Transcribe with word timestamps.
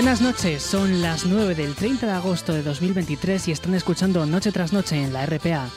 Buenas 0.00 0.22
noches, 0.22 0.62
son 0.62 1.02
las 1.02 1.26
9 1.26 1.54
del 1.54 1.74
30 1.74 2.06
de 2.06 2.12
agosto 2.12 2.54
de 2.54 2.62
2023 2.62 3.48
y 3.48 3.52
están 3.52 3.74
escuchando 3.74 4.24
Noche 4.24 4.50
tras 4.50 4.72
Noche 4.72 4.96
en 4.96 5.12
la 5.12 5.26
RPA. 5.26 5.68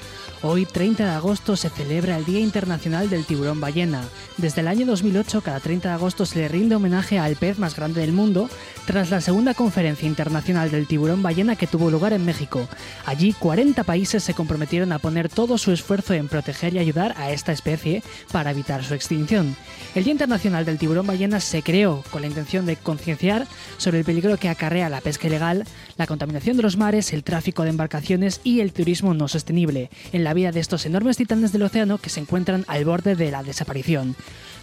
Hoy, 0.44 0.66
30 0.66 1.04
de 1.04 1.12
agosto, 1.12 1.58
se 1.58 1.70
celebra 1.70 2.18
el 2.18 2.24
Día 2.24 2.40
Internacional 2.40 3.10
del 3.10 3.26
Tiburón 3.26 3.60
Ballena. 3.60 4.02
Desde 4.38 4.62
el 4.62 4.70
año 4.70 4.86
2008, 4.86 5.42
cada 5.42 5.60
30 5.60 5.90
de 5.90 5.96
agosto 5.96 6.26
se 6.26 6.40
le 6.40 6.48
rinde 6.48 6.76
homenaje 6.76 7.20
al 7.20 7.36
pez 7.36 7.60
más 7.60 7.76
grande 7.76 8.00
del 8.00 8.14
mundo, 8.14 8.50
tras 8.86 9.10
la 9.10 9.22
segunda 9.22 9.54
conferencia 9.54 10.08
internacional 10.08 10.70
del 10.70 10.88
tiburón 10.88 11.24
ballena 11.24 11.56
que 11.56 11.68
tuvo 11.68 11.90
lugar 11.90 12.14
en 12.14 12.26
México. 12.26 12.68
Allí, 13.06 13.34
40 13.34 13.84
países 13.84 14.24
se 14.24 14.34
comprometieron 14.34 14.92
a 14.92 15.00
poner 15.00 15.30
todo 15.30 15.58
su 15.58 15.72
esfuerzo 15.72 16.14
en 16.14 16.28
proteger 16.28 16.74
y 16.74 16.80
ayudar 16.80 17.16
a 17.18 17.32
esta 17.32 17.52
especie 17.52 18.04
para 18.32 18.52
evitar 18.52 18.84
su 18.84 18.94
extinción. 18.94 19.56
El 19.96 20.04
Día 20.04 20.12
Internacional 20.12 20.66
del 20.66 20.78
Tiburón 20.78 21.08
Ballena 21.08 21.40
se 21.40 21.62
creó 21.62 22.04
con 22.12 22.22
la 22.22 22.28
intención 22.28 22.66
de 22.66 22.76
concienciar 22.76 23.48
sobre 23.78 24.00
el 24.00 24.06
peligro 24.06 24.38
que 24.38 24.50
acarrea 24.50 24.90
la 24.90 25.02
pesca 25.02 25.28
ilegal, 25.28 25.66
la 25.98 26.08
contaminación 26.08 26.58
de 26.58 26.64
los 26.64 26.78
mares, 26.78 27.14
el 27.14 27.24
tráfico 27.24 27.64
de 27.64 27.70
embarcaciones 27.70 28.42
y 28.44 28.60
el 28.60 28.74
turismo 28.74 29.14
no 29.14 29.28
sostenible 29.28 29.90
en 30.12 30.24
la 30.24 30.34
vida 30.34 30.52
de 30.52 30.60
estos 30.60 30.86
enormes 30.86 31.18
titanes 31.18 31.52
del 31.52 31.64
océano 31.64 32.00
que 32.00 32.10
se 32.10 32.20
encuentran 32.20 32.66
al 32.68 32.86
borde 32.86 33.16
de 33.16 33.32
la 33.32 33.44
desaparición. 33.44 34.16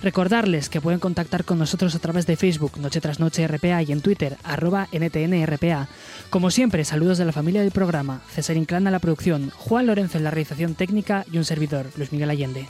Recordarles 0.02 0.70
que 0.70 0.80
pueden 0.80 0.98
contactar 0.98 1.44
con 1.44 1.58
nosotros 1.58 1.94
a 1.94 1.98
través 1.98 2.26
de 2.26 2.36
Facebook 2.36 2.78
Noche 2.78 3.02
tras 3.02 3.20
Noche 3.20 3.46
RPA 3.46 3.82
y 3.82 3.92
en 3.92 4.00
Twitter 4.00 4.09
arroba 4.42 4.88
NTNRPA. 4.92 5.88
Como 6.30 6.50
siempre, 6.50 6.84
saludos 6.84 7.18
de 7.18 7.24
la 7.24 7.32
familia 7.32 7.62
del 7.62 7.70
programa, 7.70 8.22
César 8.28 8.56
Inclán 8.56 8.86
a 8.86 8.90
la 8.90 8.98
producción, 8.98 9.50
Juan 9.50 9.86
Lorenzo 9.86 10.18
en 10.18 10.24
la 10.24 10.30
realización 10.30 10.74
técnica 10.74 11.24
y 11.30 11.38
un 11.38 11.44
servidor, 11.44 11.86
Luis 11.96 12.12
Miguel 12.12 12.30
Allende. 12.30 12.66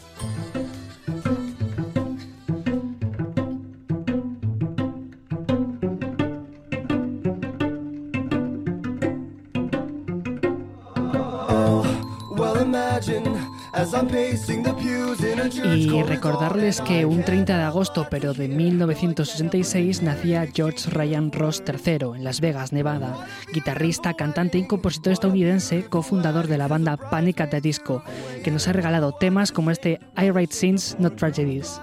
Y 15.65 16.03
recordarles 16.03 16.81
que 16.81 17.05
un 17.05 17.23
30 17.23 17.57
de 17.57 17.63
agosto, 17.63 18.07
pero 18.11 18.35
de 18.35 18.49
1966, 18.49 20.03
nacía 20.03 20.47
George 20.53 20.91
Ryan 20.91 21.31
Ross 21.31 21.63
III 21.67 22.17
en 22.17 22.25
Las 22.25 22.41
Vegas, 22.41 22.73
Nevada, 22.73 23.27
guitarrista, 23.53 24.15
cantante 24.15 24.59
y 24.59 24.67
compositor 24.67 25.13
estadounidense, 25.13 25.85
cofundador 25.85 26.47
de 26.48 26.59
la 26.59 26.69
banda 26.69 26.97
Panic 26.97 27.41
at 27.41 27.51
the 27.51 27.61
Disco, 27.61 28.03
que 28.43 28.51
nos 28.51 28.67
ha 28.67 28.73
regalado 28.73 29.13
temas 29.13 29.53
como 29.53 29.71
este 29.71 30.01
I 30.17 30.31
Write 30.31 30.53
Scenes, 30.55 30.97
Not 30.98 31.17
Tragedies. 31.17 31.81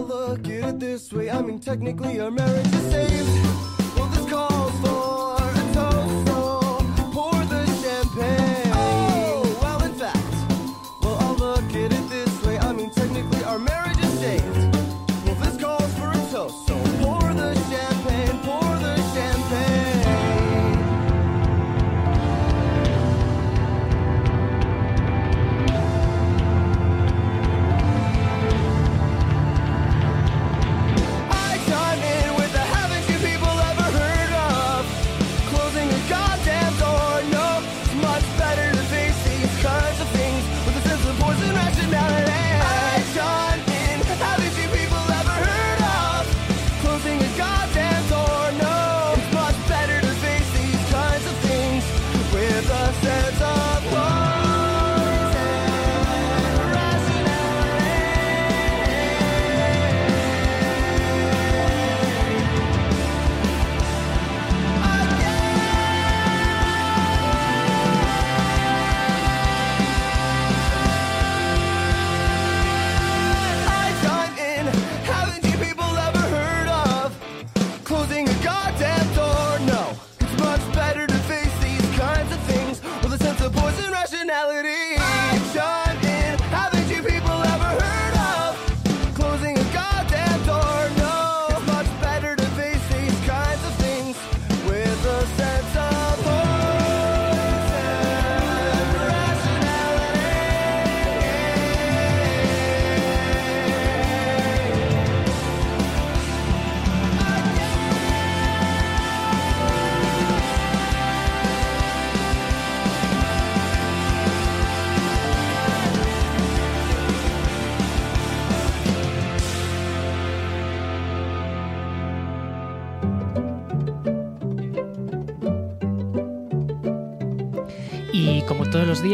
Look 0.00 0.48
at 0.48 0.68
it 0.68 0.80
this 0.80 1.12
way. 1.12 1.30
I 1.30 1.42
mean, 1.42 1.58
technically, 1.58 2.20
our 2.20 2.30
marriage 2.30 2.66
is 2.66 2.90
saved. 2.90 3.96
Well, 3.96 4.08
this 4.08 4.30
calls 4.30 4.72
for 4.80 5.17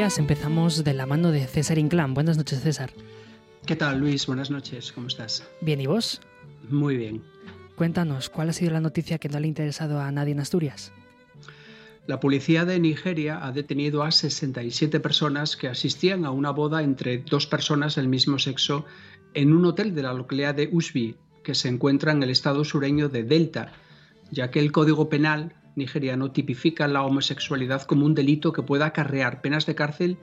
empezamos 0.05 0.85
de 0.85 0.93
la 0.93 1.06
mano 1.06 1.31
de 1.31 1.47
César 1.47 1.79
Inclán. 1.79 2.12
Buenas 2.12 2.37
noches, 2.37 2.61
César. 2.61 2.91
¿Qué 3.65 3.75
tal, 3.75 4.01
Luis? 4.01 4.27
Buenas 4.27 4.51
noches, 4.51 4.93
¿cómo 4.93 5.06
estás? 5.06 5.49
Bien, 5.62 5.81
¿y 5.81 5.87
vos? 5.87 6.21
Muy 6.69 6.99
bien. 6.99 7.23
Cuéntanos, 7.75 8.29
¿cuál 8.29 8.51
ha 8.51 8.53
sido 8.53 8.71
la 8.73 8.83
noticia 8.83 9.17
que 9.17 9.31
no 9.31 9.41
le 9.41 9.47
ha 9.47 9.49
interesado 9.49 9.99
a 10.01 10.12
nadie 10.12 10.33
en 10.33 10.41
Asturias? 10.41 10.93
La 12.06 12.21
policía 12.21 12.67
de 12.67 12.79
Nigeria 12.81 13.47
ha 13.47 13.51
detenido 13.51 14.03
a 14.03 14.11
67 14.11 15.01
personas 15.01 15.56
que 15.56 15.69
asistían 15.69 16.27
a 16.27 16.33
una 16.33 16.51
boda 16.51 16.83
entre 16.83 17.19
dos 17.19 17.47
personas 17.47 17.95
del 17.95 18.09
mismo 18.09 18.39
sexo 18.39 18.85
en 19.33 19.55
un 19.55 19.65
hotel 19.65 19.95
de 19.95 20.03
la 20.03 20.12
localidad 20.12 20.55
de 20.55 20.69
Usbi, 20.71 21.17
que 21.43 21.55
se 21.55 21.69
encuentra 21.69 22.12
en 22.12 22.23
el 22.23 22.29
estado 22.29 22.62
sureño 22.65 23.09
de 23.09 23.23
Delta, 23.23 23.73
ya 24.31 24.51
que 24.51 24.61
el 24.61 24.71
Código 24.71 25.09
Penal 25.09 25.55
nigeriano 25.76 26.31
tipifica 26.31 26.88
la 26.88 27.03
homosexualidad 27.03 27.82
como 27.82 28.06
un 28.06 28.15
delito 28.15 28.53
que 28.53 28.62
puede 28.62 28.85
acarrear 28.85 29.41
penas 29.41 29.67
de 29.67 29.75
cárcel 29.75 30.19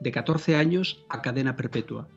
de 0.00 0.12
14 0.12 0.56
años 0.56 1.04
a 1.08 1.22
cadena 1.22 1.56
perpetua. 1.56 2.08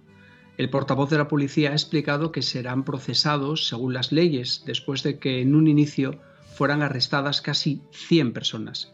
El 0.57 0.69
portavoz 0.69 1.09
de 1.09 1.17
la 1.17 1.27
policía 1.27 1.69
ha 1.69 1.73
explicado 1.73 2.31
que 2.31 2.41
serán 2.41 2.83
procesados 2.83 3.67
según 3.67 3.93
las 3.93 4.11
leyes 4.11 4.63
después 4.65 5.03
de 5.03 5.19
que 5.19 5.41
en 5.41 5.55
un 5.55 5.67
inicio 5.67 6.19
fueran 6.55 6.81
arrestadas 6.81 7.41
casi 7.41 7.81
100 7.91 8.33
personas. 8.33 8.91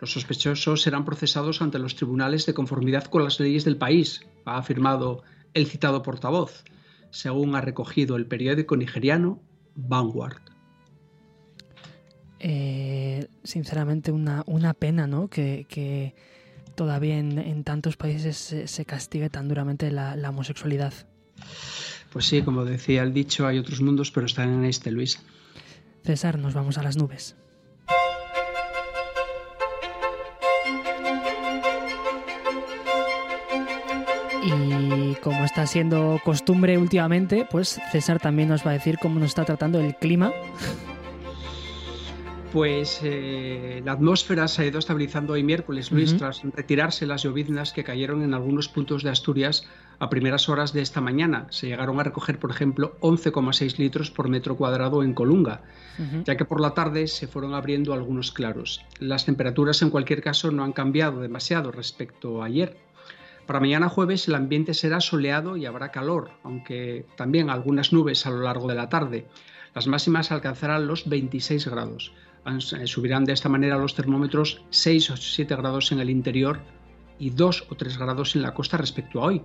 Los 0.00 0.12
sospechosos 0.12 0.82
serán 0.82 1.04
procesados 1.04 1.60
ante 1.60 1.78
los 1.78 1.94
tribunales 1.94 2.46
de 2.46 2.54
conformidad 2.54 3.04
con 3.04 3.22
las 3.22 3.38
leyes 3.38 3.64
del 3.64 3.76
país, 3.76 4.26
ha 4.46 4.56
afirmado 4.56 5.22
el 5.54 5.66
citado 5.66 6.02
portavoz, 6.02 6.64
según 7.10 7.54
ha 7.54 7.60
recogido 7.60 8.16
el 8.16 8.26
periódico 8.26 8.76
nigeriano 8.76 9.40
Vanguard. 9.74 10.51
Eh, 12.44 13.28
sinceramente 13.44 14.10
una, 14.10 14.42
una 14.46 14.74
pena, 14.74 15.06
¿no? 15.06 15.28
Que, 15.28 16.14
todavía 16.74 17.18
en, 17.18 17.62
tantos 17.64 17.96
países 17.96 18.36
se, 18.66 18.84
castigue 18.84 19.30
tan 19.30 19.46
duramente 19.46 19.90
la, 19.92 20.16
la, 20.16 20.30
homosexualidad. 20.30 20.92
Pues 22.12 22.26
sí, 22.26 22.42
como 22.42 22.64
decía 22.64 23.02
el 23.04 23.12
dicho, 23.12 23.46
hay 23.46 23.58
otros 23.58 23.80
mundos, 23.80 24.10
pero 24.10 24.26
están 24.26 24.52
en 24.52 24.64
este, 24.64 24.90
Luis. 24.90 25.20
César, 26.02 26.38
nos 26.38 26.52
vamos 26.52 26.78
a 26.78 26.82
las 26.82 26.96
nubes. 26.96 27.36
Y 34.42 35.14
como 35.22 35.44
está 35.44 35.66
siendo 35.68 36.20
costumbre 36.24 36.76
últimamente, 36.76 37.46
pues 37.48 37.80
César 37.92 38.18
también 38.18 38.48
nos 38.48 38.66
va 38.66 38.70
a 38.70 38.74
decir 38.74 38.98
cómo 39.00 39.20
nos 39.20 39.28
está 39.28 39.44
tratando 39.44 39.78
el 39.78 39.94
clima. 39.94 40.32
Pues 42.52 43.00
eh, 43.02 43.80
la 43.82 43.92
atmósfera 43.92 44.46
se 44.46 44.60
ha 44.60 44.66
ido 44.66 44.78
estabilizando 44.78 45.32
hoy 45.32 45.42
miércoles, 45.42 45.90
Luis, 45.90 46.14
tras 46.18 46.42
retirarse 46.42 47.06
las 47.06 47.22
lloviznas 47.22 47.72
que 47.72 47.82
cayeron 47.82 48.22
en 48.22 48.34
algunos 48.34 48.68
puntos 48.68 49.02
de 49.02 49.08
Asturias 49.08 49.66
a 49.98 50.10
primeras 50.10 50.50
horas 50.50 50.74
de 50.74 50.82
esta 50.82 51.00
mañana. 51.00 51.46
Se 51.48 51.68
llegaron 51.68 51.98
a 51.98 52.02
recoger, 52.02 52.38
por 52.38 52.50
ejemplo, 52.50 52.98
11,6 53.00 53.78
litros 53.78 54.10
por 54.10 54.28
metro 54.28 54.56
cuadrado 54.56 55.02
en 55.02 55.14
Colunga, 55.14 55.62
ya 56.24 56.36
que 56.36 56.44
por 56.44 56.60
la 56.60 56.74
tarde 56.74 57.06
se 57.06 57.26
fueron 57.26 57.54
abriendo 57.54 57.94
algunos 57.94 58.32
claros. 58.32 58.84
Las 58.98 59.24
temperaturas, 59.24 59.80
en 59.80 59.88
cualquier 59.88 60.22
caso, 60.22 60.50
no 60.50 60.62
han 60.62 60.72
cambiado 60.72 61.22
demasiado 61.22 61.72
respecto 61.72 62.42
a 62.42 62.46
ayer. 62.46 62.76
Para 63.46 63.60
mañana 63.60 63.88
jueves 63.88 64.28
el 64.28 64.34
ambiente 64.34 64.74
será 64.74 65.00
soleado 65.00 65.56
y 65.56 65.64
habrá 65.64 65.90
calor, 65.90 66.32
aunque 66.42 67.06
también 67.16 67.48
algunas 67.48 67.94
nubes 67.94 68.26
a 68.26 68.30
lo 68.30 68.42
largo 68.42 68.68
de 68.68 68.74
la 68.74 68.90
tarde. 68.90 69.26
Las 69.74 69.86
máximas 69.86 70.30
alcanzarán 70.30 70.86
los 70.86 71.08
26 71.08 71.66
grados. 71.68 72.12
Eh, 72.44 72.86
subirán 72.86 73.24
de 73.24 73.32
esta 73.32 73.48
manera 73.48 73.78
los 73.78 73.94
termómetros 73.94 74.62
6 74.70 75.10
o 75.10 75.16
7 75.16 75.54
grados 75.54 75.92
en 75.92 76.00
el 76.00 76.10
interior 76.10 76.60
y 77.18 77.30
2 77.30 77.66
o 77.70 77.74
3 77.76 77.98
grados 77.98 78.34
en 78.34 78.42
la 78.42 78.52
costa 78.52 78.76
respecto 78.76 79.20
a 79.20 79.26
hoy, 79.26 79.42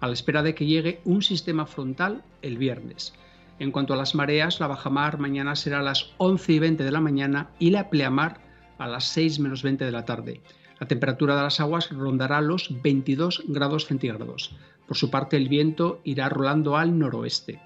a 0.00 0.06
la 0.06 0.14
espera 0.14 0.42
de 0.42 0.54
que 0.54 0.64
llegue 0.64 1.00
un 1.04 1.20
sistema 1.20 1.66
frontal 1.66 2.22
el 2.40 2.56
viernes. 2.56 3.12
En 3.58 3.70
cuanto 3.70 3.92
a 3.92 3.96
las 3.96 4.14
mareas, 4.14 4.60
la 4.60 4.66
bajamar 4.66 5.18
mañana 5.18 5.56
será 5.56 5.80
a 5.80 5.82
las 5.82 6.14
11 6.16 6.52
y 6.52 6.58
20 6.58 6.84
de 6.84 6.92
la 6.92 7.00
mañana 7.00 7.50
y 7.58 7.70
la 7.70 7.90
pleamar 7.90 8.40
a 8.78 8.86
las 8.86 9.04
6 9.08 9.40
menos 9.40 9.62
20 9.62 9.84
de 9.84 9.92
la 9.92 10.06
tarde. 10.06 10.40
La 10.80 10.86
temperatura 10.86 11.36
de 11.36 11.42
las 11.42 11.60
aguas 11.60 11.90
rondará 11.90 12.40
los 12.40 12.80
22 12.82 13.42
grados 13.48 13.86
centígrados. 13.86 14.56
Por 14.86 14.96
su 14.96 15.10
parte, 15.10 15.36
el 15.36 15.48
viento 15.48 16.00
irá 16.04 16.28
rolando 16.28 16.76
al 16.76 16.98
noroeste. 16.98 17.60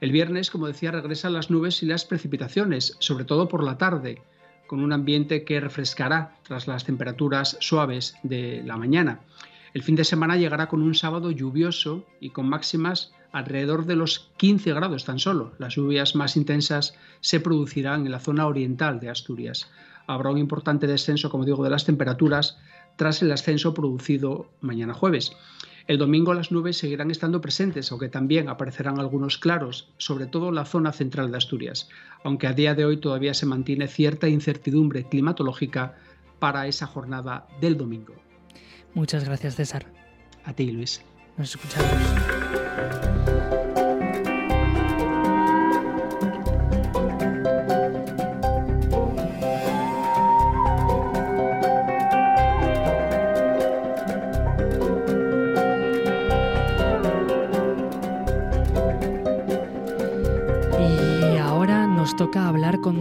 El 0.00 0.12
viernes, 0.12 0.50
como 0.50 0.66
decía, 0.66 0.90
regresan 0.90 1.32
las 1.32 1.50
nubes 1.50 1.82
y 1.82 1.86
las 1.86 2.04
precipitaciones, 2.04 2.96
sobre 2.98 3.24
todo 3.24 3.48
por 3.48 3.64
la 3.64 3.78
tarde, 3.78 4.20
con 4.66 4.80
un 4.80 4.92
ambiente 4.92 5.44
que 5.44 5.60
refrescará 5.60 6.36
tras 6.42 6.66
las 6.66 6.84
temperaturas 6.84 7.56
suaves 7.60 8.16
de 8.22 8.62
la 8.64 8.76
mañana. 8.76 9.20
El 9.72 9.82
fin 9.82 9.96
de 9.96 10.04
semana 10.04 10.36
llegará 10.36 10.68
con 10.68 10.82
un 10.82 10.94
sábado 10.94 11.30
lluvioso 11.30 12.06
y 12.20 12.30
con 12.30 12.48
máximas 12.48 13.12
alrededor 13.32 13.84
de 13.84 13.96
los 13.96 14.30
15 14.38 14.72
grados 14.72 15.04
tan 15.04 15.18
solo. 15.18 15.52
Las 15.58 15.74
lluvias 15.74 16.14
más 16.14 16.36
intensas 16.36 16.94
se 17.20 17.40
producirán 17.40 18.06
en 18.06 18.12
la 18.12 18.20
zona 18.20 18.46
oriental 18.46 19.00
de 19.00 19.10
Asturias. 19.10 19.70
Habrá 20.06 20.30
un 20.30 20.38
importante 20.38 20.86
descenso, 20.86 21.30
como 21.30 21.44
digo, 21.44 21.62
de 21.62 21.70
las 21.70 21.84
temperaturas 21.84 22.58
tras 22.96 23.20
el 23.22 23.32
ascenso 23.32 23.74
producido 23.74 24.48
mañana 24.60 24.94
jueves. 24.94 25.32
El 25.86 25.98
domingo 25.98 26.34
las 26.34 26.50
nubes 26.50 26.78
seguirán 26.78 27.12
estando 27.12 27.40
presentes, 27.40 27.92
aunque 27.92 28.08
también 28.08 28.48
aparecerán 28.48 28.98
algunos 28.98 29.38
claros, 29.38 29.92
sobre 29.98 30.26
todo 30.26 30.48
en 30.48 30.56
la 30.56 30.64
zona 30.64 30.92
central 30.92 31.30
de 31.30 31.36
Asturias, 31.36 31.88
aunque 32.24 32.48
a 32.48 32.52
día 32.52 32.74
de 32.74 32.84
hoy 32.84 32.96
todavía 32.96 33.34
se 33.34 33.46
mantiene 33.46 33.86
cierta 33.86 34.28
incertidumbre 34.28 35.08
climatológica 35.08 35.94
para 36.40 36.66
esa 36.66 36.86
jornada 36.86 37.46
del 37.60 37.76
domingo. 37.76 38.14
Muchas 38.94 39.24
gracias, 39.24 39.54
César. 39.54 39.86
A 40.44 40.52
ti, 40.52 40.72
Luis. 40.72 41.02
Nos 41.36 41.54
escuchamos. 41.54 42.35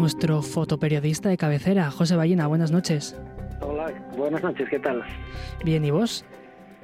Nuestro 0.05 0.43
fotoperiodista 0.43 1.29
de 1.29 1.37
cabecera, 1.37 1.89
José 1.89 2.15
Ballina. 2.15 2.45
Buenas 2.45 2.71
noches. 2.71 3.19
Hola, 3.59 3.91
buenas 4.15 4.43
noches, 4.43 4.69
¿qué 4.69 4.77
tal? 4.77 5.01
Bien, 5.63 5.83
¿y 5.83 5.89
vos? 5.89 6.23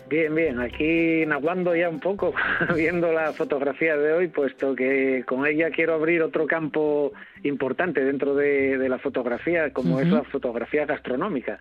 Bien, 0.09 0.33
bien, 0.33 0.59
aquí 0.59 1.23
naguando 1.27 1.75
ya 1.75 1.87
un 1.87 1.99
poco, 1.99 2.33
viendo 2.75 3.11
la 3.11 3.31
fotografía 3.31 3.95
de 3.95 4.13
hoy, 4.13 4.27
puesto 4.27 4.73
que 4.73 5.23
con 5.27 5.45
ella 5.45 5.69
quiero 5.69 5.93
abrir 5.93 6.23
otro 6.23 6.47
campo 6.47 7.13
importante 7.43 8.03
dentro 8.03 8.33
de, 8.33 8.89
la 8.89 8.97
fotografía, 8.97 9.71
como 9.71 9.99
es 9.99 10.07
la 10.07 10.23
fotografía 10.23 10.87
gastronómica. 10.87 11.59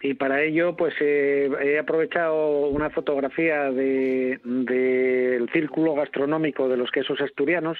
Y 0.00 0.14
para 0.14 0.42
ello, 0.42 0.76
pues 0.76 0.94
eh, 1.02 1.50
he 1.62 1.78
aprovechado 1.78 2.68
una 2.68 2.88
fotografía 2.88 3.64
del 3.64 4.40
de, 4.42 5.46
círculo 5.52 5.94
gastronómico 5.94 6.70
de 6.70 6.78
los 6.78 6.90
quesos 6.90 7.20
asturianos 7.20 7.78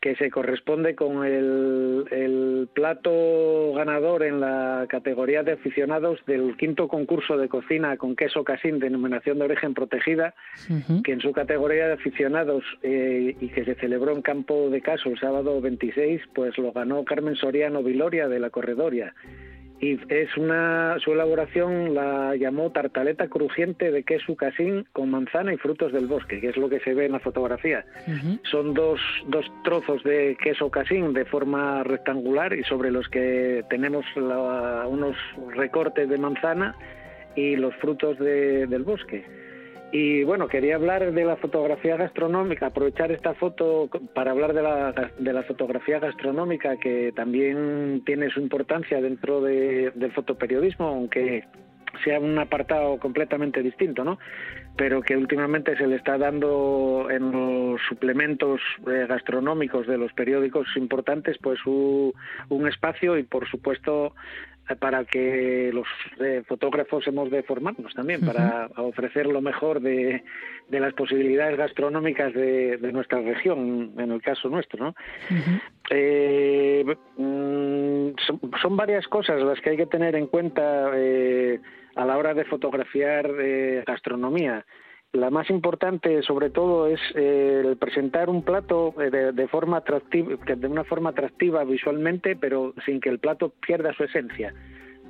que 0.00 0.16
se 0.16 0.30
corresponde 0.30 0.94
con 0.94 1.24
el, 1.24 2.68
plato 2.72 3.72
ganador 3.74 4.22
en 4.22 4.40
la 4.40 4.86
categoría 4.88 5.42
de 5.42 5.52
aficionados 5.52 6.18
del 6.26 6.56
quinto 6.56 6.88
concurso 6.88 7.36
de 7.36 7.48
cocina 7.48 7.96
con 7.96 8.16
queso 8.16 8.44
casín, 8.44 8.78
denominación 8.78 9.38
de 9.38 9.44
origen 9.44 9.74
protegida, 9.74 10.34
que 11.04 11.12
en 11.12 11.20
su 11.20 11.32
categoría 11.32 11.88
de 11.88 11.94
aficionados 11.94 12.64
eh, 12.82 13.36
y 13.38 13.48
que 13.48 13.64
se 13.64 13.74
celebró 13.74 14.12
en 14.12 14.22
Campo 14.22 14.70
de 14.70 14.80
Caso 14.80 15.10
el 15.10 15.18
sábado 15.18 15.60
26, 15.60 16.22
pues 16.34 16.56
lo 16.58 16.72
ganó 16.72 17.04
Carmen 17.04 17.36
Soriano 17.36 17.82
Viloria 17.82 18.28
de 18.28 18.40
la 18.40 18.50
Corredoria 18.50 19.14
y 19.80 19.98
es 20.08 20.36
una 20.36 20.96
su 21.02 21.12
elaboración 21.12 21.94
la 21.94 22.36
llamó 22.36 22.70
tartaleta 22.70 23.28
crujiente 23.28 23.90
de 23.90 24.02
queso 24.02 24.36
casín 24.36 24.86
con 24.92 25.10
manzana 25.10 25.54
y 25.54 25.56
frutos 25.56 25.92
del 25.92 26.06
bosque, 26.06 26.40
que 26.40 26.48
es 26.48 26.56
lo 26.56 26.68
que 26.68 26.80
se 26.80 26.92
ve 26.92 27.06
en 27.06 27.12
la 27.12 27.20
fotografía. 27.20 27.84
Son 28.50 28.74
dos, 28.74 29.00
dos 29.28 29.46
trozos 29.64 30.02
de 30.04 30.36
queso 30.42 30.70
casín 30.70 31.14
de 31.14 31.24
forma 31.24 31.82
rectangular 31.82 32.52
y 32.52 32.62
sobre 32.64 32.90
los 32.90 33.08
que 33.08 33.64
tenemos 33.70 34.04
unos 34.16 35.16
recortes 35.56 36.08
de 36.08 36.18
manzana 36.18 36.74
y 37.34 37.56
los 37.56 37.74
frutos 37.76 38.18
del 38.18 38.82
bosque. 38.82 39.24
Y 39.92 40.22
bueno, 40.22 40.46
quería 40.46 40.76
hablar 40.76 41.12
de 41.12 41.24
la 41.24 41.36
fotografía 41.36 41.96
gastronómica, 41.96 42.66
aprovechar 42.66 43.10
esta 43.10 43.34
foto 43.34 43.88
para 44.14 44.30
hablar 44.30 44.52
de 44.54 44.62
la, 44.62 45.12
de 45.18 45.32
la 45.32 45.42
fotografía 45.42 45.98
gastronómica, 45.98 46.76
que 46.76 47.12
también 47.14 48.02
tiene 48.06 48.30
su 48.30 48.40
importancia 48.40 49.00
dentro 49.00 49.40
del 49.40 50.12
fotoperiodismo, 50.12 50.86
aunque 50.86 51.44
sea 52.04 52.20
un 52.20 52.38
apartado 52.38 52.98
completamente 52.98 53.62
distinto, 53.62 54.04
¿no? 54.04 54.18
Pero 54.76 55.02
que 55.02 55.16
últimamente 55.16 55.76
se 55.76 55.88
le 55.88 55.96
está 55.96 56.16
dando 56.16 57.08
en 57.10 57.32
los 57.32 57.80
suplementos 57.88 58.60
eh, 58.86 59.06
gastronómicos 59.08 59.88
de 59.88 59.98
los 59.98 60.12
periódicos 60.12 60.68
importantes, 60.76 61.36
pues 61.42 61.58
un 61.66 62.68
espacio 62.68 63.18
y, 63.18 63.24
por 63.24 63.48
supuesto, 63.48 64.14
para 64.78 65.04
que 65.04 65.70
los 65.72 65.86
eh, 66.20 66.42
fotógrafos 66.46 67.06
hemos 67.06 67.30
de 67.30 67.42
formarnos 67.42 67.92
también, 67.94 68.20
para 68.20 68.68
ofrecer 68.76 69.26
lo 69.26 69.40
mejor 69.40 69.80
de, 69.80 70.22
las 70.68 70.92
posibilidades 70.94 71.56
gastronómicas 71.56 72.32
de, 72.34 72.78
nuestra 72.92 73.20
región, 73.20 73.92
en 73.98 74.10
el 74.10 74.22
caso 74.22 74.48
nuestro. 74.48 74.84
¿no? 74.84 74.94
Eh, 75.90 76.84
mm, 77.16 78.08
son, 78.62 78.76
varias 78.76 79.06
cosas 79.08 79.42
las 79.42 79.60
que 79.60 79.70
hay 79.70 79.76
que 79.76 79.86
tener 79.86 80.14
en 80.14 80.26
cuenta 80.26 80.90
eh, 80.94 81.58
a 81.96 82.04
la 82.04 82.16
hora 82.16 82.34
de 82.34 82.44
fotografiar 82.44 83.30
gastronomía. 83.86 84.64
La 85.12 85.28
más 85.30 85.50
importante, 85.50 86.22
sobre 86.22 86.50
todo, 86.50 86.86
es 86.86 87.00
eh, 87.16 87.74
presentar 87.80 88.30
un 88.30 88.44
plato 88.44 88.94
eh, 89.00 89.32
de, 89.32 89.48
forma 89.48 89.78
atractiva, 89.78 90.36
de 90.46 90.66
una 90.68 90.84
forma 90.84 91.10
atractiva 91.10 91.64
visualmente, 91.64 92.36
pero 92.36 92.74
sin 92.86 93.00
que 93.00 93.08
el 93.08 93.18
plato 93.18 93.52
pierda 93.66 93.92
su 93.94 94.04
esencia. 94.04 94.54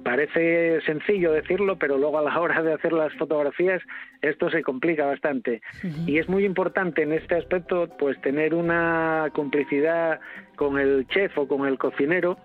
Parece 0.02 0.80
sencillo 0.86 1.32
decirlo, 1.32 1.76
pero 1.78 1.98
luego 1.98 2.18
a 2.18 2.22
la 2.22 2.40
hora 2.40 2.62
de 2.62 2.72
hacer 2.72 2.94
las 2.94 3.12
fotografías 3.14 3.82
esto 4.22 4.48
se 4.50 4.62
complica 4.62 5.04
bastante. 5.04 5.60
Y 6.06 6.16
es 6.16 6.26
muy 6.26 6.46
importante 6.46 7.02
en 7.02 7.12
este 7.12 7.34
aspecto, 7.34 7.86
pues 7.98 8.18
tener 8.22 8.54
una 8.54 9.28
complicidad 9.34 10.20
con 10.56 10.78
el 10.78 11.06
chef 11.08 11.36
o 11.36 11.46
con 11.46 11.66
el 11.66 11.76
cocinero 11.76 12.38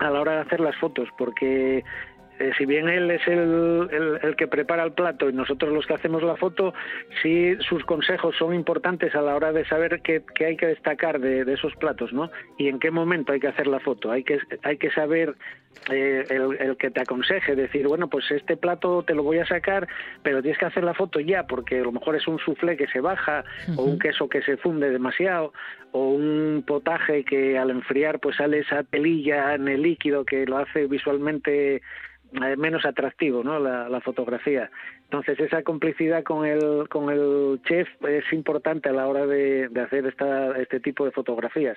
a 0.00 0.10
la 0.10 0.20
hora 0.20 0.32
de 0.32 0.40
hacer 0.40 0.60
las 0.60 0.74
fotos, 0.76 1.08
porque 1.16 1.84
eh, 2.40 2.52
si 2.56 2.64
bien 2.64 2.88
él 2.88 3.10
es 3.10 3.26
el, 3.28 4.18
el, 4.22 4.34
que 4.34 4.48
prepara 4.48 4.82
el 4.82 4.92
plato 4.92 5.28
y 5.28 5.32
nosotros 5.34 5.72
los 5.74 5.86
que 5.86 5.92
hacemos 5.92 6.22
la 6.22 6.36
foto, 6.36 6.72
sí 7.22 7.54
sus 7.60 7.84
consejos 7.84 8.34
son 8.38 8.54
importantes 8.54 9.14
a 9.14 9.20
la 9.20 9.36
hora 9.36 9.52
de 9.52 9.66
saber 9.66 10.00
qué, 10.02 10.22
qué 10.34 10.46
hay 10.46 10.56
que 10.56 10.66
destacar 10.66 11.20
de, 11.20 11.44
de, 11.44 11.52
esos 11.52 11.76
platos, 11.76 12.14
¿no? 12.14 12.30
Y 12.56 12.68
en 12.68 12.78
qué 12.78 12.90
momento 12.90 13.32
hay 13.32 13.40
que 13.40 13.48
hacer 13.48 13.66
la 13.66 13.78
foto. 13.78 14.10
Hay 14.10 14.24
que, 14.24 14.38
hay 14.62 14.78
que 14.78 14.90
saber 14.90 15.34
eh, 15.90 16.24
el, 16.30 16.56
el, 16.58 16.76
que 16.78 16.90
te 16.90 17.02
aconseje, 17.02 17.54
decir, 17.54 17.86
bueno, 17.86 18.08
pues 18.08 18.30
este 18.30 18.56
plato 18.56 19.02
te 19.02 19.14
lo 19.14 19.22
voy 19.22 19.38
a 19.38 19.46
sacar, 19.46 19.86
pero 20.22 20.40
tienes 20.40 20.58
que 20.58 20.64
hacer 20.64 20.82
la 20.82 20.94
foto 20.94 21.20
ya, 21.20 21.46
porque 21.46 21.80
a 21.80 21.82
lo 21.82 21.92
mejor 21.92 22.16
es 22.16 22.26
un 22.26 22.38
soufflé 22.38 22.78
que 22.78 22.86
se 22.86 23.00
baja, 23.00 23.44
o 23.76 23.82
un 23.82 23.98
queso 23.98 24.30
que 24.30 24.40
se 24.40 24.56
funde 24.56 24.90
demasiado, 24.90 25.52
o 25.92 26.08
un 26.08 26.64
potaje 26.66 27.22
que 27.24 27.58
al 27.58 27.70
enfriar 27.70 28.18
pues 28.18 28.36
sale 28.36 28.60
esa 28.60 28.82
pelilla 28.82 29.54
en 29.54 29.68
el 29.68 29.82
líquido 29.82 30.24
que 30.24 30.46
lo 30.46 30.56
hace 30.56 30.86
visualmente 30.86 31.82
menos 32.32 32.84
atractivo 32.84 33.42
¿no? 33.42 33.58
La, 33.58 34.00
fotografía. 34.00 34.70
Entonces 35.04 35.38
esa 35.40 35.62
complicidad 35.62 36.22
con 36.22 36.46
el, 36.46 36.88
con 36.88 37.10
el 37.10 37.60
chef 37.64 37.88
es 38.08 38.24
importante 38.32 38.88
a 38.88 38.92
la 38.92 39.06
hora 39.06 39.26
de, 39.26 39.68
hacer 39.84 40.06
esta, 40.06 40.58
este 40.58 40.80
tipo 40.80 41.04
de 41.04 41.10
fotografías. 41.10 41.76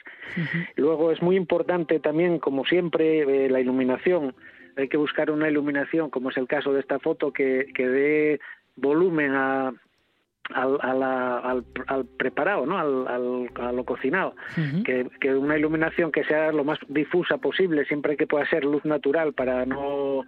Luego 0.75 1.12
es 1.12 1.22
muy 1.22 1.36
importante 1.36 2.00
también, 2.00 2.39
como 2.39 2.65
siempre, 2.65 3.45
eh, 3.45 3.50
la 3.50 3.60
iluminación. 3.60 4.36
Hay 4.77 4.88
que 4.88 4.98
buscar 4.98 5.31
una 5.31 5.50
iluminación, 5.50 6.10
como 6.10 6.29
es 6.29 6.38
el 6.38 6.48
caso 6.48 6.74
de 6.74 6.79
esta 6.79 7.00
foto, 7.00 7.33
que, 7.33 7.67
que 7.75 7.88
dé 7.88 8.39
volumen 8.75 9.33
a, 9.33 9.74
al, 10.54 11.64
al, 11.88 12.06
preparado, 12.18 12.66
¿no? 12.66 12.78
al, 12.78 13.50
a 13.56 13.72
lo 13.72 13.84
cocinado. 13.86 14.36
que, 14.84 15.08
que, 15.20 15.34
una 15.34 15.58
iluminación 15.58 16.12
que 16.12 16.24
sea 16.26 16.52
lo 16.52 16.64
más 16.64 16.80
difusa 16.88 17.38
posible, 17.38 17.86
siempre 17.86 18.18
que 18.18 18.28
pueda 18.28 18.46
ser 18.50 18.66
luz 18.66 18.84
natural 18.86 19.34
para 19.34 19.66
no 19.66 20.26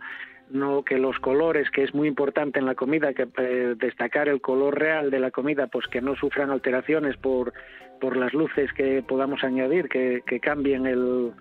no 0.49 0.83
que 0.83 0.99
los 0.99 1.17
colores 1.19 1.69
que 1.71 1.83
es 1.83 1.95
muy 1.95 2.07
importante 2.07 2.59
en 2.59 2.67
la 2.67 2.75
comida 2.75 3.13
que 3.13 3.27
eh, 3.37 3.73
destacar 3.77 4.29
el 4.29 4.41
color 4.41 4.77
real 4.77 5.09
de 5.09 5.19
la 5.19 5.31
comida 5.31 5.65
pues 5.65 5.87
que 5.87 6.01
no 6.01 6.15
sufran 6.15 6.51
alteraciones 6.51 7.17
por 7.17 7.51
por 7.99 8.15
las 8.15 8.31
luces 8.31 8.71
que 8.73 9.01
podamos 9.01 9.43
añadir 9.43 9.89
que, 9.89 10.21
que 10.25 10.39
cambien 10.39 10.85
el 10.85 11.31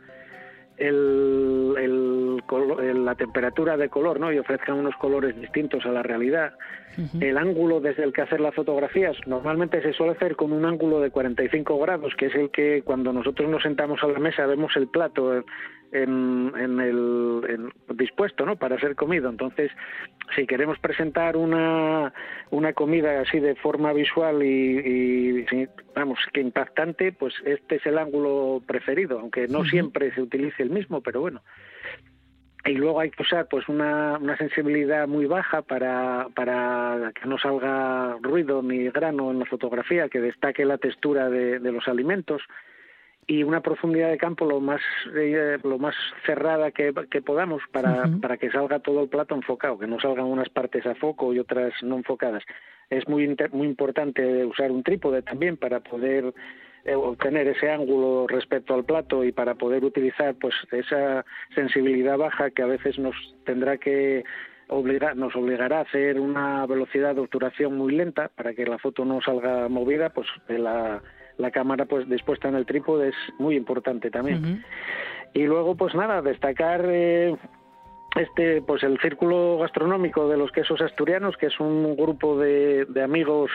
el, 0.77 1.75
el, 1.79 3.05
la 3.05 3.15
temperatura 3.15 3.77
de 3.77 3.89
color 3.89 4.19
¿no? 4.19 4.33
y 4.33 4.39
ofrezcan 4.39 4.79
unos 4.79 4.95
colores 4.97 5.39
distintos 5.41 5.85
a 5.87 5.91
la 5.91 6.03
realidad. 6.03 6.55
El 7.21 7.39
ángulo 7.39 7.81
desde 7.81 8.05
el 8.05 8.13
que 8.13 8.23
hacer 8.23 8.41
las 8.41 8.55
fotografías 8.55 9.17
normalmente 9.27 9.83
se 9.83 9.93
suele 9.93 10.13
hacer 10.13 10.37
con 10.37 10.53
un 10.53 10.65
ángulo 10.65 11.01
de 11.01 11.11
45 11.11 11.79
grados, 11.81 12.15
que 12.17 12.27
es 12.27 12.35
el 12.37 12.51
que 12.51 12.83
cuando 12.83 13.13
nosotros 13.13 13.51
nos 13.51 13.65
sentamos 13.65 14.01
a 14.03 14.07
la 14.07 14.21
mesa 14.21 14.47
vemos 14.47 14.77
el 14.77 14.87
plato 14.87 15.45
en, 15.95 16.53
en 16.57 16.81
el 16.81 17.73
dispuesto 17.95 18.45
¿no? 18.45 18.57
para 18.57 18.79
ser 18.79 18.97
comido. 18.97 19.31
Entonces, 19.31 19.71
si 20.35 20.47
queremos 20.47 20.79
presentar 20.79 21.37
una, 21.37 22.13
una 22.51 22.73
comida 22.73 23.21
así 23.21 23.41
de 23.41 23.55
forma 23.55 23.93
visual 23.93 24.43
y, 24.43 25.47
vamos, 25.95 26.19
que 26.33 26.41
impactante, 26.41 27.13
pues 27.13 27.35
este 27.45 27.77
es 27.77 27.87
el 27.87 27.99
ángulo 27.99 28.63
preferido, 28.67 29.21
aunque 29.21 29.47
no 29.49 29.65
siempre 29.65 30.13
se 30.15 30.23
utilice 30.23 30.63
el 30.63 30.71
mismo, 30.71 31.01
pero 31.01 31.21
bueno 31.21 31.43
y 32.67 32.73
luego 32.73 33.01
hay 33.01 33.11
que 33.11 33.23
usar 33.23 33.47
pues 33.49 33.69
una, 33.69 34.17
una 34.19 34.37
sensibilidad 34.39 35.07
muy 35.07 35.27
baja 35.27 35.61
para, 35.63 36.29
para 36.35 37.13
que 37.15 37.29
no 37.29 37.37
salga 37.39 38.17
ruido 38.23 38.63
ni 38.63 38.89
grano 38.89 39.31
en 39.31 39.41
la 39.41 39.45
fotografía, 39.45 40.09
que 40.09 40.21
destaque 40.21 40.65
la 40.65 40.79
textura 40.79 41.29
de, 41.29 41.59
de 41.59 41.73
los 41.73 41.87
alimentos 41.89 42.41
y 43.27 43.43
una 43.43 43.61
profundidad 43.61 44.11
de 44.11 44.19
campo 44.19 44.45
lo 44.45 44.61
más 44.61 44.81
eh, 45.15 45.59
lo 45.63 45.79
más 45.79 45.95
cerrada 46.27 46.71
que, 46.71 46.93
que 47.11 47.23
podamos 47.23 47.63
para, 47.73 48.09
para 48.21 48.37
que 48.37 48.51
salga 48.51 48.81
todo 48.81 49.03
el 49.03 49.09
plato 49.09 49.35
enfocado, 49.35 49.79
que 49.79 49.87
no 49.87 50.01
salgan 50.01 50.27
unas 50.27 50.49
partes 50.49 50.85
a 50.87 50.95
foco 50.95 51.33
y 51.33 51.39
otras 51.39 51.73
no 51.83 51.97
enfocadas. 51.97 52.43
Es 52.91 53.09
muy 53.09 53.35
muy 53.53 53.67
importante 53.67 54.45
usar 54.45 54.71
un 54.71 54.83
trípode 54.83 55.23
también 55.23 55.57
para 55.57 55.81
poder 55.81 56.35
eh, 56.85 56.95
obtener 56.95 57.49
ese 57.49 57.71
ángulo 57.71 58.27
respecto 58.27 58.75
al 58.75 58.85
plato 58.85 59.25
y 59.25 59.33
para 59.33 59.55
poder 59.55 59.85
utilizar 59.85 60.35
pues 60.35 60.55
esa 60.71 61.25
sensibilidad 61.55 62.19
baja 62.19 62.51
que 62.51 62.63
a 62.63 62.67
veces 62.67 62.99
nos 62.99 63.15
tendrá 63.45 63.79
que 63.79 64.23
obligar, 64.69 65.17
nos 65.17 65.35
obligará 65.35 65.79
a 65.79 65.83
hacer 65.83 66.21
una 66.21 66.67
velocidad 66.67 67.15
de 67.15 67.23
obturación 67.23 67.77
muy 67.77 67.95
lenta 67.95 68.31
para 68.35 68.53
que 68.53 68.67
la 68.67 68.79
foto 68.79 69.05
no 69.07 69.23
salga 69.23 69.69
movida, 69.69 70.11
pues 70.11 70.27
la 70.49 71.03
la 71.39 71.51
cámara 71.51 71.87
pues 71.87 72.09
dispuesta 72.09 72.49
en 72.49 72.55
el 72.55 72.67
trípode 72.67 73.09
es 73.09 73.15
muy 73.39 73.57
importante 73.57 74.11
también. 74.11 74.65
Y 75.33 75.45
luego 75.45 75.75
pues 75.77 75.95
nada, 75.95 76.23
destacar 76.23 76.85
eh, 76.87 77.37
este 78.17 78.63
pues 78.63 78.83
el 78.83 78.99
círculo 79.01 79.59
gastronómico 79.59 80.29
de 80.29 80.37
los 80.37 80.53
quesos 80.53 80.81
asturianos, 80.81 81.37
que 81.37 81.47
es 81.47 81.59
un 81.61 81.97
grupo 81.97 82.39
de, 82.39 82.87
de 82.87 83.03
amigos 83.03 83.51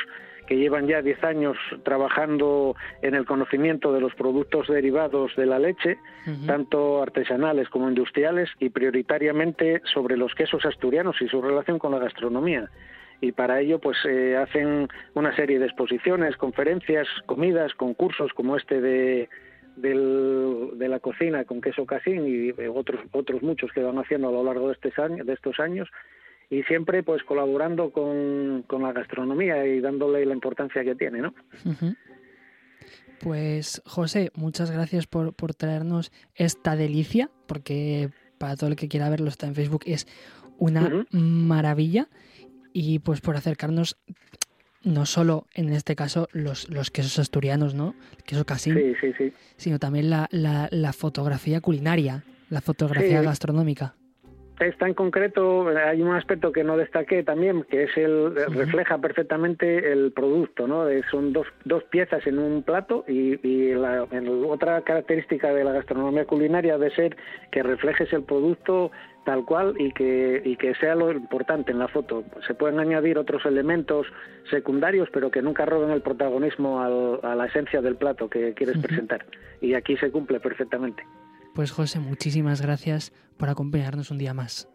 que 0.49 0.57
llevan 0.57 0.87
ya 0.87 1.03
10 1.03 1.23
años 1.25 1.57
trabajando 1.83 2.75
en 3.03 3.13
el 3.13 3.23
conocimiento 3.27 3.93
de 3.93 4.01
los 4.01 4.15
productos 4.15 4.67
derivados 4.67 5.35
de 5.35 5.45
la 5.45 5.59
leche, 5.59 5.99
tanto 6.47 7.03
artesanales 7.03 7.69
como 7.69 7.87
industriales, 7.87 8.49
y 8.57 8.69
prioritariamente 8.69 9.83
sobre 9.93 10.17
los 10.17 10.33
quesos 10.33 10.65
asturianos 10.65 11.21
y 11.21 11.27
su 11.27 11.39
relación 11.39 11.77
con 11.77 11.91
la 11.91 11.99
gastronomía 11.99 12.67
y 13.21 13.31
para 13.31 13.59
ello 13.59 13.79
pues 13.79 13.97
eh, 14.05 14.37
hacen 14.37 14.87
una 15.13 15.35
serie 15.35 15.59
de 15.59 15.65
exposiciones, 15.65 16.37
conferencias, 16.37 17.07
comidas, 17.25 17.73
concursos 17.73 18.31
como 18.33 18.55
este 18.55 18.79
de, 18.81 19.29
de 19.75 20.87
la 20.87 20.99
cocina 20.99 21.43
con 21.45 21.61
queso 21.61 21.85
casín 21.85 22.27
y 22.27 22.49
eh, 22.49 22.69
otros 22.69 23.01
otros 23.11 23.41
muchos 23.41 23.71
que 23.71 23.81
van 23.81 23.97
haciendo 23.97 24.29
a 24.29 24.31
lo 24.31 24.43
largo 24.43 24.67
de, 24.67 24.73
este 24.73 25.01
año, 25.01 25.23
de 25.23 25.33
estos 25.33 25.59
años 25.59 25.89
y 26.49 26.63
siempre 26.63 27.03
pues 27.03 27.23
colaborando 27.23 27.91
con, 27.91 28.63
con, 28.67 28.81
la 28.81 28.91
gastronomía 28.91 29.65
y 29.67 29.81
dándole 29.81 30.25
la 30.25 30.33
importancia 30.33 30.83
que 30.83 30.95
tiene, 30.95 31.19
¿no? 31.21 31.33
Pues 33.19 33.81
José, 33.85 34.31
muchas 34.33 34.71
gracias 34.71 35.05
por, 35.05 35.33
por 35.33 35.53
traernos 35.53 36.11
esta 36.35 36.75
delicia, 36.75 37.29
porque 37.47 38.09
para 38.39 38.55
todo 38.55 38.69
el 38.69 38.75
que 38.75 38.87
quiera 38.87 39.09
verlo 39.09 39.27
está 39.27 39.45
en 39.45 39.53
Facebook, 39.53 39.83
es 39.85 40.07
una 40.57 41.05
maravilla 41.11 42.07
y 42.73 42.99
pues 42.99 43.21
por 43.21 43.35
acercarnos 43.35 43.97
no 44.83 45.05
solo 45.05 45.47
en 45.53 45.69
este 45.69 45.95
caso 45.95 46.27
los, 46.31 46.69
los 46.69 46.91
quesos 46.91 47.19
asturianos, 47.19 47.73
¿no? 47.73 47.95
El 48.17 48.23
queso 48.23 48.45
casín, 48.45 48.75
sí, 48.75 48.93
sí, 49.01 49.13
sí. 49.17 49.33
sino 49.57 49.79
también 49.79 50.09
la, 50.09 50.27
la, 50.31 50.69
la, 50.71 50.93
fotografía 50.93 51.59
culinaria, 51.61 52.23
la 52.49 52.61
fotografía 52.61 53.21
gastronómica. 53.21 53.95
Esta 54.59 54.87
en 54.87 54.93
concreto, 54.93 55.69
hay 55.69 56.01
un 56.01 56.13
aspecto 56.13 56.51
que 56.51 56.65
no 56.65 56.75
destaqué 56.75 57.23
también, 57.23 57.63
que 57.63 57.83
es 57.83 57.97
el 57.97 58.35
refleja 58.35 58.97
perfectamente 58.97 59.91
el 59.91 60.11
producto, 60.11 60.67
¿no? 60.67 60.85
Son 61.09 61.31
dos, 61.31 61.47
dos 61.63 61.83
piezas 61.85 62.27
en 62.27 62.39
un 62.39 62.63
plato 62.63 63.05
y, 63.07 63.39
y 63.47 63.73
la, 63.73 64.05
otra 64.47 64.81
característica 64.81 65.53
de 65.53 65.63
la 65.63 65.71
gastronomía 65.71 66.25
culinaria 66.25 66.77
de 66.77 66.91
ser 66.91 67.15
que 67.51 67.63
reflejes 67.63 68.11
el 68.11 68.23
producto 68.23 68.91
tal 69.23 69.45
cual 69.45 69.75
y 69.77 69.91
que, 69.91 70.41
y 70.43 70.55
que 70.57 70.73
sea 70.75 70.95
lo 70.95 71.11
importante 71.11 71.71
en 71.71 71.79
la 71.79 71.87
foto. 71.87 72.23
Se 72.45 72.53
pueden 72.53 72.79
añadir 72.79 73.17
otros 73.17 73.45
elementos 73.45 74.07
secundarios, 74.49 75.07
pero 75.13 75.31
que 75.31 75.41
nunca 75.41 75.65
roben 75.65 75.91
el 75.91 76.01
protagonismo 76.01 76.81
a 76.81 77.35
la 77.35 77.45
esencia 77.45 77.81
del 77.81 77.95
plato 77.95 78.29
que 78.29 78.53
quieres 78.53 78.77
presentar. 78.79 79.25
Y 79.61 79.73
aquí 79.73 79.95
se 79.97 80.11
cumple 80.11 80.39
perfectamente. 80.39 81.03
Pues 81.55 81.71
José, 81.71 81.99
muchísimas 81.99 82.61
gracias 82.61 83.11
por 83.37 83.49
acompañarnos 83.49 84.11
un 84.11 84.17
día 84.17 84.33
más. 84.33 84.69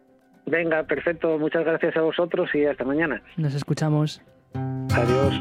Venga, 0.47 0.83
perfecto. 0.85 1.39
Muchas 1.39 1.65
gracias 1.65 1.97
a 1.97 2.03
vosotros 2.03 2.51
y 2.55 2.67
hasta 2.67 2.85
mañana. 2.85 3.23
Nos 3.37 3.55
escuchamos. 3.55 4.23
Adiós. 4.55 5.41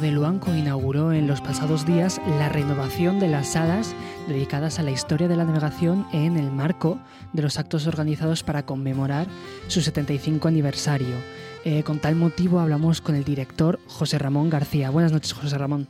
De 0.00 0.12
Luanco 0.12 0.54
inauguró 0.54 1.12
en 1.12 1.26
los 1.26 1.40
pasados 1.40 1.84
días 1.84 2.20
la 2.38 2.48
renovación 2.48 3.18
de 3.18 3.26
las 3.26 3.48
salas 3.48 3.96
dedicadas 4.28 4.78
a 4.78 4.84
la 4.84 4.92
historia 4.92 5.26
de 5.26 5.34
la 5.34 5.44
navegación 5.44 6.06
en 6.12 6.36
el 6.36 6.52
marco 6.52 7.00
de 7.32 7.42
los 7.42 7.58
actos 7.58 7.88
organizados 7.88 8.44
para 8.44 8.64
conmemorar 8.64 9.26
su 9.66 9.80
75 9.80 10.46
aniversario. 10.46 11.16
Eh, 11.64 11.82
con 11.82 11.98
tal 11.98 12.14
motivo 12.14 12.60
hablamos 12.60 13.00
con 13.00 13.16
el 13.16 13.24
director 13.24 13.80
José 13.88 14.18
Ramón 14.18 14.50
García. 14.50 14.90
Buenas 14.90 15.10
noches, 15.10 15.32
José 15.32 15.58
Ramón. 15.58 15.88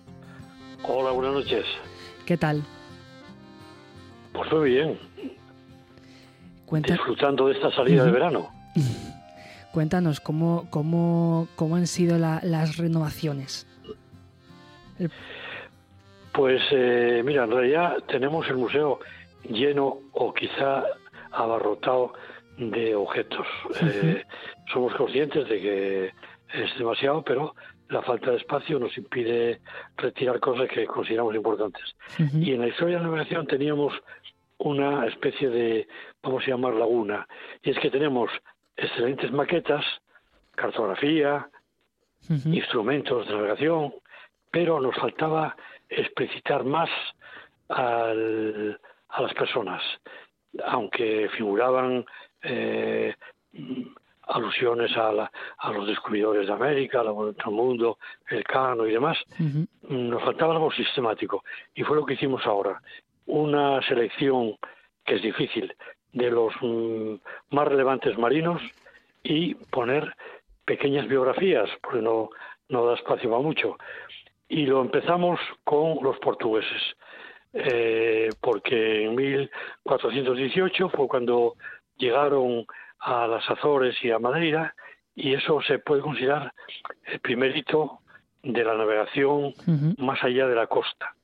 Hola, 0.85 1.11
buenas 1.11 1.35
noches. 1.35 1.67
¿Qué 2.25 2.38
tal? 2.38 2.62
Pues 4.33 4.50
muy 4.50 4.71
bien. 4.71 4.99
Disfrutando 6.83 7.49
de 7.49 7.55
esta 7.55 7.71
salida 7.73 8.07
de 8.07 8.11
verano. 8.11 8.49
Cuéntanos 9.73 10.21
cómo, 10.21 10.67
cómo, 10.71 11.47
cómo 11.57 11.77
han 11.77 11.87
sido 11.87 12.17
las 12.17 12.79
renovaciones. 12.79 13.68
Pues 16.33 16.62
eh, 16.71 17.23
mira, 17.25 17.45
en 17.45 17.50
realidad 17.50 17.97
tenemos 18.07 18.49
el 18.49 18.57
museo 18.57 19.00
lleno 19.49 19.99
o 20.12 20.33
quizá 20.33 20.85
abarrotado 21.33 22.12
de 22.57 22.95
objetos. 22.95 23.47
Eh, 23.83 24.25
somos 24.73 24.95
conscientes 24.95 25.49
de 25.49 25.61
que 25.61 26.12
es 26.52 26.78
demasiado, 26.78 27.23
pero 27.23 27.55
la 27.88 28.02
falta 28.02 28.31
de 28.31 28.37
espacio 28.37 28.78
nos 28.78 28.97
impide 28.99 29.61
retirar 29.97 30.40
cosas 30.40 30.69
que 30.69 30.87
consideramos 30.87 31.35
importantes. 31.35 31.97
Y 32.35 32.52
en 32.52 32.61
la 32.61 32.69
historia 32.69 32.97
de 32.97 33.02
la 33.02 33.09
navegación 33.09 33.47
teníamos 33.47 33.95
una 34.59 35.07
especie 35.07 35.49
de, 35.49 35.88
vamos 36.23 36.43
a 36.45 36.50
llamar 36.50 36.75
laguna, 36.75 37.26
y 37.62 37.71
es 37.71 37.78
que 37.78 37.90
tenemos 37.90 38.31
excelentes 38.76 39.31
maquetas, 39.31 39.85
cartografía, 40.55 41.49
instrumentos 42.47 43.26
de 43.28 43.35
navegación, 43.35 43.95
pero 44.50 44.81
nos 44.81 44.95
faltaba 44.97 45.57
explicitar 45.88 46.64
más 46.64 46.90
al, 47.69 48.81
a 49.09 49.23
las 49.23 49.35
personas, 49.35 49.83
aunque 50.64 51.28
figuraban 51.37 52.05
eh, 52.43 53.14
alusiones 54.28 54.97
a, 54.97 55.31
a, 55.59 55.73
los 55.73 55.87
descubridores 55.87 56.47
de 56.47 56.52
América, 56.52 57.00
al 57.00 57.52
mundo, 57.52 57.99
el 58.28 58.45
Cano 58.45 58.87
y 58.87 58.93
demás, 58.93 59.19
nos 59.83 60.23
faltaba 60.23 60.55
algo 60.55 60.71
sistemático. 60.73 61.45
Y 61.75 61.83
fue 61.83 61.97
lo 61.97 62.05
que 62.05 62.14
hicimos 62.14 62.47
ahora. 62.47 62.81
Una 63.26 63.81
selección 63.83 64.57
que 65.05 65.17
es 65.17 65.23
difícil 65.23 65.75
de 66.12 66.31
los 66.31 66.52
mm, 66.61 67.14
más 67.50 67.69
relevantes 67.69 68.19
marinos 68.19 68.62
y 69.23 69.55
poner 69.55 70.14
pequeñas 70.64 71.09
biografías, 71.09 71.69
porque 71.83 72.02
no, 72.02 72.31
no 72.69 72.87
da 72.87 72.95
espacio 72.95 73.31
para 73.31 73.43
mucho. 73.43 73.76
Y 74.49 74.67
lo 74.67 74.81
empezamos 74.81 75.38
con 75.64 75.99
los 76.02 76.19
portugueses, 76.19 76.83
eh, 77.52 78.28
porque 78.40 79.05
en 79.05 79.14
1418 79.14 80.88
fue 80.88 81.09
cuando 81.09 81.55
llegaron 81.97 82.67
a 83.00 83.26
las 83.26 83.49
Azores 83.50 83.97
y 84.02 84.11
a 84.11 84.19
Madeira, 84.19 84.75
y 85.14 85.35
eso 85.35 85.61
se 85.62 85.78
puede 85.81 86.00
considerar 86.00 86.52
el 87.07 87.21
primer 87.21 87.57
hito 87.57 87.99
de 88.43 88.64
la 88.64 88.75
navegación 88.75 89.52
más 89.99 90.23
allá 90.23 90.47
de 90.47 90.55
la 90.55 90.67
costa. 90.67 91.14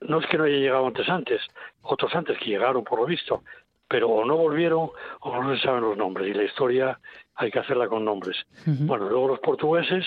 No 0.00 0.20
es 0.20 0.26
que 0.26 0.38
no 0.38 0.44
haya 0.44 0.56
llegado 0.56 0.86
antes 0.86 1.08
antes, 1.08 1.40
otros 1.82 2.14
antes 2.14 2.38
que 2.38 2.50
llegaron 2.50 2.84
por 2.84 3.00
lo 3.00 3.06
visto, 3.06 3.42
pero 3.88 4.08
o 4.08 4.24
no 4.24 4.36
volvieron 4.36 4.90
o 5.20 5.42
no 5.42 5.56
se 5.56 5.62
saben 5.62 5.82
los 5.82 5.96
nombres, 5.96 6.28
y 6.28 6.34
la 6.34 6.44
historia 6.44 6.98
hay 7.34 7.50
que 7.50 7.58
hacerla 7.58 7.88
con 7.88 8.04
nombres. 8.04 8.36
Bueno, 8.66 9.08
luego 9.08 9.28
los 9.28 9.40
portugueses 9.40 10.04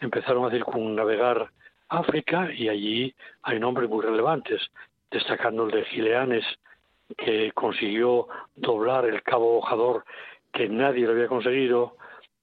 empezaron 0.00 0.46
a 0.46 0.50
circunnavegar 0.50 1.50
África 1.90 2.50
y 2.52 2.68
allí 2.68 3.14
hay 3.42 3.58
nombres 3.58 3.90
muy 3.90 4.04
relevantes, 4.04 4.62
destacando 5.10 5.64
el 5.64 5.72
de 5.72 5.84
Gileanes, 5.84 6.44
que 7.16 7.50
consiguió 7.52 8.28
doblar 8.54 9.04
el 9.04 9.22
Cabo 9.22 9.54
Bojador 9.54 10.04
que 10.52 10.68
nadie 10.68 11.06
lo 11.06 11.12
había 11.12 11.28
conseguido 11.28 11.96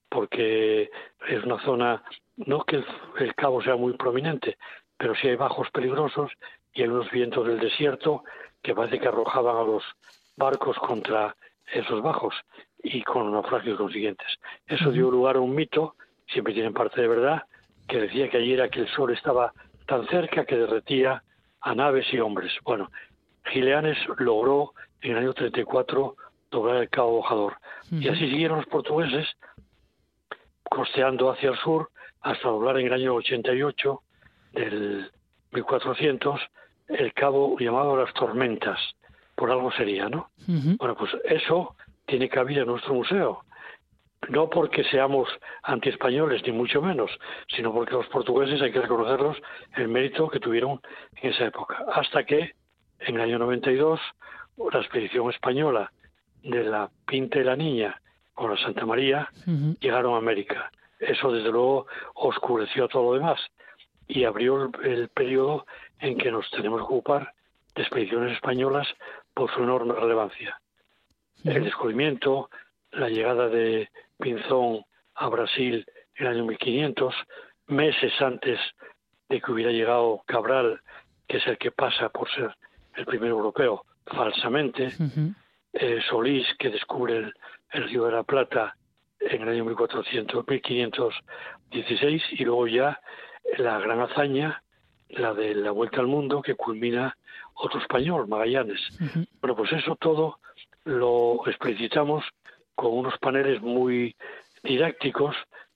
porque 0.08 0.90
es 1.28 1.44
una 1.44 1.62
zona, 1.62 2.02
no 2.36 2.64
que 2.64 2.82
el, 3.18 3.34
cabo 3.34 3.62
sea 3.62 3.76
muy 3.76 3.92
prominente, 3.94 4.56
pero 4.96 5.14
sí 5.14 5.28
hay 5.28 5.36
bajos 5.36 5.70
peligrosos 5.70 6.30
y 6.72 6.82
hay 6.82 6.88
unos 6.88 7.10
vientos 7.10 7.46
del 7.46 7.60
desierto 7.60 8.24
que 8.62 8.74
parece 8.74 8.98
que 8.98 9.08
arrojaban 9.08 9.56
a 9.56 9.62
los 9.62 9.84
barcos 10.36 10.78
contra 10.78 11.36
esos 11.72 12.02
bajos 12.02 12.34
y 12.82 13.02
con 13.02 13.30
naufragios 13.32 13.76
consiguientes. 13.76 14.26
Eso 14.66 14.90
dio 14.90 15.10
lugar 15.10 15.36
a 15.36 15.40
un 15.40 15.54
mito, 15.54 15.94
siempre 16.26 16.54
tienen 16.54 16.72
parte 16.72 17.00
de 17.02 17.08
verdad, 17.08 17.42
que 17.88 18.00
decía 18.00 18.28
que 18.28 18.36
allí 18.36 18.52
era 18.52 18.68
que 18.68 18.80
el 18.80 18.88
sol 18.88 19.12
estaba 19.12 19.52
tan 19.86 20.06
cerca 20.08 20.44
que 20.44 20.56
derretía 20.56 21.22
a 21.60 21.74
naves 21.74 22.06
y 22.12 22.20
hombres. 22.20 22.52
Bueno, 22.64 22.90
Gileanes 23.46 23.98
logró 24.18 24.74
en 25.00 25.12
el 25.12 25.18
año 25.18 25.32
34 25.32 26.14
doblar 26.50 26.76
el 26.76 26.90
Cabo 26.90 27.12
Bojador. 27.12 27.54
Y 27.90 28.08
así 28.08 28.30
siguieron 28.30 28.58
los 28.58 28.66
portugueses 28.66 29.26
costeando 30.64 31.30
hacia 31.30 31.50
el 31.50 31.58
sur 31.58 31.90
hasta 32.20 32.48
doblar 32.48 32.78
en 32.78 32.86
el 32.86 32.92
año 32.92 33.14
88 33.14 34.02
del 34.52 35.10
1400 35.52 36.40
el 36.88 37.12
cabo 37.12 37.58
llamado 37.58 37.96
las 37.96 38.12
tormentas, 38.14 38.78
por 39.34 39.50
algo 39.50 39.70
sería, 39.72 40.08
¿no? 40.08 40.30
Bueno, 40.78 40.96
pues 40.96 41.10
eso 41.24 41.76
tiene 42.06 42.28
cabida 42.28 42.62
en 42.62 42.68
nuestro 42.68 42.94
museo. 42.94 43.44
No 44.28 44.50
porque 44.50 44.84
seamos 44.84 45.28
antiespañoles, 45.62 46.42
ni 46.44 46.52
mucho 46.52 46.82
menos, 46.82 47.10
sino 47.54 47.72
porque 47.72 47.94
los 47.94 48.06
portugueses 48.08 48.60
hay 48.60 48.72
que 48.72 48.82
reconocerlos 48.82 49.36
el 49.76 49.88
mérito 49.88 50.28
que 50.28 50.40
tuvieron 50.40 50.80
en 51.16 51.30
esa 51.30 51.46
época. 51.46 51.84
Hasta 51.92 52.24
que, 52.24 52.52
en 52.98 53.14
el 53.14 53.20
año 53.20 53.38
92, 53.38 54.00
la 54.72 54.80
expedición 54.80 55.30
española 55.30 55.90
de 56.42 56.64
la 56.64 56.90
Pinta 57.06 57.38
y 57.38 57.44
la 57.44 57.56
Niña 57.56 58.00
con 58.34 58.50
la 58.50 58.56
Santa 58.58 58.84
María 58.84 59.28
llegaron 59.80 60.14
a 60.14 60.18
América. 60.18 60.70
Eso, 60.98 61.32
desde 61.32 61.50
luego, 61.50 61.86
oscureció 62.14 62.88
todo 62.88 63.12
lo 63.12 63.18
demás 63.18 63.40
y 64.08 64.24
abrió 64.24 64.70
el, 64.82 65.08
periodo 65.08 65.66
en 66.00 66.16
que 66.16 66.30
nos 66.30 66.50
tenemos 66.50 66.80
que 66.80 66.84
ocupar 66.84 67.32
de 67.74 67.82
expediciones 67.82 68.32
españolas 68.32 68.88
por 69.34 69.52
su 69.52 69.62
enorme 69.62 69.94
relevancia. 69.94 70.60
El 71.44 71.64
descubrimiento, 71.64 72.50
la 72.92 73.08
llegada 73.08 73.48
de 73.48 73.88
Pinzón 74.18 74.82
a 75.14 75.28
Brasil 75.28 75.84
en 76.16 76.26
el 76.26 76.32
año 76.32 76.44
1500, 76.46 77.14
meses 77.68 78.12
antes 78.20 78.58
de 79.28 79.40
que 79.40 79.52
hubiera 79.52 79.70
llegado 79.70 80.22
Cabral, 80.26 80.80
que 81.26 81.38
es 81.38 81.46
el 81.46 81.58
que 81.58 81.70
pasa 81.70 82.08
por 82.08 82.30
ser 82.30 82.54
el 82.96 83.04
primer 83.04 83.30
europeo, 83.30 83.84
falsamente, 84.06 84.90
eh, 85.72 86.00
Solís, 86.08 86.46
que 86.58 86.70
descubre 86.70 87.32
el, 87.70 87.84
río 87.88 88.06
de 88.06 88.12
la 88.12 88.22
Plata 88.22 88.76
en 89.20 89.42
el 89.42 89.48
año 89.48 89.64
1400, 89.66 90.46
1516, 90.48 92.22
y 92.32 92.44
luego 92.44 92.66
ya 92.66 93.00
la 93.58 93.78
gran 93.78 94.00
hazaña, 94.00 94.62
la 95.10 95.34
de 95.34 95.54
la 95.54 95.70
vuelta 95.70 96.00
al 96.00 96.06
mundo, 96.06 96.42
que 96.42 96.54
culmina 96.54 97.16
otro 97.54 97.80
español, 97.80 98.28
Magallanes. 98.28 98.80
Bueno, 99.40 99.56
pues 99.56 99.72
eso 99.72 99.96
todo 99.96 100.38
lo 100.84 101.40
explicitamos 101.46 102.24
con 102.78 102.96
unos 102.96 103.18
paneles 103.18 103.60
muy 103.60 104.14
didácticos, 104.62 105.34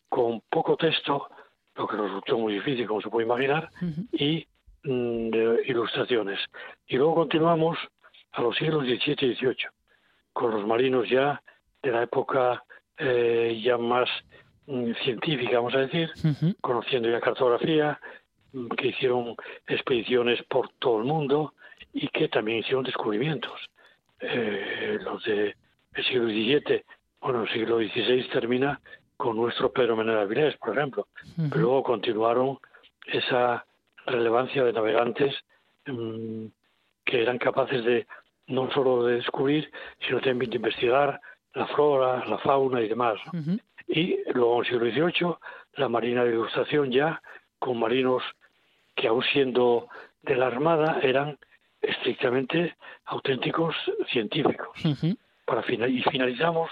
con 0.08 0.40
poco 0.48 0.76
texto, 0.76 1.26
lo 1.74 1.88
que 1.88 1.96
resultó 1.96 2.38
muy 2.38 2.54
difícil, 2.54 2.86
como 2.86 3.00
se 3.00 3.08
puede 3.08 3.26
imaginar, 3.26 3.70
y 4.12 4.46
mm, 4.84 5.34
ilustraciones. 5.66 6.38
Y 6.86 6.98
luego 6.98 7.16
continuamos 7.16 7.76
a 8.30 8.42
los 8.42 8.54
siglos 8.54 8.84
XVII 8.84 9.16
y 9.18 9.34
XVIII 9.34 9.66
con 10.32 10.52
los 10.52 10.64
marinos 10.64 11.08
ya 11.08 11.42
de 11.82 11.90
la 11.90 12.04
época 12.04 12.62
eh, 12.96 13.60
ya 13.64 13.76
más 13.78 14.08
mm, 14.68 14.92
científica, 15.02 15.56
vamos 15.56 15.74
a 15.74 15.80
decir, 15.80 16.08
conociendo 16.60 17.10
ya 17.10 17.20
cartografía, 17.20 17.98
mm, 18.52 18.68
que 18.76 18.88
hicieron 18.88 19.34
expediciones 19.66 20.40
por 20.44 20.68
todo 20.78 21.00
el 21.00 21.04
mundo 21.04 21.54
y 21.92 22.06
que 22.10 22.28
también 22.28 22.58
hicieron 22.58 22.84
descubrimientos. 22.84 23.58
Eh, 24.20 25.00
los 25.02 25.20
del 25.94 26.04
siglo 26.04 26.26
XVII, 26.26 26.84
bueno, 27.20 27.42
el 27.42 27.48
siglo 27.50 27.78
XVI 27.78 28.28
termina 28.30 28.80
con 29.16 29.36
nuestro 29.36 29.72
Pedro 29.72 29.96
Menor 29.96 30.18
Avilés, 30.18 30.56
por 30.56 30.76
ejemplo, 30.76 31.06
pero 31.48 31.60
luego 31.60 31.82
continuaron 31.82 32.58
esa 33.06 33.64
relevancia 34.06 34.64
de 34.64 34.72
navegantes 34.72 35.34
mm, 35.86 36.46
que 37.04 37.22
eran 37.22 37.38
capaces 37.38 37.84
de 37.84 38.06
no 38.48 38.70
solo 38.72 39.04
de 39.04 39.16
descubrir, 39.16 39.70
sino 40.04 40.20
también 40.20 40.50
de 40.50 40.56
investigar 40.56 41.20
la 41.54 41.66
flora, 41.68 42.24
la 42.26 42.38
fauna 42.38 42.80
y 42.80 42.88
demás. 42.88 43.18
Y 43.88 44.18
luego 44.32 44.54
en 44.54 44.60
el 44.60 44.92
siglo 44.92 45.10
XVIII, 45.10 45.34
la 45.74 45.88
Marina 45.88 46.24
de 46.24 46.30
Ilustración 46.30 46.90
ya, 46.90 47.22
con 47.58 47.78
marinos 47.78 48.22
que 48.94 49.08
aún 49.08 49.22
siendo 49.32 49.88
de 50.22 50.36
la 50.36 50.46
Armada 50.48 50.98
eran 51.02 51.38
estrictamente 51.80 52.76
auténticos 53.04 53.74
científicos. 54.10 54.68
Para 55.52 55.88
y 55.88 56.02
finalizamos 56.02 56.70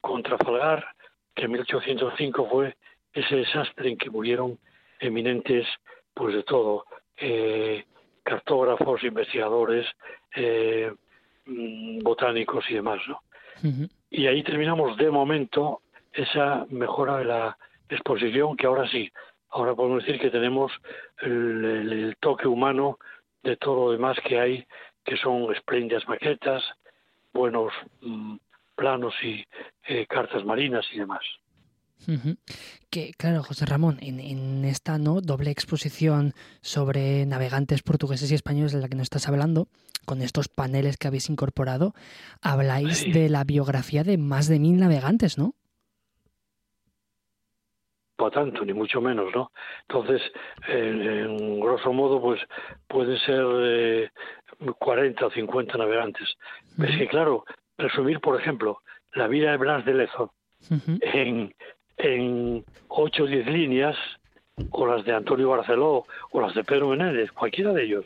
con 0.00 0.22
Trafalgar, 0.22 0.86
que 1.34 1.44
en 1.44 1.52
1805 1.52 2.48
fue 2.48 2.76
ese 3.12 3.36
desastre 3.36 3.90
en 3.90 3.96
que 3.98 4.10
murieron 4.10 4.58
eminentes, 5.00 5.66
pues 6.14 6.34
de 6.34 6.42
todo, 6.44 6.84
eh, 7.16 7.84
cartógrafos, 8.22 9.02
investigadores, 9.02 9.86
eh, 10.36 10.92
Mm, 11.50 11.98
botánicos 12.02 12.64
y 12.70 12.74
demás, 12.74 13.00
¿no? 13.08 13.20
Y 14.08 14.26
ahí 14.26 14.42
terminamos 14.42 14.96
de 14.96 15.10
momento 15.10 15.82
esa 16.12 16.64
mejora 16.70 17.18
de 17.18 17.24
la 17.24 17.58
exposición 17.88 18.56
que 18.56 18.66
ahora 18.66 18.88
sí, 18.88 19.10
ahora 19.50 19.74
podemos 19.74 20.04
decir 20.04 20.20
que 20.20 20.30
tenemos 20.30 20.72
el, 21.22 22.14
toque 22.20 22.46
humano 22.46 22.98
de 23.42 23.56
todo 23.56 23.86
lo 23.86 23.92
demás 23.92 24.16
que 24.24 24.38
hay, 24.38 24.66
que 25.04 25.16
son 25.16 25.52
espléndidas 25.54 26.06
maquetas, 26.08 26.62
buenos 27.32 27.72
mm, 28.00 28.36
planos 28.74 29.14
y 29.22 29.44
eh, 29.88 30.06
cartas 30.06 30.44
marinas 30.44 30.86
y 30.92 30.98
demás. 30.98 31.22
Que 32.88 33.12
claro, 33.12 33.42
José 33.42 33.66
Ramón, 33.66 33.98
en, 34.00 34.64
esta 34.64 34.98
no 34.98 35.20
doble 35.20 35.50
exposición 35.50 36.32
sobre 36.62 37.26
navegantes 37.26 37.82
portugueses 37.82 38.30
y 38.32 38.34
españoles 38.34 38.72
de 38.72 38.80
la 38.80 38.88
que 38.88 38.96
nos 38.96 39.04
estás 39.04 39.28
hablando, 39.28 39.68
con 40.06 40.22
estos 40.22 40.48
paneles 40.48 40.96
que 40.96 41.08
habéis 41.08 41.28
incorporado, 41.28 41.94
habláis 42.40 43.04
de 43.12 43.28
la 43.28 43.44
biografía 43.44 44.02
de 44.02 44.16
más 44.16 44.48
de 44.48 44.58
mil 44.58 44.78
navegantes, 44.78 45.36
¿no? 45.36 45.54
No 48.20 48.30
tanto, 48.30 48.66
ni 48.66 48.74
mucho 48.74 49.00
menos, 49.00 49.34
¿no? 49.34 49.50
Entonces, 49.88 50.20
en, 50.68 51.58
grosso 51.58 51.90
modo, 51.90 52.20
pues 52.20 52.38
puede 52.86 53.18
ser 53.20 53.44
eh, 53.62 54.10
40 54.78 55.24
o 55.24 55.30
50 55.30 55.78
navegantes. 55.78 56.36
Es 56.82 56.96
que, 56.98 57.08
claro, 57.08 57.44
resumir, 57.78 58.20
por 58.20 58.38
ejemplo, 58.38 58.82
la 59.14 59.26
vida 59.26 59.52
de 59.52 59.56
Blas 59.56 59.86
de 59.86 59.94
Lezo 59.94 60.34
en, 61.00 61.54
en 61.96 62.64
8 62.88 63.22
o 63.22 63.26
10 63.26 63.46
líneas, 63.46 63.96
o 64.70 64.86
las 64.86 65.02
de 65.06 65.14
Antonio 65.14 65.48
Barceló, 65.48 66.04
o 66.30 66.40
las 66.42 66.54
de 66.54 66.62
Pedro 66.62 66.88
Menéndez, 66.88 67.32
cualquiera 67.32 67.72
de 67.72 67.84
ellos, 67.84 68.04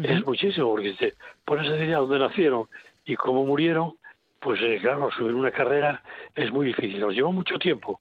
es 0.00 0.24
muchísimo, 0.24 0.70
porque 0.70 0.94
se 0.94 1.14
pones 1.44 1.68
a 1.68 1.72
decir 1.72 1.92
dónde 1.96 2.20
nacieron 2.20 2.68
y 3.04 3.16
cómo 3.16 3.44
murieron, 3.44 3.94
pues 4.38 4.60
eh, 4.62 4.78
claro, 4.80 5.10
subir 5.10 5.34
una 5.34 5.50
carrera 5.50 6.04
es 6.36 6.52
muy 6.52 6.66
difícil. 6.66 7.00
Nos 7.00 7.14
llevó 7.14 7.32
mucho 7.32 7.58
tiempo, 7.58 7.98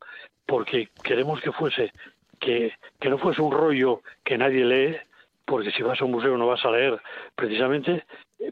porque 0.50 0.90
queremos 1.04 1.40
que 1.42 1.52
fuese, 1.52 1.92
que, 2.40 2.74
que 3.00 3.10
no 3.10 3.20
fuese 3.20 3.42
un 3.42 3.52
rollo 3.52 4.02
que 4.24 4.38
nadie 4.38 4.66
lee, 4.66 4.98
porque 5.46 5.72
si 5.72 5.84
vas 5.84 6.02
a 6.02 6.06
un 6.06 6.12
museo 6.12 6.38
no 6.38 6.48
vas 6.48 6.66
a 6.66 6.72
leer 6.72 7.00
precisamente, 7.36 8.06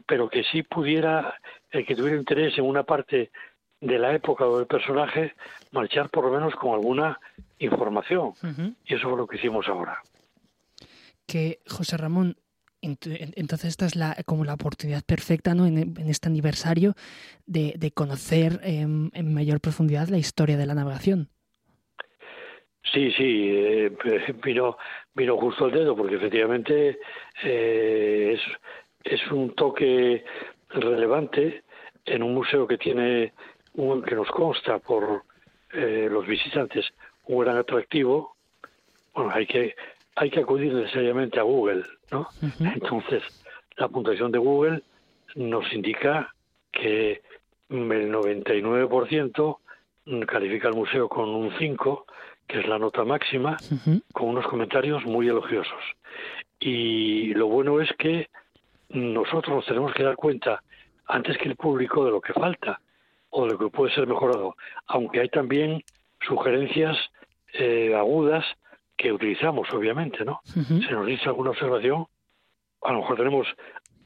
pero 0.06 0.28
que 0.28 0.44
sí 0.44 0.62
pudiera, 0.62 1.34
el 1.70 1.84
que 1.84 1.96
tuviera 1.96 2.16
interés 2.16 2.56
en 2.56 2.64
una 2.64 2.84
parte 2.84 3.30
de 3.80 3.98
la 3.98 4.14
época 4.14 4.46
o 4.46 4.58
del 4.58 4.66
personaje, 4.66 5.34
marchar 5.72 6.08
por 6.10 6.24
lo 6.24 6.30
menos 6.30 6.54
con 6.54 6.74
alguna 6.74 7.18
información. 7.58 8.32
Y 8.84 8.94
eso 8.94 9.10
es 9.10 9.16
lo 9.16 9.26
que 9.26 9.36
hicimos 9.36 9.66
ahora. 9.68 10.00
Que, 11.26 11.60
José 11.68 11.96
Ramón, 11.96 12.36
entonces 12.80 13.70
esta 13.70 13.86
es 13.86 13.96
la, 13.96 14.16
como 14.24 14.44
la 14.44 14.54
oportunidad 14.54 15.02
perfecta 15.04 15.54
¿no? 15.54 15.66
en, 15.66 15.96
este 16.08 16.28
aniversario 16.28 16.94
de, 17.46 17.92
conocer 17.94 18.60
en, 18.62 19.10
mayor 19.34 19.60
profundidad 19.60 20.08
la 20.08 20.18
historia 20.18 20.56
de 20.56 20.66
la 20.66 20.74
navegación. 20.74 21.28
Sí, 22.92 23.12
sí, 23.12 23.50
eh, 23.54 23.92
vino, 24.44 24.76
vino 25.14 25.36
justo 25.36 25.66
al 25.66 25.72
dedo 25.72 25.96
porque 25.96 26.16
efectivamente 26.16 26.98
eh, 27.42 28.34
es, 28.34 28.40
es 29.04 29.30
un 29.30 29.54
toque 29.54 30.24
relevante 30.70 31.64
en 32.04 32.22
un 32.22 32.34
museo 32.34 32.66
que 32.66 32.78
tiene 32.78 33.32
un, 33.74 34.02
que 34.02 34.14
nos 34.14 34.28
consta 34.28 34.78
por 34.78 35.22
eh, 35.72 36.08
los 36.10 36.26
visitantes 36.26 36.86
un 37.26 37.44
gran 37.44 37.58
atractivo. 37.58 38.36
Bueno, 39.14 39.30
hay 39.34 39.46
que 39.46 39.74
hay 40.16 40.30
que 40.30 40.40
acudir 40.40 40.72
necesariamente 40.72 41.38
a 41.38 41.44
Google, 41.44 41.84
¿no? 42.10 42.26
Entonces, 42.58 43.22
la 43.76 43.86
puntuación 43.86 44.32
de 44.32 44.38
Google 44.38 44.82
nos 45.36 45.72
indica 45.72 46.34
que 46.72 47.22
el 47.68 48.12
99% 48.12 49.58
califica 50.26 50.68
al 50.68 50.74
museo 50.74 51.08
con 51.08 51.28
un 51.28 51.52
5, 51.56 52.06
que 52.48 52.60
es 52.60 52.66
la 52.66 52.78
nota 52.78 53.04
máxima, 53.04 53.58
con 54.12 54.30
unos 54.30 54.46
comentarios 54.46 55.04
muy 55.04 55.28
elogiosos. 55.28 55.82
Y 56.58 57.34
lo 57.34 57.46
bueno 57.46 57.80
es 57.80 57.90
que 57.98 58.28
nosotros 58.88 59.56
nos 59.56 59.66
tenemos 59.66 59.92
que 59.92 60.02
dar 60.02 60.16
cuenta, 60.16 60.62
antes 61.06 61.36
que 61.38 61.48
el 61.48 61.56
público, 61.56 62.04
de 62.04 62.10
lo 62.10 62.20
que 62.20 62.32
falta 62.32 62.80
o 63.30 63.44
de 63.44 63.52
lo 63.52 63.58
que 63.58 63.68
puede 63.68 63.94
ser 63.94 64.06
mejorado, 64.06 64.56
aunque 64.86 65.20
hay 65.20 65.28
también 65.28 65.82
sugerencias 66.26 66.96
eh, 67.52 67.94
agudas 67.94 68.44
que 68.96 69.12
utilizamos, 69.12 69.68
obviamente, 69.72 70.24
¿no? 70.24 70.40
Se 70.44 70.92
nos 70.92 71.06
dice 71.06 71.26
alguna 71.26 71.50
observación, 71.50 72.06
a 72.82 72.92
lo 72.92 73.00
mejor 73.00 73.16
tenemos 73.16 73.46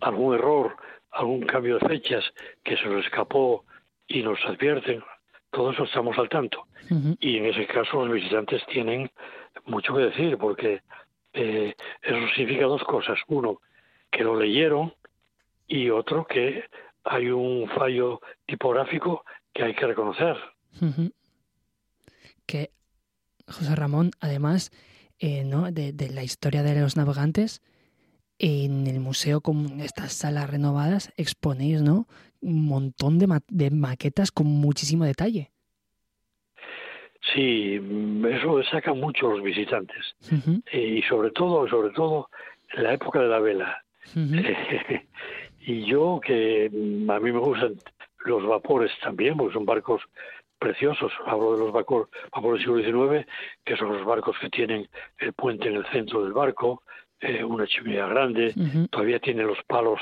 algún 0.00 0.34
error, 0.34 0.76
algún 1.12 1.42
cambio 1.46 1.78
de 1.78 1.88
fechas 1.88 2.24
que 2.62 2.76
se 2.76 2.86
nos 2.86 3.04
escapó 3.04 3.64
y 4.06 4.22
nos 4.22 4.38
advierten, 4.44 5.02
todo 5.52 5.70
eso 5.70 5.84
estamos 5.84 6.18
al 6.18 6.28
tanto. 6.28 6.66
Y 7.20 7.36
en 7.36 7.46
ese 7.46 7.66
caso 7.66 8.04
los 8.04 8.14
visitantes 8.14 8.62
tienen 8.66 9.10
mucho 9.66 9.94
que 9.94 10.02
decir, 10.02 10.36
porque 10.36 10.82
eh, 11.32 11.74
eso 12.02 12.18
significa 12.34 12.64
dos 12.64 12.82
cosas. 12.84 13.18
Uno, 13.28 13.60
que 14.10 14.24
lo 14.24 14.38
leyeron 14.38 14.94
y 15.68 15.90
otro, 15.90 16.26
que 16.26 16.64
hay 17.04 17.28
un 17.28 17.68
fallo 17.68 18.20
tipográfico 18.46 19.24
que 19.52 19.62
hay 19.62 19.74
que 19.74 19.86
reconocer. 19.86 20.36
Que 22.46 22.70
José 23.46 23.76
Ramón, 23.76 24.10
además 24.20 24.70
eh, 25.18 25.44
¿no? 25.44 25.70
de, 25.70 25.94
la 26.10 26.24
historia 26.24 26.62
de 26.62 26.80
los 26.80 26.96
navegantes, 26.96 27.62
en 28.38 28.86
el 28.86 29.00
museo 29.00 29.40
con 29.40 29.80
estas 29.80 30.14
salas 30.14 30.50
renovadas 30.50 31.12
exponéis 31.16 31.82
¿no? 31.82 32.08
Un 32.42 32.66
montón 32.66 33.18
de, 33.18 33.40
de 33.48 33.70
maquetas 33.70 34.30
con 34.30 34.46
muchísimo 34.46 35.04
detalle. 35.04 35.50
Sí, 37.32 37.80
eso 38.28 38.62
saca 38.64 38.92
mucho 38.92 39.30
los 39.30 39.42
visitantes 39.42 40.16
y 40.72 41.02
sobre 41.02 41.30
todo, 41.30 41.68
sobre 41.68 41.90
todo 41.94 42.28
en 42.74 42.82
la 42.82 42.94
época 42.94 43.20
de 43.20 43.28
la 43.28 43.38
vela. 43.38 43.84
y 45.60 45.84
yo 45.84 46.20
que 46.24 46.66
a 46.66 47.20
mí 47.20 47.32
me 47.32 47.38
gustan 47.38 47.74
los 48.24 48.44
vapores 48.44 48.90
también, 49.00 49.36
porque 49.36 49.54
son 49.54 49.64
barcos 49.64 50.02
preciosos. 50.58 51.12
Hablo 51.26 51.52
de 51.52 51.58
los 51.60 51.72
vapores, 51.72 52.08
vapores 52.32 52.66
del 52.66 52.84
siglo 52.84 53.08
XIX, 53.08 53.26
que 53.64 53.76
son 53.76 53.96
los 53.96 54.04
barcos 54.04 54.36
que 54.40 54.50
tienen 54.50 54.88
el 55.18 55.32
puente 55.32 55.68
en 55.68 55.76
el 55.76 55.86
centro 55.86 56.24
del 56.24 56.32
barco, 56.32 56.82
eh, 57.20 57.44
una 57.44 57.66
chimenea 57.68 58.06
grande, 58.08 58.52
todavía 58.90 59.20
tienen 59.20 59.46
los 59.46 59.62
palos 59.68 60.00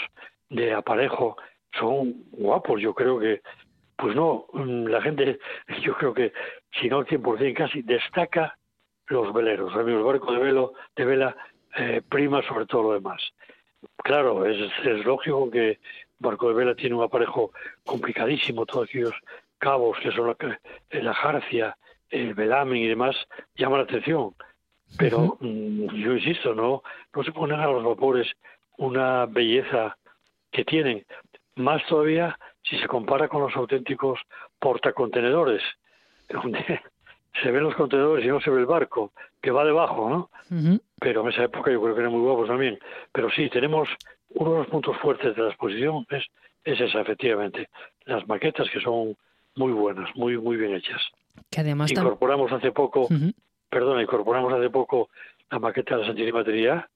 de 0.49 0.73
aparejo, 0.73 1.37
son 1.79 2.25
guapos. 2.33 2.81
Yo 2.81 2.95
creo 2.95 3.19
que, 3.19 3.43
pues 3.97 4.15
no, 4.15 4.47
mm, 4.53 4.87
la 4.87 5.03
gente, 5.03 5.39
yo 5.83 5.95
creo 5.97 6.15
que, 6.15 6.33
si 6.81 6.89
no 6.89 6.99
al 6.99 7.07
100% 7.07 7.55
casi, 7.55 7.83
destaca 7.83 8.57
los 9.07 9.33
veleros. 9.33 9.75
El 9.75 10.03
barco 10.03 10.33
de, 10.33 10.39
velo, 10.39 10.73
de 10.97 11.05
vela 11.05 11.37
eh, 11.77 12.03
prima 12.09 12.43
sobre 12.43 12.67
todo 12.67 12.83
lo 12.85 12.93
demás. 12.93 13.23
Claro, 13.97 14.47
es, 14.47 14.71
es 14.85 15.05
lógico 15.05 15.51
que 15.51 15.79
barco 16.19 16.49
de 16.49 16.55
vela 16.55 16.75
tiene 16.75 16.95
un 16.95 17.03
aparejo 17.03 17.53
complicadísimo, 17.85 18.67
todos 18.67 18.89
aquellos 18.89 19.15
cabos 19.59 19.99
que 20.01 20.13
son 20.13 20.29
la, 20.29 20.61
la 20.91 21.15
jarcia, 21.15 21.77
el 22.11 22.35
velamen 22.35 22.79
y 22.79 22.89
demás, 22.89 23.17
llama 23.57 23.79
la 23.79 23.85
atención. 23.85 24.35
Pero 24.99 25.39
mm, 25.41 25.95
yo 25.95 26.15
insisto, 26.15 26.55
no, 26.55 26.83
no 27.15 27.23
se 27.23 27.31
negar 27.31 27.69
a 27.69 27.73
los 27.73 27.85
vapores 27.85 28.29
una 28.77 29.27
belleza 29.27 29.97
que 30.51 30.65
tienen, 30.65 31.05
más 31.61 31.85
todavía 31.87 32.39
si 32.63 32.79
se 32.79 32.87
compara 32.87 33.29
con 33.29 33.43
los 33.43 33.55
auténticos 33.57 34.21
portacontenedores, 34.59 35.63
donde 36.29 36.81
se 37.43 37.51
ven 37.51 37.63
los 37.63 37.75
contenedores 37.75 38.25
y 38.25 38.29
no 38.29 38.41
se 38.41 38.51
ve 38.51 38.61
el 38.61 38.67
barco, 38.67 39.13
que 39.41 39.51
va 39.51 39.65
debajo, 39.65 40.09
¿no? 40.11 40.31
Pero 41.01 41.23
en 41.23 41.29
esa 41.29 41.45
época 41.45 41.71
yo 41.71 41.81
creo 41.81 41.95
que 41.95 42.01
eran 42.01 42.13
muy 42.13 42.23
guapos 42.23 42.49
también. 42.49 42.79
Pero 43.13 43.31
sí, 43.31 43.49
tenemos 43.49 43.89
uno 44.31 44.53
de 44.53 44.59
los 44.59 44.67
puntos 44.67 44.97
fuertes 44.99 45.35
de 45.35 45.43
la 45.43 45.49
exposición 45.49 46.07
es, 46.11 46.25
es 46.65 46.81
esa, 46.81 47.01
efectivamente. 47.01 47.69
Las 48.05 48.27
maquetas 48.29 48.69
que 48.71 48.81
son 48.81 49.17
muy 49.57 49.73
buenas, 49.73 50.15
muy 50.17 50.37
muy 50.39 50.57
bien 50.57 50.75
hechas. 50.75 51.01
Que 51.51 51.61
además 51.61 51.91
incorporamos 51.91 52.53
hace 52.53 52.73
poco, 52.73 53.09
perdón, 53.69 54.01
incorporamos 54.01 54.53
hace 54.53 54.71
poco 54.71 55.09
la 55.51 55.59
maqueta 55.59 55.95
de 55.95 56.03
la 56.03 56.07
Santísima 56.09 56.45
Trinidad, 56.45 56.87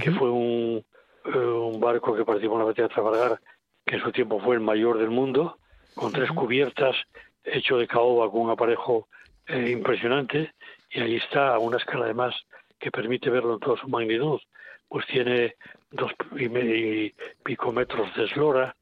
que 0.00 0.10
fue 0.12 0.30
un, 0.30 0.84
eh, 1.24 1.38
un 1.38 1.80
barco 1.80 2.14
que 2.14 2.24
participó 2.24 2.54
en 2.54 2.58
la 2.60 2.64
batalla 2.66 2.88
de 2.88 2.94
Trafalgar, 2.94 3.40
que 3.86 3.96
en 3.96 4.02
su 4.02 4.12
tiempo 4.12 4.40
fue 4.40 4.56
el 4.56 4.60
mayor 4.60 4.98
del 4.98 5.10
mundo, 5.10 5.58
con 5.94 6.12
tres 6.12 6.30
cubiertas, 6.30 6.96
hecho 7.44 7.76
de 7.76 7.86
caoba 7.86 8.30
con 8.30 8.42
un 8.42 8.50
aparejo 8.50 9.08
eh, 9.46 9.70
impresionante, 9.70 10.54
y 10.90 11.00
ahí 11.00 11.16
está 11.16 11.54
a 11.54 11.58
una 11.58 11.76
escala 11.76 12.04
además 12.04 12.34
que 12.78 12.90
permite 12.90 13.30
verlo 13.30 13.54
en 13.54 13.60
toda 13.60 13.80
su 13.80 13.88
magnitud, 13.88 14.40
pues 14.88 15.06
tiene 15.06 15.56
dos 15.90 16.12
y, 16.38 17.12
pico 17.44 17.72
metros 17.72 18.14
de 18.16 18.24
eslora, 18.24 18.74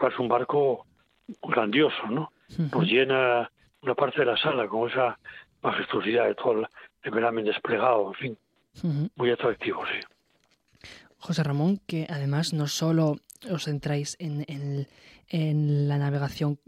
es 0.00 0.18
un 0.18 0.28
barco 0.28 0.86
grandioso, 1.42 2.06
¿no? 2.08 2.32
Nos 2.56 2.84
llena 2.84 3.50
una 3.82 3.94
parte 3.94 4.20
de 4.20 4.26
la 4.26 4.36
sala 4.36 4.66
con 4.68 4.88
esa 4.88 5.18
majestuosidad 5.62 6.26
de 6.26 6.34
todo 6.34 6.68
el 7.02 7.10
velamen 7.10 7.44
desplegado, 7.44 8.08
en 8.08 8.14
fin, 8.14 8.38
muy 9.16 9.30
atractivo, 9.30 9.84
sí. 9.86 10.88
José 11.18 11.42
Ramón, 11.42 11.80
que 11.86 12.06
además 12.08 12.52
no 12.52 12.68
solo 12.68 13.16
os 13.50 13.64
centráis 13.64 14.16
en, 14.18 14.44
en, 15.28 15.88
la 15.88 15.98
navegación 15.98 16.58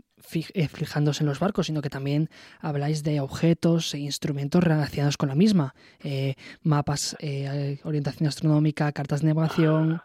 eh, 0.54 0.68
fijándose 0.68 1.22
en 1.22 1.28
los 1.28 1.40
barcos, 1.40 1.66
sino 1.66 1.82
que 1.82 1.90
también 1.90 2.28
habláis 2.60 3.02
de 3.02 3.20
objetos 3.20 3.94
e 3.94 3.98
instrumentos 3.98 4.62
relacionados 4.62 5.16
con 5.16 5.28
la 5.28 5.34
misma, 5.34 5.74
eh, 6.04 6.34
mapas, 6.62 7.16
eh, 7.20 7.78
orientación 7.84 8.28
astronómica, 8.28 8.92
cartas 8.92 9.22
de 9.22 9.28
navegación. 9.28 10.00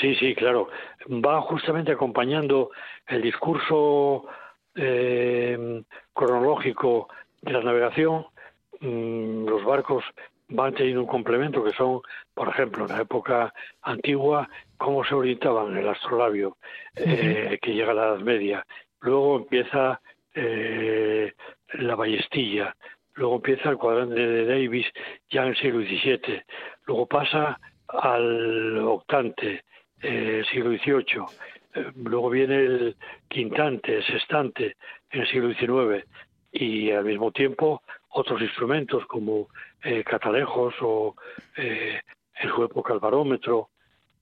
Sí, 0.00 0.14
sí, 0.16 0.34
claro. 0.34 0.68
Va 1.08 1.40
justamente 1.42 1.92
acompañando 1.92 2.70
el 3.06 3.22
discurso 3.22 4.26
cronológico 6.12 7.08
de 7.40 7.52
la 7.52 7.62
navegación, 7.62 8.26
mm, 8.80 9.46
los 9.48 9.64
barcos 9.64 10.04
van 10.48 10.74
teniendo 10.74 11.02
un 11.02 11.08
complemento 11.08 11.64
que 11.64 11.72
son, 11.72 12.00
por 12.34 12.48
ejemplo, 12.48 12.86
en 12.86 12.92
la 12.92 13.02
época 13.02 13.52
antigua, 13.82 14.48
cómo 14.76 15.04
se 15.04 15.14
orientaban 15.14 15.76
el 15.76 15.88
astrolabio, 15.88 16.56
eh, 16.94 17.58
que 17.60 17.74
llega 17.74 17.92
a 17.92 17.94
la 17.94 18.06
Edad 18.08 18.20
Media. 18.20 18.66
Luego 19.00 19.36
empieza 19.36 20.00
eh, 20.34 21.32
la 21.74 21.94
ballestilla, 21.94 22.76
luego 23.14 23.36
empieza 23.36 23.70
el 23.70 23.78
cuadrante 23.78 24.14
de 24.14 24.44
Davis 24.44 24.86
ya 25.30 25.42
en 25.42 25.48
el 25.48 25.56
siglo 25.56 25.80
XVII, 25.80 26.42
luego 26.86 27.06
pasa 27.06 27.58
al 27.88 28.78
octante, 28.78 29.64
eh, 30.02 30.44
siglo 30.50 30.70
XVIII, 30.70 31.24
eh, 31.74 31.92
luego 31.96 32.30
viene 32.30 32.56
el 32.56 32.96
quintante, 33.28 34.02
sextante 34.02 34.76
en 35.10 35.20
el 35.22 35.28
siglo 35.28 35.52
XIX 35.54 36.06
y 36.52 36.90
al 36.90 37.04
mismo 37.04 37.32
tiempo 37.32 37.82
otros 38.16 38.40
instrumentos 38.40 39.04
como 39.06 39.48
eh, 39.82 40.02
catalejos 40.02 40.74
o 40.80 41.14
eh, 41.56 42.00
en 42.40 42.50
su 42.50 42.64
época 42.64 42.94
el 42.94 42.98
barómetro, 42.98 43.68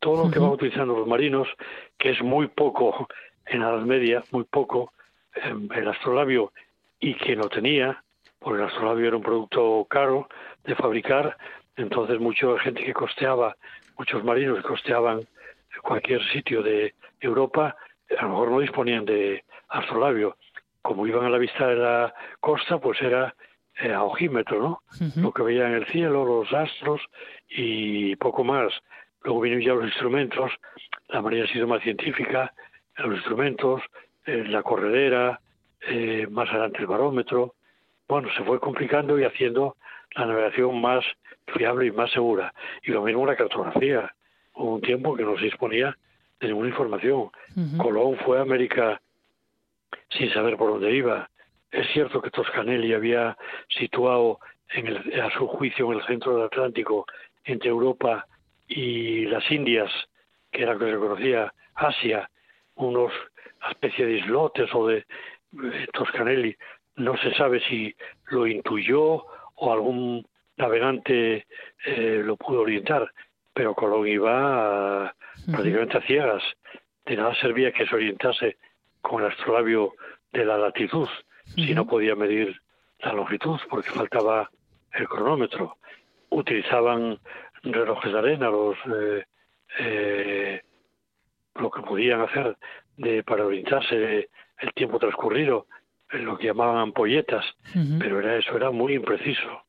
todo 0.00 0.24
lo 0.24 0.30
que 0.30 0.38
van 0.38 0.50
utilizando 0.50 0.96
los 0.98 1.07
marinos, 1.07 1.48
que 1.96 2.11
es 2.11 2.22
muy 2.22 2.48
poco 2.48 3.09
en 3.46 3.61
la 3.61 3.70
Edad 3.70 3.83
Media, 3.83 4.24
muy 4.33 4.44
poco, 4.44 4.92
em, 5.35 5.68
el 5.72 5.88
astrolabio, 5.88 6.52
y 7.00 7.14
que 7.14 7.37
no 7.37 7.48
tenía, 7.48 8.02
porque 8.38 8.62
el 8.62 8.68
astrolabio 8.68 9.09
era 9.09 9.16
un 9.16 9.22
producto 9.22 9.87
caro 9.88 10.28
de 10.64 10.74
fabricar, 10.74 11.37
entonces 11.76 12.18
mucha 12.20 12.59
gente 12.59 12.85
que 12.85 12.92
costeaba, 12.92 13.57
muchos 13.96 14.24
marinos 14.24 14.59
que 14.59 14.68
costeaban 14.68 15.20
cualquier 15.83 16.22
sitio 16.30 16.62
de 16.62 16.94
Europa, 17.20 17.76
a 18.18 18.22
lo 18.22 18.30
mejor 18.30 18.50
no 18.50 18.61
disponían 18.61 19.04
de 19.04 19.44
astrolabio. 19.68 20.37
Como 20.83 21.07
iban 21.07 21.24
a 21.24 21.30
la 21.30 21.38
vista 21.38 21.66
de 21.68 21.76
la 21.76 22.14
costa, 22.40 22.78
pues 22.78 23.00
era 23.00 23.35
eh, 23.80 23.92
a 23.92 24.04
ojímetro, 24.04 24.60
¿no? 24.60 24.82
Lo 25.16 25.32
que 25.32 25.42
veían 25.42 25.72
en 25.72 25.74
el 25.74 25.87
cielo, 25.87 26.24
los 26.24 26.52
astros 26.52 27.00
y 27.48 28.14
poco 28.16 28.44
más. 28.44 28.72
Luego 29.22 29.40
vinieron 29.40 29.64
ya 29.66 29.74
los 29.74 29.84
instrumentos, 29.87 30.52
la 31.08 31.22
manera 31.22 31.44
ha 31.44 31.52
sido 31.52 31.66
más 31.66 31.82
científica, 31.82 32.52
los 32.98 33.14
instrumentos, 33.14 33.82
eh, 34.26 34.44
la 34.46 34.62
corredera, 34.62 35.40
eh, 35.88 36.26
más 36.30 36.48
adelante 36.50 36.78
el 36.78 36.87
barómetro. 36.87 37.54
Bueno, 38.06 38.28
se 38.37 38.44
fue 38.44 38.60
complicando 38.60 39.18
y 39.18 39.24
haciendo 39.24 39.76
la 40.14 40.26
navegación 40.26 40.80
más 40.80 41.04
fiable 41.56 41.87
y 41.87 41.90
más 41.90 42.10
segura. 42.12 42.54
Y 42.82 42.90
lo 42.90 43.02
mismo 43.02 43.26
la 43.26 43.37
cartografía. 43.37 44.14
Hubo 44.54 44.74
un 44.74 44.80
tiempo 44.80 45.16
que 45.16 45.24
no 45.24 45.37
se 45.37 45.44
disponía 45.46 45.96
de 46.40 46.48
ninguna 46.48 46.68
información. 46.68 47.30
Colón 47.78 48.16
fue 48.24 48.38
a 48.38 48.42
América 48.42 49.00
sin 50.10 50.32
saber 50.32 50.56
por 50.56 50.70
dónde 50.70 50.94
iba. 50.94 51.28
Es 51.74 51.88
cierto 51.92 52.22
que 52.22 52.30
Toscanelli 52.30 52.94
había 52.94 53.37
situado 53.68 54.38
en 54.74 54.87
el, 54.87 55.20
a 55.20 55.28
su 55.37 55.48
juicio 55.48 55.90
en 55.90 55.98
el 55.98 56.06
centro 56.06 56.37
del 56.37 56.46
Atlántico 56.46 57.04
entre 57.42 57.68
Europa 57.68 58.26
y 58.68 59.26
las 59.26 59.50
Indias, 59.50 59.90
que 60.52 60.62
era 60.62 60.74
lo 60.74 60.78
que 60.78 60.92
se 60.92 60.98
conocía 60.98 61.52
Asia, 61.74 62.30
unos 62.76 63.12
especie 63.72 64.06
de 64.06 64.18
islotes 64.18 64.72
o 64.72 64.87
de 64.87 64.98
eh, 64.98 65.87
Toscanelli. 65.92 66.56
No 66.94 67.16
se 67.16 67.34
sabe 67.34 67.60
si 67.68 67.92
lo 68.30 68.46
intuyó 68.46 69.24
o 69.56 69.72
algún 69.72 70.24
navegante 70.56 71.44
eh, 71.87 72.22
lo 72.24 72.37
pudo 72.37 72.60
orientar, 72.60 73.10
pero 73.52 73.74
Colón 73.74 74.06
iba 74.06 75.12
prácticamente 75.50 75.98
a 75.98 76.02
ciegas. 76.02 76.42
De 77.04 77.16
nada 77.16 77.34
servía 77.34 77.72
que 77.72 77.84
se 77.84 77.96
orientase 77.96 78.58
con 79.00 79.24
el 79.24 79.32
astrolabio 79.32 79.94
de 80.30 80.44
la 80.44 80.56
latitud 80.56 81.08
si 81.44 81.74
no 81.74 81.87
podía 81.87 82.14
medir 82.14 82.61
la 83.00 83.12
longitud 83.12 83.59
porque 83.68 83.90
faltaba 83.90 84.50
el 84.92 85.09
cronómetro. 85.09 85.76
Utilizaban 86.30 87.18
relojes 87.62 88.12
de 88.12 88.18
arena, 88.18 88.50
los 88.50 88.76
eh, 88.87 89.24
eh, 89.78 90.62
lo 91.54 91.70
que 91.70 91.83
podían 91.83 92.20
hacer 92.22 92.57
de 92.96 93.22
para 93.22 93.46
orientarse 93.46 94.28
el 94.59 94.72
tiempo 94.74 94.98
transcurrido, 94.98 95.66
lo 96.11 96.38
que 96.38 96.46
llamaban 96.46 96.78
ampolletas, 96.78 97.44
pero 97.98 98.20
era 98.20 98.37
eso 98.37 98.57
era 98.57 98.70
muy 98.70 98.94
impreciso. 98.94 99.64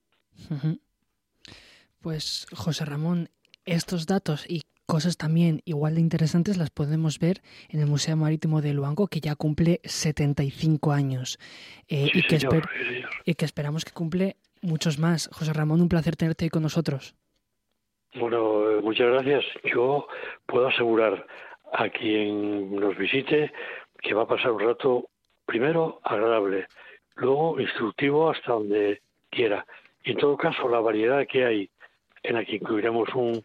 Pues 2.01 2.45
José 2.53 2.85
Ramón, 2.85 3.29
estos 3.65 4.05
datos 4.05 4.45
y 4.49 4.63
cosas 4.85 5.17
también 5.17 5.61
igual 5.65 5.95
de 5.95 6.01
interesantes 6.01 6.57
las 6.57 6.69
podemos 6.69 7.19
ver 7.19 7.41
en 7.69 7.79
el 7.79 7.87
Museo 7.87 8.15
Marítimo 8.15 8.61
de 8.61 8.73
Luango, 8.73 9.07
que 9.07 9.19
ya 9.19 9.35
cumple 9.35 9.81
75 9.83 10.91
años 10.91 11.39
eh, 11.87 12.09
y, 12.13 12.21
que 12.23 12.39
y 13.25 13.33
que 13.35 13.45
esperamos 13.45 13.85
que 13.85 13.91
cumple 13.91 14.35
muchos 14.61 14.99
más. 14.99 15.29
José 15.33 15.53
Ramón, 15.53 15.81
un 15.81 15.89
placer 15.89 16.15
tenerte 16.15 16.45
ahí 16.45 16.49
con 16.49 16.63
nosotros. 16.63 17.15
Bueno, 18.15 18.71
eh, 18.71 18.81
muchas 18.81 19.07
gracias. 19.07 19.43
Yo 19.63 20.07
puedo 20.45 20.67
asegurar 20.67 21.25
a 21.73 21.89
quien 21.89 22.75
nos 22.75 22.97
visite 22.97 23.51
que 24.01 24.13
va 24.13 24.23
a 24.23 24.27
pasar 24.27 24.51
un 24.51 24.61
rato, 24.61 25.09
primero, 25.45 25.99
agradable, 26.03 26.67
luego 27.15 27.59
instructivo 27.59 28.29
hasta 28.29 28.53
donde 28.53 29.01
quiera. 29.29 29.65
Y 30.03 30.11
en 30.11 30.17
todo 30.17 30.37
caso, 30.37 30.69
la 30.69 30.79
variedad 30.79 31.25
que 31.27 31.43
hay, 31.43 31.69
en 32.23 32.35
la 32.35 32.45
que 32.45 32.57
incluiremos 32.57 33.09
un, 33.15 33.43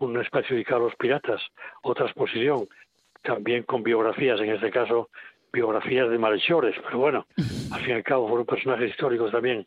un 0.00 0.20
espacio 0.20 0.54
dedicado 0.54 0.82
a 0.82 0.84
los 0.86 0.96
piratas, 0.96 1.40
otra 1.82 2.06
exposición, 2.06 2.66
también 3.22 3.62
con 3.62 3.82
biografías, 3.82 4.40
en 4.40 4.50
este 4.50 4.70
caso 4.70 5.10
biografías 5.52 6.08
de 6.10 6.18
malhechores, 6.18 6.74
pero 6.82 6.98
bueno, 6.98 7.26
al 7.70 7.80
fin 7.80 7.90
y 7.90 7.92
al 7.92 8.02
cabo 8.02 8.26
fueron 8.26 8.46
personajes 8.46 8.90
históricos 8.90 9.30
también, 9.30 9.66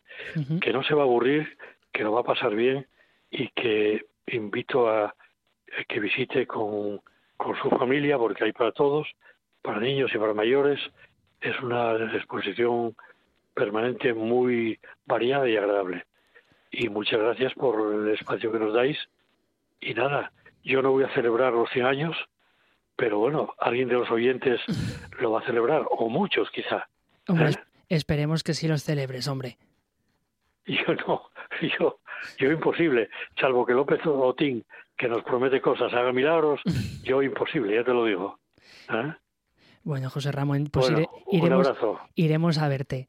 que 0.60 0.72
no 0.72 0.82
se 0.82 0.94
va 0.94 1.02
a 1.02 1.04
aburrir, 1.04 1.56
que 1.92 2.02
lo 2.02 2.12
va 2.12 2.20
a 2.20 2.24
pasar 2.24 2.54
bien 2.54 2.86
y 3.30 3.48
que 3.50 4.06
invito 4.26 4.88
a, 4.88 5.14
que 5.88 6.00
visite 6.00 6.46
con, 6.46 7.00
con 7.36 7.56
su 7.56 7.70
familia, 7.70 8.18
porque 8.18 8.44
hay 8.44 8.52
para 8.52 8.72
todos, 8.72 9.06
para 9.62 9.78
niños 9.78 10.10
y 10.12 10.18
para 10.18 10.34
mayores, 10.34 10.80
es 11.40 11.58
una 11.60 11.94
exposición 12.16 12.96
permanente 13.54 14.12
muy 14.12 14.78
variada 15.06 15.48
y 15.48 15.56
agradable. 15.56 16.04
Y 16.72 16.88
muchas 16.88 17.20
gracias 17.20 17.54
por 17.54 17.94
el 17.94 18.12
espacio 18.12 18.50
que 18.50 18.58
nos 18.58 18.74
dais 18.74 18.98
y 19.80 19.94
nada, 19.94 20.32
yo 20.62 20.82
no 20.82 20.90
voy 20.90 21.04
a 21.04 21.14
celebrar 21.14 21.52
los 21.52 21.70
100 21.70 21.86
años, 21.86 22.16
pero 22.96 23.18
bueno, 23.18 23.54
alguien 23.58 23.88
de 23.88 23.94
los 23.94 24.10
oyentes 24.10 24.60
lo 25.20 25.32
va 25.32 25.40
a 25.40 25.46
celebrar, 25.46 25.84
o 25.90 26.08
muchos 26.08 26.50
quizá. 26.50 26.88
Hombre, 27.28 27.50
¿Eh? 27.50 27.54
esperemos 27.88 28.42
que 28.42 28.54
sí 28.54 28.68
los 28.68 28.82
celebres, 28.82 29.28
hombre. 29.28 29.58
Yo 30.66 30.94
no, 31.06 31.30
yo, 31.78 32.00
yo 32.38 32.50
imposible, 32.50 33.08
salvo 33.40 33.64
que 33.64 33.72
López 33.72 34.00
Otín, 34.04 34.64
que 34.96 35.06
nos 35.06 35.22
promete 35.22 35.60
cosas, 35.60 35.92
haga 35.92 36.12
milagros, 36.12 36.60
yo 37.04 37.22
imposible, 37.22 37.76
ya 37.76 37.84
te 37.84 37.92
lo 37.92 38.04
digo. 38.04 38.40
¿Eh? 38.90 39.14
Bueno, 39.84 40.10
José 40.10 40.32
Ramón, 40.32 40.68
pues 40.72 40.92
iremos, 41.30 41.68
iremos 42.16 42.58
a 42.58 42.68
verte. 42.68 43.08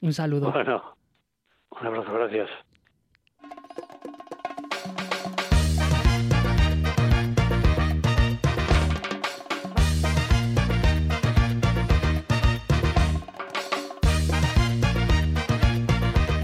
Un 0.00 0.12
saludo. 0.12 0.50
Bueno, 0.50 0.96
un 1.70 1.86
abrazo, 1.86 2.12
gracias. 2.12 2.50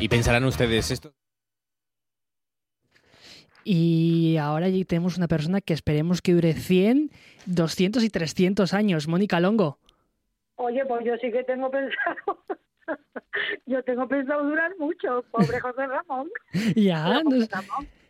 Y 0.08 0.10
pensarán 0.10 0.46
ustedes 0.46 0.90
esto. 0.90 1.12
Y 3.62 4.38
ahora 4.40 4.64
allí 4.64 4.86
tenemos 4.86 5.18
una 5.18 5.28
persona 5.28 5.60
que 5.60 5.74
esperemos 5.74 6.22
que 6.22 6.32
dure 6.32 6.54
100, 6.54 7.10
200 7.44 8.02
y 8.02 8.08
300 8.08 8.72
años. 8.72 9.06
Mónica 9.06 9.38
Longo. 9.38 9.76
Oye, 10.54 10.82
pues 10.86 11.04
yo 11.04 11.14
sí 11.18 11.30
que 11.30 11.44
tengo 11.44 11.70
pensado. 11.70 12.42
yo 13.66 13.82
tengo 13.82 14.08
pensado 14.08 14.44
durar 14.44 14.74
mucho, 14.78 15.26
pobre 15.30 15.60
José 15.60 15.86
Ramón. 15.86 16.30
ya, 16.74 17.22
no... 17.22 17.46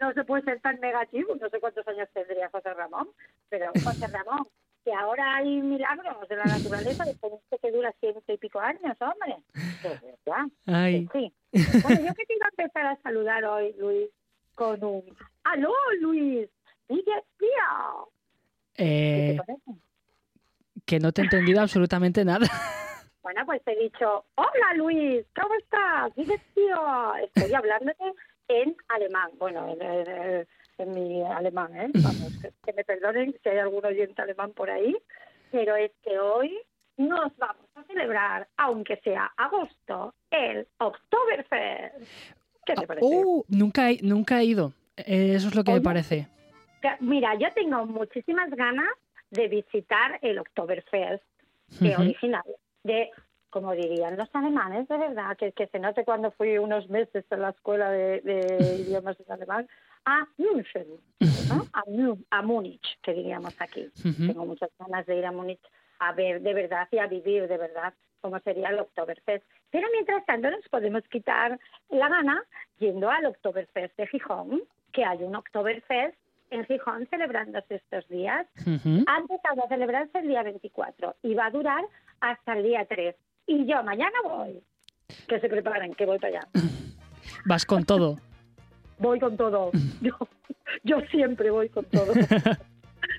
no 0.01 0.13
se 0.13 0.23
puede 0.23 0.45
ser 0.45 0.61
tan 0.61 0.79
negativo. 0.79 1.35
No 1.35 1.49
sé 1.49 1.59
cuántos 1.59 1.85
años 1.89 2.09
tendría 2.15 2.49
José 2.51 2.75
Ramón, 2.75 3.09
pero 3.49 3.73
José 3.73 4.07
Ramón, 4.07 4.47
que 4.85 4.93
ahora 4.93 5.37
hay 5.37 5.61
milagros 5.61 6.29
de 6.29 6.37
la 6.37 6.45
naturaleza 6.45 7.05
de 7.05 7.17
que 7.61 7.71
dura 7.71 7.93
ciento 8.01 8.33
y 8.33 8.39
pico 8.39 8.61
años, 8.61 8.97
hombre. 9.01 9.37
ya. 10.27 10.49
Ay. 10.67 11.09
Sí. 11.13 11.33
Bueno, 11.83 12.01
yo 12.07 12.15
que 12.15 12.27
te 12.27 12.37
iba 12.37 12.47
a 12.47 12.51
empezar 12.51 12.87
a 12.87 12.97
saludar 13.03 13.45
hoy, 13.45 13.75
Luis, 13.79 14.09
con 14.55 14.83
un... 14.85 15.05
¡Aló, 15.45 15.73
Luis! 16.01 16.49
¡Sigue 16.87 17.25
tío! 17.39 18.09
Eh, 18.77 19.39
que 20.87 20.99
no 20.99 21.13
te 21.13 21.21
he 21.21 21.25
entendido 21.25 21.61
absolutamente 21.61 22.25
nada. 22.25 22.47
Bueno, 23.23 23.45
pues 23.45 23.63
te 23.65 23.73
he 23.73 23.83
dicho, 23.83 24.25
hola 24.37 24.75
Luis, 24.77 25.27
¿cómo 25.39 25.55
estás? 25.57 26.15
Dices, 26.15 26.41
tío, 26.55 27.15
estoy 27.17 27.53
hablándote 27.53 28.15
en 28.49 28.75
alemán. 28.89 29.31
Bueno, 29.37 29.69
en, 29.69 29.83
en 29.83 30.49
mi 30.87 31.23
alemán, 31.23 31.75
¿eh? 31.77 31.91
Vamos, 32.03 32.33
que, 32.41 32.73
me 32.73 32.85
perdonen 32.85 33.35
si 33.43 33.49
hay 33.49 33.59
algún 33.59 33.85
oyente 33.85 34.23
alemán 34.23 34.53
por 34.53 34.71
ahí, 34.71 34.97
pero 35.51 35.77
es 35.77 35.93
que 36.03 36.19
hoy 36.19 36.59
nos 36.97 37.37
vamos 37.37 37.67
a 37.75 37.85
celebrar, 37.85 38.49
aunque 38.57 38.97
sea 38.99 39.33
agosto, 39.37 40.15
el 40.31 40.67
Oktoberfest. 40.79 41.97
¿Qué 42.67 42.75
te 42.75 42.87
parece? 42.87 43.07
Uh, 43.07 43.45
nunca, 43.49 43.91
he, 43.91 43.99
nunca 44.03 44.41
he 44.41 44.45
ido. 44.45 44.73
Eh, 44.97 45.35
Eso 45.35 45.49
es 45.49 45.55
lo 45.55 45.65
que 45.65 45.73
me 45.73 45.81
parece. 45.81 46.27
Mira, 47.01 47.35
yo 47.37 47.53
tengo 47.55 47.87
muchísimas 47.87 48.51
ganas 48.51 48.91
de 49.31 49.49
visitar 49.49 50.19
el 50.23 50.39
Oktoberfest 50.39 51.23
de 51.81 51.91
Ujú. 51.91 52.01
original, 52.03 52.45
de 52.83 53.11
como 53.51 53.73
dirían 53.73 54.17
los 54.17 54.29
alemanes, 54.35 54.89
de 54.89 54.99
verdad, 54.99 55.37
que, 55.37 55.53
que 55.53 55.69
se 55.69 55.79
note 55.79 56.05
cuando 56.05 56.31
fui 56.33 56.59
unos 56.59 56.89
meses 56.91 57.25
a 57.31 57.37
la 57.37 57.51
escuela 57.51 57.91
de, 57.91 58.21
de 58.21 58.77
idiomas 58.81 59.19
en 59.21 59.33
alemán, 59.33 59.69
a 60.09 60.27
München, 60.39 60.87
¿no? 61.51 61.67
a, 61.75 62.39
a 62.39 62.43
Múnich, 62.43 62.99
que 63.03 63.13
diríamos 63.13 63.55
aquí. 63.61 63.91
Ujú. 64.05 64.27
Tengo 64.27 64.47
muchas 64.47 64.71
ganas 64.79 65.05
de 65.07 65.17
ir 65.17 65.27
a 65.27 65.33
Múnich 65.33 65.61
a 65.99 66.13
ver 66.13 66.41
de 66.41 66.55
verdad 66.55 66.89
y 66.91 66.99
a 66.99 67.07
vivir 67.07 67.47
de 67.47 67.59
verdad 67.59 67.93
cómo 68.23 68.39
sería 68.41 68.71
el 68.71 68.79
Oktoberfest. 68.79 69.45
Pero 69.71 69.87
mientras 69.93 70.25
tanto 70.25 70.51
nos 70.51 70.67
podemos 70.71 71.03
quitar 71.11 71.61
la 71.91 72.09
gana 72.09 72.43
yendo 72.79 73.11
al 73.11 73.27
Oktoberfest 73.27 73.97
de 73.99 74.07
Gijón, 74.07 74.63
que 74.93 75.05
hay 75.05 75.23
un 75.23 75.37
Oktoberfest 75.37 76.17
en 76.51 76.65
Gijón 76.65 77.07
celebrándose 77.11 77.75
estos 77.75 78.09
días. 78.09 78.47
Ujú. 78.63 79.05
Ha 79.07 79.19
empezado 79.19 79.63
a 79.65 79.69
celebrarse 79.69 80.19
el 80.21 80.29
día 80.29 80.43
24 80.43 81.17
y 81.23 81.35
va 81.35 81.47
a 81.47 81.51
durar 81.51 81.85
hasta 82.21 82.55
el 82.55 82.63
día 82.63 82.87
3. 82.89 83.15
Y 83.47 83.67
yo 83.67 83.83
mañana 83.83 84.17
voy. 84.25 84.63
Que 85.27 85.39
se 85.41 85.49
preparen, 85.49 85.95
que 85.95 86.07
voy 86.07 86.19
para 86.19 86.39
allá. 86.39 86.49
Vas 87.45 87.67
con 87.67 87.85
todo. 87.85 88.17
Voy 88.99 89.19
con 89.21 89.37
todo. 89.37 89.71
Yo, 90.01 90.13
yo 90.85 91.01
siempre 91.11 91.51
voy 91.51 91.69
con 91.69 91.85
todo. 91.87 92.13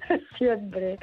siempre. 0.37 0.97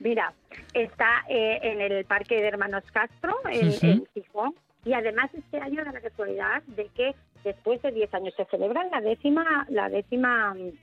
Mira, 0.00 0.32
está 0.74 1.24
eh, 1.28 1.58
en 1.62 1.80
el 1.80 2.04
Parque 2.04 2.36
de 2.36 2.48
Hermanos 2.48 2.84
Castro, 2.92 3.36
en, 3.50 4.06
Gijón. 4.14 4.54
Y 4.84 4.94
además 4.94 5.30
este 5.34 5.58
año 5.58 5.84
da 5.84 5.92
la 5.92 6.00
casualidad 6.00 6.62
de 6.64 6.88
que 6.88 7.14
después 7.44 7.80
de 7.82 7.92
10 7.92 8.14
años 8.14 8.34
se 8.36 8.44
celebra 8.46 8.84
la 8.90 9.00
décima, 9.00 9.66
la 9.68 9.88
décima 9.88 10.54
eh, 10.58 10.74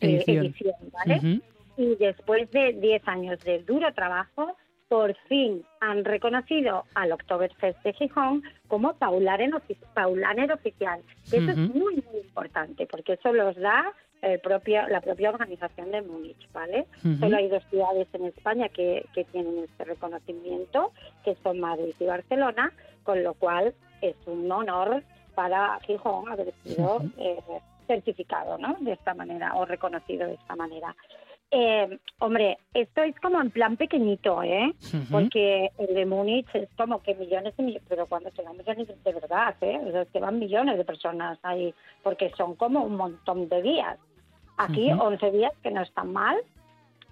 Edición. 0.00 0.46
edición, 0.46 0.74
¿vale? 0.92 1.40
Y 1.76 1.96
después 1.96 2.50
de 2.50 2.72
10 2.72 3.08
años 3.08 3.38
de 3.44 3.62
duro 3.62 3.92
trabajo, 3.92 4.56
por 4.88 5.14
fin 5.28 5.64
han 5.80 6.04
reconocido 6.04 6.84
al 6.94 7.12
Oktoberfest 7.12 7.82
de 7.82 7.92
Gijón 7.94 8.42
como 8.68 8.94
Paulaner, 8.94 9.50
ofi- 9.50 9.76
Paulaner 9.94 10.52
oficial. 10.52 11.00
Y 11.32 11.36
eso 11.36 11.50
es 11.50 11.56
muy, 11.56 11.94
muy 11.96 12.20
importante, 12.22 12.86
porque 12.86 13.14
eso 13.14 13.32
los 13.32 13.56
da 13.56 13.92
el 14.22 14.38
propio, 14.40 14.86
la 14.88 15.00
propia 15.00 15.30
organización 15.30 15.90
de 15.90 16.02
Múnich, 16.02 16.50
¿vale? 16.52 16.86
Solo 17.20 17.36
hay 17.36 17.48
dos 17.48 17.62
ciudades 17.70 18.08
en 18.12 18.26
España 18.26 18.68
que, 18.68 19.04
que 19.14 19.24
tienen 19.24 19.58
este 19.64 19.84
reconocimiento, 19.84 20.92
que 21.24 21.34
son 21.42 21.60
Madrid 21.60 21.94
y 21.98 22.04
Barcelona, 22.04 22.72
con 23.02 23.22
lo 23.22 23.34
cual 23.34 23.74
es 24.00 24.16
un 24.26 24.50
honor 24.50 25.02
para 25.34 25.78
Gijón 25.80 26.28
haber 26.30 26.52
sido 26.64 27.02
eh, 27.18 27.38
certificado, 27.86 28.56
¿no? 28.58 28.76
De 28.80 28.92
esta 28.92 29.14
manera 29.14 29.54
o 29.54 29.64
reconocido 29.64 30.26
de 30.26 30.34
esta 30.34 30.56
manera. 30.56 30.94
Eh, 31.52 31.98
hombre, 32.18 32.58
esto 32.74 33.02
es 33.02 33.18
como 33.20 33.40
en 33.40 33.50
plan 33.50 33.76
pequeñito, 33.76 34.42
¿eh? 34.42 34.74
Porque 35.10 35.70
el 35.78 35.94
de 35.94 36.04
Múnich 36.04 36.48
es 36.54 36.68
como 36.76 37.00
que 37.02 37.14
millones 37.14 37.54
y 37.56 37.62
millones, 37.62 37.86
pero 37.88 38.06
cuando 38.06 38.30
se 38.32 38.42
van 38.42 38.56
millones 38.56 38.88
de 39.04 39.12
verdad, 39.12 39.54
¿eh? 39.60 39.80
O 39.86 39.90
sea, 39.92 40.02
es 40.02 40.08
que 40.08 40.18
van 40.20 40.38
millones 40.40 40.76
de 40.76 40.84
personas 40.84 41.38
ahí, 41.42 41.72
porque 42.02 42.30
son 42.36 42.56
como 42.56 42.82
un 42.82 42.96
montón 42.96 43.48
de 43.48 43.62
días. 43.62 43.96
Aquí 44.58 44.92
Ujú. 44.92 45.02
11 45.02 45.30
días, 45.30 45.52
que 45.62 45.70
no 45.70 45.82
están 45.82 46.12
mal, 46.12 46.36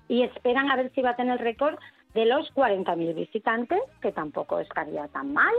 y 0.09 0.23
esperan 0.23 0.71
a 0.71 0.77
ver 0.77 0.91
si 0.95 1.01
va 1.03 1.11
a 1.11 1.17
tener 1.17 1.35
el 1.35 1.39
récord 1.45 1.77
de 2.15 2.27
los 2.27 2.51
40.000 2.55 3.15
visitantes, 3.15 3.81
que 4.03 4.13
tampoco 4.13 4.59
estaría 4.59 5.07
tan 5.09 5.33
mal. 5.33 5.55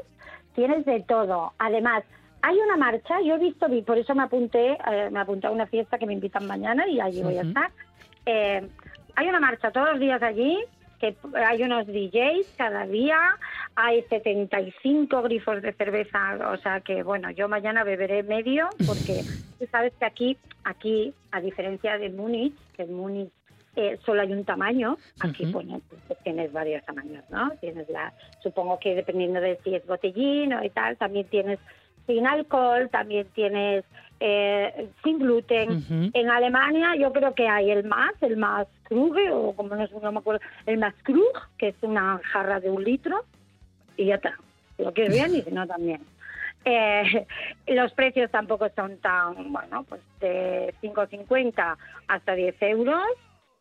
Tienes 0.53 0.85
de 0.85 1.01
todo. 1.01 1.53
Además, 1.59 2.03
hay 2.41 2.57
una 2.57 2.77
marcha, 2.77 3.21
yo 3.21 3.35
he 3.35 3.39
visto, 3.39 3.67
vi- 3.67 3.81
por 3.81 3.97
eso 3.97 4.13
me 4.15 4.23
apunté, 4.23 4.77
eh, 4.91 5.09
me 5.11 5.19
apunté 5.19 5.47
a 5.47 5.51
una 5.51 5.65
fiesta 5.65 5.97
que 5.97 6.05
me 6.05 6.13
invitan 6.13 6.45
mañana 6.45 6.87
y 6.87 6.99
allí 6.99 7.23
voy 7.23 7.37
a 7.37 7.41
estar. 7.41 7.71
Eh, 8.25 8.67
hay 9.15 9.27
una 9.27 9.39
marcha 9.39 9.71
todos 9.71 9.91
los 9.91 9.99
días 9.99 10.21
allí, 10.21 10.57
que 10.99 11.15
hay 11.33 11.63
unos 11.63 11.87
DJs 11.87 12.55
cada 12.57 12.85
día, 12.85 13.37
hay 13.75 14.01
75 14.03 15.21
grifos 15.23 15.61
de 15.61 15.73
cerveza, 15.73 16.37
o 16.51 16.57
sea 16.57 16.79
que 16.81 17.03
bueno, 17.03 17.29
yo 17.31 17.47
mañana 17.47 17.83
beberé 17.83 18.23
medio 18.23 18.69
porque 18.85 19.21
tú 19.59 19.65
sabes 19.71 19.93
que 19.99 20.05
aquí, 20.05 20.37
aquí 20.63 21.13
a 21.31 21.41
diferencia 21.41 21.97
de 21.97 22.09
Múnich, 22.09 22.55
que 22.75 22.83
en 22.83 22.93
Múnich 22.93 23.31
eh, 23.75 23.99
solo 24.05 24.21
hay 24.21 24.31
un 24.31 24.45
tamaño, 24.45 24.97
aquí 25.19 25.45
bueno, 25.51 25.81
pues 26.07 26.19
tienes 26.23 26.53
varios 26.53 26.83
tamaños, 26.85 27.25
¿no? 27.29 27.51
Tienes 27.59 27.89
la, 27.89 28.13
supongo 28.41 28.79
que 28.79 28.95
dependiendo 28.95 29.41
de 29.41 29.59
si 29.63 29.75
es 29.75 29.85
botellín 29.85 30.53
o 30.53 30.63
y 30.63 30.69
tal, 30.69 30.95
también 30.95 31.27
tienes 31.27 31.59
sin 32.05 32.27
alcohol, 32.27 32.89
también 32.91 33.27
tienes 33.33 33.85
eh, 34.19 34.89
sin 35.03 35.19
gluten. 35.19 35.71
Ujú. 35.71 36.09
En 36.13 36.29
Alemania 36.29 36.95
yo 36.95 37.11
creo 37.11 37.33
que 37.33 37.47
hay 37.47 37.71
el 37.71 37.83
más, 37.83 38.11
el 38.21 38.37
más 38.37 38.67
Kruge, 38.83 39.31
o 39.31 39.53
como 39.55 39.75
no, 39.75 39.87
sé, 39.87 39.93
no 40.01 40.11
me 40.11 40.19
acuerdo, 40.19 40.41
el 40.65 40.77
más 40.77 40.93
Krug, 41.03 41.33
que 41.57 41.69
es 41.69 41.75
una 41.81 42.19
jarra 42.23 42.59
de 42.59 42.69
un 42.69 42.83
litro, 42.83 43.25
y 43.97 44.05
ya 44.05 44.15
está. 44.15 44.37
Si 44.77 44.83
lo 44.83 44.93
quieres 44.93 45.13
bien 45.13 45.35
y 45.35 45.41
si 45.41 45.51
no 45.51 45.67
también. 45.67 46.05
Eh, 46.67 47.27
los 47.67 47.93
precios 47.93 48.31
tampoco 48.31 48.67
son 48.75 48.97
tan, 48.97 49.53
bueno, 49.53 49.83
pues 49.87 50.01
de 50.19 50.73
5,50 50.81 51.77
hasta 52.07 52.33
10 52.33 52.55
euros. 52.59 53.03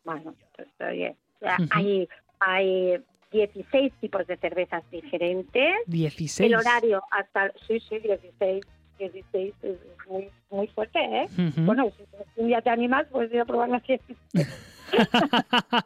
Bueno, 0.04 0.34
pues 0.56 0.68
oye, 0.80 1.14
sea, 1.44 1.56
Ujú. 1.60 1.68
hay, 1.70 2.08
hay 2.40 3.04
16 3.34 3.92
tipos 4.00 4.26
de 4.28 4.36
cervezas 4.36 4.88
diferentes. 4.90 5.74
16. 5.86 6.48
El 6.48 6.56
horario 6.56 7.02
hasta, 7.10 7.52
sí, 7.66 7.80
sí, 7.80 7.98
16, 7.98 8.64
16 8.98 9.54
es 9.62 9.76
muy, 10.08 10.30
muy 10.50 10.68
fuerte, 10.68 11.00
¿eh? 11.00 11.26
Ujú. 11.32 11.62
Bueno, 11.62 11.90
si 11.96 12.04
un 12.36 12.46
día 12.46 12.62
te 12.62 12.70
animas, 12.70 13.06
puedes 13.10 13.32
ir 13.32 13.40
a 13.40 13.44
probar 13.44 13.68
las 13.68 13.82
siete. 13.82 14.14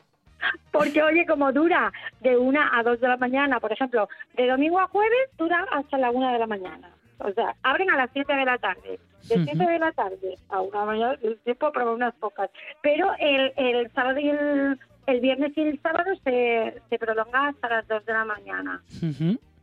Porque, 0.71 1.03
oye, 1.03 1.27
como 1.27 1.51
dura 1.53 1.91
de 2.21 2.37
una 2.37 2.79
a 2.79 2.83
dos 2.83 3.01
de 3.01 3.09
la 3.09 3.17
mañana, 3.17 3.59
por 3.61 3.73
ejemplo, 3.73 4.09
de 4.37 4.47
domingo 4.47 4.79
a 4.79 4.87
jueves, 4.89 5.31
dura 5.39 5.67
hasta 5.73 5.99
la 5.99 6.11
una 6.11 6.33
de 6.33 6.39
la 6.39 6.47
mañana. 6.47 6.93
O 7.21 7.33
sea, 7.33 7.57
abren 7.63 7.91
a 7.91 7.97
las 7.97 8.11
7 8.13 8.33
de 8.33 8.45
la 8.45 8.59
tarde. 8.59 9.01
De 9.29 9.35
Ujú. 9.35 9.45
7 9.45 9.73
de 9.73 9.79
la 9.79 9.91
tarde 9.93 10.39
a 10.51 10.61
una 10.61 10.85
mañana, 10.85 11.19
el 11.23 11.39
tiempo 11.41 11.73
para 11.73 11.91
unas 11.91 12.15
pocas. 12.17 12.51
Pero 12.83 13.11
el, 13.19 13.53
el 13.57 13.91
sábado 13.93 14.21
y 14.21 14.29
el, 14.29 14.79
el 15.09 15.21
viernes 15.21 15.53
y 15.57 15.61
el 15.62 15.81
sábado 15.81 16.11
se, 16.25 16.81
se 16.88 16.99
prolonga 16.99 17.49
hasta 17.49 17.68
las 17.68 17.88
2 17.88 18.05
de 18.07 18.12
la 18.12 18.25
mañana. 18.25 18.83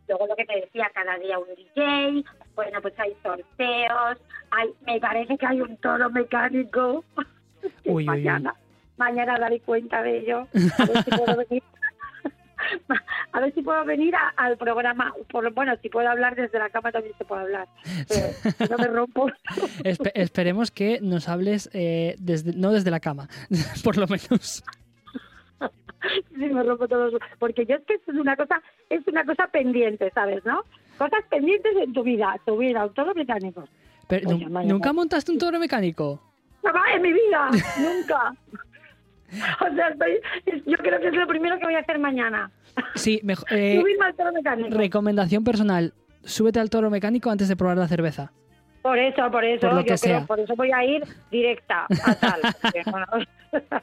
Luego 0.07 0.27
lo 0.27 0.35
que 0.35 0.45
te 0.45 0.59
decía, 0.61 0.91
cada 0.93 1.17
día 1.17 1.39
un 1.39 1.47
DJ, 1.55 2.23
bueno, 2.55 2.81
pues 2.81 2.93
hay 2.99 3.13
sorteos, 3.23 4.17
hay, 4.51 4.69
me 4.85 4.99
parece 4.99 5.37
que 5.37 5.45
hay 5.45 5.61
un 5.61 5.77
toro 5.77 6.09
mecánico. 6.11 7.03
Uy, 7.15 7.25
uy, 7.85 7.91
uy. 7.93 8.05
mañana, 8.05 8.55
mañana 8.97 9.39
daré 9.39 9.59
cuenta 9.61 10.01
de 10.03 10.19
ello. 10.19 10.47
A 10.77 10.85
ver 10.85 11.03
si 11.03 11.09
puedo 11.11 11.37
venir, 11.37 11.63
a 13.33 13.39
ver 13.39 13.53
si 13.53 13.61
puedo 13.63 13.83
venir 13.85 14.15
a- 14.15 14.29
al 14.37 14.57
programa. 14.57 15.13
Por, 15.31 15.51
bueno, 15.53 15.73
si 15.81 15.89
puedo 15.89 16.07
hablar 16.09 16.35
desde 16.35 16.59
la 16.59 16.69
cama 16.69 16.91
también 16.91 17.15
se 17.17 17.25
puede 17.25 17.41
hablar. 17.43 17.67
Pero 18.07 18.27
no 18.71 18.77
me 18.77 18.87
rompo. 18.87 19.27
Espe- 19.83 20.11
esperemos 20.13 20.69
que 20.71 20.99
nos 21.01 21.27
hables 21.29 21.69
eh, 21.73 22.15
desde, 22.19 22.53
no 22.53 22.71
desde 22.71 22.91
la 22.91 22.99
cama, 22.99 23.27
por 23.83 23.97
lo 23.97 24.05
menos. 24.07 24.63
Sí, 26.29 26.45
me 26.45 26.63
rompo 26.63 26.87
todos 26.87 27.13
los- 27.13 27.21
porque 27.39 27.65
yo 27.65 27.75
es 27.75 27.83
que 27.85 27.95
es 27.95 28.07
una 28.07 28.35
cosa 28.35 28.61
es 28.89 29.05
una 29.07 29.23
cosa 29.25 29.47
pendiente 29.47 30.09
sabes 30.13 30.43
no 30.45 30.63
cosas 30.97 31.23
pendientes 31.29 31.73
en 31.77 31.93
tu 31.93 32.03
vida 32.03 32.35
tu 32.45 32.57
vida 32.57 32.81
autónomo 32.81 33.13
mecánicos 33.15 33.69
Pero, 34.07 34.29
Oye, 34.29 34.45
nu- 34.45 34.51
mañana- 34.51 34.73
¿Nunca 34.73 34.93
montaste 34.93 35.31
un 35.31 35.37
toro 35.37 35.59
mecánico? 35.59 36.19
jamás 36.63 36.83
en 36.95 37.01
mi 37.01 37.13
vida 37.13 37.49
nunca 37.79 38.33
o 39.61 39.73
sea 39.75 39.89
estoy, 39.89 40.19
es- 40.45 40.65
yo 40.65 40.77
creo 40.77 40.99
que 40.99 41.07
es 41.07 41.13
lo 41.13 41.27
primero 41.27 41.57
que 41.59 41.65
voy 41.65 41.75
a 41.75 41.79
hacer 41.79 41.99
mañana 41.99 42.51
Sí, 42.95 43.19
mejo- 43.23 43.45
eh, 43.51 43.77
subirme 43.79 44.05
al 44.05 44.15
toro 44.15 44.31
mecánico 44.33 44.77
recomendación 44.77 45.43
personal. 45.43 45.93
Súbete 46.23 46.59
al 46.59 46.69
toro 46.69 46.89
mecánico 46.89 47.29
antes 47.29 47.47
de 47.47 47.55
probar 47.55 47.77
la 47.77 47.87
cerveza. 47.87 48.31
Por 48.85 48.99
eso 48.99 49.31
por 49.31 49.43
eso 49.43 49.61
Por 49.61 49.73
lo 49.73 49.79
yo 49.81 49.85
que 49.85 49.87
creo 49.87 49.97
sea. 49.97 50.25
por 50.27 50.39
eso 50.39 50.55
voy 50.55 50.71
a 50.71 50.83
ir 50.85 51.03
directa 51.31 51.87
a 52.05 52.15
tal 52.15 52.39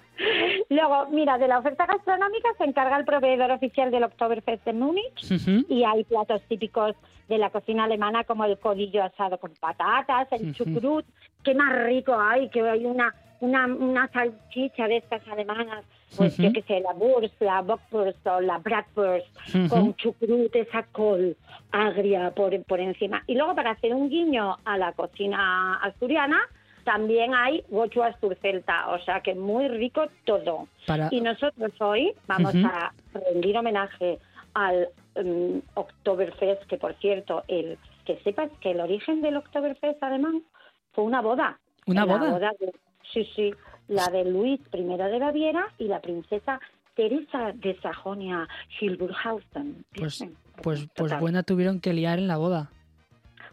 luego 0.70 1.06
mira 1.10 1.38
de 1.38 1.48
la 1.48 1.58
oferta 1.58 1.86
gastronómica 1.86 2.50
se 2.56 2.64
encarga 2.64 2.98
el 2.98 3.04
proveedor 3.04 3.50
oficial 3.50 3.90
del 3.90 4.04
Oktoberfest 4.04 4.64
de 4.64 4.72
Múnich 4.72 5.66
y 5.68 5.82
hay 5.82 6.04
platos 6.04 6.40
típicos 6.42 6.94
de 7.28 7.38
la 7.38 7.50
cocina 7.50 7.84
alemana 7.84 8.22
como 8.22 8.44
el 8.44 8.58
codillo 8.58 9.02
asado 9.02 9.38
con 9.38 9.50
patatas, 9.58 10.28
el 10.32 10.54
chucrut, 10.54 11.04
qué 11.42 11.54
más 11.54 11.72
rico 11.84 12.14
hay, 12.16 12.48
que 12.50 12.60
hay 12.60 12.84
una 12.86 13.12
una, 13.42 13.66
una 13.66 14.08
salchicha 14.08 14.86
de 14.86 14.98
estas 14.98 15.26
alemanas, 15.26 15.84
pues 16.16 16.36
yo 16.36 16.52
qué 16.52 16.62
sé, 16.62 16.80
la 16.80 16.92
Wurst, 16.92 17.40
la 17.42 17.60
Bockwurst 17.60 18.24
o 18.26 18.40
la 18.40 18.58
Bratwurst 18.58 19.26
con 19.68 19.94
chucrut, 19.96 20.54
esa 20.54 20.84
col 20.84 21.36
agria 21.72 22.30
por, 22.30 22.62
por 22.64 22.78
encima. 22.78 23.24
Y 23.26 23.34
luego 23.34 23.54
para 23.56 23.72
hacer 23.72 23.94
un 23.94 24.08
guiño 24.08 24.56
a 24.64 24.78
la 24.78 24.92
cocina 24.92 25.74
asturiana, 25.82 26.38
también 26.84 27.34
hay 27.34 27.64
gochu 27.68 28.02
asturcelta, 28.02 28.90
o 28.90 28.98
sea 29.00 29.20
que 29.20 29.34
muy 29.34 29.66
rico 29.66 30.06
todo. 30.24 30.68
Para... 30.86 31.08
Y 31.10 31.20
nosotros 31.20 31.72
hoy 31.80 32.14
vamos 32.28 32.54
a 32.54 32.92
rendir 33.12 33.58
homenaje 33.58 34.18
al 34.54 34.88
um, 35.16 35.60
Oktoberfest, 35.74 36.62
que 36.66 36.76
por 36.76 36.94
cierto, 36.94 37.42
el 37.48 37.76
que 38.04 38.18
sepas 38.22 38.50
que 38.60 38.70
el 38.70 38.80
origen 38.80 39.20
del 39.20 39.36
Oktoberfest 39.36 40.00
alemán 40.02 40.42
fue 40.92 41.04
una 41.04 41.20
boda. 41.20 41.58
¿Una 41.86 42.04
boda? 42.04 42.52
Sí, 43.12 43.28
sí, 43.34 43.54
la 43.88 44.08
de 44.08 44.24
Luis 44.24 44.60
I 44.72 44.82
de 44.82 45.18
Baviera 45.18 45.66
y 45.78 45.84
la 45.84 46.00
princesa 46.00 46.60
Teresa 46.94 47.52
de 47.54 47.78
Sajonia 47.80 48.48
Hilburghausen. 48.80 49.84
Pues, 49.94 50.24
pues, 50.62 50.86
pues 50.94 51.18
buena 51.18 51.42
tuvieron 51.42 51.80
que 51.80 51.92
liar 51.92 52.18
en 52.18 52.28
la 52.28 52.36
boda. 52.36 52.70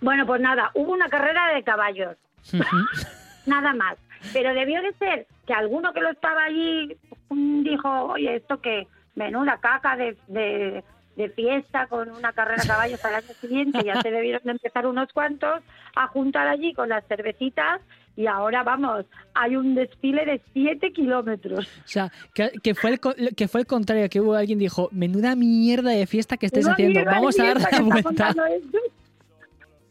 Bueno, 0.02 0.26
pues 0.26 0.42
nada, 0.42 0.72
hubo 0.76 0.94
una 0.94 1.10
carrera 1.10 1.54
de 1.54 1.64
caballos. 1.64 2.16
nada 3.46 3.74
más. 3.74 3.98
Pero 4.34 4.54
debió 4.54 4.82
de 4.82 4.94
ser 4.94 5.28
que 5.46 5.54
alguno 5.54 5.94
que 5.94 6.02
lo 6.02 6.12
estaba 6.12 6.44
allí 6.44 6.98
dijo, 7.30 7.90
oye, 8.06 8.36
esto 8.36 8.60
que 8.60 8.88
menuda 9.16 9.58
caca 9.62 9.96
de, 9.96 10.18
de, 10.28 10.84
de 11.16 11.30
fiesta 11.30 11.88
con 11.88 12.10
una 12.12 12.34
carrera 12.34 12.62
de 12.62 12.68
caballos 12.68 13.04
al 13.06 13.16
año 13.16 13.34
siguiente, 13.40 13.80
ya 13.84 14.02
se 14.02 14.12
debieron 14.12 14.42
de 14.44 14.52
empezar 14.52 14.86
unos 14.88 15.12
cuantos 15.14 15.62
a 15.96 16.08
juntar 16.08 16.48
allí 16.48 16.74
con 16.74 16.90
las 16.90 17.06
cervecitas 17.08 17.82
y 18.20 18.28
ahora 18.28 18.64
vamos, 18.64 19.06
hay 19.34 19.56
un 19.56 19.76
desfile 19.76 20.26
de 20.26 20.42
7 20.52 20.92
kilómetros. 20.92 21.66
O 21.66 21.88
sea, 21.88 22.12
que, 22.34 22.76
fue 22.76 22.90
el, 22.90 23.00
que 23.34 23.48
fue 23.48 23.62
el 23.62 23.66
contrario, 23.66 24.10
que 24.10 24.20
hubo 24.20 24.34
alguien 24.34 24.60
dijo, 24.60 24.90
menuda 24.92 25.38
mierda 25.38 25.92
de 25.92 26.06
fiesta 26.06 26.36
que 26.36 26.48
estés 26.48 26.68
haciendo, 26.68 27.06
vamos 27.06 27.40
a 27.40 27.46
dar 27.46 27.62
la 27.62 27.80
vuelta. 27.80 28.36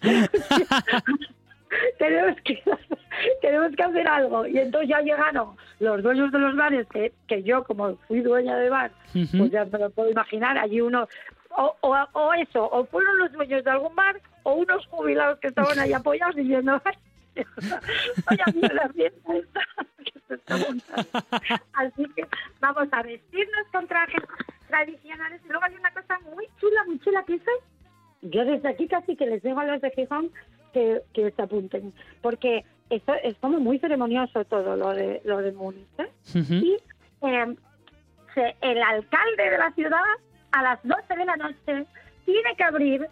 tenemos 1.99 2.37
que 2.45 2.63
tenemos 3.41 3.75
que 3.75 3.83
hacer 3.83 4.07
algo 4.07 4.47
y 4.47 4.59
entonces 4.59 4.91
ya 4.91 5.01
llegaron 5.01 5.57
los 5.81 6.03
dueños 6.03 6.31
de 6.31 6.39
los 6.39 6.55
bares 6.55 6.87
que, 6.89 7.13
que 7.27 7.43
yo 7.43 7.65
como 7.65 7.97
fui 8.09 8.21
dueña 8.21 8.57
de 8.59 8.69
bar 8.69 8.91
pues 9.13 9.51
ya 9.51 9.65
me 9.65 9.79
lo 9.79 9.91
puedo 9.91 10.11
imaginar 10.11 10.57
allí 10.57 10.81
uno 10.81 11.09
o, 11.57 11.75
o, 11.81 12.35
eso 12.35 12.69
o 12.71 12.85
fueron 12.87 13.19
los 13.19 13.33
dueños 13.33 13.65
de 13.65 13.71
algún 13.71 13.95
bar 13.97 14.21
o 14.45 14.53
unos 14.55 14.87
jubilados 14.87 15.39
que 15.41 15.49
estaban 15.49 15.79
ahí 15.79 15.93
apoyados 15.95 16.37
diciendo 16.37 16.81
Oye, 18.31 18.75
la 18.75 18.89
fiesta 18.89 19.33
Así 21.75 22.05
que 22.15 22.27
vamos 22.61 22.89
a 22.93 23.03
vestirnos 23.03 23.67
con 23.73 23.87
trajes 23.87 24.23
tradicionales. 24.69 25.41
Y 25.45 25.49
luego 25.49 25.65
hay 25.65 25.75
una 25.75 25.91
cosa 25.93 26.19
muy 26.21 26.47
chula, 26.61 26.85
muy 26.87 26.99
chula 27.01 27.23
que 27.25 27.39
soy. 27.39 28.31
Yo 28.31 28.45
desde 28.45 28.69
aquí 28.69 28.89
casi 28.89 29.17
que 29.17 29.27
les 29.27 29.43
digo 29.43 29.59
a 29.59 29.65
los 29.65 29.81
de 29.81 29.91
Gijón 29.91 30.31
que, 30.73 31.03
que 31.15 31.31
se 31.31 31.43
apunten, 31.43 31.95
porque 32.21 32.65
esto 32.91 33.15
es 33.23 33.37
como 33.39 33.61
muy 33.61 33.79
ceremonioso 33.79 34.45
todo 34.45 34.77
lo 34.77 34.93
de 34.93 35.21
lo 35.25 35.39
de 35.39 35.53
Múnich. 35.53 35.87
¿eh? 35.99 36.11
Y 36.35 36.77
eh, 37.23 37.57
el 38.61 38.83
alcalde 38.83 39.51
de 39.51 39.59
la 39.59 39.73
ciudad 39.73 40.01
a 40.53 40.63
las 40.63 40.81
12 40.83 41.15
de 41.17 41.25
la 41.25 41.37
noche 41.37 41.87
tiene 42.25 42.57
que 42.57 42.65
abrir 42.65 43.09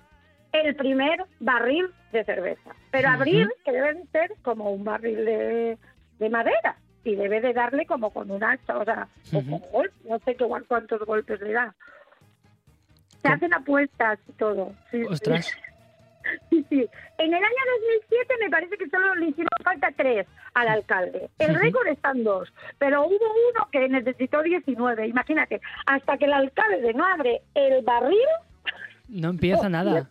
el 0.53 0.75
primer 0.77 1.25
barril 1.41 1.91
de 2.13 2.25
cerveza. 2.25 2.75
Pero 2.91 3.09
abrir 3.09 3.49
que 3.65 3.73
debe 3.73 3.95
de 3.95 4.07
ser 4.07 4.33
como 4.43 4.71
un 4.71 4.85
barril 4.85 5.25
de, 5.25 5.79
madera 6.31 6.77
y 7.05 7.15
debe 7.15 7.41
de 7.41 7.53
darle 7.53 7.87
como 7.87 8.11
con 8.11 8.31
un 8.31 8.43
hacha, 8.43 8.79
o 8.79 8.85
sea, 8.85 9.09
o 9.33 9.43
con 9.43 9.61
golpe, 9.71 9.95
no 10.09 10.19
sé 10.21 10.35
qué, 10.35 10.45
cuántos 10.67 11.01
golpes 11.07 11.41
le 11.41 11.53
da. 11.53 11.75
Se 13.23 13.29
hacen 13.29 13.55
apuestas 13.55 14.19
y 14.29 14.33
todo. 14.33 14.73
Sí, 14.91 15.03
Ostras. 15.09 15.51
Sí. 16.51 16.67
sí, 16.69 16.85
En 17.19 17.29
el 17.29 17.35
año 17.35 17.63
2007 18.09 18.35
me 18.41 18.51
parece 18.51 18.77
que 18.77 18.89
solo 18.89 19.15
le 19.15 19.29
hicieron 19.29 19.49
falta 19.63 19.93
tres 19.97 20.27
al 20.55 20.67
alcalde. 20.67 21.31
El 21.39 21.55
récord 21.55 21.87
están 21.87 22.25
dos, 22.25 22.53
pero 22.79 23.07
hubo 23.07 23.15
uno 23.53 23.69
que 23.71 23.89
necesitó 23.89 24.43
19. 24.43 25.07
Imagínate, 25.07 25.61
hasta 25.87 26.19
que 26.19 26.25
el 26.25 26.33
alcalde 26.33 26.93
no 26.95 27.05
abre 27.05 27.43
el 27.55 27.85
barril... 27.85 28.27
No 29.09 29.29
empieza 29.29 29.69
nada 29.69 30.11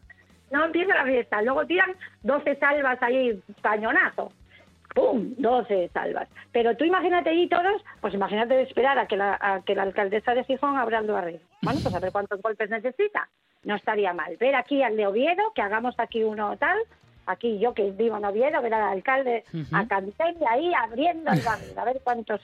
no 0.56 0.66
empieza 0.66 0.96
la 0.96 1.04
fiesta. 1.04 1.42
Luego 1.42 1.66
tiran 1.66 1.92
12 2.24 2.56
salvas 2.56 3.02
ahí, 3.02 3.42
cañonazo. 3.62 4.32
¡Pum! 4.94 5.34
12 5.38 5.90
salvas. 5.94 6.30
Pero 6.54 6.78
tú 6.78 6.86
imagínate 6.86 7.30
ahí 7.30 7.50
todos, 7.50 7.84
pues 8.00 8.14
imagínate 8.14 8.62
esperar 8.62 8.98
a 8.98 9.08
que 9.08 9.18
la, 9.18 9.62
que 9.66 9.76
la 9.76 9.84
alcaldesa 9.84 10.34
de 10.34 10.46
Gijón 10.46 10.78
abra 10.78 11.00
el 11.00 11.08
barril. 11.08 11.42
Bueno, 11.62 11.80
pues 11.84 11.94
a 11.94 12.00
ver 12.00 12.14
cuántos 12.14 12.42
golpes 12.42 12.70
necesita. 12.70 13.28
No 13.64 13.76
estaría 13.76 14.14
mal. 14.14 14.38
Ver 14.38 14.56
aquí 14.56 14.82
al 14.82 14.96
de 14.96 15.08
Oviedo, 15.08 15.44
que 15.54 15.62
hagamos 15.62 15.96
aquí 15.98 16.24
uno 16.24 16.56
tal, 16.58 16.78
aquí 17.26 17.60
yo 17.60 17.74
que 17.74 17.92
vivo 17.92 18.16
en 18.16 18.26
Oviedo, 18.26 18.62
ver 18.62 18.74
al 18.74 18.94
alcalde 18.94 19.44
a 19.74 19.86
Cantén 19.88 20.38
y 20.40 20.46
ahí 20.46 20.74
abriendo 20.74 21.32
el 21.32 21.42
barril, 21.42 21.78
a 21.78 21.84
ver 21.84 22.00
cuántos 22.04 22.40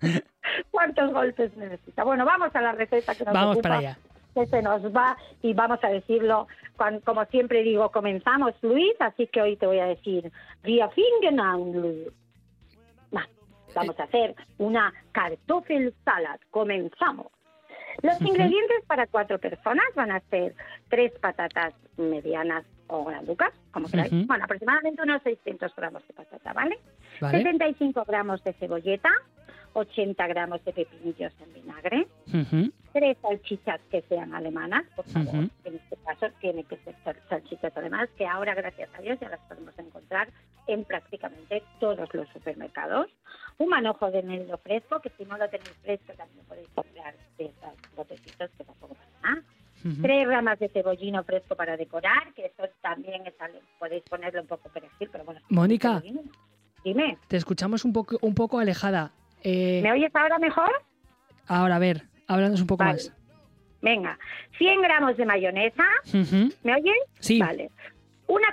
cuántos 0.72 1.12
golpes 1.12 1.56
necesita. 1.56 2.02
Bueno, 2.02 2.24
vamos 2.24 2.54
a 2.54 2.60
la 2.60 2.72
receta 2.72 3.14
que 3.14 3.24
nos 3.24 3.34
Vamos 3.34 3.58
para 3.58 3.78
allá 3.78 3.98
se 4.46 4.62
nos 4.62 4.82
va 4.94 5.16
y 5.42 5.54
vamos 5.54 5.78
a 5.82 5.88
decirlo, 5.88 6.46
como 7.04 7.24
siempre 7.26 7.62
digo, 7.62 7.90
comenzamos 7.90 8.54
Luis, 8.62 8.94
así 9.00 9.26
que 9.26 9.42
hoy 9.42 9.56
te 9.56 9.66
voy 9.66 9.78
a 9.80 9.86
decir, 9.86 10.30
Wir 10.64 10.88
Luis. 11.74 12.08
vamos 13.74 13.98
a 14.00 14.04
hacer 14.04 14.34
una 14.58 14.92
salad 16.04 16.40
comenzamos. 16.50 17.26
Los 18.02 18.20
ingredientes 18.20 18.84
para 18.86 19.06
cuatro 19.06 19.38
personas 19.38 19.84
van 19.96 20.12
a 20.12 20.20
ser 20.30 20.54
tres 20.88 21.12
patatas 21.20 21.74
medianas 21.96 22.64
o 22.86 23.04
granducas, 23.04 23.52
como 23.72 23.88
queráis. 23.88 24.10
Bueno, 24.26 24.44
aproximadamente 24.44 25.02
unos 25.02 25.22
600 25.22 25.74
gramos 25.74 26.06
de 26.06 26.14
patata, 26.14 26.52
¿vale? 26.52 26.78
¿vale? 27.20 27.38
75 27.38 28.04
gramos 28.06 28.42
de 28.44 28.52
cebolleta, 28.54 29.10
80 29.72 30.26
gramos 30.26 30.64
de 30.64 30.72
pepinillos 30.72 31.32
en 31.40 31.54
vinagre, 31.54 32.08
tres 32.92 33.16
salchichas 33.22 33.80
que 33.90 34.02
sean 34.02 34.34
alemanas, 34.34 34.84
por 34.94 35.06
favor. 35.06 35.48
En 35.64 35.74
este 35.74 35.96
caso 36.04 36.26
tiene 36.40 36.64
que 36.64 36.76
ser 36.78 36.94
salchichas 37.28 37.76
alemanas, 37.76 38.08
que 38.16 38.26
ahora, 38.26 38.54
gracias 38.54 38.88
a 38.96 39.02
Dios, 39.02 39.18
ya 39.20 39.28
las 39.28 39.40
podemos 39.40 39.78
encontrar 39.78 40.28
en 40.66 40.84
prácticamente 40.84 41.62
todos 41.80 42.12
los 42.12 42.28
supermercados. 42.30 43.08
Un 43.58 43.68
manojo 43.70 44.10
de 44.10 44.20
eneldo 44.20 44.58
fresco, 44.58 45.00
que 45.00 45.10
si 45.16 45.24
no 45.24 45.36
lo 45.36 45.48
tenéis 45.48 45.76
fresco 45.82 46.12
también 46.16 46.44
podéis 46.46 46.68
comprar 46.74 47.14
de 47.38 47.46
estos 47.46 47.72
botecitos 47.96 48.50
que 48.56 48.64
tampoco 48.64 48.94
pasa 48.94 49.10
nada. 49.22 49.42
Tres 50.02 50.26
ramas 50.26 50.58
de 50.58 50.68
cebollino 50.68 51.22
fresco 51.22 51.54
para 51.54 51.76
decorar, 51.76 52.32
que 52.34 52.46
eso 52.46 52.64
también 52.80 53.26
es, 53.26 53.34
podéis 53.78 54.02
ponerlo 54.04 54.40
un 54.40 54.48
poco 54.48 54.68
perejil, 54.70 55.08
pero 55.10 55.24
bueno. 55.24 55.40
Mónica, 55.48 56.02
dime. 56.84 57.18
Te 57.28 57.36
escuchamos 57.36 57.84
un 57.84 57.92
poco, 57.92 58.18
un 58.22 58.34
poco 58.34 58.58
alejada. 58.58 59.12
Eh, 59.42 59.80
¿Me 59.82 59.92
oyes 59.92 60.14
ahora 60.14 60.38
mejor? 60.38 60.70
Ahora, 61.46 61.76
a 61.76 61.78
ver, 61.78 62.02
háblanos 62.26 62.60
un 62.60 62.66
poco 62.66 62.84
más. 62.84 63.12
Venga, 63.80 64.18
100 64.58 64.82
gramos 64.82 65.16
de 65.16 65.24
mayonesa. 65.24 65.84
¿Me 66.62 66.74
oyes? 66.74 66.96
Sí. 67.20 67.38
Vale. 67.38 67.70
Una, 68.26 68.48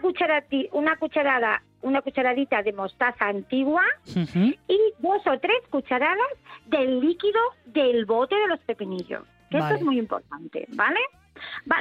una 0.71 0.95
cucharada, 0.97 1.61
una 1.81 2.01
cucharadita 2.01 2.61
de 2.61 2.73
mostaza 2.73 3.27
antigua 3.27 3.83
y 4.05 4.79
dos 4.99 5.21
o 5.25 5.39
tres 5.39 5.57
cucharadas 5.69 6.17
del 6.67 7.01
líquido 7.01 7.39
del 7.65 8.05
bote 8.05 8.36
de 8.36 8.47
los 8.47 8.59
pepinillos. 8.61 9.23
Esto 9.49 9.75
es 9.75 9.81
muy 9.83 9.99
importante, 9.99 10.67
¿vale? 10.69 10.99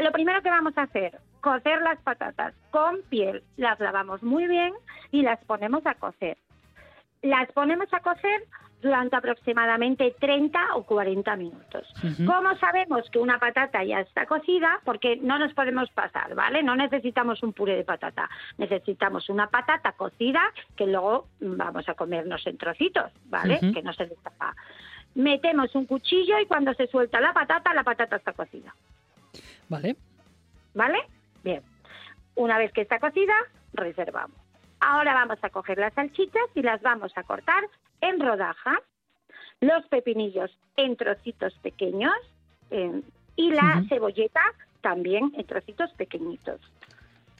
lo 0.03 0.13
primero 0.13 0.43
que 0.43 0.51
vamos 0.51 0.77
a 0.77 0.83
hacer, 0.83 1.21
cocer 1.41 1.81
las 1.83 2.01
patatas 2.01 2.55
con 2.71 3.03
piel. 3.09 3.43
Las 3.57 3.79
lavamos 3.79 4.23
muy 4.23 4.47
bien 4.47 4.73
y 5.13 5.23
las 5.23 5.43
ponemos 5.45 5.87
a 5.87 5.95
cocer. 5.95 6.37
Las 7.23 7.51
ponemos 7.53 7.87
a 7.93 8.01
cocer 8.01 8.45
durante 8.85 9.17
aproximadamente 9.17 10.15
30 10.21 10.77
o 10.77 10.85
40 10.85 11.37
minutos. 11.37 11.89
¿Cómo 12.27 12.55
sabemos 12.59 13.09
que 13.11 13.19
una 13.19 13.39
patata 13.41 13.83
ya 13.83 14.01
está 14.01 14.27
cocida? 14.27 14.81
Porque 14.85 15.17
no 15.17 15.39
nos 15.39 15.53
podemos 15.55 15.91
pasar, 15.91 16.35
¿vale? 16.35 16.63
No 16.63 16.77
necesitamos 16.77 17.43
un 17.43 17.53
puré 17.53 17.77
de 17.77 17.85
patata, 17.85 18.29
necesitamos 18.59 19.29
una 19.31 19.49
patata 19.49 19.93
cocida 19.93 20.43
que 20.77 20.87
luego 20.87 21.29
vamos 21.41 21.89
a 21.89 21.95
comernos 21.95 22.47
en 22.47 22.59
trocitos, 22.59 23.11
¿vale? 23.25 23.59
Que 23.73 23.83
no 23.83 23.93
se 23.93 24.07
destapa. 24.07 24.55
Metemos 25.15 25.75
un 25.75 25.87
cuchillo 25.87 26.39
y 26.39 26.47
cuando 26.47 26.75
se 26.75 26.87
suelta 26.87 27.21
la 27.21 27.33
patata, 27.33 27.73
la 27.73 27.85
patata 27.85 28.17
está 28.17 28.33
cocida. 28.33 28.75
Vale. 29.69 29.97
¿Vale? 30.75 30.99
Bien. 31.43 31.63
Una 32.35 32.59
vez 32.59 32.73
que 32.73 32.83
está 32.83 32.99
cocida, 32.99 33.35
reservamos. 33.73 34.44
Ahora 34.87 35.15
vamos 35.15 35.39
a 35.41 35.49
coger 35.49 35.79
las 35.79 35.95
salchichas 35.95 36.45
y 36.55 36.61
las 36.61 36.83
vamos 36.83 37.11
a 37.17 37.23
cortar 37.23 37.65
en 38.03 38.21
rodajas, 38.21 38.81
los 39.61 39.87
pepinillos 39.87 40.51
en 40.77 40.95
trocitos 40.97 41.55
pequeños 41.63 42.13
y 43.37 43.51
la 43.51 43.83
cebolleta 43.89 44.43
también 44.83 45.33
en 45.39 45.47
trocitos 45.47 45.91
pequeñitos. 45.93 46.61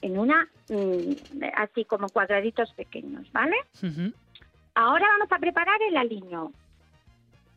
En 0.01 0.17
una, 0.17 0.47
mm, 0.69 1.43
así 1.55 1.85
como 1.85 2.09
cuadraditos 2.09 2.73
pequeños, 2.73 3.31
¿vale? 3.31 3.57
Ahora 4.73 5.05
vamos 5.07 5.31
a 5.31 5.37
preparar 5.37 5.79
el 5.83 5.97
aliño. 5.97 6.51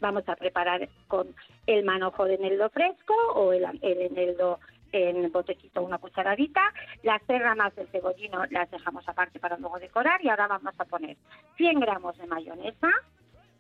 Vamos 0.01 0.28
a 0.28 0.36
preparar 0.36 0.86
con 1.09 1.34
el 1.66 1.84
manojo 1.84 2.26
de 2.26 2.34
eneldo 2.34 2.68
fresco 2.68 3.14
o 3.34 3.55
el, 3.55 3.64
el 3.80 4.03
eneldo 4.03 4.61
en 4.93 5.30
botecito 5.30 5.82
una 5.82 5.99
cucharadita. 5.99 6.72
Las 7.03 7.22
tres 7.26 7.43
ramas 7.43 7.74
del 7.76 7.89
cebollino 7.89 8.45
las 8.51 8.70
dejamos 8.70 9.09
aparte 9.09 9.39
para 9.39 9.57
luego 9.59 9.78
decorar 9.78 10.24
y 10.24 10.28
ahora 10.28 10.49
vamos 10.49 10.74
a 10.78 10.84
poner 10.84 11.16
100 11.57 11.80
gramos 11.80 12.16
de 12.18 12.26
mayonesa, 12.26 12.91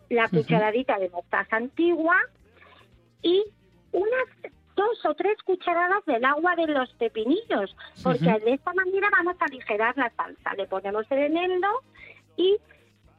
la 0.08 0.28
cucharadita 0.28 0.98
de 0.98 1.10
mostaza 1.10 1.56
antigua 1.56 2.16
y 3.22 3.44
unas 3.92 4.52
dos 4.76 5.04
o 5.06 5.14
tres 5.14 5.36
cucharadas 5.42 6.04
del 6.06 6.24
agua 6.24 6.54
de 6.54 6.68
los 6.68 6.92
pepinillos, 6.94 7.76
porque 8.02 8.38
de 8.44 8.52
esta 8.52 8.72
manera 8.74 9.08
vamos 9.10 9.36
a 9.40 9.44
aligerar 9.46 9.96
la 9.96 10.10
salsa. 10.10 10.54
Le 10.54 10.66
ponemos 10.66 11.04
el 11.10 11.18
eneldo 11.18 11.68
y 12.36 12.56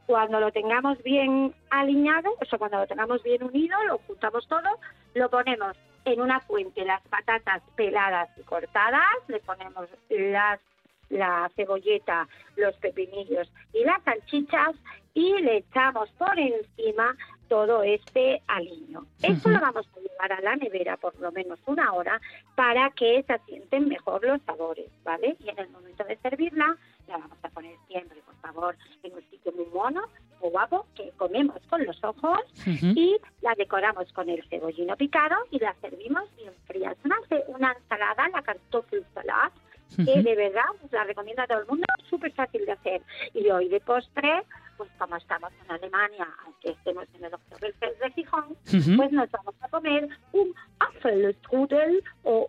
cuando 0.06 0.40
lo 0.40 0.50
tengamos 0.50 1.00
bien 1.02 1.54
alineado, 1.68 2.34
o 2.40 2.44
sea, 2.46 2.58
cuando 2.58 2.78
lo 2.78 2.86
tengamos 2.86 3.22
bien 3.22 3.44
unido, 3.44 3.76
lo 3.86 3.98
juntamos 3.98 4.48
todo, 4.48 4.68
lo 5.14 5.28
ponemos 5.28 5.76
en 6.04 6.20
una 6.20 6.40
fuente, 6.40 6.84
las 6.84 7.02
patatas 7.08 7.62
peladas 7.76 8.28
y 8.38 8.42
cortadas, 8.42 9.02
le 9.28 9.40
ponemos 9.40 9.88
las, 10.08 10.60
la 11.08 11.50
cebolleta, 11.54 12.28
los 12.56 12.74
pepinillos 12.76 13.50
y 13.72 13.84
las 13.84 14.02
salchichas 14.04 14.76
y 15.14 15.32
le 15.42 15.58
echamos 15.58 16.10
por 16.12 16.38
encima 16.38 17.16
todo 17.48 17.82
este 17.82 18.40
aliño. 18.46 19.06
Esto 19.22 19.48
lo 19.48 19.60
vamos 19.60 19.84
a 19.96 20.00
llevar 20.00 20.32
a 20.32 20.40
la 20.40 20.54
nevera 20.54 20.96
por 20.96 21.18
lo 21.18 21.32
menos 21.32 21.58
una 21.66 21.92
hora 21.92 22.20
para 22.54 22.90
que 22.90 23.24
se 23.24 23.32
asienten 23.32 23.88
mejor 23.88 24.24
los 24.24 24.40
sabores, 24.42 24.88
¿vale? 25.02 25.36
Y 25.40 25.48
en 25.48 25.58
el 25.58 25.68
momento 25.70 26.04
de 26.04 26.16
servirla, 26.18 26.76
la 27.08 27.18
vamos 27.18 27.38
a 27.42 27.48
poner 27.48 27.74
siempre, 27.88 28.22
por 28.22 28.36
favor, 28.36 28.76
en 29.02 29.14
un 29.14 29.22
sitio 29.30 29.50
muy 29.52 29.66
mono, 29.66 30.02
guapo, 30.48 30.86
que 30.94 31.10
comemos 31.16 31.58
con 31.68 31.84
los 31.84 32.02
ojos 32.02 32.40
y 32.66 33.16
la 33.42 33.54
decoramos 33.56 34.12
con 34.12 34.28
el 34.28 34.42
cebollino 34.48 34.96
picado 34.96 35.36
y 35.50 35.58
la 35.58 35.74
servimos 35.80 36.24
bien 36.36 36.52
fría. 36.66 36.92
Es 36.92 37.04
una, 37.04 37.16
una 37.48 37.72
ensalada, 37.72 38.28
la 38.28 38.42
cartoffel 38.42 39.04
salad, 39.14 39.50
que 39.96 40.22
de 40.22 40.36
verdad 40.36 40.64
la 40.92 41.04
recomiendo 41.04 41.42
a 41.42 41.46
todo 41.46 41.60
el 41.60 41.66
mundo, 41.66 41.84
súper 42.08 42.32
fácil 42.32 42.64
de 42.64 42.72
hacer. 42.72 43.02
Y 43.34 43.50
hoy 43.50 43.68
de 43.68 43.80
postre, 43.80 44.44
pues 44.76 44.88
como 44.98 45.16
estamos 45.16 45.52
en 45.64 45.72
Alemania, 45.72 46.28
aunque 46.44 46.70
estemos 46.70 47.04
en 47.14 47.24
el 47.24 47.34
Oktoberfest 47.34 48.00
de 48.00 48.10
Gijón, 48.12 48.56
pues 48.96 49.12
nos 49.12 49.30
vamos 49.30 49.54
a 49.60 49.68
comer 49.68 50.08
un 50.32 50.54
Apfelstrudel 50.78 52.02
o 52.22 52.48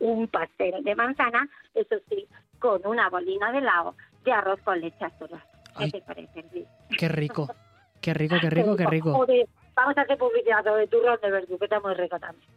un 0.00 0.28
pastel 0.28 0.82
de 0.82 0.94
manzana, 0.94 1.48
eso 1.74 1.96
sí, 2.08 2.26
con 2.58 2.80
una 2.84 3.08
bolina 3.08 3.52
de 3.52 3.58
helado 3.58 3.94
de 4.24 4.32
arroz 4.32 4.60
con 4.62 4.80
leche 4.80 5.04
azul. 5.04 5.30
¿Qué 5.78 5.90
te 5.90 6.00
parece, 6.02 6.44
Qué 6.98 7.08
rico, 7.08 7.48
qué 8.00 8.14
rico, 8.14 8.36
qué 8.40 8.50
rico, 8.50 8.76
qué 8.76 8.86
rico. 8.86 9.26
vamos 9.74 9.96
a 9.96 10.00
hacer 10.02 10.18
publicidad 10.18 10.64
de 10.64 10.86
turrón 10.86 11.18
de 11.22 11.30
verdú, 11.30 11.58
que 11.58 11.64
está 11.64 11.80
muy 11.80 11.94
rico 11.94 12.18
también. 12.18 12.48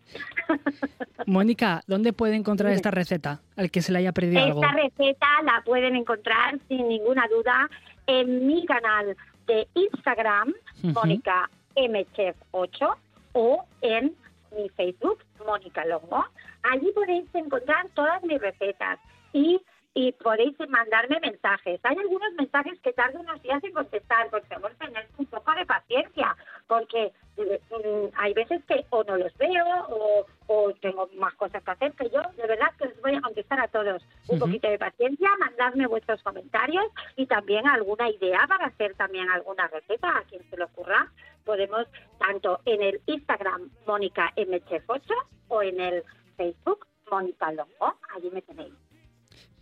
Mónica, 1.27 1.81
¿dónde 1.87 2.13
puede 2.13 2.35
encontrar 2.35 2.71
esta 2.73 2.91
receta? 2.91 3.41
Al 3.55 3.71
que 3.71 3.81
se 3.81 3.91
le 3.91 3.99
haya 3.99 4.11
perdido 4.11 4.39
esta 4.39 4.47
algo. 4.47 4.63
Esta 4.63 4.75
receta 4.75 5.27
la 5.43 5.61
pueden 5.63 5.95
encontrar 5.95 6.59
sin 6.67 6.87
ninguna 6.87 7.27
duda 7.27 7.69
en 8.07 8.45
mi 8.45 8.65
canal 8.65 9.15
de 9.47 9.67
Instagram, 9.73 10.53
Mónica 10.83 11.49
MChef 11.75 12.35
8, 12.51 12.97
o 13.33 13.65
en 13.81 14.15
mi 14.55 14.69
Facebook, 14.69 15.19
Mónica 15.45 15.85
Longo. 15.85 16.25
Allí 16.63 16.91
podéis 16.93 17.25
encontrar 17.33 17.87
todas 17.93 18.23
mis 18.23 18.41
recetas 18.41 18.99
y 19.33 19.61
y 19.97 20.11
podéis 20.11 20.55
mandarme 20.67 21.21
mensajes. 21.21 21.79
Hay 21.83 21.97
algunos 21.97 22.33
mensajes 22.33 22.77
que 22.81 22.91
tardan 22.91 23.21
unos 23.21 23.41
días 23.41 23.63
en 23.63 23.71
contestar, 23.71 24.29
por 24.29 24.45
favor, 24.45 24.75
tened 24.75 25.05
un 25.17 25.25
poco 25.25 25.53
de 25.53 25.65
paciencia, 25.65 26.35
porque 26.67 27.13
mm, 27.37 28.13
hay 28.17 28.33
veces 28.33 28.61
que 28.65 28.85
o 28.89 29.05
no 29.05 29.15
los 29.15 29.35
veo 29.37 30.25
o, 30.47 30.73
tengo 30.81 31.09
más 31.15 31.33
cosas 31.35 31.63
que 31.63 31.71
hacer 31.71 31.93
que 31.93 32.09
yo. 32.09 32.21
De 32.35 32.45
verdad 32.45 32.73
que 32.77 32.87
os 32.87 33.01
voy 33.01 33.15
a 33.15 33.21
contestar 33.21 33.59
a 33.61 33.69
todos. 33.69 34.05
Un 34.27 34.37
poquito 34.37 34.69
de 34.69 34.77
paciencia, 34.77 35.29
mandadme 35.39 35.87
vuestros 35.87 36.21
comentarios 36.21 36.85
y 37.15 37.25
también 37.25 37.65
alguna 37.65 38.09
idea 38.09 38.45
para 38.49 38.65
hacer 38.65 38.95
también 38.95 39.29
alguna 39.29 39.67
receta 39.67 40.09
a 40.09 40.23
quien 40.23 40.47
se 40.49 40.57
lo 40.57 40.65
ocurra. 40.65 41.09
Podemos 41.45 41.87
tanto 42.19 42.59
en 42.65 42.81
el 42.81 43.01
Instagram 43.05 43.71
Mónica 43.87 44.33
MChef8 44.35 45.13
o 45.47 45.61
en 45.61 45.79
el 45.79 46.03
Facebook 46.35 46.85
Mónica 47.09 47.51
Longo. 47.53 47.95
Allí 48.13 48.29
me 48.29 48.41
tenéis. 48.41 48.84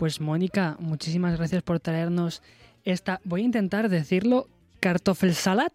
Pues 0.03 0.19
Mónica, 0.19 0.75
muchísimas 0.79 1.37
gracias 1.37 1.63
por 1.63 1.79
traernos 1.79 2.43
esta, 2.83 3.21
voy 3.23 3.39
a 3.39 3.45
intentar 3.45 3.87
decirlo, 3.87 4.47
Kartoffelsalat. 4.81 5.71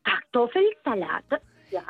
Kartoffelsalat, 0.00 1.42
ya. 1.70 1.84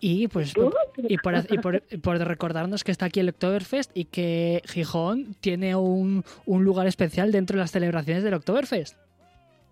Y 0.00 0.28
pues 0.28 0.54
y 0.96 1.18
por, 1.18 2.18
recordarnos 2.20 2.82
que 2.82 2.92
está 2.92 3.04
aquí 3.04 3.20
el 3.20 3.28
Oktoberfest 3.28 3.94
y 3.94 4.06
que 4.06 4.62
Gijón 4.64 5.34
tiene 5.42 5.76
un, 5.76 6.24
lugar 6.46 6.86
especial 6.86 7.30
dentro 7.30 7.56
de 7.56 7.60
las 7.60 7.72
celebraciones 7.72 8.24
del 8.24 8.32
Oktoberfest. 8.32 8.96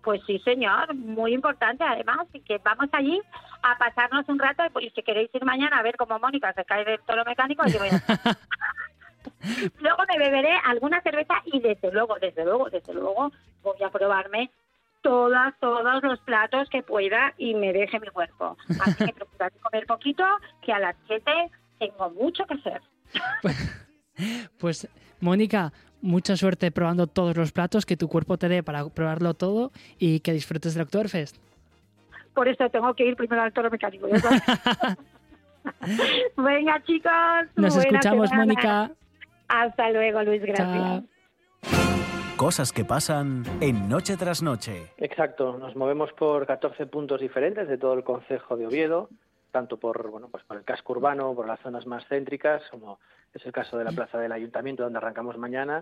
Pues 0.03 0.21
sí, 0.27 0.37
señor, 0.45 0.93
muy 0.93 1.33
importante 1.33 1.83
además, 1.83 2.27
y 2.33 2.41
que 2.41 2.59
vamos 2.59 2.87
allí 2.91 3.19
a 3.63 3.79
pasarnos 3.79 4.29
un 4.29 4.37
rato 4.37 4.61
y 4.79 4.91
si 4.91 5.01
queréis 5.01 5.31
ir 5.33 5.43
mañana 5.43 5.79
a 5.79 5.81
ver 5.81 5.97
cómo 5.97 6.19
Mónica 6.19 6.53
se 6.53 6.63
cae 6.65 6.85
del 6.85 6.99
toro 6.99 7.25
mecánico, 7.25 7.63
allí 7.63 7.79
voy 7.79 7.89
a 7.89 8.37
Luego 9.79 10.03
me 10.07 10.17
beberé 10.17 10.53
alguna 10.65 11.01
cerveza 11.01 11.35
y 11.45 11.59
desde 11.59 11.91
luego, 11.91 12.15
desde 12.19 12.45
luego, 12.45 12.69
desde 12.69 12.93
luego 12.93 13.31
voy 13.63 13.83
a 13.83 13.89
probarme 13.89 14.51
todas, 15.01 15.53
todos 15.59 16.03
los 16.03 16.19
platos 16.19 16.69
que 16.69 16.83
pueda 16.83 17.33
y 17.37 17.53
me 17.53 17.73
deje 17.73 17.99
mi 17.99 18.07
cuerpo. 18.07 18.57
Así 18.81 19.05
que 19.05 19.13
procurad 19.13 19.51
comer 19.61 19.85
poquito, 19.85 20.23
que 20.61 20.73
a 20.73 20.79
las 20.79 20.95
7 21.07 21.31
tengo 21.79 22.09
mucho 22.11 22.45
que 22.45 22.55
hacer. 22.55 22.81
Pues, 24.57 24.87
Mónica, 25.21 25.71
mucha 26.01 26.35
suerte 26.35 26.71
probando 26.71 27.07
todos 27.07 27.37
los 27.37 27.51
platos 27.51 27.85
que 27.85 27.95
tu 27.95 28.09
cuerpo 28.09 28.37
te 28.37 28.49
dé 28.49 28.63
para 28.63 28.87
probarlo 28.89 29.33
todo 29.33 29.71
y 29.97 30.19
que 30.19 30.33
disfrutes 30.33 30.73
del 30.73 30.83
Oktoberfest. 30.83 31.37
Por 32.33 32.47
eso 32.47 32.69
tengo 32.69 32.93
que 32.93 33.05
ir 33.05 33.15
primero 33.15 33.41
al 33.41 33.53
toro 33.53 33.69
mecánico. 33.69 34.07
Venga, 36.37 36.81
chicos. 36.83 37.11
Nos 37.55 37.75
escuchamos, 37.75 38.31
Mónica. 38.33 38.91
Hasta 39.49 39.89
luego, 39.91 40.23
Luis, 40.23 40.41
gracias. 40.41 41.03
Cosas 42.37 42.71
que 42.71 42.85
pasan 42.85 43.43
en 43.59 43.89
Noche 43.89 44.15
tras 44.15 44.41
Noche. 44.41 44.93
Exacto, 44.97 45.57
nos 45.57 45.75
movemos 45.75 46.13
por 46.13 46.47
14 46.47 46.85
puntos 46.85 47.19
diferentes 47.19 47.67
de 47.67 47.77
todo 47.77 47.95
el 47.95 48.05
concejo 48.05 48.55
de 48.55 48.65
Oviedo, 48.65 49.09
tanto 49.51 49.77
por, 49.77 50.09
bueno, 50.09 50.29
pues 50.29 50.43
por 50.45 50.55
el 50.55 50.63
casco 50.63 50.93
urbano, 50.93 51.33
por 51.35 51.47
las 51.47 51.59
zonas 51.59 51.85
más 51.85 52.05
céntricas, 52.07 52.61
como 52.71 52.99
es 53.33 53.45
el 53.45 53.51
caso 53.51 53.77
de 53.77 53.83
la 53.83 53.91
plaza 53.91 54.17
del 54.19 54.31
ayuntamiento 54.31 54.83
donde 54.83 54.99
arrancamos 54.99 55.37
mañana, 55.37 55.81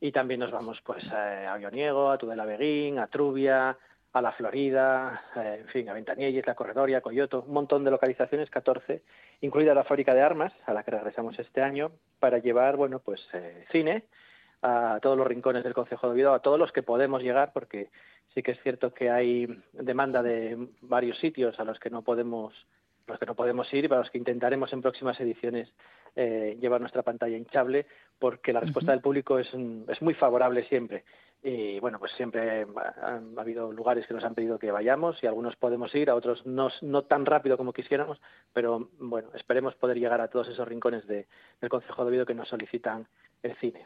y 0.00 0.12
también 0.12 0.40
nos 0.40 0.50
vamos 0.50 0.80
pues 0.82 1.04
a 1.12 1.56
Bioniego, 1.58 2.10
a 2.10 2.16
Tudela 2.16 2.46
Beguín, 2.46 2.98
a 2.98 3.08
Trubia, 3.08 3.76
a 4.12 4.22
La 4.22 4.32
Florida, 4.32 5.22
eh, 5.36 5.58
en 5.60 5.68
fin, 5.68 5.88
a 5.88 5.92
Ventanielles, 5.92 6.46
La 6.46 6.54
Corredoria, 6.54 7.00
Coyoto, 7.00 7.44
un 7.46 7.54
montón 7.54 7.84
de 7.84 7.90
localizaciones, 7.90 8.50
14, 8.50 9.02
incluida 9.40 9.74
la 9.74 9.84
fábrica 9.84 10.14
de 10.14 10.22
armas, 10.22 10.52
a 10.66 10.72
la 10.72 10.82
que 10.82 10.90
regresamos 10.90 11.38
este 11.38 11.62
año, 11.62 11.92
para 12.18 12.38
llevar, 12.38 12.76
bueno, 12.76 13.00
pues 13.00 13.26
eh, 13.32 13.64
cine 13.70 14.04
a 14.62 14.98
todos 15.00 15.16
los 15.16 15.26
rincones 15.26 15.62
del 15.62 15.74
Consejo 15.74 16.08
de 16.08 16.14
Oviedo, 16.14 16.34
a 16.34 16.42
todos 16.42 16.58
los 16.58 16.72
que 16.72 16.82
podemos 16.82 17.22
llegar, 17.22 17.52
porque 17.52 17.90
sí 18.34 18.42
que 18.42 18.52
es 18.52 18.62
cierto 18.62 18.92
que 18.92 19.10
hay 19.10 19.46
demanda 19.72 20.22
de 20.22 20.68
varios 20.80 21.18
sitios 21.18 21.58
a 21.60 21.64
los 21.64 21.78
que 21.78 21.90
no 21.90 22.02
podemos 22.02 22.52
los 23.06 23.18
que 23.18 23.26
no 23.26 23.34
podemos 23.34 23.72
ir 23.72 23.86
y 23.86 23.88
para 23.88 24.02
los 24.02 24.10
que 24.10 24.18
intentaremos 24.18 24.70
en 24.72 24.82
próximas 24.82 25.18
ediciones 25.18 25.72
eh, 26.14 26.58
llevar 26.60 26.80
nuestra 26.80 27.02
pantalla 27.02 27.38
hinchable, 27.38 27.86
porque 28.18 28.52
la 28.52 28.60
respuesta 28.60 28.92
del 28.92 29.00
público 29.00 29.38
es, 29.38 29.48
es 29.88 30.02
muy 30.02 30.12
favorable 30.12 30.64
siempre. 30.64 31.04
Y 31.42 31.78
bueno, 31.78 31.98
pues 31.98 32.12
siempre 32.16 32.66
ha, 33.02 33.20
habido 33.36 33.72
lugares 33.72 34.06
que 34.06 34.14
nos 34.14 34.24
han 34.24 34.34
pedido 34.34 34.58
que 34.58 34.72
vayamos 34.72 35.22
y 35.22 35.26
algunos 35.26 35.54
podemos 35.56 35.94
ir, 35.94 36.10
a 36.10 36.16
otros 36.16 36.44
no, 36.44 36.68
no 36.82 37.02
tan 37.04 37.26
rápido 37.26 37.56
como 37.56 37.72
quisiéramos, 37.72 38.20
pero 38.52 38.90
bueno, 38.98 39.28
esperemos 39.34 39.74
poder 39.76 39.98
llegar 39.98 40.20
a 40.20 40.28
todos 40.28 40.48
esos 40.48 40.66
rincones 40.66 41.06
de, 41.06 41.28
del 41.60 41.70
Consejo 41.70 42.02
de 42.02 42.08
Oviedo 42.08 42.26
que 42.26 42.34
nos 42.34 42.48
solicitan 42.48 43.06
el 43.42 43.54
cine. 43.56 43.84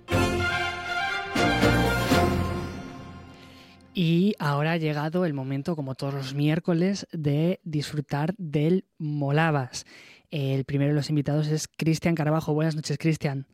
Y 3.94 4.34
ahora 4.38 4.72
ha 4.72 4.76
llegado 4.78 5.26
el 5.26 5.34
momento, 5.34 5.76
como 5.76 5.94
todos 5.94 6.14
los 6.14 6.34
miércoles, 6.34 7.06
de 7.12 7.60
disfrutar 7.62 8.34
del 8.38 8.86
Molabas. 8.96 9.84
El 10.30 10.64
primero 10.64 10.92
de 10.92 10.96
los 10.96 11.10
invitados 11.10 11.48
es 11.48 11.68
Cristian 11.68 12.14
Carabajo. 12.14 12.54
Buenas 12.54 12.74
noches, 12.74 12.96
Cristian. 12.96 13.46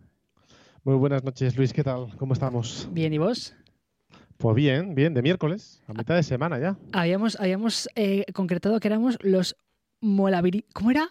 Muy 0.85 0.95
buenas 0.95 1.25
noches, 1.25 1.57
Luis. 1.57 1.73
¿Qué 1.73 1.83
tal? 1.83 2.17
¿Cómo 2.17 2.35
estamos? 2.35 2.89
Bien, 2.93 3.13
¿y 3.13 3.19
vos? 3.19 3.57
Pues 4.39 4.55
bien, 4.55 4.95
bien, 4.95 5.15
de 5.15 5.23
miércoles, 5.23 5.83
a 5.87 5.93
mitad 5.93 6.15
de 6.15 6.23
semana 6.23 6.59
ya. 6.59 6.77
Habíamos, 6.93 7.39
habíamos 7.41 7.89
eh, 7.97 8.25
concretado 8.33 8.79
que 8.81 8.89
éramos 8.89 9.19
los 9.21 9.57
Molaviri... 10.01 10.65
¿Cómo 10.73 10.93
era? 10.93 11.09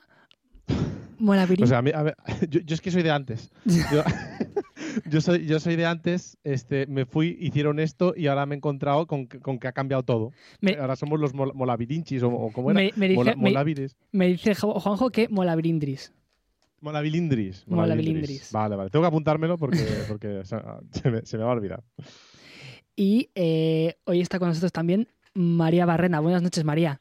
Molavirín. 1.19 1.63
O 1.63 1.67
sea, 1.67 1.79
a, 1.79 1.81
ver, 1.81 2.15
yo, 2.49 2.61
es 2.67 2.81
que 2.81 2.91
soy 2.91 3.03
de 3.03 3.11
antes. 3.11 3.51
Yo, 5.05 5.21
soy, 5.21 5.45
yo 5.45 5.59
soy 5.59 5.75
de 5.75 5.85
antes, 5.85 6.37
este, 6.43 6.87
me 6.87 7.05
fui, 7.05 7.37
hicieron 7.39 7.79
esto 7.79 8.13
y 8.15 8.27
ahora 8.27 8.45
me 8.47 8.55
he 8.55 8.57
encontrado 8.57 9.05
con, 9.05 9.27
que 9.27 9.67
ha 9.67 9.71
cambiado 9.71 10.03
todo. 10.03 10.31
ahora 10.79 10.95
somos 10.95 11.19
los 11.19 11.33
molavirinchis 11.35 12.23
o, 12.23 12.49
como 12.51 12.71
era. 12.71 12.79
Me, 12.95 13.07
dice, 13.07 13.95
me, 14.11 14.27
dice 14.27 14.55
Juanjo 14.55 15.11
que 15.11 15.29
molavirindris. 15.29 16.13
Molavilindris. 16.81 17.67
Molavilindris. 17.67 18.51
Vale, 18.51 18.75
vale. 18.75 18.89
Tengo 18.89 19.03
que 19.03 19.07
apuntármelo 19.07 19.57
porque, 19.57 19.85
porque 20.07 20.41
se, 20.45 21.11
me, 21.11 21.25
se 21.25 21.37
me 21.37 21.43
va 21.43 21.51
a 21.51 21.53
olvidar. 21.53 21.83
Y 22.99 23.29
eh, 23.35 23.95
hoy 24.05 24.21
está 24.21 24.39
con 24.39 24.47
nosotros 24.47 24.73
también 24.73 25.07
María 25.35 25.85
Barrena. 25.85 26.19
Buenas 26.19 26.41
noches, 26.41 26.65
María. 26.65 26.99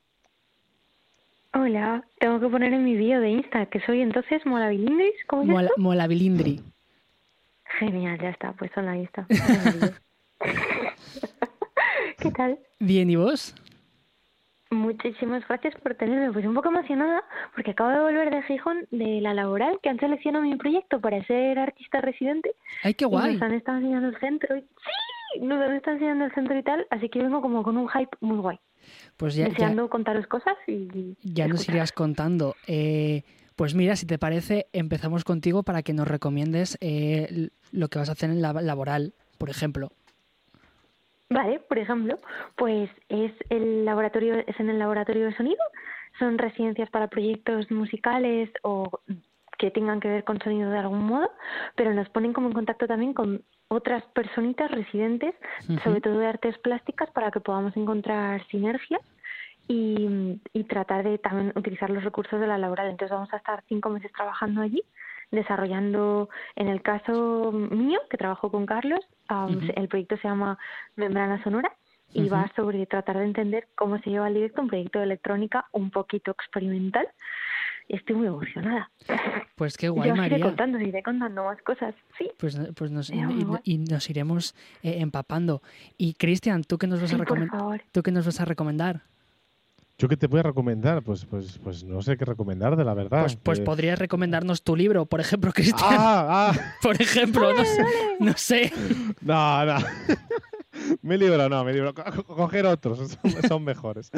Hola, 1.55 2.05
tengo 2.19 2.39
que 2.39 2.49
poner 2.49 2.75
en 2.75 2.85
mi 2.85 2.95
bio 2.95 3.19
de 3.19 3.31
Insta 3.31 3.65
que 3.67 3.81
soy 3.81 4.03
entonces 4.03 4.45
Molabilindris. 4.45 5.15
¿Cómo 5.27 5.43
es 5.43 5.49
Mola, 5.49 5.71
Molabilindri. 5.79 6.61
Genial, 7.79 8.19
ya 8.21 8.29
está, 8.29 8.53
pues 8.53 8.71
en 8.77 8.85
la 8.85 8.97
Insta. 8.99 9.27
¿Qué 12.19 12.31
tal? 12.31 12.59
Bien, 12.79 13.09
¿y 13.09 13.17
vos? 13.17 13.55
Muchísimas 14.71 15.49
gracias 15.49 15.75
por 15.77 15.95
tenerme. 15.95 16.31
Pues 16.31 16.45
un 16.45 16.53
poco 16.53 16.69
emocionada 16.69 17.25
porque 17.55 17.71
acabo 17.71 17.89
de 17.89 18.01
volver 18.01 18.29
de 18.31 18.43
Gijón 18.43 18.87
de 18.91 19.23
la 19.23 19.33
laboral 19.33 19.79
que 19.83 19.89
han 19.89 19.99
seleccionado 19.99 20.45
mi 20.45 20.57
proyecto 20.57 21.01
para 21.01 21.25
ser 21.25 21.59
artista 21.59 22.03
residente. 22.03 22.53
¡Ay, 22.83 22.93
qué 22.93 23.07
guay! 23.07 23.33
nos 23.33 23.43
han 23.43 23.55
estado 23.55 23.79
enseñando 23.79 24.09
el 24.09 24.19
centro. 24.21 24.59
Y... 24.59 24.61
¡Sí! 24.61 25.16
Nos 25.41 25.61
han 25.61 25.77
estado 25.77 25.97
enseñando 25.97 26.25
el 26.25 26.33
centro 26.33 26.59
y 26.59 26.63
tal, 26.63 26.87
así 26.91 27.09
que 27.09 27.21
vengo 27.21 27.41
como 27.41 27.63
con 27.63 27.77
un 27.77 27.89
hype 27.89 28.17
muy 28.21 28.39
guay. 28.39 28.59
Pues 29.17 29.35
ya. 29.35 29.49
Deseando 29.49 29.89
contaros 29.89 30.27
cosas 30.27 30.57
y. 30.67 31.17
Ya 31.23 31.49
nos 31.49 31.69
irías 31.69 31.93
contando. 31.93 32.55
Eh, 32.67 33.23
pues 33.57 33.75
mira, 33.75 33.97
si 33.97 34.07
te 34.07 34.19
parece, 34.19 34.67
empezamos 34.73 35.25
contigo 35.25 35.63
para 35.63 35.83
que 35.83 35.95
nos 35.95 36.07
recomiendes 36.07 36.77
eh, 36.81 37.49
lo 37.73 37.89
que 37.89 37.99
vas 37.99 38.09
a 38.09 38.13
hacer 38.13 38.31
en 38.31 38.43
la 38.43 38.53
laboral, 38.53 39.15
por 39.39 39.49
ejemplo. 39.49 39.91
Vale, 41.29 41.59
por 41.61 41.79
ejemplo, 41.79 42.21
pues 42.57 42.89
es 43.09 43.33
el 43.51 43.85
laboratorio, 43.85 44.37
es 44.47 44.61
en 44.61 44.71
el 44.71 44.79
laboratorio 44.79 45.25
de 45.25 45.37
sonido, 45.37 45.63
son 46.19 46.39
residencias 46.39 46.89
para 46.91 47.09
proyectos 47.09 47.71
musicales 47.71 48.51
o 48.63 49.01
que 49.59 49.71
tengan 49.71 50.01
que 50.01 50.09
ver 50.09 50.25
con 50.25 50.41
sonido 50.41 50.71
de 50.71 50.79
algún 50.79 51.05
modo, 51.05 51.31
pero 51.75 51.93
nos 51.95 52.09
ponen 52.11 52.33
como 52.33 52.49
en 52.49 52.55
contacto 52.55 52.87
también 52.87 53.15
con 53.15 53.43
otras 53.69 54.05
personitas 54.15 54.71
residentes, 54.71 55.35
sobre 55.83 56.01
todo 56.01 56.19
de 56.19 56.27
artes 56.27 56.57
plásticas, 56.59 57.11
para 57.11 57.31
que 57.31 57.41
podamos 57.41 57.77
encontrar 57.77 58.47
sinergias 58.49 59.01
y, 59.69 60.41
y, 60.53 60.65
tratar 60.65 61.03
de 61.05 61.19
también 61.19 61.53
utilizar 61.57 61.91
los 61.91 62.05
recursos 62.05 62.41
de 62.41 62.47
la 62.47 62.59
laboral. 62.59 62.89
Entonces 62.89 63.11
vamos 63.11 63.33
a 63.33 63.39
estar 63.39 63.65
cinco 63.69 63.91
meses 63.91 64.13
trabajando 64.13 64.61
allí, 64.61 64.83
desarrollando, 65.31 66.29
en 66.55 66.69
el 66.69 66.83
caso 66.83 67.51
mío, 67.53 68.01
que 68.11 68.17
trabajo 68.17 68.51
con 68.51 68.67
Carlos, 68.67 69.01
el 69.75 69.89
proyecto 69.89 70.17
se 70.19 70.29
llama 70.29 70.59
Membrana 70.95 71.43
Sonora 71.43 71.73
y 72.13 72.29
va 72.29 72.51
sobre 72.55 72.87
tratar 72.87 73.19
de 73.19 73.25
entender 73.25 73.69
cómo 73.75 73.99
se 73.99 74.11
lleva 74.11 74.27
al 74.27 74.35
directo 74.35 74.63
un 74.63 74.69
proyecto 74.69 74.99
de 74.99 75.07
electrónica 75.07 75.67
un 75.73 75.91
poquito 75.91 76.31
experimental. 76.31 77.09
Estoy 77.89 78.17
muy 78.17 78.27
emocionada. 78.27 78.91
Pues 79.55 79.77
qué 79.77 79.89
guay, 79.89 80.09
Yo 80.09 80.17
María. 80.17 80.39
Iré 80.39 80.47
contando, 80.47 80.81
iré 80.81 81.03
contando 81.03 81.45
más 81.45 81.63
cosas, 81.63 81.95
sí. 82.19 82.31
Pues, 82.37 82.59
pues 82.75 82.91
nos, 82.91 83.11
y, 83.11 83.79
nos 83.79 84.11
iremos 84.11 84.55
eh, 84.83 84.97
empapando. 84.99 85.63
Y 85.97 86.15
Cristian, 86.15 86.65
¿tú 86.65 86.79
qué 86.79 86.87
nos 86.87 87.01
vas 87.01 87.15
a 87.15 87.17
recomendar? 87.17 87.85
¿Tú 87.93 88.03
qué 88.03 88.11
nos 88.11 88.27
vas 88.27 88.41
a 88.41 88.45
recomendar? 88.45 89.03
¿Yo 89.99 90.09
qué 90.09 90.17
te 90.17 90.27
voy 90.27 90.41
a 90.41 90.43
recomendar? 90.43 91.03
Pues, 91.03 91.25
pues, 91.25 91.59
pues 91.63 91.85
no 91.85 92.03
sé 92.03 92.19
qué 92.19 92.27
recomendar, 92.27 92.77
de 92.77 92.85
la 92.85 92.93
verdad. 92.93 93.23
Pues, 93.23 93.37
pues 93.37 93.61
podrías 93.61 93.99
recomendarnos 93.99 94.63
tu 94.63 94.77
libro, 94.77 95.07
por 95.07 95.21
ejemplo, 95.21 95.53
Cristian. 95.55 95.89
Ah, 95.91 96.51
ah. 96.51 96.75
Por 96.83 97.01
ejemplo, 97.01 97.55
no, 97.55 97.65
sé, 97.65 97.85
no 98.21 98.33
sé. 98.37 98.73
No, 99.23 99.65
no. 99.65 99.77
mi 101.03 101.17
libro 101.17 101.49
no, 101.49 101.65
mi 101.65 101.73
libro. 101.73 101.95
Coger 101.95 102.67
otros, 102.67 103.19
son, 103.49 103.65
mejores. 103.65 104.11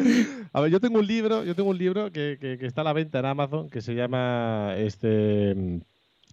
A 0.52 0.60
ver, 0.60 0.70
yo 0.70 0.80
tengo 0.80 0.98
un 0.98 1.06
libro, 1.06 1.44
yo 1.44 1.54
tengo 1.54 1.70
un 1.70 1.78
libro 1.78 2.12
que, 2.12 2.38
que, 2.40 2.66
está 2.66 2.82
a 2.82 2.84
la 2.84 2.92
venta 2.92 3.18
en 3.18 3.26
Amazon 3.26 3.68
que 3.68 3.80
se 3.80 3.94
llama 3.94 4.74
este 4.76 5.80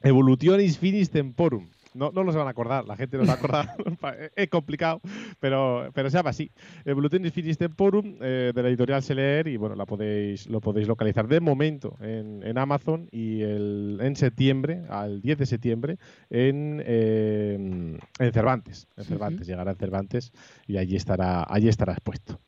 Evolutionis 0.04 0.78
Finis 0.78 1.10
Temporum. 1.10 1.68
No, 1.96 2.12
no 2.12 2.24
los 2.24 2.36
van 2.36 2.46
a 2.48 2.50
acordar, 2.50 2.86
la 2.86 2.98
gente 2.98 3.18
no 3.18 3.26
va 3.26 3.34
a 3.34 3.36
acordar, 3.38 3.70
es 4.36 4.50
complicado, 4.50 5.00
pero, 5.40 5.90
pero 5.94 6.10
se 6.10 6.18
llama 6.18 6.32
así. 6.32 6.52
Evolutionis 6.84 7.32
Finis 7.32 7.58
Temporum 7.58 8.18
eh, 8.22 8.52
de 8.54 8.62
la 8.62 8.68
editorial 8.68 9.02
Seleer 9.02 9.48
y 9.48 9.56
bueno, 9.56 9.76
la 9.76 9.86
podéis, 9.86 10.48
lo 10.48 10.60
podéis 10.60 10.90
localizar 10.90 11.28
de 11.30 11.40
momento 11.40 11.96
en, 12.02 12.44
en 12.44 12.58
Amazon 12.58 13.08
y 13.12 13.42
el, 13.44 13.98
en 14.02 14.18
septiembre, 14.18 14.84
al 14.90 15.22
10 15.22 15.38
de 15.38 15.46
septiembre, 15.46 15.98
en, 16.30 16.84
eh, 16.86 17.98
en 18.20 18.34
Cervantes. 18.34 18.88
En 18.98 19.06
Cervantes, 19.06 19.48
llegará 19.48 19.72
en 19.72 19.78
Cervantes 19.78 20.34
y 20.68 20.76
allí 20.76 20.98
estará, 20.98 21.46
allí 21.48 21.70
estará 21.70 21.94
expuesto. 21.94 22.42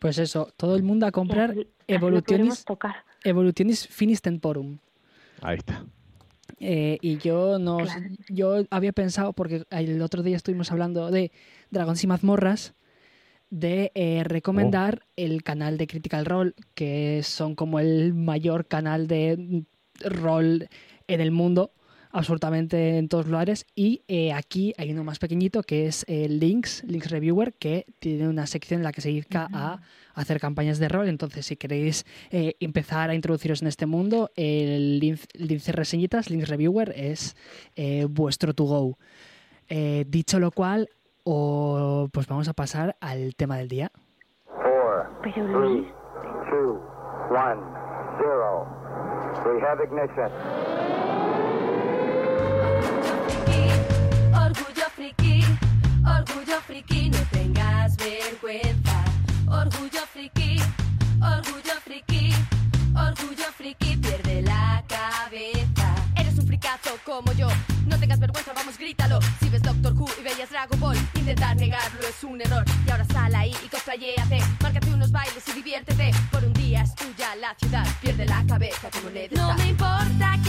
Pues 0.00 0.18
eso, 0.18 0.52
todo 0.56 0.74
el 0.74 0.82
mundo 0.82 1.06
a 1.06 1.12
comprar 1.12 1.54
Evolutionis, 1.86 2.64
Evolutionis 3.22 3.86
Finis 3.86 4.22
Temporum. 4.22 4.78
Ahí 5.40 5.58
está. 5.58 5.84
Eh, 6.60 6.98
y 7.00 7.18
yo 7.18 7.58
no 7.58 7.78
yo 8.28 8.64
había 8.70 8.92
pensado, 8.92 9.32
porque 9.32 9.64
el 9.70 10.02
otro 10.02 10.22
día 10.22 10.36
estuvimos 10.36 10.72
hablando 10.72 11.10
de 11.10 11.30
Dragons 11.70 12.02
y 12.02 12.06
mazmorras, 12.06 12.74
de 13.50 13.92
eh, 13.94 14.24
recomendar 14.24 15.02
oh. 15.02 15.12
el 15.16 15.42
canal 15.42 15.78
de 15.78 15.86
Critical 15.86 16.26
Role, 16.26 16.54
que 16.74 17.22
son 17.22 17.54
como 17.54 17.78
el 17.80 18.12
mayor 18.14 18.66
canal 18.66 19.06
de 19.06 19.64
rol 20.00 20.68
en 21.06 21.20
el 21.20 21.30
mundo, 21.30 21.72
absolutamente 22.10 22.98
en 22.98 23.08
todos 23.08 23.24
los 23.24 23.32
lugares. 23.32 23.66
Y 23.74 24.02
eh, 24.08 24.32
aquí 24.32 24.74
hay 24.78 24.92
uno 24.92 25.04
más 25.04 25.18
pequeñito 25.18 25.62
que 25.62 25.86
es 25.86 26.04
el 26.08 26.38
Links, 26.40 26.84
Links 26.84 27.10
Reviewer, 27.10 27.54
que 27.54 27.86
tiene 27.98 28.28
una 28.28 28.46
sección 28.46 28.80
en 28.80 28.84
la 28.84 28.92
que 28.92 29.00
se 29.00 29.08
dedica 29.08 29.48
a 29.52 29.80
hacer 30.14 30.40
campañas 30.40 30.78
de 30.78 30.88
rol. 30.88 31.08
Entonces, 31.08 31.46
si 31.46 31.56
queréis 31.56 32.04
eh, 32.30 32.54
empezar 32.60 33.10
a 33.10 33.14
introduciros 33.14 33.62
en 33.62 33.68
este 33.68 33.86
mundo, 33.86 34.30
el 34.36 34.98
Lince 34.98 35.72
Reseñitas, 35.72 36.30
Links 36.30 36.48
Reviewer, 36.48 36.92
es 36.96 37.36
eh, 37.76 38.06
vuestro 38.08 38.54
to 38.54 38.64
go. 38.64 38.98
Eh, 39.68 40.04
dicho 40.08 40.38
lo 40.40 40.50
cual, 40.50 40.88
o, 41.24 42.08
pues 42.12 42.26
vamos 42.26 42.48
a 42.48 42.54
pasar 42.54 42.96
al 43.00 43.34
tema 43.36 43.58
del 43.58 43.68
día. 43.68 43.92
Four, 44.46 45.20
three, 45.22 45.86
two, 46.50 46.80
one, 47.30 47.60
zero. 48.18 48.66
We 49.44 49.60
have 49.60 49.80
ignition. 49.84 50.77
La 64.42 64.84
cabeza. 64.86 65.94
Eres 66.16 66.38
un 66.38 66.46
fricazo 66.46 66.98
como 67.04 67.32
yo, 67.32 67.48
no 67.86 67.98
tengas 67.98 68.18
vergüenza, 68.18 68.52
vamos, 68.54 68.78
grítalo. 68.78 69.18
Si 69.40 69.48
ves 69.48 69.62
Doctor 69.62 69.92
Who 69.94 70.08
y 70.20 70.22
veías 70.22 70.50
Dragon 70.50 70.78
Ball, 70.80 70.96
intentar 71.14 71.56
negarlo 71.56 72.00
es 72.00 72.22
un 72.24 72.40
error. 72.40 72.64
Y 72.86 72.90
ahora 72.90 73.04
sal 73.06 73.34
ahí 73.34 73.54
y 73.64 73.68
cosplayéate, 73.68 74.38
márcate 74.62 74.90
unos 74.90 75.10
bailes 75.10 75.46
y 75.48 75.52
diviértete. 75.52 76.10
Por 76.30 76.44
un 76.44 76.52
día 76.52 76.82
es 76.82 76.94
tuya 76.94 77.34
la 77.36 77.54
ciudad, 77.54 77.86
pierde 78.00 78.26
la 78.26 78.44
cabeza 78.46 78.88
como 78.90 79.10
le 79.10 79.28
No 79.30 79.54
me 79.54 79.68
importa 79.68 80.36
que 80.42 80.47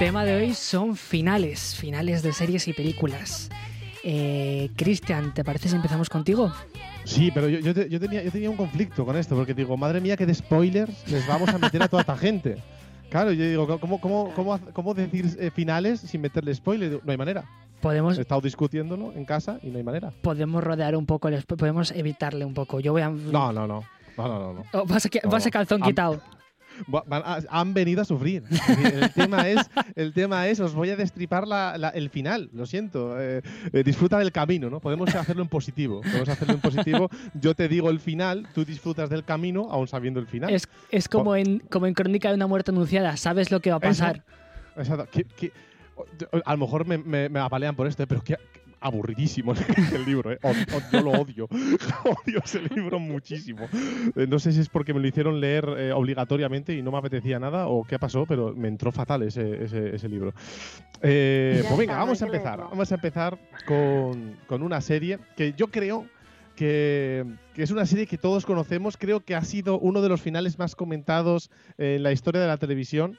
tema 0.00 0.24
de 0.24 0.34
hoy 0.34 0.54
son 0.54 0.96
finales, 0.96 1.76
finales 1.76 2.22
de 2.22 2.32
series 2.32 2.66
y 2.68 2.72
películas. 2.72 3.50
Eh, 4.02 4.70
Cristian, 4.74 5.34
¿te 5.34 5.44
parece 5.44 5.68
si 5.68 5.76
empezamos 5.76 6.08
contigo? 6.08 6.50
Sí, 7.04 7.30
pero 7.30 7.50
yo, 7.50 8.00
tenía, 8.00 8.48
un 8.48 8.56
conflicto 8.56 9.04
con 9.04 9.14
esto, 9.14 9.36
porque 9.36 9.52
digo, 9.52 9.76
madre 9.76 10.00
mía, 10.00 10.16
que 10.16 10.24
de 10.24 10.34
spoilers 10.34 11.06
les 11.06 11.28
vamos 11.28 11.50
a 11.50 11.58
meter 11.58 11.82
a 11.82 11.88
toda 11.88 12.00
esta 12.00 12.16
gente. 12.16 12.56
Claro, 13.10 13.30
yo 13.32 13.44
digo, 13.44 13.78
¿cómo, 13.78 14.00
cómo, 14.00 14.58
cómo, 14.72 14.94
decir 14.94 15.36
eh, 15.38 15.50
finales 15.50 16.00
sin 16.00 16.22
meterle 16.22 16.54
spoilers? 16.54 17.04
No 17.04 17.12
hay 17.12 17.18
manera. 17.18 17.44
Podemos, 17.82 18.16
He 18.16 18.22
estado 18.22 18.40
discutiéndolo 18.40 19.12
en 19.12 19.26
casa 19.26 19.58
y 19.62 19.68
no 19.68 19.76
hay 19.76 19.84
manera. 19.84 20.14
Podemos 20.22 20.64
rodear 20.64 20.96
un 20.96 21.04
poco, 21.04 21.28
podemos 21.58 21.90
evitarle 21.90 22.46
un 22.46 22.54
poco. 22.54 22.80
Yo 22.80 22.92
voy 22.92 23.02
a... 23.02 23.10
No, 23.10 23.52
no, 23.52 23.66
no. 23.66 23.84
No, 24.16 24.28
no, 24.28 24.54
no. 24.54 24.64
Oh, 24.72 24.86
vas, 24.86 25.04
a, 25.04 25.50
calzón 25.50 25.82
quitado. 25.82 26.22
Han 27.48 27.74
venido 27.74 28.02
a 28.02 28.04
sufrir. 28.04 28.42
El 28.84 29.12
tema 29.12 29.48
es, 29.48 29.70
el 29.96 30.12
tema 30.12 30.48
es, 30.48 30.60
os 30.60 30.74
voy 30.74 30.90
a 30.90 30.96
destripar 30.96 31.44
el 31.94 32.10
final, 32.10 32.50
lo 32.52 32.66
siento. 32.66 33.20
Eh, 33.20 33.42
eh, 33.72 33.82
disfruta 33.82 34.18
del 34.18 34.32
camino, 34.32 34.70
¿no? 34.70 34.80
Podemos 34.80 35.14
hacerlo 35.14 35.42
en 35.42 35.48
positivo. 35.48 36.00
Podemos 36.02 36.28
hacerlo 36.28 36.54
en 36.54 36.60
positivo. 36.60 37.10
Yo 37.34 37.54
te 37.54 37.68
digo 37.68 37.90
el 37.90 38.00
final, 38.00 38.48
tú 38.54 38.64
disfrutas 38.64 39.10
del 39.10 39.24
camino 39.24 39.68
aún 39.70 39.88
sabiendo 39.88 40.20
el 40.20 40.26
final. 40.26 40.50
Es, 40.90 41.08
como, 41.08 41.36
en, 41.36 41.60
como 41.70 41.86
en 41.86 41.94
Crónica 41.94 42.28
de 42.28 42.34
una 42.34 42.46
muerte 42.46 42.70
anunciada, 42.70 43.16
sabes 43.16 43.50
lo 43.50 43.60
que 43.60 43.70
va 43.70 43.76
a 43.76 43.80
pasar. 43.80 44.24
Exacto. 44.76 45.18
a 46.44 46.52
lo 46.52 46.58
mejor 46.58 46.86
me, 46.86 47.28
me, 47.28 47.40
apalean 47.40 47.76
por 47.76 47.86
esto, 47.86 48.06
pero 48.06 48.22
¿qué, 48.22 48.36
aburridísimo 48.80 49.52
el 49.94 50.04
libro, 50.04 50.32
¿eh? 50.32 50.38
yo 50.92 51.00
lo 51.02 51.10
odio. 51.12 51.48
odio 52.04 52.40
ese 52.44 52.60
libro 52.74 52.98
muchísimo. 52.98 53.68
Eh, 54.16 54.26
no 54.28 54.38
sé 54.38 54.52
si 54.52 54.60
es 54.60 54.68
porque 54.68 54.94
me 54.94 55.00
lo 55.00 55.06
hicieron 55.06 55.40
leer 55.40 55.66
eh, 55.78 55.92
obligatoriamente 55.92 56.74
y 56.74 56.82
no 56.82 56.90
me 56.90 56.98
apetecía 56.98 57.38
nada 57.38 57.66
o 57.68 57.84
qué 57.84 57.98
pasó, 57.98 58.26
pero 58.26 58.54
me 58.54 58.68
entró 58.68 58.92
fatal 58.92 59.22
ese, 59.22 59.64
ese, 59.64 60.08
libro. 60.08 60.32
pues 61.00 61.78
venga, 61.78 61.96
vamos 61.96 62.20
a 62.22 62.26
empezar. 62.26 62.58
Vamos 62.58 62.90
a 62.90 62.94
empezar 62.94 63.38
con, 63.66 64.36
con 64.46 64.62
una 64.62 64.80
serie 64.80 65.18
que 65.36 65.52
yo 65.52 65.68
creo 65.68 66.06
que, 66.60 67.24
es 67.56 67.70
una 67.70 67.86
serie 67.86 68.06
que 68.06 68.18
todos 68.18 68.44
conocemos. 68.44 68.98
Creo 68.98 69.20
que 69.20 69.34
ha 69.34 69.42
sido 69.42 69.78
uno 69.78 70.02
de 70.02 70.10
los 70.10 70.20
finales 70.20 70.58
más 70.58 70.76
comentados 70.76 71.50
en 71.78 72.02
la 72.02 72.12
historia 72.12 72.42
de 72.42 72.48
la 72.48 72.58
televisión. 72.58 73.18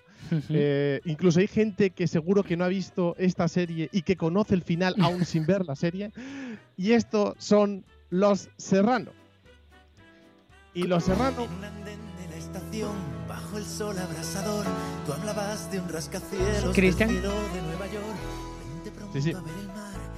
Eh, 0.49 1.01
incluso 1.05 1.39
hay 1.39 1.47
gente 1.47 1.89
que 1.89 2.07
seguro 2.07 2.43
que 2.43 2.55
no 2.55 2.65
ha 2.65 2.67
visto 2.67 3.15
esta 3.17 3.47
serie 3.47 3.89
y 3.91 4.03
que 4.03 4.15
conoce 4.15 4.53
el 4.53 4.61
final 4.61 4.93
aún 5.01 5.25
sin 5.25 5.47
ver 5.47 5.65
la 5.65 5.75
serie. 5.75 6.11
Y 6.77 6.91
estos 6.91 7.33
son 7.39 7.83
Los 8.11 8.49
Serrano. 8.57 9.11
Y 10.75 10.83
Los 10.83 11.05
Serrano 11.05 11.47
bajo 13.27 13.57
el 13.57 13.65
sol 13.65 13.97
abrasador, 13.97 14.65
tú 15.05 15.13
hablabas 15.13 15.71
de 15.71 15.79
un 15.79 15.89
rascacielos 15.89 16.75
Cristian. 16.75 17.09
Sí, 19.13 19.21
sí. 19.21 19.33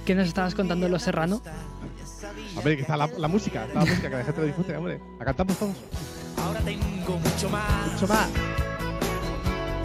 ¿Qué 0.04 0.14
nos 0.14 0.28
estabas 0.28 0.54
contando 0.54 0.86
de 0.86 0.92
Los 0.92 1.02
Serrano? 1.02 1.40
A 2.56 2.60
ver, 2.60 2.76
que 2.76 2.82
está 2.82 2.96
la, 2.96 3.06
música, 3.28 3.66
la 3.72 3.80
música, 3.80 4.08
que 4.10 4.16
la 4.16 4.24
gente 4.24 4.40
lo 4.40 4.46
disfrute, 4.46 4.76
hombre. 4.76 5.00
La 5.18 5.24
cantamos 5.24 5.56
todos. 5.56 5.76
Ahora 6.36 6.60
tengo 6.60 7.18
mucho 7.18 7.48
más. 7.48 7.92
Mucho 7.92 8.06
más. 8.06 8.28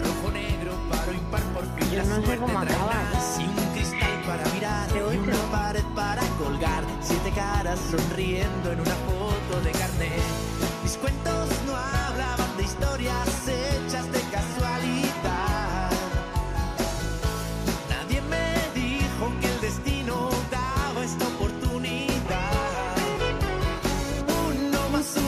Rojo, 0.04 0.32
negro, 0.32 0.74
paro, 0.90 1.14
impar, 1.14 1.42
por 1.54 1.64
Yo 1.92 2.04
no 2.04 2.26
sé 2.26 2.38
cómo 2.38 2.60
acaba. 2.60 2.94
Y 3.38 3.44
un 3.44 3.74
cristal 3.74 4.22
para 4.26 4.54
mirar, 4.54 4.90
y 4.92 5.18
una 5.18 5.38
pared 5.52 5.84
para 5.96 6.22
colgar. 6.38 6.84
Siete 7.02 7.32
caras 7.32 7.80
sonriendo 7.90 8.74
en 8.74 8.82
una 8.82 8.96
foto 8.96 9.62
de 9.64 9.72
carnet. 9.72 10.24
Mis 10.84 10.98
cuentos 10.98 11.50
no 11.66 11.76
hablaban 11.76 12.58
de 12.58 12.64
historias 12.64 13.29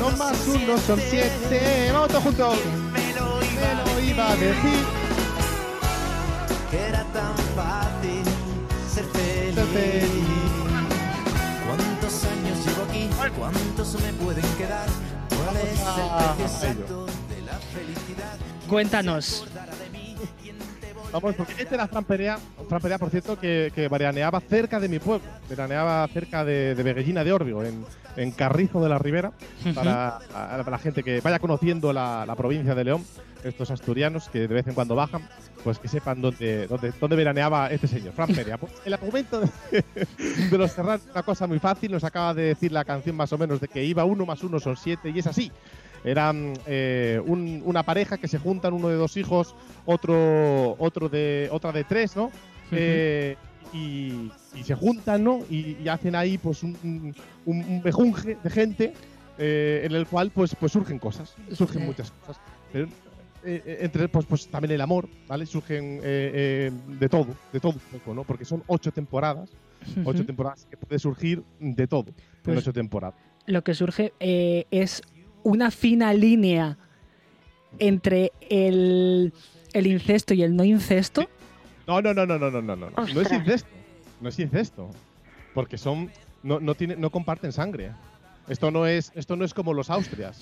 No 0.01 0.09
más 0.17 0.47
uno 0.47 0.79
son 0.79 0.99
siete. 0.99 1.91
Vamos 1.93 2.07
todos 2.07 2.23
juntos. 2.23 2.57
Me 2.91 3.13
lo 3.13 3.99
iba, 3.99 4.31
a 4.31 4.35
decir. 4.35 4.85
Que 6.71 6.77
era 6.87 7.03
tan 7.13 7.37
fácil 7.55 8.23
ser 8.91 9.05
feliz. 9.05 9.55
¿Cuántos 11.67 12.23
años 12.23 12.65
llevo 12.65 12.83
aquí? 12.89 13.09
¿Cuántos 13.37 14.01
me 14.01 14.13
pueden 14.13 14.45
quedar? 14.57 14.87
¿Cuál 15.29 15.57
es 15.57 15.63
el 15.63 16.35
precio 16.35 16.45
exacto 16.45 17.05
de 17.29 17.41
la 17.43 17.59
felicidad? 17.59 18.37
Cuéntanos. 18.67 19.45
Vamos, 21.11 21.35
porque 21.35 21.61
este 21.61 21.75
era 21.75 21.87
Fran 21.87 22.05
Perea, 22.05 22.39
Fran 22.69 22.81
Perea, 22.81 22.97
por 22.97 23.09
cierto, 23.09 23.39
que, 23.39 23.71
que 23.75 23.87
veraneaba 23.89 24.39
cerca 24.39 24.79
de 24.79 24.87
mi 24.87 24.99
pueblo, 24.99 25.27
veraneaba 25.49 26.07
cerca 26.07 26.45
de, 26.45 26.73
de 26.73 26.83
Beguellina 26.83 27.23
de 27.23 27.33
Órbigo, 27.33 27.63
en, 27.63 27.85
en 28.15 28.31
Carrizo 28.31 28.81
de 28.81 28.89
la 28.89 28.97
Ribera, 28.97 29.31
para, 29.75 30.19
la 30.31 30.77
gente 30.77 31.03
que 31.03 31.21
vaya 31.21 31.39
conociendo 31.39 31.93
la, 31.93 32.33
provincia 32.37 32.75
de 32.75 32.83
León, 32.83 33.05
estos 33.43 33.71
asturianos 33.71 34.29
que 34.29 34.47
de 34.47 34.53
vez 34.53 34.67
en 34.67 34.73
cuando 34.73 34.95
bajan, 34.95 35.27
pues 35.63 35.79
que 35.79 35.87
sepan 35.87 36.21
dónde, 36.21 36.67
dónde, 36.67 36.93
dónde 36.99 37.15
veraneaba 37.15 37.67
este 37.67 37.87
señor, 37.87 38.13
Fran 38.13 38.33
Perea. 38.33 38.57
Pues 38.57 38.71
el 38.85 38.93
argumento 38.93 39.41
de, 39.41 39.83
los 40.57 40.71
Serranos 40.71 41.01
es 41.05 41.11
una 41.11 41.23
cosa 41.23 41.47
muy 41.47 41.59
fácil, 41.59 41.91
nos 41.91 42.03
acaba 42.03 42.33
de 42.33 42.43
decir 42.43 42.71
la 42.71 42.85
canción 42.85 43.15
más 43.15 43.31
o 43.33 43.37
menos 43.37 43.59
de 43.59 43.67
que 43.67 43.83
iba 43.83 44.05
uno 44.05 44.25
más 44.25 44.43
uno 44.43 44.59
son 44.59 44.77
siete, 44.77 45.09
y 45.09 45.19
es 45.19 45.27
así. 45.27 45.51
Eran 46.03 46.53
eh, 46.65 47.21
una 47.25 47.83
pareja 47.83 48.17
que 48.17 48.27
se 48.27 48.39
juntan, 48.39 48.73
uno 48.73 48.89
de 48.89 48.95
dos 48.95 49.17
hijos, 49.17 49.55
otro, 49.85 50.75
otro 50.79 51.09
de, 51.09 51.47
otra 51.51 51.71
de 51.71 51.83
tres, 51.83 52.15
¿no? 52.15 52.31
y, 53.73 54.31
se 54.63 54.75
juntan, 54.75 55.23
¿no? 55.23 55.39
Y, 55.49 55.87
hacen 55.87 56.15
ahí 56.15 56.37
pues 56.37 56.63
un, 56.63 57.15
un, 57.45 57.81
bejunje 57.83 58.37
de 58.43 58.49
gente 58.49 58.93
eh, 59.37 59.81
en 59.85 59.93
el 59.93 60.07
cual 60.07 60.31
pues, 60.31 60.55
pues 60.55 60.71
surgen 60.71 60.99
cosas, 60.99 61.35
surgen 61.53 61.85
muchas 61.85 62.11
cosas. 62.11 62.41
Pero, 62.71 62.87
eh, 63.43 63.61
eh, 63.65 63.77
entre 63.81 64.07
pues, 64.07 64.25
pues 64.25 64.47
también 64.47 64.71
el 64.73 64.81
amor, 64.81 65.09
¿vale? 65.27 65.45
Surgen 65.45 66.01
de 66.01 67.09
todo, 67.09 67.27
de 67.51 67.59
todo 67.59 67.73
un 67.73 67.99
poco, 67.99 68.13
¿no? 68.13 68.23
Porque 68.23 68.45
son 68.45 68.63
ocho 68.67 68.91
temporadas, 68.91 69.49
ocho 70.05 70.25
temporadas 70.25 70.67
que 70.69 70.77
puede 70.77 70.99
surgir 70.99 71.43
de 71.59 71.87
todo 71.87 72.07
en 72.09 72.15
pues 72.43 72.57
ocho 72.59 72.73
temporadas. 72.73 73.15
Lo 73.47 73.63
que 73.63 73.73
surge 73.73 74.13
es 74.19 75.01
una 75.43 75.71
fina 75.71 76.13
línea 76.13 76.77
entre 77.79 78.31
el, 78.49 79.33
el 79.73 79.87
incesto 79.87 80.33
y 80.33 80.43
el 80.43 80.55
no 80.55 80.63
incesto. 80.63 81.29
No, 81.87 82.01
no, 82.01 82.13
no, 82.13 82.25
no, 82.25 82.37
no, 82.37 82.51
no, 82.51 82.61
no, 82.61 82.75
no. 82.75 82.89
No 82.89 83.21
es 83.21 83.31
incesto. 83.31 83.69
No 84.19 84.29
es 84.29 84.39
incesto. 84.39 84.89
Porque 85.53 85.77
son. 85.77 86.11
No, 86.43 86.59
no, 86.59 86.75
tiene, 86.75 86.95
no 86.95 87.09
comparten 87.09 87.51
sangre. 87.51 87.91
Esto 88.47 88.71
no 88.71 88.87
es, 88.87 89.11
esto 89.15 89.35
no 89.35 89.45
es 89.45 89.53
como 89.53 89.73
los 89.73 89.89
Austrias. 89.89 90.39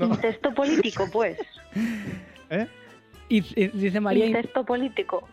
Incesto 0.00 0.54
político, 0.54 1.08
pues. 1.12 1.38
¿Eh? 2.50 2.66
dice 3.28 4.00
María. 4.00 4.26
Incesto 4.26 4.64
político. 4.64 5.28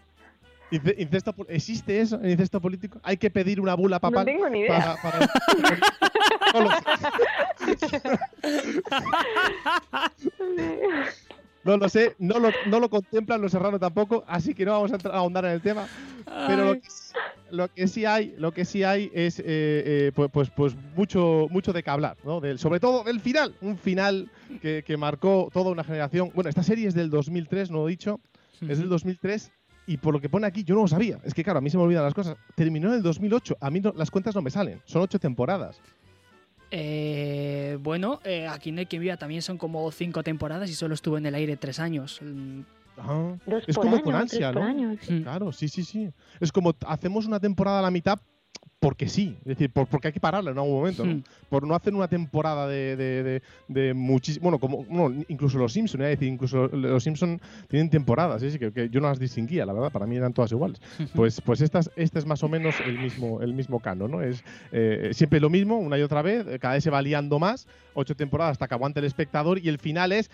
Incesto, 0.71 1.35
¿Existe 1.49 1.99
eso 1.99 2.19
en 2.21 2.31
incesto 2.31 2.61
político? 2.61 2.99
¿Hay 3.03 3.17
que 3.17 3.29
pedir 3.29 3.59
una 3.59 3.75
bula 3.75 3.99
papal? 3.99 4.25
No 4.25 4.25
tengo 4.25 4.49
ni 4.49 4.61
idea. 4.61 4.95
No 11.63 11.77
lo 11.77 11.89
sé, 11.89 12.15
no 12.17 12.39
lo, 12.39 12.49
no 12.65 12.79
lo 12.79 12.89
contemplan 12.89 13.39
los 13.39 13.51
serranos 13.51 13.79
tampoco, 13.79 14.23
así 14.27 14.55
que 14.55 14.65
no 14.65 14.71
vamos 14.71 14.91
a, 14.93 15.09
ahondar 15.09 15.45
en 15.45 15.51
el 15.51 15.61
tema. 15.61 15.87
Pero 16.47 16.75
lo 17.51 17.67
que, 17.67 17.87
sí 17.87 18.03
hay, 18.03 18.33
lo 18.37 18.51
que 18.51 18.65
sí 18.65 18.83
hay 18.83 19.11
es 19.13 19.39
eh, 19.39 19.43
eh, 19.45 20.11
pues, 20.15 20.31
pues, 20.31 20.49
pues, 20.49 20.75
mucho, 20.95 21.47
mucho 21.51 21.71
de 21.71 21.83
qué 21.83 21.89
hablar, 21.91 22.17
¿no? 22.23 22.41
Del, 22.41 22.57
sobre 22.57 22.79
todo 22.79 23.03
del 23.03 23.19
final, 23.19 23.53
un 23.61 23.77
final 23.77 24.31
que, 24.59 24.83
que, 24.83 24.97
marcó 24.97 25.49
toda 25.53 25.69
una 25.69 25.83
generación. 25.83 26.31
Bueno, 26.33 26.49
esta 26.49 26.63
serie 26.63 26.87
es 26.87 26.95
del 26.95 27.11
2003, 27.11 27.69
no 27.69 27.79
lo 27.79 27.87
he 27.87 27.91
dicho, 27.91 28.19
es 28.67 28.79
del 28.79 28.89
2003 28.89 29.51
y 29.91 29.97
por 29.97 30.13
lo 30.13 30.21
que 30.21 30.29
pone 30.29 30.47
aquí 30.47 30.63
yo 30.63 30.73
no 30.73 30.81
lo 30.81 30.87
sabía. 30.87 31.19
Es 31.25 31.33
que 31.33 31.43
claro, 31.43 31.59
a 31.59 31.61
mí 31.61 31.69
se 31.69 31.77
me 31.77 31.83
olvidan 31.83 32.05
las 32.05 32.13
cosas. 32.13 32.37
Terminó 32.55 32.87
en 32.87 32.95
el 32.95 33.03
2008, 33.03 33.57
a 33.59 33.69
mí 33.69 33.81
las 33.95 34.09
cuentas 34.09 34.33
no 34.33 34.41
me 34.41 34.49
salen, 34.49 34.81
son 34.85 35.01
ocho 35.01 35.19
temporadas. 35.19 35.81
Eh, 36.71 37.77
bueno, 37.81 38.21
eh, 38.23 38.47
aquí 38.47 38.69
en 38.69 38.85
quien 38.85 39.01
viva 39.01 39.17
también 39.17 39.41
son 39.41 39.57
como 39.57 39.91
cinco 39.91 40.23
temporadas 40.23 40.69
y 40.69 40.73
solo 40.73 40.93
estuvo 40.93 41.17
en 41.17 41.25
el 41.25 41.35
aire 41.35 41.57
tres 41.57 41.79
años. 41.81 42.21
Mm. 42.21 42.61
es 43.67 43.75
como 43.75 44.01
con 44.01 44.15
ansia, 44.15 44.53
¿no? 44.53 44.95
Claro, 45.23 45.51
sí, 45.51 45.67
sí, 45.67 45.83
sí. 45.83 46.09
Es 46.39 46.53
como 46.53 46.73
hacemos 46.87 47.25
una 47.25 47.41
temporada 47.41 47.79
a 47.79 47.81
la 47.81 47.91
mitad 47.91 48.17
porque 48.81 49.07
sí, 49.07 49.37
es 49.41 49.45
decir, 49.45 49.69
porque 49.69 50.07
hay 50.07 50.11
que 50.11 50.19
pararla 50.19 50.49
en 50.49 50.57
algún 50.57 50.73
momento, 50.73 51.05
¿no? 51.05 51.13
Hmm. 51.13 51.23
Por 51.49 51.67
no 51.67 51.75
hacer 51.75 51.93
una 51.93 52.07
temporada 52.07 52.67
de, 52.67 52.95
de, 52.95 53.41
de, 53.67 53.93
muchísimo. 53.93 54.49
Bueno, 54.49 54.57
como 54.57 55.11
incluso 55.27 55.59
los 55.59 55.71
Simpsons, 55.71 56.03
es 56.03 56.09
decir, 56.09 56.27
incluso 56.27 56.67
los 56.67 57.03
Simpsons 57.03 57.39
tienen 57.67 57.91
temporadas, 57.91 58.41
¿sí? 58.41 58.57
que, 58.57 58.71
que, 58.71 58.89
yo 58.89 58.99
no 58.99 59.07
las 59.07 59.19
distinguía, 59.19 59.67
la 59.67 59.73
verdad, 59.73 59.91
para 59.91 60.07
mí 60.07 60.15
eran 60.15 60.33
todas 60.33 60.51
iguales. 60.51 60.81
Pues, 61.13 61.41
pues 61.41 61.61
estas, 61.61 61.91
este 61.95 62.17
es 62.17 62.25
más 62.25 62.41
o 62.41 62.49
menos 62.49 62.73
el 62.83 62.97
mismo, 62.97 63.41
el 63.41 63.53
mismo 63.53 63.79
cano, 63.79 64.07
¿no? 64.07 64.23
Es 64.23 64.43
eh, 64.71 65.11
siempre 65.13 65.39
lo 65.39 65.51
mismo, 65.51 65.77
una 65.77 65.99
y 65.99 66.01
otra 66.01 66.23
vez, 66.23 66.45
cada 66.59 66.73
vez 66.73 66.83
se 66.83 66.89
va 66.89 67.01
liando 67.01 67.37
más, 67.37 67.67
ocho 67.93 68.15
temporadas 68.15 68.53
hasta 68.53 68.67
que 68.67 68.73
aguante 68.73 68.99
el 68.99 69.05
espectador 69.05 69.59
y 69.59 69.69
el 69.69 69.77
final 69.77 70.11
es. 70.11 70.31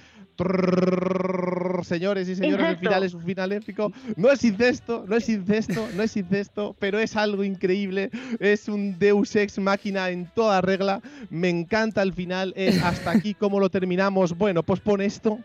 señores 1.84 2.30
y 2.30 2.36
señores, 2.36 2.70
el 2.70 2.78
final 2.78 3.04
es 3.04 3.14
un 3.14 3.24
final 3.24 3.52
épico. 3.52 3.92
No 4.16 4.32
es 4.32 4.44
incesto, 4.46 5.04
no 5.06 5.18
es 5.18 5.28
incesto, 5.28 5.88
no 5.96 6.04
es 6.04 6.16
incesto, 6.16 6.76
pero 6.80 7.00
es 7.00 7.16
algo 7.18 7.44
increíble 7.44 8.10
es 8.40 8.68
un 8.68 8.98
Deus 8.98 9.36
Ex 9.36 9.58
máquina 9.60 10.10
en 10.10 10.28
toda 10.34 10.62
regla. 10.62 11.02
Me 11.30 11.50
encanta 11.50 12.02
el 12.02 12.14
final, 12.14 12.54
es 12.56 12.82
hasta 12.84 13.12
aquí 13.12 13.34
cómo 13.34 13.60
lo 13.60 13.70
terminamos. 13.70 14.38
Bueno, 14.38 14.64
pues 14.64 14.80
pon 14.80 15.02
esto 15.02 15.40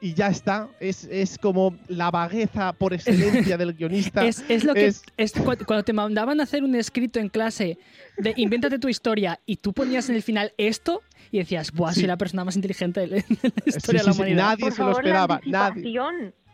y 0.00 0.14
ya 0.14 0.26
está. 0.26 0.68
Es, 0.80 1.04
es 1.04 1.38
como 1.38 1.76
la 1.88 2.10
vagueza 2.10 2.72
por 2.72 2.92
excelencia 2.92 3.56
del 3.56 3.72
guionista. 3.72 4.26
Es, 4.32 4.44
es 4.48 4.64
lo 4.64 4.74
que 4.74 4.86
es, 4.86 5.32
cuando 5.66 5.84
te 5.84 5.92
mandaban 5.92 6.40
a 6.40 6.42
hacer 6.42 6.64
un 6.64 6.74
escrito 6.74 7.20
en 7.20 7.28
clase 7.28 7.78
de 8.18 8.34
invéntate 8.36 8.78
tu 8.78 8.88
historia 8.88 9.40
y 9.46 9.56
tú 9.56 9.72
ponías 9.72 10.08
en 10.08 10.16
el 10.16 10.22
final 10.22 10.52
esto 10.58 11.02
y 11.30 11.38
decías, 11.38 11.72
¡buah, 11.72 11.94
soy 11.94 12.04
la 12.04 12.16
persona 12.16 12.44
más 12.44 12.56
inteligente 12.56 13.00
de 13.00 13.06
la 13.06 13.16
historia 13.64 14.02
de 14.02 14.06
la 14.06 14.12
humanidad! 14.12 14.36
nadie 14.36 14.70
se 14.70 14.82
lo 14.82 14.90
esperaba. 14.92 15.40
Nadie 15.46 15.98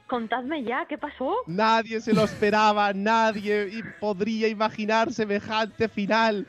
contadme 0.09 0.65
ya, 0.65 0.87
¿qué 0.89 0.99
pasó? 0.99 1.37
Nadie 1.47 2.01
se 2.01 2.13
lo 2.13 2.25
esperaba, 2.25 2.93
nadie 2.93 3.83
podría 4.01 4.49
imaginar 4.49 5.13
semejante 5.13 5.89
final. 5.89 6.47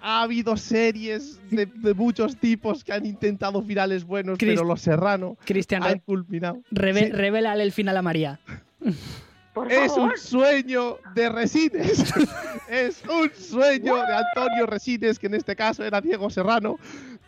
Ha 0.00 0.22
habido 0.22 0.56
series 0.56 1.40
de, 1.50 1.66
muchos 1.94 2.36
tipos 2.36 2.84
que 2.84 2.92
han 2.92 3.06
intentado 3.06 3.62
finales 3.62 4.04
buenos, 4.04 4.38
pero 4.38 4.62
Los 4.62 4.82
Serrano 4.82 5.36
Cristian, 5.44 5.82
han 5.82 5.98
culminado. 5.98 6.60
Revélale 6.70 7.62
el 7.64 7.72
final 7.72 7.96
a 7.96 8.02
María. 8.02 8.38
es 9.68 9.92
un 9.92 10.16
sueño 10.16 10.98
de 11.14 11.28
Resines. 11.28 12.04
es 12.68 13.02
un 13.04 13.30
sueño 13.34 13.96
de 13.96 14.14
Antonio 14.14 14.66
Resines, 14.66 15.18
que 15.18 15.26
en 15.26 15.34
este 15.34 15.56
caso 15.56 15.84
era 15.84 16.00
Diego 16.00 16.30
Serrano, 16.30 16.76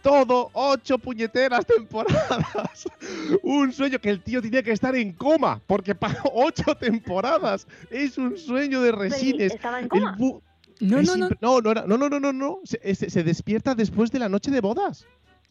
todo 0.02 0.50
ocho 0.52 0.98
puñeteras 0.98 1.66
temporadas. 1.66 2.88
un 3.42 3.72
sueño 3.72 3.98
que 3.98 4.10
el 4.10 4.22
tío 4.22 4.40
tenía 4.40 4.62
que 4.62 4.72
estar 4.72 4.94
en 4.96 5.12
coma, 5.12 5.60
porque 5.66 5.94
para 5.94 6.20
ocho 6.34 6.74
temporadas 6.74 7.66
es 7.90 8.18
un 8.18 8.36
sueño 8.36 8.80
de 8.82 8.92
resines. 8.92 9.54
¿Estaba 9.54 9.80
en 9.80 9.88
coma? 9.88 10.16
No, 10.80 11.02
no, 11.02 11.16
no. 11.16 11.28
No, 11.40 11.60
no, 11.60 11.74
no, 11.86 12.08
no, 12.08 12.20
no, 12.20 12.32
no. 12.32 12.60
Se, 12.64 12.94
se, 12.94 13.22
despierta 13.22 13.74
después 13.74 14.10
de 14.10 14.18
la 14.18 14.30
noche 14.30 14.50
de 14.50 14.60
bodas. 14.60 15.06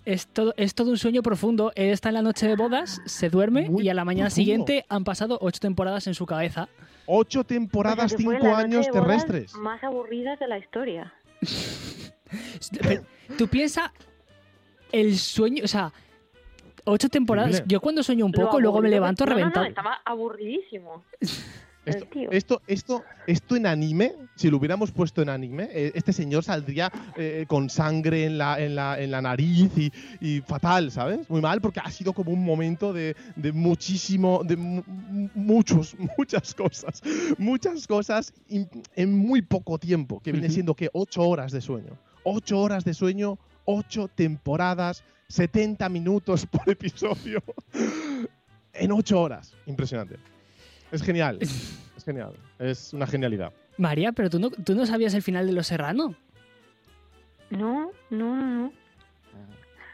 Es 0.09 0.25
todo, 0.25 0.55
es 0.57 0.73
todo 0.73 0.89
un 0.89 0.97
sueño 0.97 1.21
profundo. 1.21 1.71
Él 1.75 1.91
está 1.91 2.09
en 2.09 2.15
la 2.15 2.23
noche 2.23 2.47
de 2.47 2.55
bodas, 2.55 2.99
se 3.05 3.29
duerme 3.29 3.69
y 3.77 3.89
a 3.89 3.93
la 3.93 4.03
mañana 4.03 4.31
siguiente 4.31 4.83
han 4.89 5.03
pasado 5.03 5.37
ocho 5.39 5.59
temporadas 5.59 6.07
en 6.07 6.15
su 6.15 6.25
cabeza. 6.25 6.67
Ocho 7.05 7.43
temporadas, 7.43 8.15
cinco 8.17 8.55
años 8.55 8.89
terrestres. 8.89 9.53
Más 9.53 9.83
aburridas 9.83 10.39
de 10.39 10.47
la 10.47 10.57
historia. 10.57 11.13
Tú 13.37 13.47
piensas 13.49 13.91
el 14.91 15.15
sueño, 15.15 15.63
o 15.63 15.67
sea, 15.67 15.93
ocho 16.85 17.07
temporadas. 17.07 17.61
Yo 17.67 17.79
cuando 17.79 18.01
sueño 18.01 18.25
un 18.25 18.31
poco, 18.31 18.59
luego 18.59 18.81
me 18.81 18.89
levanto 18.89 19.27
reventado. 19.27 19.65
No, 19.65 19.69
estaba 19.69 20.01
aburridísimo. 20.05 21.03
Esto, 21.85 22.61
esto, 22.67 23.03
esto, 23.25 23.55
en 23.55 23.65
anime, 23.65 24.13
si 24.35 24.49
lo 24.49 24.57
hubiéramos 24.57 24.91
puesto 24.91 25.21
en 25.21 25.29
anime, 25.29 25.69
eh, 25.71 25.91
este 25.95 26.13
señor 26.13 26.43
saldría 26.43 26.91
eh, 27.17 27.45
con 27.47 27.69
sangre 27.69 28.25
en 28.25 28.37
la, 28.37 28.59
en 28.59 28.75
la, 28.75 28.99
en 28.99 29.09
la 29.09 29.21
nariz 29.21 29.71
y, 30.21 30.41
fatal, 30.41 30.91
¿sabes? 30.91 31.27
Muy 31.29 31.41
mal, 31.41 31.61
porque 31.61 31.79
ha 31.79 31.89
sido 31.89 32.13
como 32.13 32.31
un 32.31 32.43
momento 32.43 32.93
de, 32.93 33.15
de 33.35 33.51
muchísimo, 33.51 34.43
de 34.43 34.55
muchos, 34.55 35.95
muchas 36.17 36.53
cosas, 36.53 37.01
muchas 37.37 37.87
cosas 37.87 38.33
en 38.95 39.17
muy 39.17 39.41
poco 39.41 39.79
tiempo, 39.79 40.19
que 40.19 40.31
viene 40.31 40.49
siendo 40.49 40.75
que 40.75 40.89
ocho 40.93 41.23
horas 41.23 41.51
de 41.51 41.61
sueño. 41.61 41.97
Ocho 42.23 42.59
horas 42.59 42.83
de 42.83 42.93
sueño 42.93 43.39
ocho 43.71 44.07
temporadas, 44.07 45.03
70 45.27 45.87
minutos 45.89 46.47
por 46.47 46.67
episodio, 46.67 47.43
en 48.73 48.91
ocho 48.91 49.21
horas. 49.21 49.53
Impresionante. 49.67 50.15
Es 50.91 51.01
genial. 51.03 51.39
Es 51.99 52.05
genial. 52.05 52.33
Es 52.59 52.93
una 52.93 53.05
genialidad. 53.05 53.51
María, 53.77 54.13
pero 54.13 54.29
tú 54.29 54.39
no, 54.39 54.49
tú 54.49 54.73
no 54.73 54.85
sabías 54.85 55.13
el 55.13 55.21
final 55.21 55.45
de 55.45 55.51
Los 55.51 55.67
Serrano. 55.67 56.15
No, 57.49 57.91
no, 58.09 58.35
no. 58.37 58.73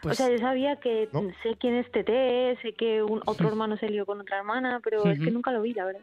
Pues, 0.04 0.20
o 0.20 0.24
sea, 0.24 0.32
yo 0.32 0.38
sabía 0.38 0.76
que 0.76 1.10
sé 1.42 1.56
quién 1.60 1.74
es 1.74 1.92
Tete, 1.92 2.56
sé 2.62 2.74
que 2.74 3.02
un 3.02 3.22
otro 3.26 3.48
hermano 3.50 3.76
se 3.78 3.90
lió 3.90 4.06
con 4.06 4.22
otra 4.22 4.38
hermana, 4.38 4.80
pero 4.84 5.04
es 5.10 5.18
que 5.18 5.32
nunca 5.32 5.52
lo 5.52 5.64
vi, 5.64 5.74
la 5.74 5.86
verdad. 5.86 6.02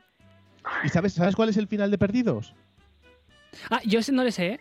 ¿Y 0.83 0.89
sabes, 0.89 1.13
sabes 1.13 1.37
cuál 1.37 1.51
es 1.51 1.57
el 1.57 1.69
final 1.69 1.93
de 1.93 1.99
Perdidos? 1.99 2.53
Ah, 3.71 3.81
yo 3.85 4.01
no 4.13 4.25
le 4.25 4.33
sé. 4.33 4.47
¿eh? 4.55 4.61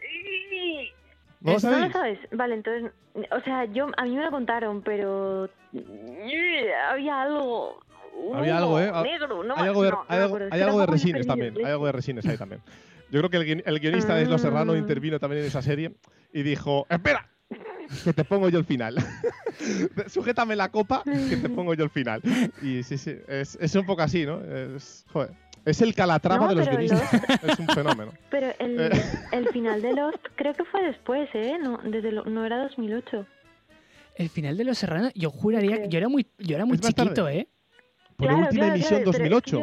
¿No 1.39 1.53
lo 1.53 1.59
sabes? 1.59 2.19
Vale, 2.31 2.53
entonces, 2.53 2.91
o 3.31 3.41
sea, 3.41 3.65
yo 3.65 3.87
a 3.97 4.03
mí 4.03 4.15
me 4.15 4.23
lo 4.23 4.31
contaron, 4.31 4.81
pero 4.83 5.49
había 6.89 7.21
algo. 7.23 7.79
Había 8.33 8.57
algo, 8.57 8.79
¿eh? 8.79 8.91
Negro, 9.03 9.43
no, 9.43 9.55
hay 9.55 9.67
algo 9.67 9.83
de, 9.83 9.93
hay 10.49 10.61
algo, 10.61 10.79
de 10.79 10.85
resines 10.85 11.27
también. 11.27 11.55
Hay 11.57 11.71
algo 11.71 11.85
de 11.85 11.91
resines 11.91 12.25
ahí 12.25 12.37
también. 12.37 12.61
Yo 13.09 13.19
creo 13.19 13.29
que 13.29 13.61
el, 13.65 13.79
guionista 13.79 14.15
de 14.15 14.25
Los 14.25 14.41
Serrano 14.41 14.73
ah. 14.73 14.77
intervino 14.77 15.19
también 15.19 15.41
en 15.41 15.47
esa 15.47 15.61
serie 15.61 15.93
y 16.31 16.43
dijo: 16.43 16.85
¡Espera! 16.89 17.29
Que 18.05 18.13
te 18.13 18.23
pongo 18.23 18.47
yo 18.47 18.59
el 18.59 18.65
final. 18.65 18.95
Sujétame 20.07 20.55
la 20.55 20.69
copa, 20.69 21.03
que 21.03 21.35
te 21.35 21.49
pongo 21.49 21.73
yo 21.73 21.83
el 21.83 21.89
final. 21.89 22.21
Y 22.61 22.83
sí, 22.83 22.97
sí, 22.97 23.17
es, 23.27 23.57
es 23.59 23.75
un 23.75 23.85
poco 23.85 24.01
así, 24.01 24.25
¿no? 24.25 24.41
Es, 24.41 25.05
joder. 25.11 25.31
Es 25.65 25.81
el 25.81 25.93
calatrava 25.93 26.47
de 26.47 26.55
los 26.55 26.67
guionistas. 26.67 27.13
es 27.43 27.59
un 27.59 27.67
fenómeno. 27.67 28.13
Pero 28.31 28.53
el, 28.59 28.79
eh. 28.79 28.91
el, 29.31 29.47
final 29.49 29.81
de 29.81 29.93
Lost 29.93 30.25
creo 30.35 30.53
que 30.53 30.63
fue 30.65 30.83
después, 30.83 31.29
¿eh? 31.33 31.57
No, 31.61 31.79
desde 31.83 32.11
no 32.11 32.45
era 32.45 32.63
2008. 32.63 33.25
El 34.15 34.29
final 34.29 34.57
de 34.57 34.63
Los 34.63 34.77
Serranos, 34.79 35.11
yo 35.15 35.29
juraría 35.29 35.83
que 35.83 35.89
yo 35.89 35.97
era 35.97 36.09
muy, 36.09 36.27
yo 36.39 36.55
era 36.55 36.65
muy 36.65 36.79
chiquito, 36.79 37.29
¿eh? 37.29 37.47
Por 38.21 38.31
la 38.31 38.37
última 38.37 38.67
emisión 38.67 39.03
2008. 39.03 39.61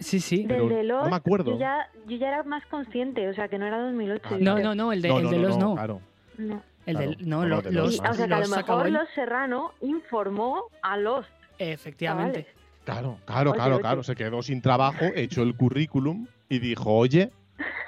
Sí, 0.00 0.20
sí. 0.20 0.44
Pero 0.46 0.68
no 0.68 1.08
me 1.08 1.16
acuerdo. 1.16 1.52
Yo 1.52 1.58
ya, 1.58 1.88
yo 2.06 2.16
ya, 2.16 2.28
era 2.28 2.42
más 2.42 2.64
consciente, 2.66 3.28
o 3.28 3.34
sea, 3.34 3.48
que 3.48 3.58
no 3.58 3.66
era 3.66 3.78
2008. 3.78 4.22
Ah, 4.24 4.36
no, 4.40 4.58
no, 4.58 4.74
no, 4.74 4.92
el 4.92 5.00
de, 5.00 5.08
el 5.08 5.30
de 5.30 5.38
Los 5.38 5.56
no. 5.56 5.74
Claro. 5.74 6.00
No. 6.36 6.62
El 6.86 6.96
de, 6.96 7.16
no, 7.20 7.46
los, 7.46 7.64
los, 7.66 8.00
o 8.00 8.02
sea, 8.14 8.26
que 8.26 8.34
a 8.34 8.40
lo 8.40 8.48
mejor 8.48 8.90
Los 8.90 9.08
Serrano 9.14 9.72
informó 9.80 10.64
a 10.82 10.96
Lost. 10.96 11.30
Efectivamente. 11.58 12.46
Claro, 12.84 13.18
claro, 13.24 13.52
claro, 13.52 13.80
claro. 13.80 14.02
Se 14.02 14.14
quedó 14.14 14.42
sin 14.42 14.60
trabajo, 14.60 15.06
echó 15.14 15.42
el 15.42 15.56
currículum 15.56 16.26
y 16.50 16.58
dijo, 16.58 16.92
oye, 16.92 17.30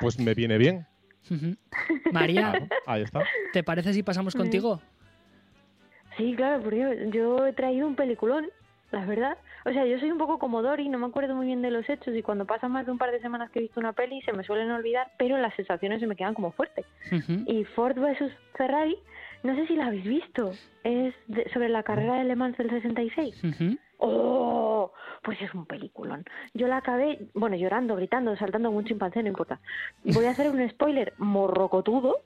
pues 0.01 0.19
me 0.19 0.33
viene 0.33 0.57
bien. 0.57 0.87
María, 2.13 2.69
ahí 2.87 3.03
está. 3.03 3.25
¿te 3.53 3.63
parece 3.63 3.93
si 3.93 4.03
pasamos 4.03 4.35
contigo? 4.35 4.81
Sí, 6.17 6.35
claro, 6.35 6.63
porque 6.63 7.11
yo, 7.13 7.47
he 7.47 7.53
traído 7.53 7.87
un 7.87 7.95
peliculón, 7.95 8.47
la 8.91 9.05
verdad. 9.05 9.37
O 9.65 9.71
sea, 9.71 9.85
yo 9.85 9.99
soy 9.99 10.11
un 10.11 10.19
poco 10.19 10.39
como 10.39 10.63
Dory, 10.63 10.89
no 10.89 10.99
me 10.99 11.07
acuerdo 11.07 11.35
muy 11.35 11.47
bien 11.47 11.63
de 11.63 11.71
los 11.71 11.89
hechos 11.89 12.15
y 12.15 12.23
cuando 12.23 12.45
pasa 12.45 12.69
más 12.69 12.87
de 12.87 12.93
un 12.93 12.99
par 12.99 13.11
de 13.11 13.21
semanas 13.21 13.51
que 13.51 13.59
he 13.59 13.63
visto 13.63 13.81
una 13.81 13.93
peli 13.93 14.21
se 14.23 14.33
me 14.33 14.45
suelen 14.45 14.71
olvidar, 14.71 15.11
pero 15.19 15.39
las 15.39 15.55
sensaciones 15.55 16.01
se 16.01 16.07
me 16.07 16.17
quedan 16.17 16.35
como 16.35 16.53
fuertes. 16.53 16.87
Y 17.47 17.65
Ford 17.65 17.99
vs 17.99 18.33
Ferrari, 18.55 18.97
no 19.43 19.55
sé 19.55 19.67
si 19.67 19.77
la 19.77 19.87
habéis 19.87 20.05
visto, 20.05 20.53
es 20.85 21.15
sobre 21.53 21.69
la 21.69 21.83
carrera 21.83 22.15
de 22.15 22.25
Le 22.25 22.37
Mans 22.37 22.57
del 22.57 22.71
66. 22.71 23.43
¡Oh! 23.99 24.93
Pues 25.23 25.41
es 25.43 25.53
un 25.55 25.67
peliculón. 25.67 26.25
Yo 26.55 26.69
la 26.69 26.77
acabé, 26.77 27.19
bueno, 27.35 27.57
llorando, 27.57 27.97
gritando, 27.97 28.37
saltando 28.37 28.69
como 28.69 28.79
un 28.79 28.85
chimpancé, 28.85 29.23
no 29.23 29.29
importa. 29.29 29.59
Voy 30.05 30.27
a 30.27 30.31
hacer 30.31 30.51
un 30.51 30.69
spoiler 30.71 31.15
morrocotudo, 31.19 32.21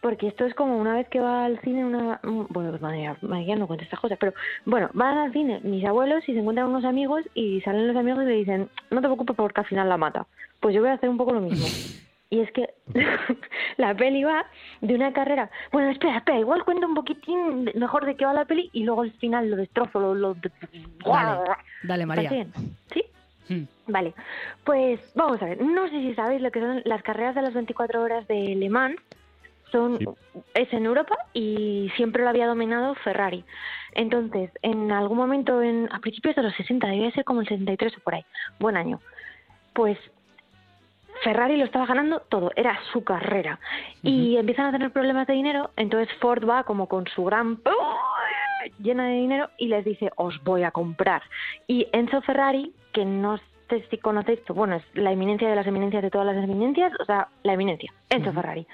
porque 0.00 0.28
esto 0.28 0.44
es 0.44 0.54
como 0.54 0.76
una 0.78 0.94
vez 0.94 1.08
que 1.08 1.20
va 1.20 1.44
al 1.44 1.60
cine 1.60 1.84
una... 1.84 2.20
Bueno, 2.22 2.70
pues 2.70 2.80
madre 2.80 3.14
mía, 3.22 3.56
no 3.56 3.66
cuenta 3.66 3.84
estas 3.84 4.00
cosas, 4.00 4.18
pero 4.18 4.32
bueno, 4.64 4.88
van 4.94 5.18
al 5.18 5.32
cine 5.32 5.60
mis 5.62 5.84
abuelos 5.84 6.26
y 6.28 6.32
se 6.32 6.40
encuentran 6.40 6.68
unos 6.68 6.84
amigos 6.84 7.22
y 7.34 7.60
salen 7.60 7.86
los 7.86 7.96
amigos 7.96 8.22
y 8.24 8.26
le 8.26 8.34
dicen, 8.34 8.68
no 8.90 9.00
te 9.00 9.06
preocupes 9.06 9.36
porque 9.36 9.60
al 9.60 9.66
final 9.66 9.88
la 9.88 9.96
mata. 9.96 10.26
Pues 10.60 10.74
yo 10.74 10.80
voy 10.80 10.90
a 10.90 10.94
hacer 10.94 11.08
un 11.08 11.18
poco 11.18 11.32
lo 11.32 11.40
mismo. 11.40 11.66
Y 12.32 12.38
es 12.38 12.52
que 12.52 12.72
la 13.76 13.92
peli 13.96 14.22
va 14.22 14.46
de 14.80 14.94
una 14.94 15.12
carrera. 15.12 15.50
Bueno, 15.72 15.90
espera, 15.90 16.18
espera, 16.18 16.38
igual 16.38 16.64
cuento 16.64 16.86
un 16.86 16.94
poquitín 16.94 17.68
mejor 17.74 18.06
de 18.06 18.14
qué 18.14 18.24
va 18.24 18.32
la 18.32 18.44
peli 18.44 18.70
y 18.72 18.84
luego 18.84 19.02
al 19.02 19.10
final 19.14 19.50
lo 19.50 19.56
destrozo, 19.56 19.98
lo. 19.98 20.14
lo... 20.14 20.36
Dale, 21.82 22.06
María. 22.06 22.46
¿Sí? 22.92 23.04
Hmm. 23.48 23.64
Vale, 23.88 24.14
pues 24.62 25.00
vamos 25.16 25.42
a 25.42 25.46
ver. 25.46 25.60
No 25.60 25.88
sé 25.88 26.00
si 26.02 26.14
sabéis 26.14 26.40
lo 26.40 26.52
que 26.52 26.60
son 26.60 26.82
las 26.84 27.02
carreras 27.02 27.34
de 27.34 27.42
las 27.42 27.52
24 27.52 28.00
horas 28.00 28.28
de 28.28 28.54
Le 28.54 28.70
Mans. 28.70 29.00
Son, 29.72 29.98
Es 30.54 30.72
en 30.72 30.86
Europa 30.86 31.16
y 31.32 31.90
siempre 31.96 32.22
lo 32.22 32.28
había 32.28 32.46
dominado 32.46 32.94
Ferrari. 32.96 33.44
Entonces, 33.92 34.50
en 34.62 34.92
algún 34.92 35.16
momento, 35.16 35.62
en, 35.62 35.88
a 35.92 36.00
principios 36.00 36.36
de 36.36 36.42
los 36.42 36.54
60, 36.54 36.86
debía 36.86 37.10
ser 37.12 37.24
como 37.24 37.40
el 37.40 37.48
63 37.48 37.96
o 37.96 38.00
por 38.00 38.14
ahí, 38.14 38.24
buen 38.58 38.76
año, 38.76 39.00
pues 39.74 39.98
Ferrari 41.22 41.56
lo 41.56 41.64
estaba 41.64 41.86
ganando 41.86 42.20
todo, 42.20 42.50
era 42.56 42.78
su 42.92 43.04
carrera. 43.04 43.58
Y 44.02 44.36
empiezan 44.36 44.66
a 44.66 44.72
tener 44.72 44.90
problemas 44.90 45.26
de 45.26 45.34
dinero, 45.34 45.70
entonces 45.76 46.14
Ford 46.18 46.48
va 46.48 46.64
como 46.64 46.86
con 46.86 47.06
su 47.08 47.24
gran 47.24 47.60
llena 48.78 49.06
de 49.06 49.14
dinero 49.14 49.50
y 49.58 49.68
les 49.68 49.84
dice, 49.84 50.10
os 50.16 50.42
voy 50.44 50.62
a 50.62 50.70
comprar. 50.70 51.22
Y 51.66 51.88
Enzo 51.92 52.22
Ferrari, 52.22 52.72
que 52.92 53.04
no 53.04 53.38
sé 53.68 53.84
si 53.90 53.98
conocéis, 53.98 54.40
bueno, 54.48 54.76
es 54.76 54.84
la 54.94 55.12
eminencia 55.12 55.48
de 55.48 55.56
las 55.56 55.66
eminencias 55.66 56.02
de 56.02 56.10
todas 56.10 56.26
las 56.26 56.42
eminencias, 56.42 56.92
o 57.00 57.04
sea, 57.04 57.28
la 57.42 57.52
eminencia, 57.52 57.92
Enzo 58.08 58.32
Ferrari 58.32 58.66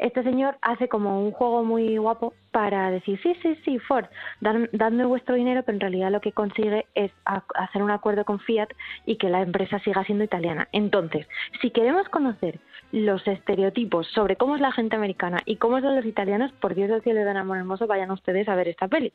este 0.00 0.22
señor 0.22 0.56
hace 0.62 0.88
como 0.88 1.22
un 1.22 1.30
juego 1.30 1.62
muy 1.62 1.98
guapo 1.98 2.32
para 2.50 2.90
decir, 2.90 3.20
sí, 3.22 3.36
sí, 3.42 3.54
sí, 3.64 3.78
Ford, 3.78 4.06
dadme 4.40 5.04
vuestro 5.04 5.34
dinero, 5.34 5.62
pero 5.62 5.76
en 5.76 5.80
realidad 5.80 6.10
lo 6.10 6.20
que 6.20 6.32
consigue 6.32 6.86
es 6.94 7.12
hacer 7.24 7.82
un 7.82 7.90
acuerdo 7.90 8.24
con 8.24 8.40
Fiat 8.40 8.70
y 9.04 9.16
que 9.16 9.28
la 9.28 9.42
empresa 9.42 9.78
siga 9.80 10.02
siendo 10.04 10.24
italiana. 10.24 10.68
Entonces, 10.72 11.28
si 11.60 11.70
queremos 11.70 12.08
conocer 12.08 12.58
los 12.92 13.24
estereotipos 13.28 14.06
sobre 14.08 14.36
cómo 14.36 14.56
es 14.56 14.60
la 14.60 14.72
gente 14.72 14.96
americana 14.96 15.42
y 15.44 15.56
cómo 15.56 15.80
son 15.80 15.94
los 15.94 16.06
italianos, 16.06 16.50
por 16.52 16.74
Dios 16.74 16.88
del 16.88 17.02
cielo 17.02 17.20
de 17.20 17.30
amor 17.30 17.58
hermoso, 17.58 17.86
vayan 17.86 18.10
ustedes 18.10 18.48
a 18.48 18.56
ver 18.56 18.68
esta 18.68 18.88
peli. 18.88 19.12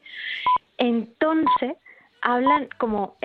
Entonces, 0.78 1.78
hablan 2.22 2.70
como, 2.78 3.16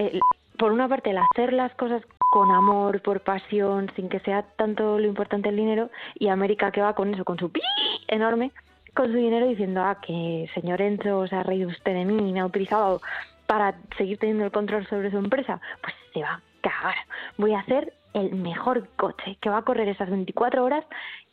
por 0.59 0.73
una 0.73 0.89
parte, 0.89 1.11
el 1.11 1.19
hacer 1.19 1.53
las 1.53 1.75
cosas 1.75 2.03
con 2.31 2.51
amor, 2.53 3.03
por 3.03 3.21
pasión, 3.21 3.91
sin 3.97 4.09
que 4.09 4.21
sea 4.21 4.43
tanto 4.57 4.99
lo 4.99 5.07
importante 5.07 5.49
el 5.49 5.57
dinero, 5.57 5.91
y 6.15 6.29
América 6.29 6.71
que 6.71 6.81
va 6.81 6.95
con 6.95 7.13
eso, 7.13 7.25
con 7.25 7.39
su 7.39 7.51
pi 7.51 7.61
enorme, 8.09 8.53
con 8.95 9.07
su 9.09 9.19
dinero 9.19 9.49
diciendo, 9.49 9.83
ah, 9.83 9.99
que 10.01 10.49
señor 10.55 10.81
Enzo 10.81 11.27
se 11.27 11.37
ha 11.37 11.43
reído 11.43 11.69
usted 11.69 11.93
de 11.93 12.05
mí 12.05 12.17
y 12.17 12.33
me 12.33 12.41
ha 12.41 12.47
utilizado 12.47 13.01
para 13.47 13.75
seguir 13.99 14.19
teniendo 14.19 14.45
el 14.45 14.53
control 14.53 14.87
sobre 14.87 15.11
su 15.11 15.19
empresa, 15.19 15.61
pues 15.83 15.95
se 16.15 16.23
va 16.23 16.35
a 16.35 16.43
cagar. 16.61 16.95
Voy 17.37 17.53
a 17.53 17.61
hacer 17.61 17.93
el 18.15 18.35
mejor 18.35 18.89
coche 18.97 19.37
que 19.41 19.51
va 19.51 19.59
a 19.59 19.63
correr 19.63 19.89
esas 19.89 20.09
24 20.09 20.65
horas 20.65 20.85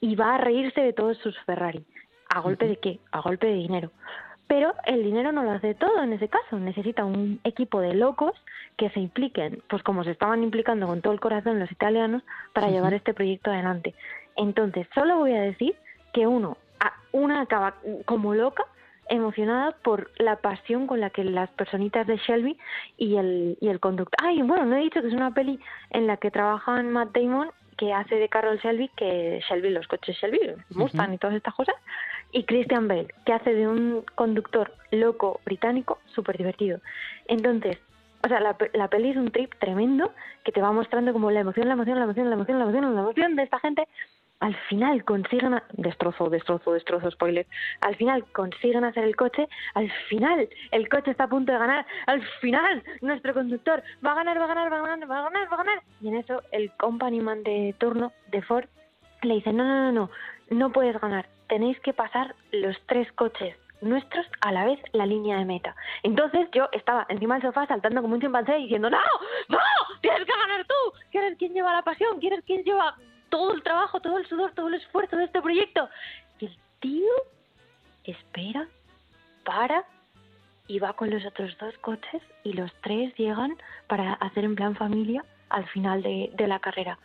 y 0.01 0.15
va 0.15 0.35
a 0.35 0.37
reírse 0.39 0.81
de 0.81 0.93
todos 0.93 1.17
sus 1.19 1.37
Ferrari. 1.41 1.85
¿A 2.29 2.39
golpe 2.39 2.67
de 2.67 2.77
qué? 2.77 2.99
A 3.11 3.21
golpe 3.21 3.47
de 3.47 3.53
dinero. 3.53 3.91
Pero 4.47 4.73
el 4.85 5.03
dinero 5.03 5.31
no 5.31 5.43
lo 5.43 5.51
hace 5.51 5.75
todo 5.75 6.01
en 6.01 6.13
ese 6.13 6.29
caso. 6.29 6.57
Necesita 6.57 7.03
un 7.03 7.39
equipo 7.43 7.81
de 7.81 7.93
locos 7.93 8.33
que 8.77 8.89
se 8.91 8.99
impliquen, 8.99 9.61
pues 9.69 9.83
como 9.83 10.03
se 10.03 10.11
estaban 10.11 10.43
implicando 10.43 10.87
con 10.87 11.01
todo 11.01 11.13
el 11.13 11.19
corazón 11.19 11.59
los 11.59 11.71
italianos, 11.71 12.23
para 12.53 12.69
llevar 12.69 12.93
este 12.93 13.13
proyecto 13.13 13.51
adelante. 13.51 13.93
Entonces, 14.35 14.87
solo 14.93 15.17
voy 15.17 15.33
a 15.33 15.41
decir 15.41 15.75
que 16.13 16.27
uno, 16.27 16.57
una 17.11 17.41
acaba 17.41 17.75
como 18.05 18.33
loca, 18.33 18.63
emocionada 19.09 19.71
por 19.83 20.11
la 20.17 20.37
pasión 20.37 20.87
con 20.87 20.99
la 20.99 21.09
que 21.09 21.23
las 21.23 21.49
personitas 21.51 22.05
de 22.07 22.17
Shelby 22.17 22.57
y 22.97 23.15
el, 23.15 23.57
y 23.61 23.69
el 23.69 23.79
conductor. 23.79 24.17
Ay, 24.21 24.41
bueno, 24.41 24.65
no 24.65 24.75
he 24.75 24.81
dicho 24.81 25.01
que 25.01 25.07
es 25.07 25.13
una 25.13 25.33
peli 25.33 25.59
en 25.91 26.07
la 26.07 26.17
que 26.17 26.31
trabajan 26.31 26.91
Matt 26.91 27.15
Damon 27.15 27.49
que 27.77 27.93
hace 27.93 28.15
de 28.15 28.27
Carol 28.27 28.57
Shelby, 28.57 28.89
que 28.97 29.39
Shelby, 29.47 29.69
los 29.69 29.87
coches 29.87 30.17
Shelby, 30.17 30.39
Mustang 30.71 31.13
y 31.13 31.17
todas 31.19 31.35
estas 31.35 31.53
cosas, 31.53 31.75
y 32.37 32.43
Christian 32.43 32.87
Bale, 32.87 33.07
que 33.25 33.33
hace 33.33 33.51
de 33.51 33.67
un 33.67 34.05
conductor 34.13 34.71
loco 34.91 35.41
británico 35.43 35.97
súper 36.05 36.37
divertido. 36.37 36.79
Entonces, 37.27 37.79
o 38.23 38.27
sea, 38.27 38.39
la, 38.39 38.55
la 38.73 38.87
peli 38.89 39.09
es 39.09 39.17
un 39.17 39.31
trip 39.31 39.55
tremendo 39.55 40.13
que 40.43 40.51
te 40.51 40.61
va 40.61 40.71
mostrando 40.71 41.13
como 41.13 41.31
la 41.31 41.39
emoción, 41.39 41.67
la 41.67 41.73
emoción, 41.73 41.97
la 41.97 42.03
emoción, 42.03 42.29
la 42.29 42.35
emoción, 42.35 42.59
la 42.59 42.65
emoción, 42.65 42.95
la 42.95 43.01
emoción 43.01 43.35
de 43.35 43.41
esta 43.43 43.59
gente. 43.59 43.87
Al 44.39 44.55
final 44.69 45.03
consiguen, 45.03 45.59
destrozo, 45.73 46.29
destrozo, 46.29 46.73
destrozo, 46.73 47.09
spoiler, 47.09 47.47
al 47.81 47.95
final 47.95 48.23
consiguen 48.25 48.83
hacer 48.83 49.03
el 49.03 49.15
coche, 49.15 49.47
al 49.73 49.91
final 50.07 50.47
el 50.69 50.87
coche 50.89 51.09
está 51.09 51.23
a 51.23 51.29
punto 51.29 51.51
de 51.51 51.57
ganar, 51.57 51.87
al 52.05 52.21
final 52.39 52.83
nuestro 53.01 53.33
conductor 53.33 53.81
va 54.05 54.11
a 54.11 54.15
ganar, 54.15 54.39
va 54.39 54.43
a 54.43 54.47
ganar, 54.47 54.71
va 54.71 54.77
a 54.77 54.81
ganar, 54.81 55.09
va 55.09 55.17
a 55.17 55.23
ganar, 55.23 55.51
va 55.51 55.55
a 55.55 55.63
ganar. 55.63 55.81
Y 56.01 56.09
en 56.09 56.17
eso 56.17 56.43
el 56.51 56.71
company 56.73 57.19
man 57.19 57.41
de 57.41 57.73
turno 57.79 58.13
de 58.29 58.43
Ford 58.43 58.65
le 59.23 59.33
dice, 59.33 59.51
no, 59.51 59.63
no, 59.63 59.91
no, 59.91 59.91
no, 59.91 60.09
no 60.51 60.71
puedes 60.71 61.01
ganar, 61.01 61.25
tenéis 61.47 61.79
que 61.81 61.93
pasar 61.93 62.35
los 62.51 62.77
tres 62.87 63.11
coches 63.13 63.55
nuestros 63.81 64.25
a 64.41 64.51
la 64.51 64.65
vez 64.65 64.79
la 64.93 65.05
línea 65.05 65.37
de 65.37 65.45
meta. 65.45 65.75
Entonces 66.03 66.47
yo 66.51 66.67
estaba 66.71 67.05
encima 67.09 67.35
del 67.35 67.43
sofá 67.43 67.65
saltando 67.67 68.01
como 68.01 68.15
un 68.15 68.21
chimpancé 68.21 68.55
diciendo, 68.55 68.89
no, 68.89 68.99
no, 69.49 69.59
tienes 70.01 70.25
que 70.25 70.31
ganar 70.31 70.65
tú, 70.65 70.99
que 71.11 71.19
eres 71.19 71.37
quien 71.37 71.53
lleva 71.53 71.73
la 71.73 71.83
pasión, 71.83 72.19
que 72.19 72.27
eres 72.27 72.43
quien 72.45 72.63
lleva 72.63 72.95
todo 73.29 73.53
el 73.53 73.63
trabajo, 73.63 73.99
todo 73.99 74.17
el 74.17 74.27
sudor, 74.27 74.51
todo 74.53 74.67
el 74.67 74.75
esfuerzo 74.75 75.15
de 75.17 75.25
este 75.25 75.41
proyecto. 75.41 75.89
Y 76.39 76.45
el 76.47 76.57
tío 76.79 77.11
espera, 78.03 78.67
para 79.43 79.83
y 80.67 80.79
va 80.79 80.93
con 80.93 81.09
los 81.09 81.25
otros 81.25 81.57
dos 81.59 81.77
coches 81.79 82.21
y 82.43 82.53
los 82.53 82.73
tres 82.81 83.13
llegan 83.15 83.55
para 83.87 84.13
hacer 84.13 84.43
en 84.43 84.55
plan 84.55 84.75
familia 84.75 85.23
al 85.49 85.65
final 85.69 86.01
de, 86.03 86.29
de 86.33 86.47
la 86.47 86.59
carrera. 86.59 86.99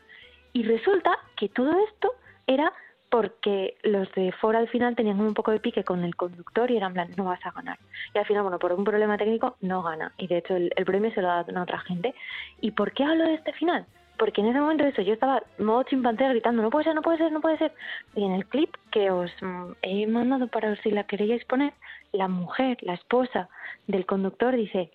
Y 0.53 0.65
resulta 0.65 1.17
que 1.37 1.49
todo 1.49 1.73
esto 1.89 2.13
era 2.47 2.73
porque 3.13 3.77
los 3.83 4.11
de 4.15 4.33
Ford 4.33 4.57
al 4.57 4.69
final 4.69 4.97
tenían 4.97 5.21
un 5.21 5.35
poco 5.35 5.51
de 5.51 5.61
pique 5.61 5.85
con 5.85 6.03
el 6.03 6.17
conductor 6.17 6.71
y 6.71 6.79
eran 6.79 6.95
plan, 6.95 7.11
no 7.15 7.25
vas 7.25 7.45
a 7.45 7.51
ganar. 7.51 7.79
Y 8.15 8.19
al 8.19 8.25
final, 8.25 8.43
bueno, 8.43 8.59
por 8.59 8.73
un 8.73 8.85
problema 8.85 9.19
técnico 9.19 9.57
no 9.61 9.83
gana. 9.83 10.15
Y 10.17 10.29
de 10.29 10.39
hecho 10.39 10.57
el, 10.57 10.73
el 10.75 10.87
premio 10.87 11.13
se 11.13 11.21
lo 11.21 11.29
da 11.29 11.41
a 11.41 11.63
otra 11.63 11.79
gente. 11.81 12.15
¿Y 12.63 12.71
por 12.71 12.93
qué 12.93 13.05
hablo 13.05 13.25
de 13.25 13.35
este 13.35 13.53
final? 13.53 13.85
porque 14.19 14.41
en 14.41 14.49
ese 14.49 14.61
momento 14.61 14.85
eso 14.85 15.03
yo 15.03 15.15
estaba 15.15 15.43
modo 15.59 15.83
chimpancé 15.83 16.29
gritando 16.29 16.63
no 16.63 16.71
puede 16.71 16.85
ser, 16.85 16.95
no 16.95 17.03
puede 17.03 17.19
ser, 17.19 17.33
no 17.33 17.41
puede 17.41 17.59
ser 17.59 17.73
y 18.15 18.25
en 18.25 18.33
el 18.33 18.47
clip 18.47 18.73
que 18.93 19.11
os 19.11 19.33
mm, 19.41 19.73
he 19.83 20.07
mandado 20.07 20.47
para 20.47 20.77
si 20.77 20.93
la 20.93 21.05
queréis 21.05 21.45
poner 21.47 21.73
la 22.13 22.29
mujer, 22.29 22.77
la 22.83 22.95
esposa 22.95 23.49
del 23.89 24.07
conductor 24.07 24.55
dice 24.55 24.91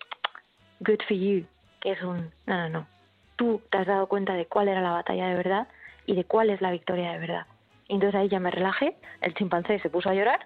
good 0.80 1.00
for 1.06 1.16
you 1.16 1.44
que 1.80 1.92
es 1.92 2.02
un 2.02 2.30
no, 2.46 2.56
no, 2.56 2.68
no 2.70 2.86
tú 3.36 3.60
te 3.70 3.78
has 3.78 3.86
dado 3.86 4.06
cuenta 4.06 4.32
de 4.32 4.46
cuál 4.46 4.68
era 4.68 4.80
la 4.80 4.92
batalla 4.92 5.28
de 5.28 5.34
verdad 5.34 5.68
y 6.06 6.14
de 6.14 6.24
cuál 6.24 6.48
es 6.48 6.62
la 6.62 6.70
victoria 6.70 7.12
de 7.12 7.18
verdad 7.18 7.46
y 7.88 7.94
entonces 7.94 8.20
ahí 8.20 8.28
ya 8.28 8.40
me 8.40 8.50
relajé 8.50 8.96
el 9.20 9.34
chimpancé 9.34 9.78
se 9.80 9.90
puso 9.90 10.10
a 10.10 10.14
llorar 10.14 10.40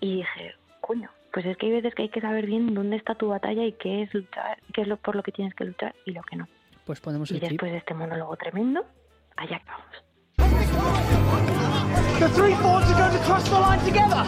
y 0.00 0.16
dije 0.16 0.54
coño 0.80 1.10
pues 1.36 1.44
es 1.44 1.56
que 1.58 1.66
hay 1.66 1.72
veces 1.72 1.94
que 1.94 2.04
hay 2.04 2.08
que 2.08 2.22
saber 2.22 2.46
bien 2.46 2.72
dónde 2.72 2.96
está 2.96 3.14
tu 3.14 3.28
batalla 3.28 3.62
y 3.62 3.72
qué 3.72 4.04
es 4.04 4.14
luchar, 4.14 4.56
qué 4.72 4.80
es 4.80 4.88
lo 4.88 4.96
por 4.96 5.14
lo 5.14 5.22
que 5.22 5.32
tienes 5.32 5.54
que 5.54 5.66
luchar 5.66 5.94
y 6.06 6.12
lo 6.12 6.22
que 6.22 6.34
no. 6.34 6.48
Pues 6.86 6.98
ponemos 6.98 7.30
el 7.30 7.36
y 7.36 7.40
después 7.40 7.72
de 7.72 7.76
este 7.76 7.92
monólogo 7.92 8.34
tremendo, 8.38 8.86
allá 9.36 9.60
vamos. 9.66 10.06
The 12.18 12.28
three 12.30 12.54
Fords 12.54 12.90
are 12.90 12.98
going 12.98 13.12
to 13.12 13.22
cross 13.26 13.44
the 13.50 13.60
line 13.60 13.80
together. 13.80 14.24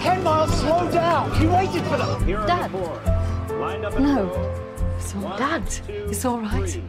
Ken 0.00 0.22
Miles, 0.22 0.54
slow 0.60 0.88
down. 0.92 1.32
He 1.34 1.48
waited 1.48 1.82
for 1.82 1.96
them. 1.96 2.46
Dad. 2.46 2.70
No. 3.98 4.30
It's 4.98 5.16
all, 5.16 5.36
Dad. 5.36 5.62
It's 5.88 6.24
all 6.24 6.40
right. 6.42 6.80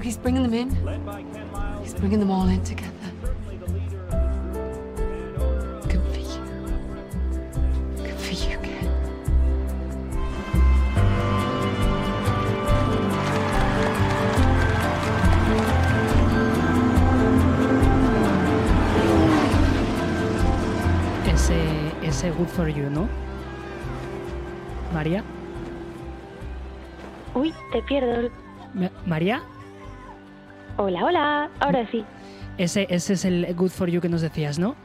He's 0.00 0.16
bringing 0.16 0.44
them 0.44 0.54
in. 0.54 0.70
He's 1.82 1.94
bringing 1.94 2.20
them 2.20 2.30
all 2.30 2.46
in 2.46 2.62
together. 2.62 2.92
Good 22.30 22.48
for 22.48 22.68
You, 22.68 22.90
¿no? 22.90 23.08
María. 24.92 25.22
Uy, 27.34 27.52
te 27.72 27.82
pierdo. 27.82 28.30
¿María? 29.06 29.42
Hola, 30.76 31.04
hola, 31.04 31.50
ahora 31.60 31.86
sí. 31.90 32.04
Ese, 32.58 32.86
ese 32.90 33.14
es 33.14 33.24
el 33.24 33.54
Good 33.54 33.70
for 33.70 33.88
You 33.88 34.00
que 34.00 34.08
nos 34.08 34.20
decías, 34.20 34.58
¿no? 34.58 34.76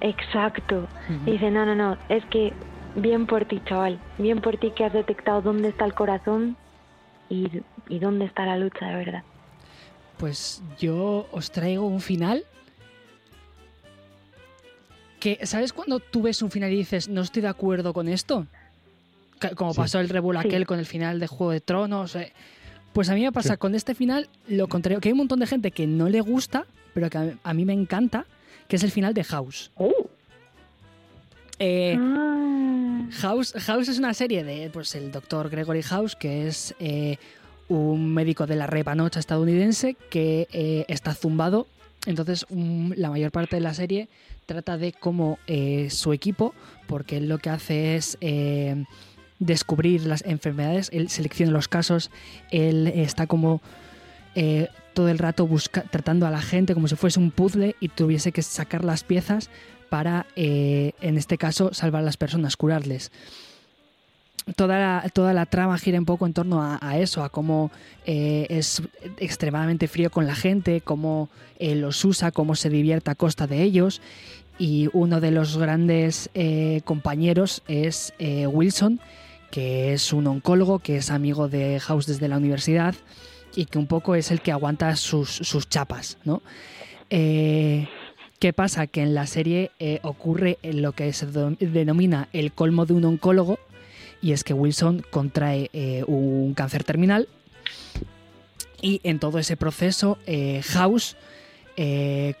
Exacto. 0.00 0.88
Dice, 1.24 1.50
no, 1.50 1.64
no, 1.64 1.74
no, 1.74 1.96
es 2.08 2.24
que 2.26 2.52
bien 2.96 3.26
por 3.26 3.44
ti, 3.44 3.62
chaval, 3.64 4.00
bien 4.18 4.40
por 4.40 4.56
ti 4.56 4.72
que 4.72 4.84
has 4.84 4.92
detectado 4.92 5.42
dónde 5.42 5.68
está 5.68 5.84
el 5.84 5.94
corazón 5.94 6.56
y, 7.28 7.62
y 7.88 7.98
dónde 8.00 8.24
está 8.24 8.44
la 8.44 8.56
lucha 8.56 8.86
de 8.86 8.96
verdad. 8.96 9.22
Pues 10.18 10.62
yo 10.78 11.28
os 11.30 11.50
traigo 11.52 11.86
un 11.86 12.00
final 12.00 12.44
¿sabes 15.44 15.72
cuando 15.72 16.00
tú 16.00 16.22
ves 16.22 16.42
un 16.42 16.50
final 16.50 16.72
y 16.72 16.76
dices, 16.76 17.08
no 17.08 17.20
estoy 17.22 17.42
de 17.42 17.48
acuerdo 17.48 17.92
con 17.92 18.08
esto? 18.08 18.46
Como 19.56 19.74
pasó 19.74 20.00
el 20.00 20.08
revuelo 20.08 20.40
aquel 20.40 20.66
con 20.66 20.78
el 20.78 20.86
final 20.86 21.18
de 21.20 21.26
Juego 21.26 21.52
de 21.52 21.60
Tronos. 21.60 22.14
Eh. 22.16 22.32
Pues 22.92 23.08
a 23.08 23.14
mí 23.14 23.22
me 23.22 23.32
pasa 23.32 23.56
con 23.56 23.74
este 23.74 23.94
final 23.94 24.28
lo 24.48 24.68
contrario, 24.68 25.00
que 25.00 25.08
hay 25.08 25.12
un 25.12 25.18
montón 25.18 25.40
de 25.40 25.46
gente 25.46 25.70
que 25.70 25.86
no 25.86 26.08
le 26.08 26.20
gusta, 26.20 26.66
pero 26.94 27.10
que 27.10 27.36
a, 27.42 27.54
mí 27.54 27.64
me 27.64 27.72
encanta, 27.72 28.26
que 28.68 28.76
es 28.76 28.82
el 28.82 28.90
final 28.90 29.14
de 29.14 29.24
House. 29.24 29.70
Oh. 29.76 30.08
Eh, 31.58 31.96
ah. 31.98 33.08
House, 33.12 33.54
House 33.66 33.88
es 33.88 33.98
una 33.98 34.14
serie 34.14 34.44
de 34.44 34.70
pues, 34.70 34.94
el 34.94 35.10
doctor 35.10 35.48
Gregory 35.50 35.82
House, 35.82 36.16
que 36.16 36.46
es 36.46 36.74
eh, 36.78 37.18
un 37.68 38.12
médico 38.12 38.46
de 38.46 38.56
la 38.56 38.66
repanocha 38.66 39.20
estadounidense 39.20 39.96
que 40.10 40.84
está 40.88 41.14
zumbado. 41.14 41.66
Entonces, 42.06 42.46
la 42.50 43.10
mayor 43.10 43.30
parte 43.30 43.56
de 43.56 43.62
la 43.62 43.74
serie 43.74 44.08
trata 44.46 44.76
de 44.76 44.92
cómo 44.92 45.38
eh, 45.46 45.88
su 45.90 46.12
equipo, 46.12 46.54
porque 46.86 47.18
él 47.18 47.28
lo 47.28 47.38
que 47.38 47.50
hace 47.50 47.96
es 47.96 48.18
eh, 48.20 48.84
descubrir 49.38 50.04
las 50.06 50.24
enfermedades, 50.24 50.90
él 50.92 51.08
selecciona 51.08 51.52
los 51.52 51.68
casos, 51.68 52.10
él 52.50 52.88
está 52.88 53.26
como 53.26 53.62
eh, 54.34 54.68
todo 54.94 55.08
el 55.08 55.18
rato 55.18 55.46
busca, 55.46 55.82
tratando 55.82 56.26
a 56.26 56.30
la 56.30 56.42
gente 56.42 56.74
como 56.74 56.88
si 56.88 56.96
fuese 56.96 57.20
un 57.20 57.30
puzzle 57.30 57.76
y 57.78 57.88
tuviese 57.88 58.32
que 58.32 58.42
sacar 58.42 58.84
las 58.84 59.04
piezas 59.04 59.48
para, 59.88 60.26
en 60.36 61.18
este 61.18 61.36
caso, 61.36 61.74
salvar 61.74 62.00
a 62.00 62.04
las 62.04 62.16
personas, 62.16 62.56
curarles 62.56 63.12
toda 64.56 64.78
la, 64.78 65.08
toda 65.10 65.32
la 65.32 65.46
trama 65.46 65.78
gira 65.78 65.98
un 65.98 66.04
poco 66.04 66.26
en 66.26 66.32
torno 66.32 66.62
a, 66.62 66.98
eso, 66.98 67.22
a 67.22 67.28
cómo 67.28 67.70
eh, 68.04 68.46
es 68.50 68.82
extremadamente 69.18 69.88
frío 69.88 70.10
con 70.10 70.26
la 70.26 70.34
gente, 70.34 70.80
cómo 70.80 71.28
eh, 71.58 71.74
los 71.74 72.04
usa, 72.04 72.32
cómo 72.32 72.54
se 72.54 72.68
divierte 72.68 73.10
a 73.10 73.14
costa 73.14 73.46
de 73.46 73.62
ellos. 73.62 74.00
Y 74.58 74.88
uno 74.92 75.20
de 75.20 75.30
los 75.30 75.56
grandes 75.56 76.28
eh, 76.34 76.82
compañeros 76.84 77.62
es 77.68 78.12
Wilson, 78.18 79.00
que 79.50 79.92
es 79.94 80.12
un 80.12 80.26
oncólogo, 80.26 80.78
que 80.78 80.96
es 80.96 81.10
amigo 81.10 81.48
de 81.48 81.80
House 81.80 82.06
desde 82.06 82.28
la 82.28 82.36
universidad 82.36 82.94
y 83.54 83.66
que 83.66 83.78
un 83.78 83.86
poco 83.86 84.14
es 84.14 84.30
el 84.30 84.40
que 84.40 84.52
aguanta 84.52 84.94
sus, 84.96 85.30
sus 85.30 85.68
chapas, 85.68 86.18
¿no? 86.24 86.42
¿Qué 87.10 88.52
pasa? 88.54 88.86
Que 88.86 89.02
en 89.02 89.14
la 89.14 89.26
serie 89.26 89.70
ocurre 90.02 90.58
lo 90.62 90.92
que 90.92 91.12
se 91.12 91.26
denomina 91.26 92.28
el 92.32 92.52
colmo 92.52 92.86
de 92.86 92.94
un 92.94 93.04
oncólogo, 93.04 93.58
y 94.22 94.32
es 94.32 94.44
que 94.44 94.54
Wilson 94.54 95.04
contrae 95.10 95.68
eh, 95.72 96.04
un 96.06 96.54
cáncer 96.54 96.84
terminal 96.84 97.28
y 98.80 99.00
en 99.02 99.18
todo 99.18 99.38
ese 99.38 99.56
proceso 99.56 100.16
eh, 100.26 100.62
House 100.64 101.16
eh, 101.76 102.34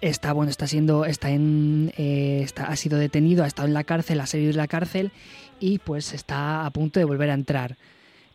está 0.00 0.32
bueno 0.32 0.50
está 0.50 0.66
siendo 0.66 1.04
está 1.04 1.30
en 1.30 1.92
está, 1.96 2.64
ha 2.64 2.76
sido 2.76 2.98
detenido 2.98 3.44
ha 3.44 3.46
estado 3.46 3.68
en 3.68 3.74
la 3.74 3.84
cárcel 3.84 4.20
ha 4.20 4.26
salido 4.26 4.50
de 4.50 4.56
la 4.56 4.66
cárcel 4.66 5.12
y 5.60 5.78
pues 5.78 6.12
está 6.12 6.66
a 6.66 6.70
punto 6.70 7.00
de 7.00 7.04
volver 7.04 7.30
a 7.30 7.34
entrar. 7.34 7.76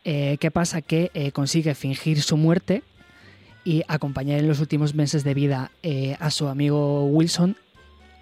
Qué 0.02 0.50
pasa 0.52 0.82
que 0.82 1.30
consigue 1.32 1.74
fingir 1.74 2.20
su 2.20 2.36
muerte 2.36 2.82
y 3.64 3.82
acompañar 3.88 4.38
en 4.38 4.46
los 4.46 4.60
últimos 4.60 4.94
meses 4.94 5.24
de 5.24 5.32
vida 5.32 5.70
a 6.18 6.30
su 6.30 6.48
amigo 6.48 7.06
Wilson 7.06 7.56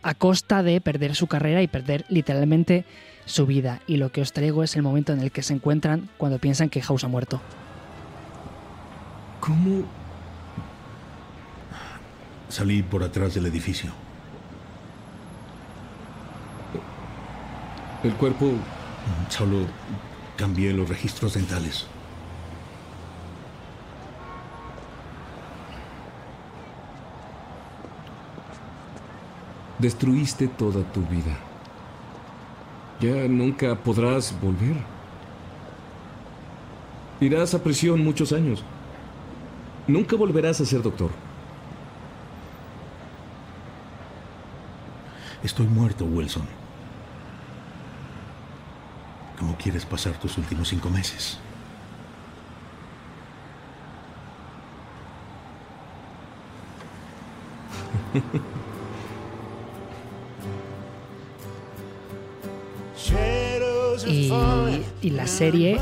a 0.03 0.15
costa 0.15 0.63
de 0.63 0.81
perder 0.81 1.17
su 1.17 1.27
carrera 1.27 1.61
y 1.63 1.67
perder 1.67 2.05
literalmente 2.09 2.85
su 3.27 3.47
vida. 3.47 3.81
Y 3.87 3.97
lo 3.97 4.13
que 4.13 4.21
os 4.21 4.33
traigo 4.33 4.63
es 4.63 4.77
el 4.77 4.83
momento 4.83 5.13
en 5.13 5.21
el 5.21 5.31
que 5.31 5.43
se 5.43 5.55
encuentran 5.55 6.09
cuando 6.19 6.39
piensan 6.39 6.69
que 6.69 6.83
House 6.83 7.05
ha 7.05 7.09
muerto. 7.09 7.41
¿Cómo 9.41 9.85
salí 12.49 12.83
por 12.83 13.03
atrás 13.03 13.35
del 13.35 13.47
edificio? 13.47 13.91
El 18.05 18.15
cuerpo 18.15 18.53
solo 19.29 19.67
cambié 20.37 20.73
los 20.73 20.89
registros 20.89 21.35
dentales. 21.35 21.87
Destruiste 29.79 30.47
toda 30.47 30.85
tu 30.93 31.03
vida. 31.03 31.37
Ya 33.03 33.27
nunca 33.27 33.75
podrás 33.75 34.33
volver. 34.41 34.77
Irás 37.21 37.53
a 37.53 37.61
prisión 37.61 38.05
muchos 38.05 38.33
años. 38.33 38.63
Nunca 39.89 40.15
volverás 40.15 40.61
a 40.61 40.65
ser 40.65 40.83
doctor. 40.83 41.11
Estoy 45.43 45.67
muerto, 45.67 46.05
Wilson. 46.05 46.47
¿Cómo 49.37 49.57
quieres 49.57 49.85
pasar 49.85 50.13
tus 50.21 50.39
últimos 50.39 50.69
cinco 50.69 50.89
meses? 50.89 51.41
Y, 64.07 65.11
la 65.11 65.27
serie 65.27 65.79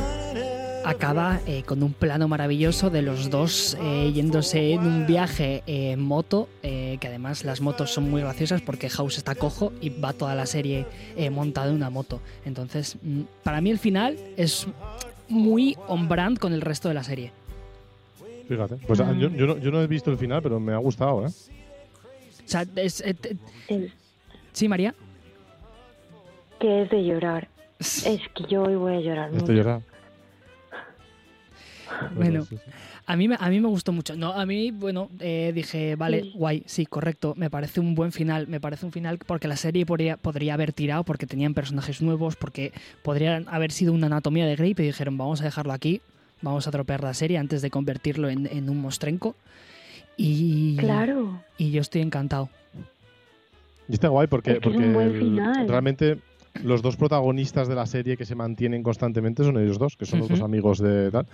acaba 0.84 1.40
eh, 1.46 1.62
con 1.64 1.82
un 1.82 1.92
plano 1.92 2.28
maravilloso 2.28 2.90
de 2.90 3.02
los 3.02 3.30
dos 3.30 3.76
eh, 3.80 4.10
yéndose 4.14 4.72
en 4.72 4.80
un 4.80 5.06
viaje 5.06 5.62
en 5.66 6.00
moto, 6.00 6.48
eh, 6.62 6.96
que 7.00 7.08
además 7.08 7.44
las 7.44 7.60
motos 7.60 7.92
son 7.92 8.10
muy 8.10 8.22
graciosas 8.22 8.62
porque 8.62 8.88
House 8.88 9.18
está 9.18 9.34
cojo 9.34 9.72
y 9.80 9.90
va 9.90 10.12
toda 10.12 10.34
la 10.34 10.46
serie 10.46 10.86
montada 11.30 11.68
en 11.68 11.74
una 11.74 11.90
moto. 11.90 12.20
Entonces, 12.44 12.96
mm, 13.02 13.22
para 13.42 13.60
mí 13.60 13.70
el 13.70 13.78
final 13.78 14.16
es 14.36 14.66
muy 15.28 15.76
on 15.86 16.08
brand 16.08 16.38
con 16.38 16.52
el 16.52 16.60
resto 16.60 16.88
de 16.88 16.94
la 16.94 17.04
serie. 17.04 17.32
Fíjate, 18.48 18.76
pues 18.86 18.98
ah, 19.00 19.12
yo, 19.12 19.28
no, 19.28 19.82
he 19.82 19.86
visto 19.86 20.10
el 20.10 20.18
final, 20.18 20.42
pero 20.42 20.58
me 20.58 20.72
ha 20.72 20.78
gustado, 20.78 21.26
¿eh? 21.26 21.30
O 21.30 22.48
sea, 22.50 22.66
¿Sí, 24.52 24.68
María? 24.68 24.94
Que 26.60 26.82
es 26.82 26.90
de 26.90 27.04
llorar. 27.04 27.48
Es 27.78 28.04
que 28.04 28.44
yo 28.48 28.62
hoy 28.62 28.76
voy 28.76 28.96
a 28.96 29.00
llorar. 29.00 29.34
Estoy 29.34 29.56
llorando. 29.56 29.86
Bueno, 32.14 32.46
a 33.04 33.16
mí, 33.16 33.28
a 33.36 33.50
mí 33.50 33.60
me 33.60 33.66
gustó 33.66 33.92
mucho. 33.92 34.14
No, 34.14 34.32
a 34.32 34.46
mí, 34.46 34.70
bueno, 34.70 35.10
eh, 35.18 35.50
dije, 35.52 35.96
vale, 35.96 36.30
guay, 36.34 36.62
sí, 36.66 36.86
correcto. 36.86 37.34
Me 37.36 37.50
parece 37.50 37.80
un 37.80 37.96
buen 37.96 38.12
final. 38.12 38.46
Me 38.46 38.60
parece 38.60 38.86
un 38.86 38.92
final 38.92 39.18
porque 39.18 39.48
la 39.48 39.56
serie 39.56 39.84
podría, 39.84 40.16
podría 40.16 40.54
haber 40.54 40.72
tirado, 40.72 41.02
porque 41.02 41.26
tenían 41.26 41.52
personajes 41.52 42.00
nuevos, 42.00 42.36
porque 42.36 42.72
podrían 43.02 43.48
haber 43.48 43.72
sido 43.72 43.92
una 43.92 44.06
anatomía 44.06 44.46
de 44.46 44.54
Grey 44.54 44.74
y 44.78 44.82
dijeron, 44.82 45.18
vamos 45.18 45.40
a 45.40 45.44
dejarlo 45.44 45.72
aquí, 45.72 46.00
vamos 46.42 46.68
a 46.68 46.70
tropear 46.70 47.02
la 47.02 47.12
serie 47.12 47.38
antes 47.38 47.60
de 47.60 47.70
convertirlo 47.70 48.30
en, 48.30 48.70
un 48.70 48.80
mostrenco. 48.80 49.34
Y, 50.16 50.76
claro. 50.76 51.42
Y 51.58 51.72
yo 51.72 51.80
estoy 51.80 52.02
encantado. 52.02 52.50
Y 53.88 53.94
está 53.94 54.08
guay 54.08 54.28
porque, 54.28 54.60
porque 54.60 54.78
realmente 55.66 56.18
los 56.64 56.82
dos 56.82 56.96
protagonistas 56.96 57.68
de 57.68 57.74
la 57.74 57.86
serie 57.86 58.16
que 58.16 58.24
se 58.24 58.34
mantienen 58.34 58.82
constantemente 58.82 59.44
son 59.44 59.58
ellos 59.58 59.78
dos, 59.78 59.96
que 59.96 60.04
son 60.04 60.20
los 60.20 60.28
dos 60.28 60.40
amigos 60.40 60.78
de 60.78 61.10
tal. 61.10 61.26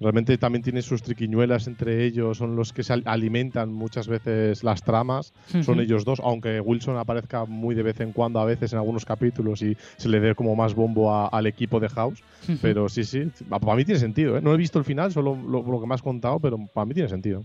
Realmente 0.00 0.36
también 0.36 0.62
tiene 0.62 0.82
sus 0.82 1.02
triquiñuelas 1.02 1.66
entre 1.66 2.04
ellos, 2.04 2.38
son 2.38 2.56
los 2.56 2.72
que 2.72 2.82
se 2.82 2.94
alimentan 3.04 3.72
muchas 3.72 4.08
veces 4.08 4.64
las 4.64 4.82
tramas, 4.82 5.32
son 5.62 5.80
ellos 5.80 6.04
dos, 6.04 6.20
aunque 6.20 6.60
Wilson 6.60 6.96
aparezca 6.96 7.44
muy 7.44 7.74
de 7.74 7.82
vez 7.82 8.00
en 8.00 8.12
cuando, 8.12 8.40
a 8.40 8.44
veces 8.44 8.72
en 8.72 8.78
algunos 8.78 9.04
capítulos 9.04 9.62
y 9.62 9.76
se 9.96 10.08
le 10.08 10.20
dé 10.20 10.34
como 10.34 10.56
más 10.56 10.74
bombo 10.74 11.14
al 11.14 11.46
equipo 11.46 11.80
de 11.80 11.88
House. 11.88 12.22
Pero 12.60 12.88
sí, 12.88 13.04
sí, 13.04 13.30
para 13.48 13.74
mí 13.74 13.84
tiene 13.84 14.00
sentido. 14.00 14.36
¿eh? 14.36 14.40
No 14.42 14.52
he 14.52 14.56
visto 14.56 14.78
el 14.78 14.84
final, 14.84 15.12
solo 15.12 15.36
lo, 15.36 15.80
que 15.80 15.86
me 15.86 15.94
has 15.94 16.02
contado, 16.02 16.38
pero 16.40 16.58
para 16.72 16.84
mí 16.84 16.94
tiene 16.94 17.08
sentido. 17.08 17.44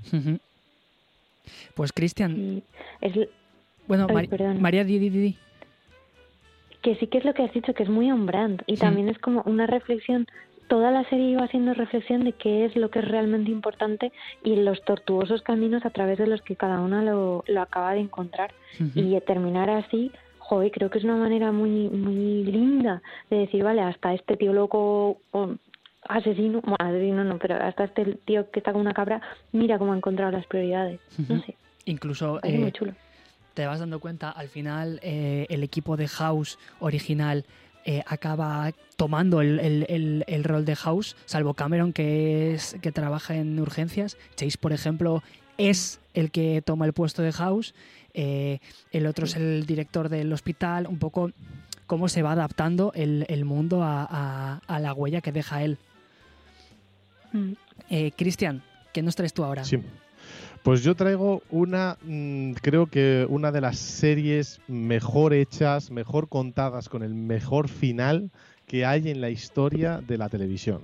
Pues 1.73 1.91
Cristian. 1.93 2.63
Bueno, 3.87 4.07
María, 4.59 4.83
di, 4.83 4.99
di, 4.99 5.09
di 5.09 5.37
que 6.81 6.95
sí 6.95 7.07
que 7.07 7.17
es 7.17 7.25
lo 7.25 7.33
que 7.33 7.43
has 7.43 7.53
dicho, 7.53 7.73
que 7.73 7.83
es 7.83 7.89
muy 7.89 8.11
on 8.11 8.25
brand 8.25 8.63
y 8.65 8.77
también 8.77 9.09
es 9.09 9.19
como 9.19 9.43
una 9.45 9.67
reflexión. 9.67 10.27
Toda 10.67 10.91
la 10.91 11.03
serie 11.09 11.31
iba 11.31 11.43
haciendo 11.43 11.73
reflexión 11.73 12.23
de 12.23 12.33
qué 12.33 12.65
es 12.65 12.75
lo 12.75 12.89
que 12.89 12.99
es 12.99 13.07
realmente 13.07 13.49
importante 13.49 14.11
y 14.43 14.55
los 14.55 14.83
tortuosos 14.83 15.41
caminos 15.41 15.83
a 15.83 15.89
través 15.89 16.19
de 16.19 16.27
los 16.27 16.41
que 16.43 16.55
cada 16.55 16.79
una 16.79 17.01
lo, 17.01 17.43
lo 17.47 17.61
acaba 17.61 17.93
de 17.93 18.01
encontrar. 18.01 18.53
Y 18.93 19.19
terminar 19.21 19.69
así, 19.69 20.11
joder, 20.37 20.71
creo 20.71 20.91
que 20.91 20.99
es 20.99 21.03
una 21.03 21.17
manera 21.17 21.51
muy, 21.51 21.89
muy 21.89 22.43
linda 22.43 23.01
de 23.31 23.37
decir, 23.39 23.63
vale, 23.63 23.81
hasta 23.81 24.13
este 24.13 24.37
tío 24.37 24.53
loco 24.53 25.17
asesino, 26.07 26.61
bueno, 26.61 26.77
asesino 26.79 27.23
no, 27.23 27.39
pero 27.39 27.55
hasta 27.55 27.85
este 27.85 28.05
tío 28.25 28.49
que 28.51 28.59
está 28.59 28.71
con 28.71 28.81
una 28.81 28.93
cabra, 28.93 29.21
mira 29.51 29.79
cómo 29.79 29.93
ha 29.93 29.97
encontrado 29.97 30.31
las 30.31 30.45
prioridades. 30.45 30.99
No 31.27 31.41
sé. 31.41 31.55
Incluso. 31.85 32.39
Es 32.43 32.53
muy 32.53 32.69
eh, 32.69 32.71
chulo 32.71 32.93
te 33.59 33.67
vas 33.67 33.81
dando 33.81 33.99
cuenta, 33.99 34.29
al 34.29 34.47
final 34.47 35.01
eh, 35.03 35.45
el 35.49 35.63
equipo 35.63 35.97
de 35.97 36.07
House 36.07 36.57
original 36.79 37.45
eh, 37.83 38.03
acaba 38.07 38.71
tomando 38.95 39.41
el, 39.41 40.43
rol 40.45 40.63
de 40.63 40.77
House, 40.77 41.17
salvo 41.25 41.55
Cameron 41.55 41.91
que 41.91 42.53
es 42.53 42.77
que 42.81 42.93
trabaja 42.93 43.35
en 43.35 43.59
urgencias. 43.59 44.15
Chase, 44.37 44.57
por 44.57 44.71
ejemplo, 44.71 45.23
es 45.57 45.99
el 46.13 46.31
que 46.31 46.61
toma 46.65 46.85
el 46.85 46.93
puesto 46.93 47.21
de 47.21 47.33
House. 47.33 47.73
Eh, 48.13 48.59
el 48.93 49.05
otro 49.05 49.25
es 49.25 49.35
el 49.35 49.65
director 49.65 50.07
del 50.07 50.31
hospital. 50.31 50.87
Un 50.87 50.97
poco 50.97 51.31
cómo 51.85 52.07
se 52.07 52.21
va 52.21 52.31
adaptando 52.31 52.93
el, 52.95 53.43
mundo 53.43 53.81
a, 53.83 54.61
la 54.69 54.93
huella 54.93 55.19
que 55.19 55.33
deja 55.33 55.63
él. 55.63 55.77
Mm. 57.33 57.51
Cristian, 58.15 58.63
¿qué 58.93 59.01
nos 59.01 59.17
traes 59.17 59.33
tú 59.33 59.43
ahora? 59.43 59.65
Sí. 59.65 59.81
Pues 60.63 60.83
yo 60.83 60.95
traigo 60.95 61.41
una, 61.49 61.97
mm, 62.03 62.53
creo 62.61 62.87
que 62.87 63.25
una 63.29 63.51
de 63.51 63.61
las 63.61 63.77
series 63.77 64.59
mejor 64.67 65.33
hechas, 65.33 65.89
mejor 65.89 66.27
contadas, 66.27 66.89
con 66.89 67.01
el 67.01 67.13
mejor 67.13 67.69
final 67.69 68.29
que 68.67 68.85
hay 68.85 69.09
en 69.09 69.21
la 69.21 69.29
historia 69.29 70.01
de 70.05 70.17
la 70.17 70.29
televisión. 70.29 70.83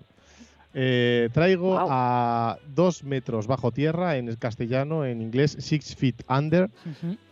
Eh, 0.74 1.30
traigo 1.32 1.78
a 1.80 2.58
dos 2.76 3.04
metros 3.04 3.48
bajo 3.48 3.72
tierra 3.72 4.18
en 4.18 4.28
el 4.28 4.38
castellano, 4.38 5.06
en 5.06 5.22
inglés, 5.22 5.56
Six 5.60 5.96
Feet 5.96 6.24
Under. 6.30 6.70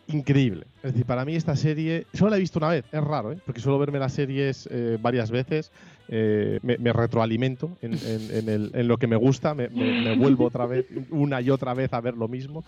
Increíble. 0.07 0.65
Es 0.83 0.91
decir, 0.91 1.05
para 1.05 1.23
mí 1.23 1.35
esta 1.35 1.55
serie, 1.55 2.05
solo 2.13 2.31
la 2.31 2.37
he 2.37 2.39
visto 2.39 2.59
una 2.59 2.69
vez, 2.69 2.85
es 2.91 3.03
raro, 3.03 3.31
¿eh? 3.31 3.37
porque 3.45 3.61
suelo 3.61 3.79
verme 3.79 3.99
las 3.99 4.13
series 4.13 4.67
eh, 4.69 4.97
varias 5.01 5.31
veces 5.31 5.71
eh, 6.09 6.59
me, 6.61 6.91
retroalimento 6.91 7.77
en, 7.81 8.87
lo 8.87 8.97
que 8.97 9.07
me 9.07 9.15
gusta, 9.15 9.53
me, 9.53 9.67
vuelvo 10.15 10.45
otra 10.45 10.65
vez, 10.65 10.85
una 11.09 11.39
y 11.41 11.49
otra 11.49 11.73
vez 11.73 11.93
a 11.93 12.01
ver 12.01 12.15
lo 12.15 12.27
mismo. 12.27 12.63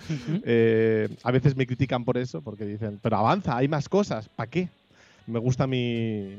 Eh, 0.46 1.10
a 1.24 1.32
veces 1.32 1.56
me 1.56 1.68
critican 1.68 2.06
por 2.06 2.18
eso, 2.18 2.42
porque 2.42 2.66
dicen, 2.66 3.00
pero 3.02 3.18
avanza, 3.18 3.58
hay 3.58 3.68
más 3.68 3.90
cosas, 3.90 4.30
¿para 4.30 4.50
qué? 4.50 4.70
Me 5.28 5.40
gusta 5.40 5.68
mi, 5.68 6.38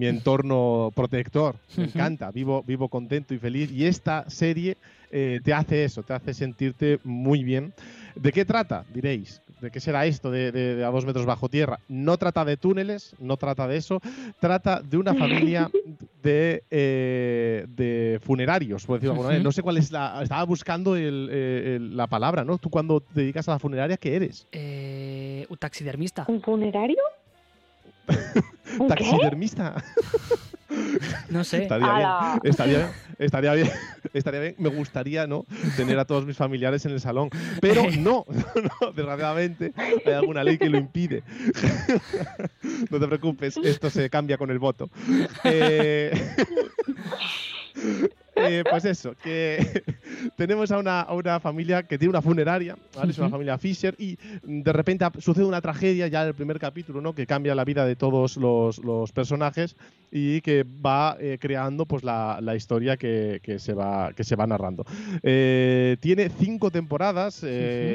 entorno 0.00 0.90
protector, 0.94 1.56
me 1.76 1.84
encanta, 1.84 2.30
vivo, 2.30 2.62
vivo 2.66 2.88
contento 2.88 3.34
y 3.34 3.38
feliz. 3.38 3.70
Y 3.70 3.84
esta 3.84 4.28
serie 4.30 4.76
eh, 5.10 5.40
te 5.44 5.52
hace 5.52 5.84
eso, 5.84 6.02
te 6.02 6.14
hace 6.14 6.32
sentirte 6.32 6.98
muy 7.04 7.44
bien. 7.44 7.72
¿De 8.14 8.32
qué 8.32 8.44
trata? 8.44 8.84
Diréis. 8.92 9.42
¿De 9.60 9.70
qué 9.70 9.80
será 9.80 10.06
esto 10.06 10.30
de, 10.30 10.84
a 10.84 10.90
dos 10.90 11.04
metros 11.04 11.26
bajo 11.26 11.48
tierra? 11.48 11.80
No 11.88 12.16
trata 12.16 12.44
de 12.44 12.56
túneles, 12.56 13.14
no 13.18 13.36
trata 13.36 13.66
de 13.66 13.76
eso. 13.76 14.00
Trata 14.40 14.80
de 14.80 14.96
una 14.96 15.14
familia 15.14 15.70
de, 16.22 16.62
eh, 16.70 17.66
de 17.68 18.20
funerarios, 18.22 18.86
por 18.86 18.96
decirlo 18.98 19.14
alguna 19.14 19.38
No 19.38 19.52
sé 19.52 19.62
cuál 19.62 19.78
es 19.78 19.90
la. 19.90 20.22
Estaba 20.22 20.44
buscando 20.44 20.94
la 20.96 22.06
palabra, 22.06 22.44
¿no? 22.44 22.58
Tú 22.58 22.70
cuando 22.70 23.00
te 23.00 23.20
dedicas 23.20 23.48
a 23.48 23.52
la 23.52 23.58
funeraria, 23.58 23.96
¿qué 23.96 24.16
eres? 24.16 24.46
Eh, 24.52 25.46
un 25.48 25.56
taxidermista. 25.56 26.24
¿Un 26.28 26.40
funerario? 26.40 27.02
taxidermista. 28.88 29.82
No 31.30 31.44
sé. 31.44 31.62
Estaría 31.62 31.94
bien, 31.94 32.40
estaría, 32.44 32.92
estaría, 33.18 33.54
bien, 33.54 33.70
estaría 34.12 34.40
bien. 34.40 34.54
Me 34.58 34.68
gustaría, 34.68 35.26
¿no? 35.26 35.46
Tener 35.76 35.98
a 35.98 36.04
todos 36.04 36.26
mis 36.26 36.36
familiares 36.36 36.84
en 36.86 36.92
el 36.92 37.00
salón. 37.00 37.30
Pero 37.60 37.82
no, 37.98 38.26
no, 38.80 38.92
desgraciadamente 38.92 39.72
hay 40.04 40.12
alguna 40.12 40.44
ley 40.44 40.58
que 40.58 40.68
lo 40.68 40.78
impide. 40.78 41.22
no 42.90 43.00
te 43.00 43.06
preocupes, 43.06 43.56
esto 43.58 43.90
se 43.90 44.10
cambia 44.10 44.36
con 44.36 44.50
el 44.50 44.58
voto. 44.58 44.90
Eh, 45.44 46.12
eh, 48.36 48.64
pues 48.68 48.84
eso, 48.84 49.14
que 49.22 49.82
tenemos 50.36 50.70
a 50.70 50.78
una, 50.78 51.00
a 51.00 51.12
una, 51.14 51.40
familia 51.40 51.82
que 51.82 51.98
tiene 51.98 52.10
una 52.10 52.22
funeraria, 52.22 52.76
es 53.08 53.18
una 53.18 53.30
familia 53.30 53.58
Fisher, 53.58 53.94
y 53.98 54.16
de 54.42 54.72
repente 54.72 55.04
sucede 55.18 55.44
una 55.44 55.60
tragedia 55.60 56.06
ya 56.08 56.22
en 56.22 56.28
el 56.28 56.34
primer 56.34 56.58
capítulo, 56.58 57.00
¿no? 57.00 57.14
que 57.14 57.26
cambia 57.26 57.54
la 57.54 57.64
vida 57.64 57.84
de 57.84 57.96
todos 57.96 58.36
los, 58.36 58.78
los 58.78 59.12
personajes 59.12 59.76
y 60.10 60.40
que 60.40 60.64
va 60.64 61.16
eh, 61.20 61.38
creando 61.40 61.86
pues, 61.86 62.04
la, 62.04 62.38
la 62.40 62.54
historia 62.54 62.96
que, 62.96 63.40
que, 63.42 63.58
se 63.58 63.74
va, 63.74 64.12
que 64.12 64.24
se 64.24 64.36
va 64.36 64.46
narrando. 64.46 64.84
Eh, 65.22 65.96
tiene 66.00 66.28
cinco 66.28 66.70
temporadas, 66.70 67.44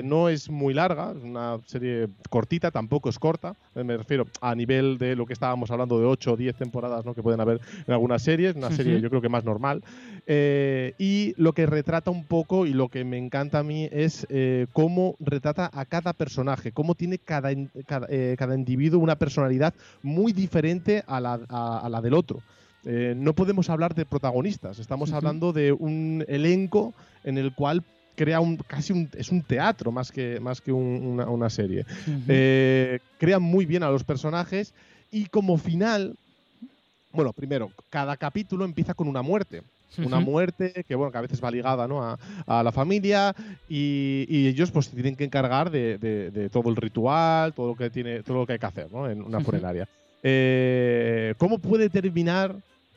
no 0.03 0.30
es 0.30 0.49
muy 0.49 0.73
larga, 0.73 1.14
es 1.15 1.23
una 1.23 1.60
serie 1.65 2.10
cortita, 2.30 2.72
tampoco 2.72 3.10
es 3.10 3.19
corta, 3.19 3.56
me 3.76 3.98
refiero 3.98 4.27
a 4.41 4.56
nivel 4.56 4.98
de 4.98 5.15
lo 5.15 5.26
que 5.26 5.34
estábamos 5.34 5.72
hablando 5.72 5.99
de 5.99 6.06
8 6.06 6.34
o 6.34 6.38
10 6.38 6.56
temporadas 6.56 7.06
¿no? 7.06 7.14
que 7.14 7.23
pueden 7.23 7.40
haber 7.41 7.60
en 7.88 7.94
algunas 7.94 8.22
series, 8.22 8.56
una 8.56 8.72
serie 8.72 9.02
yo 9.02 9.10
creo 9.10 9.22
que 9.22 9.30
más 9.30 9.44
normal. 9.44 9.84
Eh, 10.26 10.94
y 10.98 11.34
lo 11.38 11.53
que 11.53 11.65
retrata 11.65 12.11
un 12.11 12.23
poco 12.23 12.65
y 12.65 12.73
lo 12.73 12.88
que 12.90 13.03
me 13.03 13.18
encanta 13.18 13.60
a 13.60 13.64
mí 13.64 13.90
es 13.91 14.26
eh, 14.30 14.68
cómo 14.72 15.15
retrata 15.19 15.69
a 15.73 15.85
cada 15.85 16.14
personaje, 16.14 16.72
cómo 16.72 16.95
tiene 16.95 17.18
cada, 17.18 17.49
cada, 17.85 18.07
eh, 18.10 18.35
cada 18.38 18.56
individuo 18.56 19.02
una 19.02 19.18
personalidad 19.18 19.73
muy 20.02 20.31
diferente 20.31 21.03
a 21.07 21.19
la, 21.19 21.40
a, 21.49 21.90
la 21.90 22.02
del 22.04 22.14
otro. 22.14 22.42
no 22.84 23.34
podemos 23.34 23.70
hablar 23.70 23.96
de 23.96 24.06
protagonistas, 24.06 24.78
estamos 24.80 25.12
hablando 25.14 25.54
de 25.54 25.72
un 25.72 26.24
elenco 26.28 26.94
en 27.24 27.38
el 27.38 27.54
cual 27.56 27.84
crea 28.16 28.40
un 28.40 28.58
casi 28.58 28.94
un, 28.94 29.10
es 29.18 29.32
un 29.32 29.42
teatro 29.42 29.92
más 29.92 30.12
que, 30.12 30.40
más 30.40 30.62
que 30.62 30.72
una, 30.72 31.28
una, 31.30 31.50
serie. 31.50 31.86
crea 33.18 33.40
muy 33.40 33.66
bien 33.66 33.84
a 33.84 33.90
los 33.90 34.04
personajes 34.04 34.74
y 35.12 35.28
como 35.28 35.58
final, 35.58 36.16
bueno, 37.12 37.34
primero, 37.34 37.72
cada 37.92 38.18
capítulo 38.18 38.66
empieza 38.66 38.94
con 38.94 39.08
una 39.08 39.22
muerte. 39.22 39.62
Una 40.00 40.20
muerte 40.20 40.84
que, 40.88 40.96
bueno, 40.96 41.12
que 41.12 41.20
a 41.20 41.22
veces 41.22 41.44
va 41.44 41.52
ligada 41.52 41.88
¿no? 41.88 42.02
a, 42.02 42.64
la 42.64 42.72
familia 42.72 43.36
y, 43.70 44.48
ellos 44.48 44.72
pues 44.72 44.90
tienen 44.90 45.16
que 45.16 45.24
encargar 45.24 45.70
de, 45.70 46.50
todo 46.52 46.70
el 46.70 46.76
ritual, 46.76 47.54
todo 47.54 47.68
lo 47.68 47.76
que, 47.76 47.92
tiene, 47.92 48.24
todo 48.24 48.38
lo 48.38 48.48
que 48.48 48.54
hay 48.54 48.60
que 48.60 48.66
hacer 48.66 48.92
¿no? 48.92 49.08
en 49.08 49.22
una 49.22 49.40
funeraria. 49.40 49.88
Eh, 50.24 51.36
¿Cómo 51.38 51.60
puede 51.60 51.90
terminar 51.90 52.56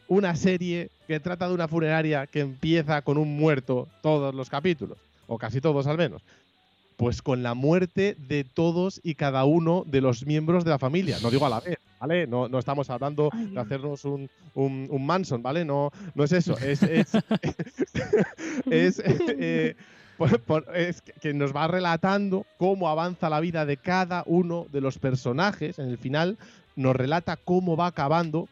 una 0.08 0.36
serie 0.36 0.90
que 1.08 1.18
trata 1.18 1.48
de 1.48 1.54
una 1.54 1.66
funeraria 1.66 2.28
que 2.28 2.40
empieza 2.40 3.02
con 3.02 3.18
un 3.18 3.36
muerto 3.36 3.88
todos 4.00 4.32
los 4.34 4.48
capítulos? 4.48 4.96
O 5.26 5.36
casi 5.36 5.60
todos 5.60 5.88
al 5.88 5.98
menos. 5.98 6.22
Pues 6.96 7.20
con 7.20 7.42
la 7.42 7.54
muerte 7.54 8.16
de 8.28 8.44
todos 8.44 9.00
y 9.02 9.16
cada 9.16 9.44
uno 9.44 9.84
de 9.86 10.00
los 10.00 10.24
miembros 10.24 10.64
de 10.64 10.70
la 10.70 10.78
familia. 10.78 11.18
No 11.20 11.30
digo 11.30 11.44
a 11.44 11.50
la 11.50 11.60
vez, 11.60 11.78
¿vale? 12.00 12.26
No, 12.26 12.48
no 12.48 12.58
estamos 12.58 12.88
hablando 12.88 13.30
de 13.34 13.60
hacernos 13.60 14.04
un, 14.04 14.30
un, 14.54 15.04
Manson, 15.04 15.42
¿vale? 15.42 15.64
No, 15.64 15.90
no 16.14 16.24
es 16.24 16.32
eso. 16.32 16.56
Es, 16.56 16.82
es, 16.84 17.12
eh, 18.70 19.74
es, 20.74 21.02
que 21.20 21.34
nos 21.34 21.54
va 21.54 21.68
relatando 21.68 22.46
cómo 22.56 22.88
avanza 22.88 23.28
la 23.28 23.40
vida 23.40 23.66
de 23.66 23.76
cada 23.76 24.22
uno 24.24 24.66
de 24.72 24.80
los 24.80 24.98
personajes. 24.98 25.78
En 25.78 25.90
el 25.90 25.98
final 25.98 26.38
nos 26.76 26.94
relata 26.94 27.36
cómo 27.36 27.76
va 27.76 27.86
acabando 27.86 28.48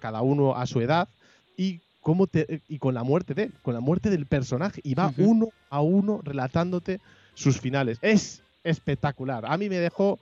cada 0.00 0.22
uno 0.22 0.56
a 0.56 0.66
su 0.66 0.80
edad 0.80 1.08
y 1.56 1.80
cómo 2.00 2.26
te, 2.26 2.62
y 2.68 2.78
con 2.78 2.94
la 2.94 3.02
muerte 3.02 3.34
de 3.34 3.50
con 3.62 3.74
la 3.74 3.80
muerte 3.80 4.10
del 4.10 4.26
personaje 4.26 4.80
y 4.84 4.94
va 4.94 5.12
uno 5.18 5.48
a 5.68 5.80
uno 5.80 6.20
relatándote 6.22 7.00
sus 7.34 7.60
finales. 7.60 7.98
Es 8.00 8.42
espectacular. 8.62 9.44
A 9.46 9.56
mí 9.56 9.68
me 9.68 9.76
dejó 9.76 10.18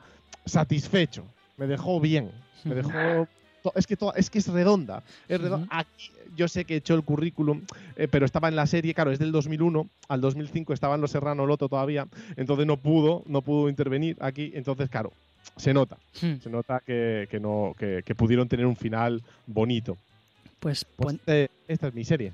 satisfecho, 0.47 1.24
me 1.57 1.66
dejó 1.66 2.01
bien, 2.01 2.31
me 2.65 2.74
dejó 2.74 3.29
es 3.77 3.87
que 3.87 3.97
es 4.16 4.31
que 4.31 4.39
es 4.39 4.49
redonda. 4.49 5.03
Es 5.29 5.41
redonda. 5.41 5.69
Aquí 5.70 6.11
yo 6.35 6.49
sé 6.49 6.65
que 6.65 6.74
he 6.74 6.77
hecho 6.79 6.95
el 6.95 7.05
currículum, 7.05 7.62
eh, 7.97 8.09
pero 8.11 8.24
estaba 8.24 8.49
en 8.49 8.57
la 8.57 8.66
serie, 8.66 8.95
claro, 8.95 9.12
es 9.12 9.19
del 9.19 9.33
2001 9.33 9.87
al 10.09 10.20
2005 10.20 10.73
estaba 10.73 10.95
en 10.95 11.01
Los 11.01 11.11
Serrano 11.11 11.47
Loto 11.47 11.69
todavía, 11.69 12.09
entonces 12.37 12.66
no 12.66 12.79
pudo, 12.79 13.23
no 13.27 13.43
pudo 13.43 13.69
intervenir 13.69 14.16
aquí, 14.20 14.51
entonces 14.55 14.89
claro, 14.89 15.12
se 15.56 15.73
nota, 15.73 15.97
hmm. 16.20 16.36
se 16.43 16.51
nota 16.51 16.81
que, 16.81 17.28
no 17.40 17.74
que, 17.78 18.14
pudieron 18.14 18.48
tener 18.48 18.66
un 18.66 18.77
final 18.77 19.23
bonito. 19.47 19.97
Pues, 20.60 20.85
pues 20.85 21.16
eh, 21.27 21.48
esta 21.69 21.89
es 21.89 21.94
mi 21.94 22.05
serie. 22.05 22.32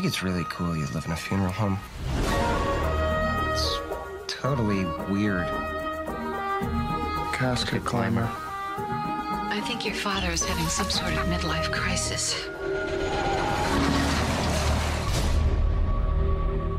think 0.00 0.06
it's 0.06 0.22
really 0.22 0.44
cool 0.44 0.76
you 0.76 0.86
live 0.94 1.06
in 1.06 1.10
a 1.10 1.16
funeral 1.16 1.50
home. 1.50 1.76
It's 3.50 3.78
totally 4.28 4.84
weird. 5.10 5.48
Casket 7.32 7.84
climber. 7.84 8.30
I 9.58 9.60
think 9.60 9.84
your 9.84 9.96
father 9.96 10.30
is 10.30 10.44
having 10.44 10.68
some 10.68 10.88
sort 10.88 11.12
of 11.14 11.18
midlife 11.26 11.72
crisis. 11.72 12.46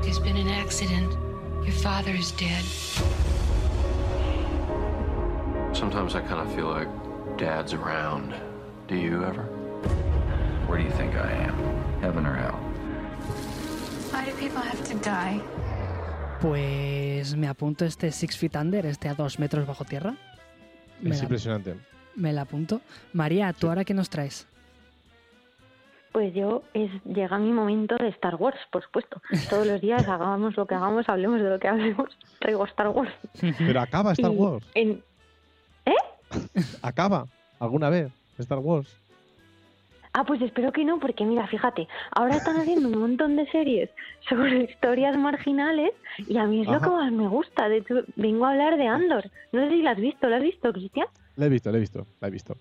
There's 0.01 0.17
been 0.17 0.37
an 0.37 0.47
accident. 0.47 1.11
Your 1.61 1.73
father 1.73 2.11
is 2.11 2.31
dead. 2.31 2.63
Sometimes 5.75 6.15
I 6.15 6.21
kind 6.21 6.39
of 6.39 6.55
feel 6.55 6.69
like 6.69 6.87
dad's 7.37 7.73
around. 7.73 8.33
Do 8.87 8.95
you 8.95 9.25
ever? 9.25 9.43
Where 10.65 10.77
do 10.77 10.85
you 10.85 10.91
think 10.91 11.15
I 11.15 11.31
am? 11.33 11.55
Heaven 11.99 12.25
or 12.25 12.33
hell? 12.33 12.59
Why 14.13 14.23
do 14.23 14.31
people 14.37 14.61
have 14.61 14.81
to 14.85 14.95
die? 15.03 15.41
Pues 16.39 17.35
me 17.35 17.47
apunto 17.49 17.83
este 17.83 18.13
Six 18.13 18.37
Feet 18.37 18.55
Under, 18.55 18.85
este 18.85 19.09
a 19.09 19.15
dos 19.15 19.37
metros 19.37 19.67
bajo 19.67 19.83
tierra. 19.83 20.15
es 21.03 21.21
impresionante. 21.21 21.98
Me 22.19 22.33
la 22.33 22.41
apunto. 22.41 22.81
María, 23.13 23.53
¿tú 23.53 23.69
ahora 23.69 23.85
qué 23.85 23.93
nos 23.93 24.09
traes? 24.09 24.45
Pues 26.11 26.33
yo, 26.33 26.63
es, 26.73 26.91
llega 27.05 27.37
mi 27.37 27.53
momento 27.53 27.95
de 27.95 28.09
Star 28.09 28.35
Wars, 28.35 28.57
por 28.71 28.83
supuesto. 28.83 29.21
Todos 29.49 29.65
los 29.65 29.79
días 29.79 30.05
hagamos 30.07 30.57
lo 30.57 30.65
que 30.65 30.75
hagamos, 30.75 31.07
hablemos 31.07 31.39
de 31.39 31.49
lo 31.49 31.59
que 31.59 31.67
hablemos, 31.69 32.09
traigo 32.39 32.65
Star 32.65 32.89
Wars. 32.89 33.13
Pero 33.57 33.79
acaba 33.79 34.11
Star 34.11 34.31
Wars. 34.31 34.65
¿Eh? 34.75 34.95
¿Acaba 36.81 37.25
alguna 37.59 37.89
vez 37.89 38.11
Star 38.37 38.59
Wars? 38.59 38.99
Ah, 40.13 40.23
pues 40.23 40.41
espero 40.41 40.71
que 40.71 40.83
no, 40.83 40.99
porque 40.99 41.23
mira, 41.23 41.45
fíjate, 41.47 41.87
ahora 42.15 42.37
están 42.37 42.57
haciendo 42.57 42.89
un 42.89 42.99
montón 42.99 43.35
de 43.35 43.49
series 43.51 43.89
sobre 44.27 44.63
historias 44.69 45.15
marginales 45.17 45.91
y 46.17 46.37
a 46.37 46.45
mí 46.45 46.61
es 46.61 46.67
lo 46.67 46.79
que 46.79 46.89
más 46.89 47.11
me 47.11 47.27
gusta. 47.27 47.69
De 47.69 47.77
hecho, 47.77 47.95
vengo 48.15 48.45
a 48.45 48.51
hablar 48.51 48.77
de 48.77 48.87
Andor. 48.87 49.29
No 49.51 49.61
sé 49.61 49.69
si 49.69 49.81
la 49.83 49.91
has 49.91 49.99
visto, 49.99 50.27
¿la 50.27 50.37
has 50.37 50.43
visto, 50.43 50.73
Cristian? 50.73 51.07
La 51.35 51.45
he 51.45 51.49
visto, 51.49 51.71
la 51.71 51.77
he 51.77 51.79
visto, 51.79 52.07
la 52.19 52.27
he 52.27 52.31
visto. 52.31 52.57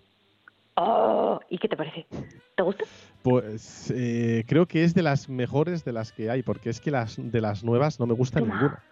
Oh, 0.76 1.40
¿Y 1.48 1.58
qué 1.58 1.68
te 1.68 1.76
parece? 1.76 2.06
¿Te 2.54 2.62
gusta? 2.62 2.84
Pues 3.22 3.92
eh, 3.96 4.44
creo 4.46 4.66
que 4.66 4.84
es 4.84 4.94
de 4.94 5.02
las 5.02 5.28
mejores 5.28 5.84
de 5.84 5.92
las 5.92 6.12
que 6.12 6.30
hay, 6.30 6.42
porque 6.42 6.70
es 6.70 6.80
que 6.80 6.90
las 6.90 7.16
de 7.18 7.40
las 7.40 7.64
nuevas 7.64 7.98
no 7.98 8.06
me 8.06 8.14
gusta 8.14 8.40
ninguna. 8.40 8.82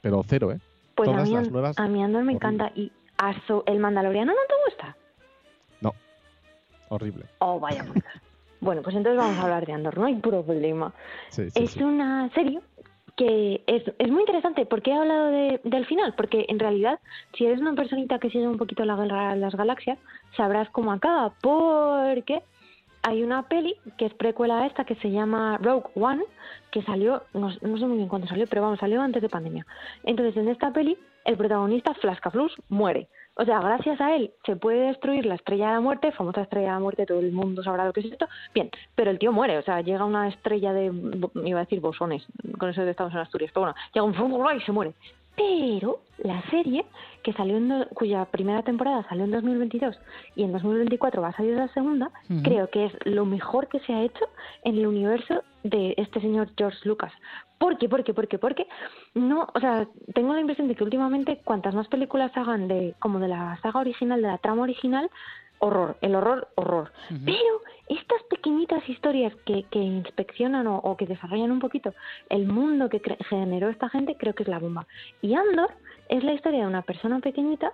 Pero 0.00 0.22
cero, 0.26 0.52
¿eh? 0.52 0.58
Pues 0.96 1.08
a 1.08 1.22
mí, 1.22 1.32
las 1.32 1.50
nuevas, 1.50 1.78
a 1.78 1.86
mí 1.86 2.02
Andor 2.02 2.24
me 2.24 2.32
encanta. 2.32 2.72
¿Y 2.74 2.90
¿El 3.66 3.78
Mandaloriano 3.78 4.32
no 4.32 4.38
te 4.48 4.54
gusta? 4.66 4.96
Horrible. 6.90 7.24
Oh, 7.38 7.58
vaya 7.58 7.84
Bueno, 8.60 8.82
pues 8.82 8.94
entonces 8.94 9.18
vamos 9.18 9.38
a 9.38 9.42
hablar 9.42 9.64
de 9.64 9.72
Andor, 9.72 9.96
no 9.96 10.04
hay 10.04 10.16
problema. 10.16 10.92
es 11.36 11.76
una 11.76 12.28
serie 12.34 12.60
que 13.16 13.62
es, 13.66 13.82
es 13.98 14.10
muy 14.10 14.20
interesante. 14.20 14.66
¿Por 14.66 14.82
qué 14.82 14.90
he 14.90 14.94
hablado 14.94 15.30
de, 15.30 15.60
del 15.64 15.86
final? 15.86 16.14
Porque 16.14 16.44
en 16.48 16.58
realidad, 16.58 17.00
si 17.36 17.46
eres 17.46 17.60
una 17.60 17.74
personita 17.74 18.18
que 18.18 18.30
sigue 18.30 18.46
un 18.46 18.58
poquito 18.58 18.84
la 18.84 18.96
guerra 18.96 19.34
de 19.34 19.40
las 19.40 19.54
galaxias, 19.54 19.98
sabrás 20.36 20.68
cómo 20.70 20.92
acaba. 20.92 21.32
Porque 21.40 22.42
hay 23.02 23.22
una 23.22 23.48
peli 23.48 23.76
que 23.96 24.06
es 24.06 24.14
precuela 24.14 24.60
a 24.60 24.66
esta 24.66 24.84
que 24.84 24.94
se 24.96 25.10
llama 25.10 25.58
Rogue 25.58 25.88
One, 25.94 26.24
que 26.70 26.82
salió, 26.82 27.22
no, 27.34 27.50
no 27.60 27.78
sé 27.78 27.86
muy 27.86 27.96
bien 27.96 28.08
cuándo 28.08 28.26
salió, 28.26 28.46
pero 28.46 28.62
vamos, 28.62 28.78
salió 28.78 29.00
antes 29.00 29.22
de 29.22 29.28
pandemia. 29.28 29.66
Entonces, 30.04 30.36
en 30.36 30.48
esta 30.48 30.72
peli, 30.72 30.98
el 31.24 31.36
protagonista, 31.36 31.94
Flascaflus, 31.94 32.54
muere. 32.68 33.08
O 33.36 33.44
sea, 33.44 33.60
gracias 33.60 34.00
a 34.00 34.14
él 34.14 34.32
se 34.44 34.56
puede 34.56 34.88
destruir 34.88 35.24
la 35.24 35.36
estrella 35.36 35.68
de 35.68 35.74
la 35.74 35.80
muerte, 35.80 36.12
famosa 36.12 36.42
estrella 36.42 36.68
de 36.68 36.72
la 36.74 36.80
muerte, 36.80 37.06
todo 37.06 37.20
el 37.20 37.32
mundo 37.32 37.62
sabrá 37.62 37.86
lo 37.86 37.92
que 37.92 38.00
es 38.00 38.06
esto. 38.06 38.28
Bien, 38.54 38.70
pero 38.94 39.10
el 39.10 39.18
tío 39.18 39.32
muere, 39.32 39.58
o 39.58 39.62
sea, 39.62 39.80
llega 39.80 40.04
una 40.04 40.28
estrella 40.28 40.72
de, 40.72 40.92
iba 41.44 41.58
a 41.58 41.64
decir 41.64 41.80
bosones, 41.80 42.26
con 42.58 42.70
eso 42.70 42.82
de 42.82 42.90
estamos 42.90 43.12
en 43.12 43.20
Asturias, 43.20 43.50
pero 43.54 43.66
bueno, 43.66 43.76
llega 43.94 44.04
un 44.04 44.56
y 44.56 44.60
se 44.60 44.72
muere. 44.72 44.92
Pero 45.36 46.00
la 46.18 46.42
serie, 46.50 46.84
que 47.22 47.32
salió 47.32 47.56
en 47.56 47.86
cuya 47.94 48.26
primera 48.26 48.62
temporada 48.62 49.06
salió 49.08 49.24
en 49.24 49.30
2022 49.30 49.98
y 50.36 50.42
en 50.42 50.52
2024 50.52 51.22
va 51.22 51.28
a 51.28 51.36
salir 51.36 51.56
la 51.56 51.68
segunda, 51.68 52.10
creo 52.42 52.68
que 52.68 52.86
es 52.86 52.92
lo 53.04 53.24
mejor 53.24 53.68
que 53.68 53.80
se 53.80 53.94
ha 53.94 54.02
hecho 54.02 54.26
en 54.64 54.76
el 54.76 54.86
universo 54.86 55.42
de 55.62 55.94
este 55.96 56.20
señor 56.20 56.50
George 56.56 56.86
Lucas, 56.86 57.12
¿Por 57.60 57.76
qué? 57.76 57.90
¿Por 57.90 58.02
qué? 58.02 58.14
¿Por 58.14 58.26
qué? 58.26 58.38
Porque 58.38 58.66
no, 59.14 59.48
o 59.52 59.60
sea, 59.60 59.88
tengo 60.14 60.34
la 60.34 60.40
impresión 60.40 60.68
de 60.68 60.76
que 60.76 60.84
últimamente 60.84 61.40
cuantas 61.44 61.74
más 61.74 61.88
películas 61.88 62.30
hagan 62.36 62.68
de 62.68 62.94
como 63.00 63.18
de 63.18 63.28
la 63.28 63.58
saga 63.60 63.80
original, 63.80 64.22
de 64.22 64.28
la 64.28 64.38
trama 64.38 64.62
original, 64.62 65.10
horror, 65.58 65.96
el 66.00 66.14
horror, 66.14 66.48
horror. 66.54 66.92
Pero 67.08 67.60
estas 67.88 68.22
pequeñitas 68.30 68.88
historias 68.88 69.34
que, 69.44 69.64
que 69.64 69.78
inspeccionan 69.78 70.66
o, 70.66 70.96
que 70.96 71.06
desarrollan 71.06 71.50
un 71.50 71.60
poquito 71.60 71.92
el 72.28 72.46
mundo 72.46 72.88
que 72.88 73.00
generó 73.28 73.68
esta 73.68 73.88
gente, 73.88 74.16
creo 74.16 74.34
que 74.34 74.44
es 74.44 74.48
la 74.48 74.58
bomba. 74.58 74.86
Y 75.22 75.34
Andor 75.34 75.70
es 76.08 76.24
la 76.24 76.32
historia 76.32 76.60
de 76.60 76.66
una 76.66 76.82
persona 76.82 77.20
pequeñita 77.20 77.72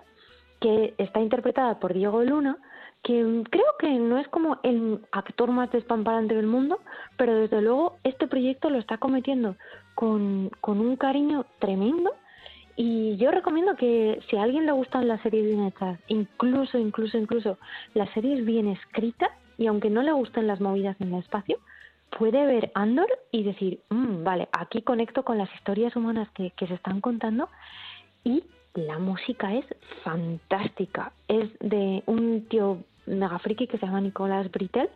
que 0.59 0.95
está 0.97 1.21
interpretada 1.21 1.79
por 1.79 1.93
Diego 1.93 2.23
Luna, 2.23 2.57
que 3.03 3.43
creo 3.49 3.75
que 3.79 3.89
no 3.89 4.17
es 4.17 4.27
como 4.27 4.59
el 4.63 4.99
actor 5.11 5.51
más 5.51 5.71
despamparante 5.71 6.35
del 6.35 6.47
mundo, 6.47 6.79
pero 7.15 7.35
desde 7.35 7.61
luego 7.61 7.97
este 8.03 8.27
proyecto 8.27 8.69
lo 8.69 8.79
está 8.79 8.97
cometiendo 8.97 9.55
con, 9.97 10.51
con 10.61 10.79
un 10.79 10.95
cariño 10.95 11.47
tremendo 11.57 12.13
y 12.75 13.17
yo 13.17 13.31
recomiendo 13.31 13.75
que 13.75 14.19
si 14.29 14.37
a 14.37 14.43
alguien 14.43 14.67
le 14.67 14.71
gustan 14.71 15.07
las 15.07 15.19
series 15.21 15.43
bien 15.43 15.65
hechas, 15.65 15.99
incluso, 16.07 16.77
incluso, 16.77 17.17
incluso 17.17 17.57
las 17.95 18.07
series 18.11 18.45
bien 18.45 18.67
escritas, 18.67 19.31
y 19.57 19.65
aunque 19.65 19.89
no 19.89 20.03
le 20.03 20.11
gusten 20.11 20.45
las 20.45 20.61
movidas 20.61 20.95
en 21.01 21.15
el 21.15 21.21
espacio, 21.21 21.57
puede 22.15 22.45
ver 22.45 22.71
Andor 22.75 23.07
y 23.31 23.41
decir, 23.41 23.79
mm, 23.89 24.23
vale, 24.23 24.47
aquí 24.51 24.83
conecto 24.83 25.23
con 25.23 25.39
las 25.39 25.51
historias 25.55 25.95
humanas 25.95 26.29
que, 26.35 26.51
que 26.51 26.67
se 26.67 26.75
están 26.75 27.01
contando 27.01 27.49
y 28.23 28.43
la 28.75 28.99
música 28.99 29.55
es 29.55 29.65
fantástica. 30.03 31.13
Es 31.27 31.49
de 31.59 32.03
un 32.05 32.45
tío 32.47 32.83
mega 33.07 33.39
friki 33.39 33.65
que 33.65 33.79
se 33.79 33.87
llama 33.87 34.01
Nicolás 34.01 34.51
Brittel. 34.51 34.89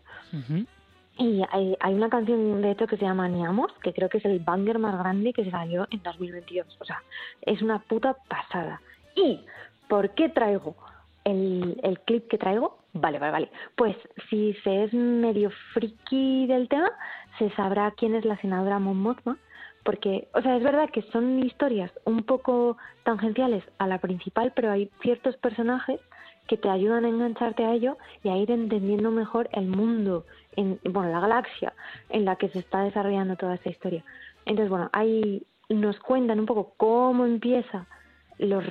Y 1.22 1.43
hay, 1.52 1.77
hay, 1.80 1.93
una 1.93 2.10
canción, 2.10 2.64
de 2.64 2.72
hecho, 2.72 2.88
que 2.88 2.98
se 2.98 3.06
llama 3.06 3.27
Niamos, 3.27 3.72
que 3.84 3.93
creo 3.93 4.10
que 4.10 4.18
es 4.18 4.26
el 4.26 4.39
banger 4.39 4.80
más 4.80 4.98
grande 4.98 5.34
que 5.34 5.43
se 5.43 5.52
salió 5.52 5.88
en 5.91 6.02
2022. 6.02 6.77
O 6.80 6.84
sea, 6.84 7.03
es 7.43 7.61
una 7.61 7.77
puta 7.77 8.18
pasada. 8.27 8.81
¿Y 9.15 9.39
por 9.88 10.15
qué 10.15 10.30
traigo 10.30 10.76
el, 11.23 11.80
el 11.84 11.99
clip 11.99 12.27
que 12.27 12.39
traigo? 12.39 12.80
Vale, 12.93 13.19
vale, 13.19 13.31
vale. 13.34 13.52
Pues 13.76 13.95
si 14.31 14.56
se 14.64 14.85
es 14.85 14.93
medio 14.95 15.52
friki 15.76 16.48
del 16.48 16.68
tema, 16.68 16.89
se 17.38 17.52
sabrá 17.52 17.91
quién 17.91 18.15
es 18.15 18.26
la 18.26 18.38
senadora 18.38 18.80
Mon 18.80 19.15
porque, 19.84 20.27
o 20.34 20.41
sea, 20.41 20.57
es 20.57 20.64
verdad 20.64 20.89
que 20.89 21.03
son 21.11 21.43
historias 21.43 21.91
un 22.03 22.23
poco 22.23 22.77
tangenciales 23.03 23.64
a 23.77 23.85
la 23.85 23.99
principal, 23.99 24.53
pero 24.56 24.72
hay 24.72 24.89
ciertos 25.02 25.38
personajes 25.38 25.99
que 26.48 26.57
te 26.57 26.69
ayudan 26.69 27.06
a 27.06 27.10
engancharte 27.10 27.64
a 27.64 27.73
ello 27.73 27.98
y 28.23 28.30
a 28.30 28.38
ir 28.38 28.52
entendiendo 28.52 29.10
mejor 29.10 29.49
el 29.53 29.68
mundo, 29.68 30.26
en, 30.56 30.80
bueno, 30.84 31.10
la 31.10 31.19
galaxia 31.19 31.73
en 32.10 32.26
la 32.26 32.36
que 32.36 32.49
se 32.49 32.60
está 32.60 32.84
desarrollando 32.84 33.36
toda 33.36 33.56
esta 33.56 33.69
historia. 33.69 34.03
Entonces, 34.45 34.69
bueno, 34.69 34.90
ahí 34.94 35.45
nos 35.69 35.99
cuentan 35.99 36.40
un 36.40 36.45
poco 36.45 36.73
cómo 36.78 37.26
empieza 37.26 37.88
los, 38.38 38.64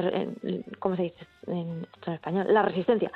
¿cómo 0.79 0.97
se 0.97 1.03
dice 1.05 1.27
en, 1.47 1.87
español? 2.07 2.47
La 2.49 2.63
resistencia. 2.63 3.11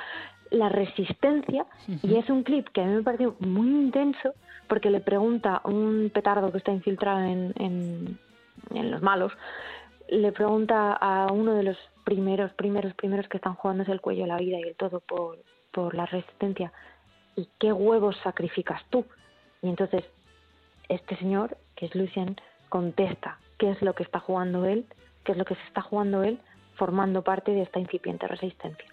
La 0.51 0.69
resistencia, 0.69 1.65
y 2.03 2.15
es 2.15 2.29
un 2.29 2.43
clip 2.43 2.67
que 2.69 2.81
a 2.81 2.85
mí 2.85 2.93
me 2.95 3.03
pareció 3.03 3.35
muy 3.39 3.67
intenso 3.67 4.33
porque 4.67 4.91
le 4.91 4.99
pregunta 4.99 5.57
a 5.57 5.67
un 5.67 6.11
petardo 6.13 6.51
que 6.51 6.59
está 6.59 6.71
infiltrado 6.71 7.21
en, 7.21 7.53
en, 7.57 8.19
en 8.73 8.91
los 8.91 9.01
malos, 9.01 9.33
le 10.09 10.31
pregunta 10.31 10.93
a 10.93 11.31
uno 11.31 11.55
de 11.55 11.63
los 11.63 11.77
primeros, 12.03 12.53
primeros, 12.53 12.93
primeros 12.93 13.27
que 13.27 13.37
están 13.37 13.55
jugándose 13.55 13.91
el 13.91 14.01
cuello, 14.01 14.27
la 14.27 14.37
vida 14.37 14.59
y 14.59 14.63
el 14.63 14.75
todo 14.75 14.99
por, 14.99 15.39
por 15.71 15.95
la 15.95 16.05
resistencia, 16.05 16.71
¿y 17.35 17.49
qué 17.59 17.73
huevos 17.73 18.15
sacrificas 18.23 18.81
tú? 18.89 19.05
Y 19.61 19.69
entonces 19.69 20.03
este 20.89 21.15
señor, 21.17 21.57
que 21.75 21.87
es 21.87 21.95
Lucien, 21.95 22.35
contesta 22.69 23.39
qué 23.57 23.71
es 23.71 23.81
lo 23.81 23.93
que 23.93 24.03
está 24.03 24.19
jugando 24.19 24.65
él, 24.65 24.85
qué 25.23 25.31
es 25.31 25.37
lo 25.37 25.45
que 25.45 25.55
se 25.55 25.63
está 25.63 25.81
jugando 25.81 26.23
él 26.23 26.39
formando 26.75 27.23
parte 27.23 27.51
de 27.51 27.61
esta 27.61 27.79
incipiente 27.79 28.27
resistencia. 28.27 28.87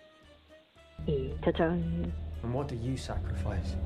Y 1.06 1.32
chachón. 1.44 2.12
what 2.52 2.66
do 2.66 2.74
you 2.76 2.96
sacrifice? 2.96 3.76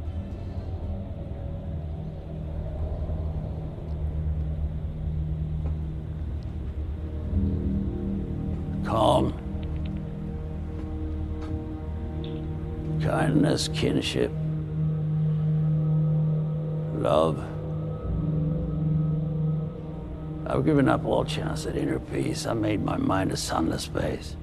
calm, 8.86 9.34
kindness, 13.00 13.68
kinship, 13.68 14.30
love. 17.00 17.38
I've 20.46 20.64
given 20.64 20.88
up 20.88 21.04
all 21.04 21.24
chance 21.24 21.66
at 21.66 21.76
inner 21.76 21.98
peace. 21.98 22.46
I 22.46 22.54
made 22.54 22.84
my 22.84 22.96
mind 22.96 23.32
a 23.32 23.36
sunless 23.36 23.82
space. 23.82 24.36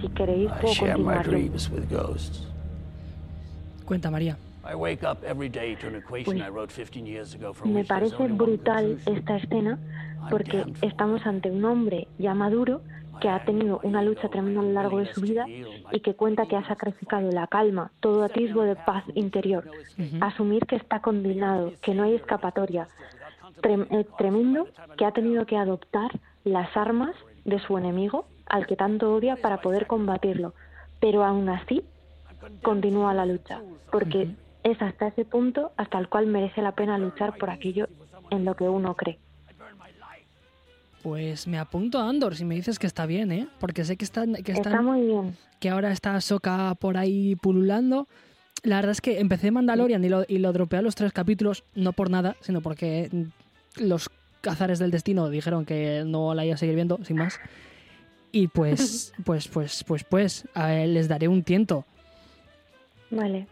Si 0.00 0.08
queréis, 0.08 0.50
I 0.50 0.72
share 0.72 0.98
my 0.98 1.22
dreams 1.22 1.70
with 1.70 1.88
ghosts. 1.90 2.46
Cuenta, 3.86 4.10
María. 4.10 4.36
I 4.64 4.74
wake 4.74 5.02
up 5.04 5.22
every 5.24 5.48
day 5.48 5.74
to 5.76 5.86
an 5.86 5.94
equation 5.96 6.34
pues, 6.34 6.42
I 6.42 6.50
wrote 6.50 6.70
15 6.70 7.06
years 7.06 7.34
ago 7.34 7.52
from 7.52 7.72
me 7.72 7.82
parece 7.82 8.28
brutal 8.28 8.98
esta 9.06 9.36
escena 9.36 9.78
porque 10.28 10.64
estamos 10.82 11.26
ante 11.26 11.50
un 11.50 11.64
hombre 11.64 12.06
ya 12.18 12.34
maduro 12.34 12.82
que 13.20 13.28
ha 13.28 13.44
tenido 13.44 13.80
una 13.82 14.02
lucha 14.02 14.28
tremenda 14.28 14.60
a 14.60 14.64
lo 14.64 14.72
largo 14.72 14.98
de 14.98 15.12
su 15.12 15.20
vida 15.20 15.46
y 15.48 16.00
que 16.00 16.14
cuenta 16.14 16.46
que 16.46 16.56
ha 16.56 16.66
sacrificado 16.66 17.30
la 17.30 17.46
calma, 17.46 17.90
todo 18.00 18.24
atisbo 18.24 18.62
de 18.62 18.76
paz 18.76 19.04
interior, 19.14 19.68
asumir 20.20 20.66
que 20.66 20.76
está 20.76 21.00
condenado, 21.00 21.72
que 21.82 21.94
no 21.94 22.04
hay 22.04 22.14
escapatoria, 22.14 22.88
eh, 23.62 24.06
tremendo 24.16 24.68
que 24.96 25.04
ha 25.04 25.12
tenido 25.12 25.46
que 25.46 25.56
adoptar 25.56 26.10
las 26.44 26.76
armas 26.76 27.14
de 27.44 27.58
su 27.58 27.76
enemigo, 27.76 28.26
al 28.46 28.66
que 28.66 28.76
tanto 28.76 29.14
odia, 29.14 29.36
para 29.36 29.60
poder 29.60 29.86
combatirlo, 29.86 30.54
pero 31.00 31.24
aún 31.24 31.48
así 31.48 31.84
continúa 32.62 33.14
la 33.14 33.26
lucha, 33.26 33.60
porque 33.90 34.30
es 34.62 34.80
hasta 34.82 35.08
ese 35.08 35.24
punto 35.24 35.72
hasta 35.76 35.98
el 35.98 36.08
cual 36.08 36.26
merece 36.26 36.62
la 36.62 36.72
pena 36.72 36.98
luchar 36.98 37.36
por 37.36 37.50
aquello 37.50 37.88
en 38.30 38.44
lo 38.44 38.54
que 38.54 38.68
uno 38.68 38.94
cree. 38.94 39.18
Pues 41.02 41.46
me 41.46 41.58
apunto 41.58 41.98
a 41.98 42.08
Andor 42.08 42.36
si 42.36 42.44
me 42.44 42.54
dices 42.54 42.78
que 42.78 42.86
está 42.86 43.06
bien, 43.06 43.32
¿eh? 43.32 43.48
Porque 43.58 43.84
sé 43.84 43.96
que 43.96 44.04
está, 44.04 44.26
que 44.26 44.52
está 44.52 44.82
muy 44.82 45.06
bien. 45.06 45.36
Que 45.58 45.70
ahora 45.70 45.92
está 45.92 46.20
Soca 46.20 46.74
por 46.78 46.96
ahí 46.96 47.36
pululando. 47.36 48.06
La 48.62 48.76
verdad 48.76 48.92
es 48.92 49.00
que 49.00 49.20
empecé 49.20 49.50
Mandalorian 49.50 50.04
y 50.04 50.08
lo, 50.08 50.24
y 50.28 50.38
lo 50.38 50.52
dropeé 50.52 50.80
a 50.80 50.82
los 50.82 50.94
tres 50.94 51.12
capítulos, 51.12 51.64
no 51.74 51.92
por 51.92 52.10
nada, 52.10 52.36
sino 52.40 52.60
porque 52.60 53.10
los 53.76 54.10
cazares 54.42 54.78
del 54.78 54.90
destino 54.90 55.30
dijeron 55.30 55.64
que 55.64 56.02
no 56.06 56.34
la 56.34 56.44
iba 56.44 56.54
a 56.54 56.58
seguir 56.58 56.74
viendo, 56.74 56.98
sin 57.04 57.16
más. 57.16 57.40
Y 58.32 58.48
pues, 58.48 59.12
pues, 59.24 59.48
pues, 59.48 59.84
pues, 59.84 60.04
pues, 60.04 60.44
a 60.54 60.72
les 60.72 61.08
daré 61.08 61.28
un 61.28 61.42
tiento. 61.42 61.84
Vale. 63.10 63.46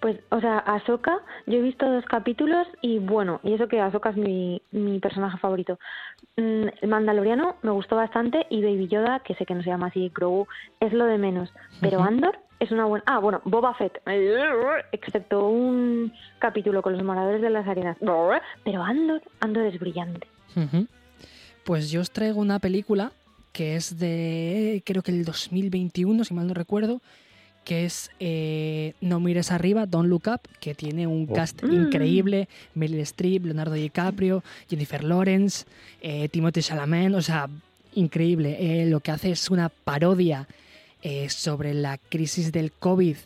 Pues, 0.00 0.18
o 0.30 0.40
sea, 0.40 0.58
Ahsoka, 0.58 1.20
yo 1.46 1.58
he 1.58 1.62
visto 1.62 1.90
dos 1.90 2.04
capítulos 2.04 2.66
y 2.82 2.98
bueno, 2.98 3.40
y 3.42 3.54
eso 3.54 3.68
que 3.68 3.80
Ahsoka 3.80 4.10
es 4.10 4.16
mi, 4.16 4.62
mi 4.70 4.98
personaje 5.00 5.38
favorito. 5.38 5.78
Mm, 6.36 6.66
el 6.80 6.88
Mandaloriano 6.88 7.56
me 7.62 7.72
gustó 7.72 7.96
bastante 7.96 8.46
y 8.50 8.62
Baby 8.62 8.88
Yoda, 8.88 9.20
que 9.20 9.34
sé 9.34 9.44
que 9.44 9.54
no 9.54 9.62
se 9.62 9.70
llama 9.70 9.88
así, 9.88 10.10
Grogu, 10.14 10.46
es 10.80 10.92
lo 10.92 11.06
de 11.06 11.18
menos. 11.18 11.52
Pero 11.80 12.02
Andor 12.02 12.38
es 12.60 12.70
una 12.70 12.84
buena... 12.84 13.04
Ah, 13.06 13.18
bueno, 13.18 13.40
Boba 13.44 13.74
Fett, 13.74 14.00
excepto 14.92 15.48
un 15.48 16.12
capítulo 16.38 16.82
con 16.82 16.92
los 16.92 17.02
moradores 17.02 17.42
de 17.42 17.50
las 17.50 17.66
arenas. 17.66 17.96
Pero 18.64 18.82
Andor, 18.82 19.22
Andor 19.40 19.66
es 19.66 19.78
brillante. 19.78 20.26
Pues 21.64 21.90
yo 21.90 22.00
os 22.00 22.10
traigo 22.10 22.40
una 22.40 22.58
película 22.58 23.12
que 23.52 23.76
es 23.76 23.98
de, 23.98 24.82
creo 24.84 25.02
que 25.02 25.10
el 25.10 25.24
2021, 25.24 26.24
si 26.24 26.34
mal 26.34 26.46
no 26.46 26.54
recuerdo, 26.54 27.00
que 27.68 27.84
es 27.84 28.10
eh, 28.18 28.94
No 29.02 29.20
mires 29.20 29.52
arriba, 29.52 29.84
Don't 29.84 30.08
Look 30.08 30.22
Up, 30.26 30.40
que 30.58 30.74
tiene 30.74 31.06
un 31.06 31.28
oh. 31.28 31.34
cast 31.34 31.62
mm. 31.62 31.70
increíble, 31.70 32.48
Meryl 32.74 33.00
Streep, 33.00 33.44
Leonardo 33.44 33.74
DiCaprio, 33.74 34.42
Jennifer 34.70 35.04
Lawrence, 35.04 35.66
eh, 36.00 36.30
Timothée 36.30 36.62
Chalamet, 36.62 37.12
o 37.12 37.20
sea, 37.20 37.50
increíble. 37.94 38.56
Eh, 38.58 38.86
lo 38.86 39.00
que 39.00 39.10
hace 39.10 39.32
es 39.32 39.50
una 39.50 39.68
parodia 39.68 40.48
sobre 41.28 41.74
la 41.74 41.96
crisis 41.96 42.50
del 42.50 42.72
COVID, 42.72 43.16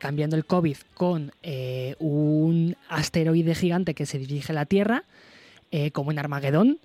cambiando 0.00 0.34
el 0.34 0.44
COVID 0.44 0.76
con 0.92 1.30
un 2.00 2.76
asteroide 2.88 3.54
gigante 3.54 3.94
que 3.94 4.06
se 4.06 4.18
dirige 4.18 4.50
a 4.50 4.56
la 4.56 4.66
Tierra, 4.66 5.04
como 5.92 6.10
en 6.10 6.18
Armagedón, 6.18 6.78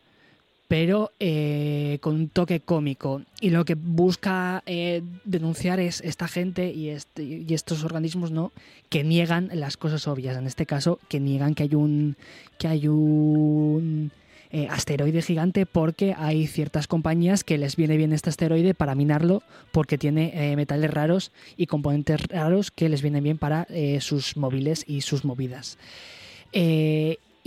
pero 0.68 1.12
eh, 1.20 1.98
con 2.02 2.16
un 2.16 2.30
toque 2.30 2.60
cómico. 2.60 3.22
Y 3.40 3.52
lo 3.52 3.64
que 3.66 3.76
busca 3.76 4.64
eh, 4.66 5.02
denunciar 5.24 5.80
es 5.80 6.02
esta 6.02 6.28
gente 6.28 6.72
y, 6.72 6.90
este, 6.90 7.24
y, 7.24 7.46
estos 7.54 7.84
organismos 7.84 8.32
¿no? 8.32 8.52
que 8.90 9.04
niegan 9.04 9.50
las 9.54 9.78
cosas 9.78 10.08
obvias. 10.08 10.38
En 10.38 10.46
este 10.46 10.66
caso, 10.66 11.00
que 11.08 11.20
niegan 11.20 11.56
que 11.56 11.64
hay 11.64 11.76
un, 11.76 12.18
que 12.58 12.68
hay 12.68 12.88
un 12.90 14.12
eh, 14.52 14.68
asteroide 14.70 15.22
gigante 15.22 15.66
porque 15.66 16.14
hay 16.18 16.48
ciertas 16.48 16.88
compañías 16.88 17.46
que 17.46 17.58
les 17.58 17.78
viene 17.78 17.96
bien 17.96 18.12
este 18.12 18.30
asteroide 18.30 18.74
para 18.74 18.96
minarlo 18.96 19.44
porque 19.72 19.98
tiene 19.98 20.56
metales 20.58 20.94
raros 20.94 21.32
y 21.56 21.68
componentes 21.68 22.28
raros 22.28 22.72
que 22.72 22.90
les 22.90 23.02
vienen 23.02 23.24
bien 23.24 23.38
para 23.38 23.68
sus 24.00 24.36
móviles 24.36 24.84
y 24.86 25.02
sus 25.02 25.24
movidas. 25.24 25.78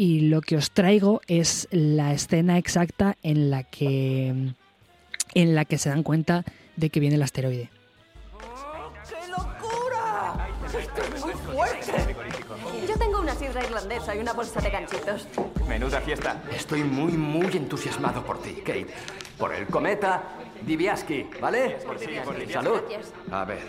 Y 0.00 0.20
lo 0.20 0.40
que 0.40 0.56
os 0.56 0.70
traigo 0.70 1.20
es 1.26 1.68
la 1.70 2.14
escena 2.14 2.56
exacta 2.56 3.18
en 3.22 3.50
la 3.50 3.64
que 3.64 4.54
en 5.34 5.54
la 5.54 5.66
que 5.66 5.76
se 5.76 5.90
dan 5.90 6.02
cuenta 6.02 6.42
de 6.76 6.88
que 6.88 7.00
viene 7.00 7.16
el 7.16 7.22
asteroide. 7.22 7.68
¡Qué 9.06 9.28
locura! 9.28 10.48
¡Esto 10.66 11.02
es 11.02 11.22
muy 11.22 11.34
fuerte! 11.34 12.16
Yo 12.88 12.98
tengo 12.98 13.20
una 13.20 13.34
sidra 13.34 13.62
irlandesa 13.62 14.16
y 14.16 14.20
una 14.20 14.32
bolsa 14.32 14.62
de 14.62 14.70
ganchitos. 14.70 15.28
Menuda 15.68 16.00
fiesta. 16.00 16.44
Estoy 16.50 16.82
muy, 16.82 17.12
muy 17.12 17.54
entusiasmado 17.54 18.24
por 18.24 18.40
ti, 18.40 18.54
Kate. 18.64 18.86
Por 19.36 19.54
el 19.54 19.66
cometa 19.66 20.22
Diviaski, 20.66 21.26
¿vale? 21.42 21.76
Salud. 22.50 22.80
A 23.30 23.44
ver, 23.44 23.60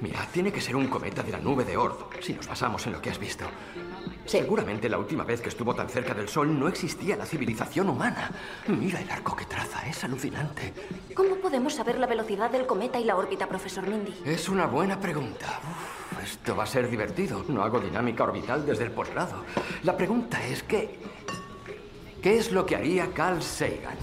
mira, 0.00 0.24
tiene 0.32 0.52
que 0.52 0.60
ser 0.60 0.76
un 0.76 0.86
cometa 0.86 1.24
de 1.24 1.32
la 1.32 1.38
nube 1.38 1.64
de 1.64 1.76
Oort, 1.76 2.22
si 2.22 2.34
nos 2.34 2.46
basamos 2.46 2.86
en 2.86 2.92
lo 2.92 3.02
que 3.02 3.10
has 3.10 3.18
visto. 3.18 3.44
Seguramente 4.28 4.90
la 4.90 4.98
última 4.98 5.24
vez 5.24 5.40
que 5.40 5.48
estuvo 5.48 5.74
tan 5.74 5.88
cerca 5.88 6.12
del 6.12 6.28
Sol 6.28 6.58
no 6.58 6.68
existía 6.68 7.16
la 7.16 7.24
civilización 7.24 7.88
humana. 7.88 8.30
Mira 8.66 9.00
el 9.00 9.10
arco 9.10 9.34
que 9.34 9.46
traza, 9.46 9.88
es 9.88 10.04
alucinante. 10.04 10.74
¿Cómo 11.14 11.36
podemos 11.36 11.74
saber 11.74 11.98
la 11.98 12.06
velocidad 12.06 12.50
del 12.50 12.66
cometa 12.66 13.00
y 13.00 13.04
la 13.04 13.16
órbita, 13.16 13.46
profesor 13.46 13.88
Mindy? 13.88 14.14
Es 14.26 14.50
una 14.50 14.66
buena 14.66 15.00
pregunta. 15.00 15.60
Uf, 15.70 16.22
esto 16.22 16.54
va 16.54 16.64
a 16.64 16.66
ser 16.66 16.90
divertido. 16.90 17.42
No 17.48 17.62
hago 17.62 17.80
dinámica 17.80 18.24
orbital 18.24 18.66
desde 18.66 18.84
el 18.84 18.90
posgrado. 18.90 19.46
La 19.82 19.96
pregunta 19.96 20.46
es 20.46 20.62
¿qué, 20.62 20.98
¿Qué 22.22 22.36
es 22.36 22.52
lo 22.52 22.66
que 22.66 22.76
haría 22.76 23.10
Carl 23.14 23.42
Sagan? 23.42 23.96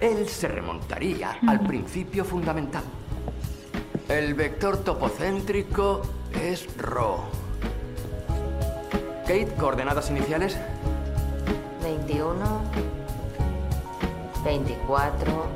Él 0.00 0.28
se 0.28 0.48
remontaría 0.48 1.38
al 1.46 1.60
principio 1.60 2.24
fundamental. 2.24 2.82
El 4.08 4.34
vector 4.34 4.78
topocéntrico 4.78 6.02
es 6.34 6.66
ρ. 6.76 6.98
Kate, 9.28 9.52
coordenadas 9.58 10.08
iniciales. 10.08 10.56
21, 11.82 12.62
24, 14.42 15.46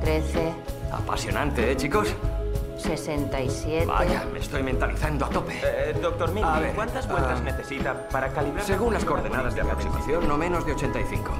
13. 0.00 0.52
Apasionante, 0.92 1.72
¿eh, 1.72 1.76
chicos? 1.76 2.14
67. 2.78 3.84
Vaya, 3.84 4.24
me 4.32 4.38
estoy 4.38 4.62
mentalizando 4.62 5.24
a 5.24 5.28
tope. 5.28 5.60
Eh, 5.60 5.92
doctor 6.00 6.30
Mindy, 6.30 6.48
A 6.48 6.60
ver, 6.60 6.74
¿cuántas 6.76 7.08
vueltas 7.08 7.40
ah, 7.40 7.42
necesita 7.42 8.08
para 8.10 8.28
calibrar? 8.28 8.64
Según 8.64 8.94
las 8.94 9.04
coordenadas 9.04 9.56
de 9.56 9.62
aproximación, 9.62 10.28
no 10.28 10.38
menos 10.38 10.64
de 10.64 10.74
85. 10.74 11.32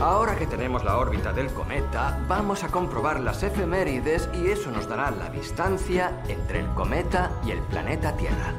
Ahora 0.00 0.34
que 0.34 0.48
tenemos 0.48 0.82
la 0.82 0.98
órbita 0.98 1.32
del 1.32 1.52
cometa, 1.52 2.18
vamos 2.26 2.64
a 2.64 2.68
comprobar 2.68 3.20
las 3.20 3.44
efemérides 3.44 4.28
y 4.34 4.50
eso 4.50 4.72
nos 4.72 4.88
dará 4.88 5.12
la 5.12 5.30
distancia 5.30 6.10
entre 6.26 6.58
el 6.58 6.66
cometa 6.70 7.30
y 7.46 7.52
el 7.52 7.60
planeta 7.60 8.16
Tierra. 8.16 8.52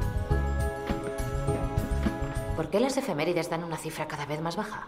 ¿Por 2.55 2.69
qué 2.69 2.79
las 2.79 2.97
efemérides 2.97 3.49
dan 3.49 3.63
una 3.63 3.77
cifra 3.77 4.07
cada 4.07 4.27
vez 4.27 4.39
más 4.39 4.55
baja? 4.55 4.87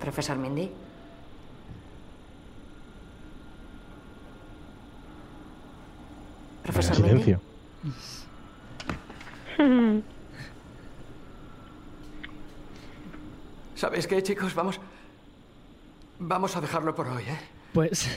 Profesor 0.00 0.36
Mindy. 0.36 0.72
Profesor 6.64 7.00
Mindy. 7.00 7.36
¿Sabéis 13.76 14.06
qué, 14.06 14.22
chicos? 14.22 14.54
Vamos. 14.54 14.80
Vamos 16.18 16.56
a 16.56 16.60
dejarlo 16.60 16.94
por 16.94 17.06
hoy, 17.08 17.22
¿eh? 17.22 17.38
Pues 17.72 18.08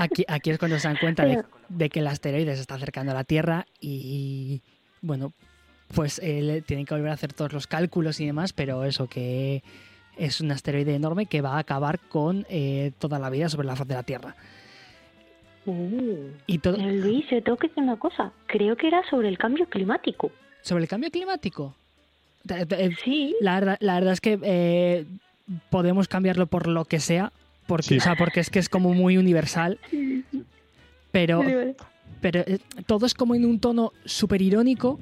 aquí, 0.00 0.24
aquí 0.28 0.50
es 0.50 0.58
cuando 0.58 0.78
se 0.80 0.88
dan 0.88 0.96
cuenta 0.96 1.24
de, 1.24 1.44
de 1.68 1.88
que 1.90 2.00
el 2.00 2.06
asteroide 2.08 2.54
se 2.56 2.60
está 2.60 2.74
acercando 2.74 3.12
a 3.12 3.14
la 3.14 3.22
Tierra 3.24 3.66
y, 3.80 4.60
bueno, 5.00 5.32
pues 5.94 6.20
eh, 6.24 6.62
tienen 6.66 6.84
que 6.86 6.94
volver 6.94 7.10
a 7.10 7.14
hacer 7.14 7.32
todos 7.32 7.52
los 7.52 7.66
cálculos 7.68 8.18
y 8.20 8.26
demás, 8.26 8.52
pero 8.52 8.82
eso 8.84 9.06
que 9.06 9.62
es 10.16 10.40
un 10.40 10.50
asteroide 10.50 10.96
enorme 10.96 11.26
que 11.26 11.40
va 11.40 11.54
a 11.54 11.58
acabar 11.60 12.00
con 12.00 12.44
eh, 12.50 12.90
toda 12.98 13.20
la 13.20 13.30
vida 13.30 13.48
sobre 13.48 13.68
la 13.68 13.76
faz 13.76 13.86
de 13.86 13.94
la 13.94 14.02
Tierra. 14.02 14.34
Uh, 15.66 16.30
Y 16.46 16.58
todo- 16.58 16.78
Luis, 16.78 17.26
yo 17.30 17.40
tengo 17.44 17.58
que 17.58 17.68
decir 17.68 17.84
una 17.84 17.96
cosa. 17.96 18.32
Creo 18.46 18.74
que 18.76 18.88
era 18.88 19.08
sobre 19.08 19.28
el 19.28 19.38
cambio 19.38 19.66
climático. 19.68 20.32
¿Sobre 20.62 20.82
el 20.82 20.88
cambio 20.88 21.10
climático? 21.12 21.76
Sí. 23.04 23.34
La 23.40 23.54
verdad, 23.60 23.76
la 23.80 23.94
verdad 23.94 24.12
es 24.14 24.20
que 24.20 24.38
eh, 24.42 25.04
podemos 25.70 26.08
cambiarlo 26.08 26.46
por 26.46 26.66
lo 26.66 26.84
que 26.84 27.00
sea, 27.00 27.32
porque, 27.66 27.84
Sí. 27.86 27.98
o 27.98 28.00
sea, 28.00 28.16
porque 28.16 28.40
es 28.40 28.50
que 28.50 28.58
es 28.58 28.68
como 28.68 28.94
muy 28.94 29.16
universal. 29.18 29.78
Pero, 31.12 31.42
pero 32.20 32.40
eh, 32.40 32.58
todo 32.86 33.06
es 33.06 33.14
como 33.14 33.34
en 33.34 33.44
un 33.44 33.60
tono 33.60 33.92
súper 34.04 34.42
irónico. 34.42 34.98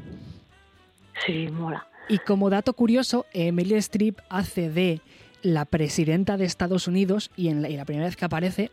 Sí, 1.26 1.48
mola. 1.48 1.86
Y 2.08 2.18
como 2.18 2.50
dato 2.50 2.72
curioso, 2.74 3.26
Emilia 3.32 3.78
Streep 3.78 4.18
hace 4.28 4.70
de 4.70 5.00
la 5.42 5.64
presidenta 5.64 6.36
de 6.36 6.44
Estados 6.44 6.86
Unidos 6.88 7.30
y 7.36 7.48
en 7.48 7.62
la, 7.62 7.68
y 7.68 7.76
la 7.76 7.84
primera 7.84 8.06
vez 8.06 8.16
que 8.16 8.24
aparece 8.24 8.70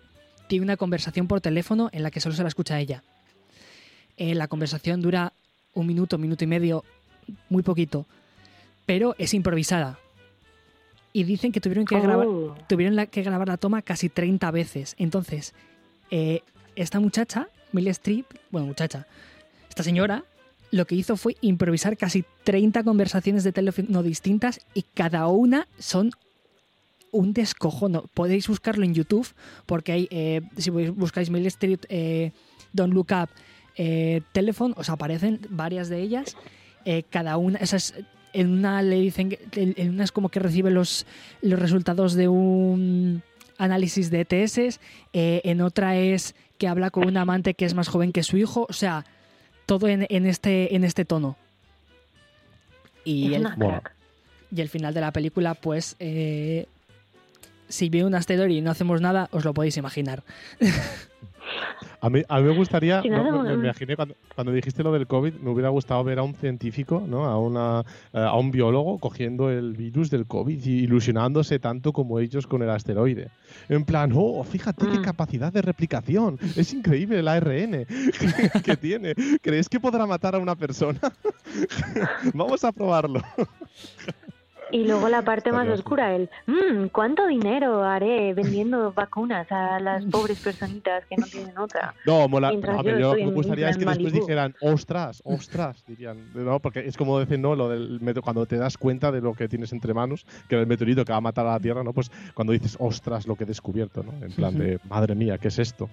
tiene 0.47 0.63
una 0.63 0.77
conversación 0.77 1.27
por 1.27 1.41
teléfono 1.41 1.89
en 1.93 2.03
la 2.03 2.11
que 2.11 2.19
solo 2.19 2.35
se 2.35 2.43
la 2.43 2.47
escucha 2.49 2.75
a 2.75 2.79
ella. 2.79 3.03
Eh, 4.17 4.35
la 4.35 4.47
conversación 4.47 5.01
dura 5.01 5.33
un 5.73 5.87
minuto, 5.87 6.17
minuto 6.19 6.43
y 6.43 6.47
medio, 6.47 6.83
muy 7.49 7.63
poquito, 7.63 8.05
pero 8.85 9.15
es 9.17 9.33
improvisada. 9.33 9.99
Y 11.11 11.23
dicen 11.25 11.51
que 11.51 11.61
tuvieron 11.61 11.85
que, 11.85 11.95
Oh. 11.95 12.01
grabar, 12.01 12.27
tuvieron 12.67 12.95
la- 12.95 13.05
que 13.05 13.21
grabar 13.21 13.47
la 13.47 13.57
toma 13.57 13.81
casi 13.81 14.09
30 14.09 14.49
veces. 14.51 14.95
Entonces, 14.97 15.53
eh, 16.11 16.41
esta 16.75 16.99
muchacha, 16.99 17.47
Emilia 17.71 17.91
Streep, 17.91 18.25
bueno, 18.51 18.67
muchacha, 18.67 19.05
esta 19.69 19.83
señora, 19.83 20.23
lo 20.71 20.85
que 20.85 20.95
hizo 20.95 21.15
fue 21.17 21.35
improvisar 21.41 21.97
casi 21.97 22.25
30 22.43 22.83
conversaciones 22.83 23.43
de 23.43 23.51
teléfono 23.51 24.01
distintas 24.01 24.59
y 24.73 24.81
cada 24.93 25.27
una 25.27 25.67
son 25.77 26.11
un 27.11 27.33
descojono. 27.33 28.05
Podéis 28.15 28.47
buscarlo 28.47 28.83
en 28.83 28.95
YouTube 28.95 29.27
porque 29.67 29.91
hay, 29.91 30.07
eh, 30.09 30.41
si 30.57 30.71
buscáis 30.71 31.29
Meryl 31.29 31.45
Streep, 31.47 31.85
eh, 31.89 32.31
Don't 32.73 32.91
Look 32.91 33.09
Up, 33.11 33.29
eh, 33.77 34.21
Telephone, 34.31 34.73
os 34.77 34.89
aparecen 34.89 35.39
varias 35.49 35.89
de 35.89 36.01
ellas. 36.01 36.35
Eh, 36.85 37.03
cada 37.07 37.37
una, 37.37 37.59
esas, 37.59 37.93
en 38.33 38.51
una 38.51 38.81
le 38.81 38.99
dicen, 38.99 39.29
que- 39.29 39.73
en 39.77 39.89
una 39.91 40.03
es 40.03 40.11
como 40.11 40.29
que 40.29 40.39
recibe 40.39 40.71
los, 40.71 41.05
los 41.41 41.59
resultados 41.59 42.13
de 42.15 42.27
un 42.27 43.21
análisis 43.57 44.09
de 44.09 44.21
ETS, 44.21 44.79
eh, 45.13 45.41
en 45.43 45.61
otra 45.61 45.95
es 45.97 46.35
que 46.57 46.67
habla 46.67 46.89
con 46.89 47.07
un 47.07 47.17
amante 47.17 47.53
que 47.53 47.65
es 47.65 47.73
más 47.73 47.87
joven 47.87 48.11
que 48.11 48.23
su 48.23 48.37
hijo, 48.37 48.65
o 48.69 48.73
sea, 48.73 49.05
todo 49.65 49.87
en, 49.87 50.05
en 50.09 50.25
este, 50.25 50.75
en 50.75 50.83
este 50.83 51.05
tono. 51.05 51.37
Y 53.05 53.27
Es 53.27 53.33
el, 53.35 53.41
una 53.41 53.55
Mola. 53.55 53.79
crack. 53.81 53.95
y 54.55 54.61
el 54.61 54.69
final 54.69 54.93
de 54.93 55.01
la 55.01 55.11
película, 55.11 55.53
pues, 55.55 55.95
eh, 55.99 56.67
si 57.73 57.89
viene 57.89 58.05
un 58.07 58.13
asteroide 58.15 58.53
y 58.53 58.61
no 58.61 58.69
hacemos 58.69 59.01
nada, 59.01 59.29
os 59.31 59.43
lo 59.45 59.53
podéis 59.53 59.77
imaginar. 59.77 60.23
A 62.01 62.09
mí, 62.09 62.21
a 62.27 62.39
mí 62.39 62.43
me 62.47 62.55
gustaría, 62.55 63.01
Sí, 63.01 63.09
no, 63.09 63.23
nada, 63.23 63.43
me, 63.43 63.57
me 63.57 63.63
imaginé 63.65 63.95
cuando, 63.95 64.15
cuando 64.35 64.51
dijiste 64.51 64.83
lo 64.83 64.91
del 64.91 65.07
COVID, 65.07 65.33
me 65.35 65.49
hubiera 65.49 65.69
gustado 65.69 66.03
ver 66.03 66.19
a 66.19 66.23
un 66.23 66.35
científico, 66.35 67.03
¿no? 67.07 67.25
a, 67.25 67.39
una, 67.39 67.83
eh, 68.13 68.19
a 68.19 68.35
un 68.35 68.51
biólogo 68.51 68.99
cogiendo 68.99 69.49
el 69.49 69.73
virus 69.73 70.09
del 70.09 70.25
COVID 70.25 70.63
y 70.65 70.83
ilusionándose 70.83 71.59
tanto 71.59 71.93
como 71.93 72.19
ellos 72.19 72.45
con 72.45 72.61
el 72.61 72.69
asteroide. 72.69 73.29
En 73.69 73.85
plan, 73.85 74.11
oh, 74.13 74.43
fíjate 74.43 74.85
Mm. 74.85 74.91
qué 74.91 75.01
capacidad 75.01 75.51
de 75.51 75.61
replicación, 75.61 76.37
es 76.55 76.73
increíble 76.73 77.19
el 77.19 77.27
ARN 77.27 77.85
que 78.65 78.77
tiene. 78.77 79.15
¿Crees 79.41 79.67
que 79.69 79.79
podrá 79.79 80.05
matar 80.05 80.35
a 80.35 80.39
una 80.39 80.55
persona? 80.55 80.99
Vamos 82.33 82.63
a 82.63 82.71
probarlo. 82.71 83.21
Y 84.73 84.85
luego 84.85 85.07
la 85.07 85.21
parte 85.21 85.51
más 85.51 85.67
oscura, 85.67 86.15
el 86.15 86.29
"Mm, 86.47 86.87
¿cuánto 86.91 87.27
dinero 87.27 87.83
haré 87.83 88.33
vendiendo 88.33 88.91
vacunas 88.91 89.49
a 89.51 89.79
las 89.79 90.03
pobres 90.11 90.39
personitas 90.39 91.05
que 91.05 91.15
no 91.15 91.27
tienen 91.27 91.55
otra? 91.59 91.93
No, 92.07 92.27
mola. 92.27 92.49
Mientras 92.49 92.79
a 92.79 92.81
ver, 92.81 92.93
yo 92.95 92.99
yo 92.99 93.07
estoy 93.11 93.21
me 93.23 93.29
en 93.29 93.35
gustaría 93.35 93.69
es 93.69 93.77
que 93.77 93.85
después 93.85 94.13
dijeran, 94.13 94.55
ostras, 94.61 95.21
ostras, 95.25 95.83
dirían, 95.87 96.17
¿no? 96.33 96.59
Porque 96.59 96.79
es 96.87 96.97
como 96.97 97.19
dicen, 97.19 97.41
¿no? 97.43 97.55
Lo 97.55 97.69
del 97.69 98.01
meto- 98.01 98.23
cuando 98.23 98.45
te 98.47 98.57
das 98.57 98.77
cuenta 98.77 99.11
de 99.11 99.21
lo 99.21 99.33
que 99.35 99.47
tienes 99.47 99.71
entre 99.73 99.93
manos, 99.93 100.25
que 100.49 100.55
era 100.55 100.61
el 100.63 100.67
meteorito 100.67 101.05
que 101.05 101.11
va 101.11 101.19
a 101.19 101.21
matar 101.21 101.45
a 101.45 101.51
la 101.51 101.59
Tierra, 101.59 101.83
¿no? 101.83 101.93
Pues 101.93 102.11
cuando 102.33 102.51
dices, 102.51 102.75
ostras, 102.79 103.27
lo 103.27 103.35
que 103.35 103.43
he 103.43 103.47
descubierto, 103.47 104.01
¿no? 104.01 104.11
En 104.25 104.31
plan 104.31 104.57
de, 104.57 104.79
madre 104.89 105.13
mía, 105.13 105.37
¿qué 105.37 105.49
es 105.49 105.59
esto? 105.59 105.87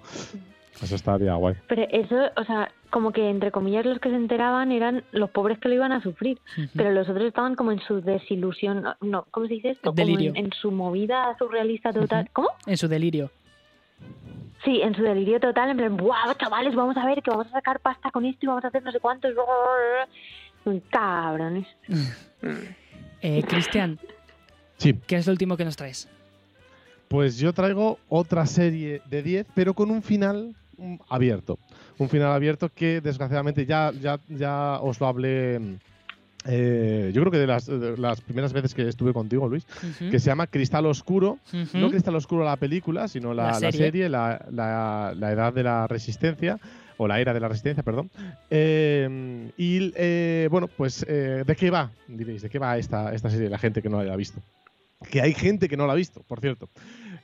Eso 0.82 0.94
estaría 0.94 1.34
guay. 1.34 1.56
Pero 1.68 1.82
eso, 1.90 2.16
o 2.36 2.44
sea, 2.44 2.70
como 2.90 3.12
que 3.12 3.28
entre 3.28 3.50
comillas 3.50 3.84
los 3.84 3.98
que 3.98 4.08
se 4.08 4.16
enteraban 4.16 4.72
eran 4.72 5.04
los 5.12 5.30
pobres 5.30 5.58
que 5.58 5.68
lo 5.68 5.74
iban 5.74 5.92
a 5.92 6.00
sufrir, 6.02 6.38
pero 6.74 6.90
los 6.92 7.08
otros 7.08 7.26
estaban 7.26 7.54
como 7.54 7.72
en 7.72 7.80
su 7.80 8.00
desilusión, 8.00 8.84
no, 9.00 9.26
¿cómo 9.30 9.46
se 9.46 9.54
dice 9.54 9.70
esto? 9.70 9.90
Como 9.90 9.96
Delirio. 9.96 10.30
en, 10.30 10.46
en 10.46 10.52
su 10.52 10.70
movida 10.70 11.36
surrealista 11.38 11.92
total. 11.92 12.30
¿Cómo? 12.32 12.48
En 12.66 12.76
su 12.76 12.88
delirio. 12.88 13.30
Sí, 14.64 14.80
en 14.82 14.94
su 14.94 15.02
delirio 15.02 15.40
total, 15.40 15.70
en 15.70 15.76
plan, 15.76 15.96
¡guau, 15.96 16.34
chavales, 16.34 16.74
vamos 16.74 16.96
a 16.96 17.04
ver 17.06 17.22
que 17.22 17.30
vamos 17.30 17.46
a 17.48 17.50
sacar 17.50 17.80
pasta 17.80 18.10
con 18.10 18.24
esto 18.24 18.40
y 18.42 18.48
vamos 18.48 18.64
a 18.64 18.68
hacer 18.68 18.82
no 18.82 18.92
sé 18.92 19.00
cuántos! 19.00 19.34
Cabrones. 20.90 21.66
Eh, 23.22 23.42
Cristian, 23.46 23.98
Sí. 24.78 24.94
¿Qué 25.06 25.16
es 25.16 25.26
lo 25.26 25.32
último 25.32 25.58
que 25.58 25.64
nos 25.66 25.76
traes? 25.76 26.08
Pues 27.08 27.36
yo 27.36 27.52
traigo 27.52 27.98
otra 28.08 28.46
serie 28.46 29.02
de 29.10 29.22
10, 29.22 29.46
pero 29.54 29.74
con 29.74 29.90
un 29.90 30.00
final 30.02 30.56
abierto. 31.08 31.58
Un 31.98 32.08
final 32.08 32.32
abierto 32.32 32.70
que 32.74 33.00
desgraciadamente 33.00 33.66
ya, 33.66 33.92
ya, 34.00 34.18
ya 34.28 34.78
os 34.80 35.00
lo 35.00 35.06
hablé. 35.06 35.58
mm, 35.58 35.74
eh, 36.46 37.10
yo 37.12 37.20
creo 37.20 37.30
que 37.32 37.38
de 37.38 37.46
las, 37.46 37.66
de 37.66 37.98
las 37.98 38.22
primeras 38.22 38.52
veces 38.54 38.72
que 38.74 38.88
estuve 38.88 39.12
contigo, 39.12 39.46
Luis, 39.46 39.66
que 40.10 40.18
se 40.18 40.26
llama 40.30 40.46
Cristal 40.46 40.86
Oscuro. 40.86 41.38
No 41.74 41.90
Cristal 41.90 42.16
Oscuro 42.16 42.44
la 42.44 42.56
película, 42.56 43.08
sino 43.08 43.34
la, 43.34 43.52
La 43.52 43.60
la 43.60 43.72
serie. 43.72 44.08
la, 44.08 44.46
la- 44.50 45.12
la 45.14 45.32
edad 45.32 45.52
de 45.52 45.62
la 45.62 45.86
resistencia, 45.86 46.58
o 46.96 47.06
la 47.06 47.20
era 47.20 47.34
de 47.34 47.40
la 47.40 47.48
resistencia, 47.48 47.82
perdón. 47.82 48.10
Eh, 48.48 49.50
y 49.58 49.92
eh, 49.96 50.48
bueno, 50.50 50.66
pues, 50.68 51.04
eh, 51.08 51.44
¿de 51.46 51.56
qué 51.56 51.70
va? 51.70 51.90
Diréis, 52.08 52.42
¿de 52.42 52.48
qué 52.50 52.58
va 52.58 52.78
esta, 52.78 53.14
esta 53.14 53.28
serie? 53.30 53.48
La 53.50 53.58
gente 53.58 53.82
que 53.82 53.88
no 53.88 53.98
la 53.98 54.04
haya 54.04 54.16
visto. 54.16 54.40
Que 55.10 55.20
hay 55.22 55.32
gente 55.34 55.68
que 55.68 55.76
no 55.76 55.86
la 55.86 55.92
ha 55.94 55.96
visto, 55.96 56.22
por 56.26 56.40
cierto. 56.40 56.68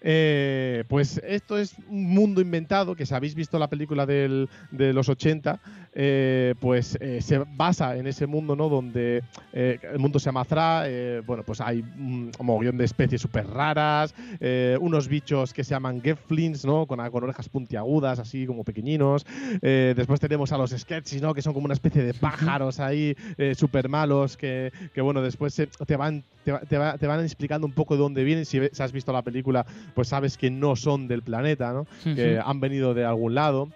Eh, 0.08 0.84
pues 0.88 1.20
esto 1.24 1.58
es 1.58 1.74
un 1.88 2.04
mundo 2.14 2.40
inventado, 2.40 2.94
que 2.94 3.04
si 3.06 3.12
habéis 3.12 3.34
visto 3.34 3.58
la 3.58 3.68
película 3.68 4.06
del- 4.06 4.48
de 4.70 4.92
los 4.92 5.08
80, 5.08 5.60
eh, 5.98 6.54
pues 6.60 6.98
eh, 7.00 7.22
se 7.22 7.38
basa 7.56 7.96
en 7.96 8.06
ese 8.06 8.26
mundo, 8.26 8.54
¿no? 8.54 8.68
Donde 8.68 9.22
eh, 9.54 9.78
el 9.92 9.98
mundo 9.98 10.18
se 10.18 10.28
eh, 10.86 11.22
bueno, 11.26 11.42
pues 11.42 11.62
hay 11.62 11.80
un 11.98 12.30
mogollón 12.40 12.76
de 12.76 12.84
especies 12.84 13.22
súper 13.22 13.46
raras, 13.46 14.14
unos 14.78 15.08
bichos 15.08 15.54
que 15.54 15.64
se 15.64 15.70
llaman 15.70 16.02
Geflins, 16.02 16.66
¿no? 16.66 16.86
Con, 16.86 16.98
con 17.10 17.24
orejas 17.24 17.48
puntiagudas, 17.48 18.18
así 18.18 18.44
como 18.46 18.62
pequeñinos. 18.62 19.24
Después 19.62 20.20
tenemos 20.20 20.52
a 20.52 20.58
los 20.58 20.70
Sketches, 20.72 21.22
¿no? 21.22 21.32
Que 21.32 21.40
son 21.40 21.54
como 21.54 21.64
una 21.64 21.74
especie 21.74 22.02
de 22.02 22.12
pájaros 22.12 22.78
ahí 22.78 23.16
súper 23.54 23.88
malos 23.88 24.36
que, 24.36 24.70
que, 24.92 25.00
bueno, 25.00 25.22
después 25.22 25.54
se- 25.54 25.66
te, 25.86 25.96
van, 25.96 26.24
te, 26.44 26.52
va- 26.52 26.60
te 26.60 26.76
va- 26.76 26.98
te 26.98 27.06
van 27.06 27.20
explicando 27.20 27.66
un 27.66 27.72
poco 27.72 27.94
de 27.94 28.00
dónde 28.02 28.22
vienen. 28.22 28.44
Si, 28.44 28.60
has 28.78 28.92
visto 28.92 29.12
la 29.14 29.22
película, 29.22 29.64
pues 29.94 30.08
sabes 30.08 30.36
que 30.36 30.50
no 30.50 30.76
son 30.76 31.08
del 31.08 31.22
planeta, 31.22 31.72
¿no? 31.72 31.86
Que 32.14 32.38
han 32.44 32.60
venido 32.60 32.92
de 32.92 33.04
algún 33.06 33.34
lado. 33.34 33.68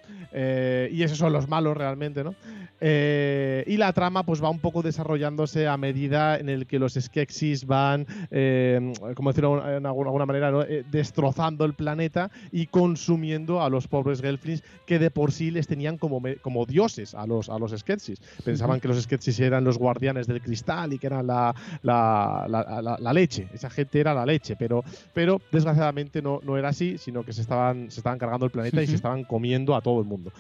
Y 0.93 1.03
esos 1.03 1.17
son 1.19 1.33
los 1.33 1.49
malos 1.49 1.77
realmente, 1.77 2.10
¿no? 2.25 2.35
Eh, 2.81 3.65
y 3.67 3.77
la 3.77 3.93
trama 3.93 4.25
pues 4.25 4.43
va 4.43 4.51
un 4.51 4.59
poco 4.59 4.83
desarrollándose 4.83 5.69
a 5.69 5.77
medida 5.77 6.39
en 6.39 6.49
el 6.49 6.67
que 6.67 6.79
los 6.79 6.95
Skeksis 6.95 7.67
van, 7.67 8.07
eh, 8.31 8.93
como 9.15 9.31
decirlo 9.31 9.63
de 9.63 9.77
alguna, 9.87 10.27
manera, 10.27 10.51
¿no? 10.51 10.63
Eh, 10.63 10.85
destrozando 10.91 11.65
el 11.65 11.75
planeta 11.75 12.31
y 12.53 12.67
consumiendo 12.67 13.63
a 13.63 13.69
los 13.71 13.87
pobres 13.87 14.21
Gelflings 14.21 14.63
que 14.87 14.99
de 14.99 15.11
por 15.11 15.33
sí 15.33 15.51
les 15.51 15.67
tenían 15.67 15.99
como, 15.99 16.21
como 16.43 16.67
dioses 16.67 17.15
a 17.15 17.27
los, 17.27 17.49
a 17.49 17.59
los 17.59 17.73
Skeksis. 17.73 18.21
Pensaban 18.45 18.81
que 18.81 18.89
los 18.89 19.01
Skeksis 19.03 19.39
eran 19.41 19.63
los 19.65 19.79
guardianes 19.79 20.27
del 20.27 20.41
cristal 20.43 20.93
y 20.93 20.99
que 20.99 21.07
eran 21.07 21.27
la, 21.27 21.55
la, 21.83 22.47
la- 22.49 22.97
la- 22.99 23.13
leche. 23.13 23.49
Esa 23.53 23.69
gente 23.71 24.01
era 24.01 24.15
la 24.15 24.25
leche, 24.25 24.57
pero, 24.57 24.83
pero 25.13 25.41
desgraciadamente 25.53 26.23
no, 26.23 26.41
no 26.43 26.57
era 26.57 26.69
así, 26.71 26.97
sino 26.99 27.25
que 27.25 27.33
se 27.33 27.43
estaban, 27.43 27.91
se 27.91 28.01
estaban 28.01 28.19
cargando 28.19 28.47
el 28.47 28.53
planeta 28.53 28.83
y 28.83 28.87
se 28.87 28.95
estaban 28.95 29.25
comiendo 29.25 29.75
a 29.75 29.81
todo 29.81 30.01
el 30.01 30.07
mundo. 30.07 30.33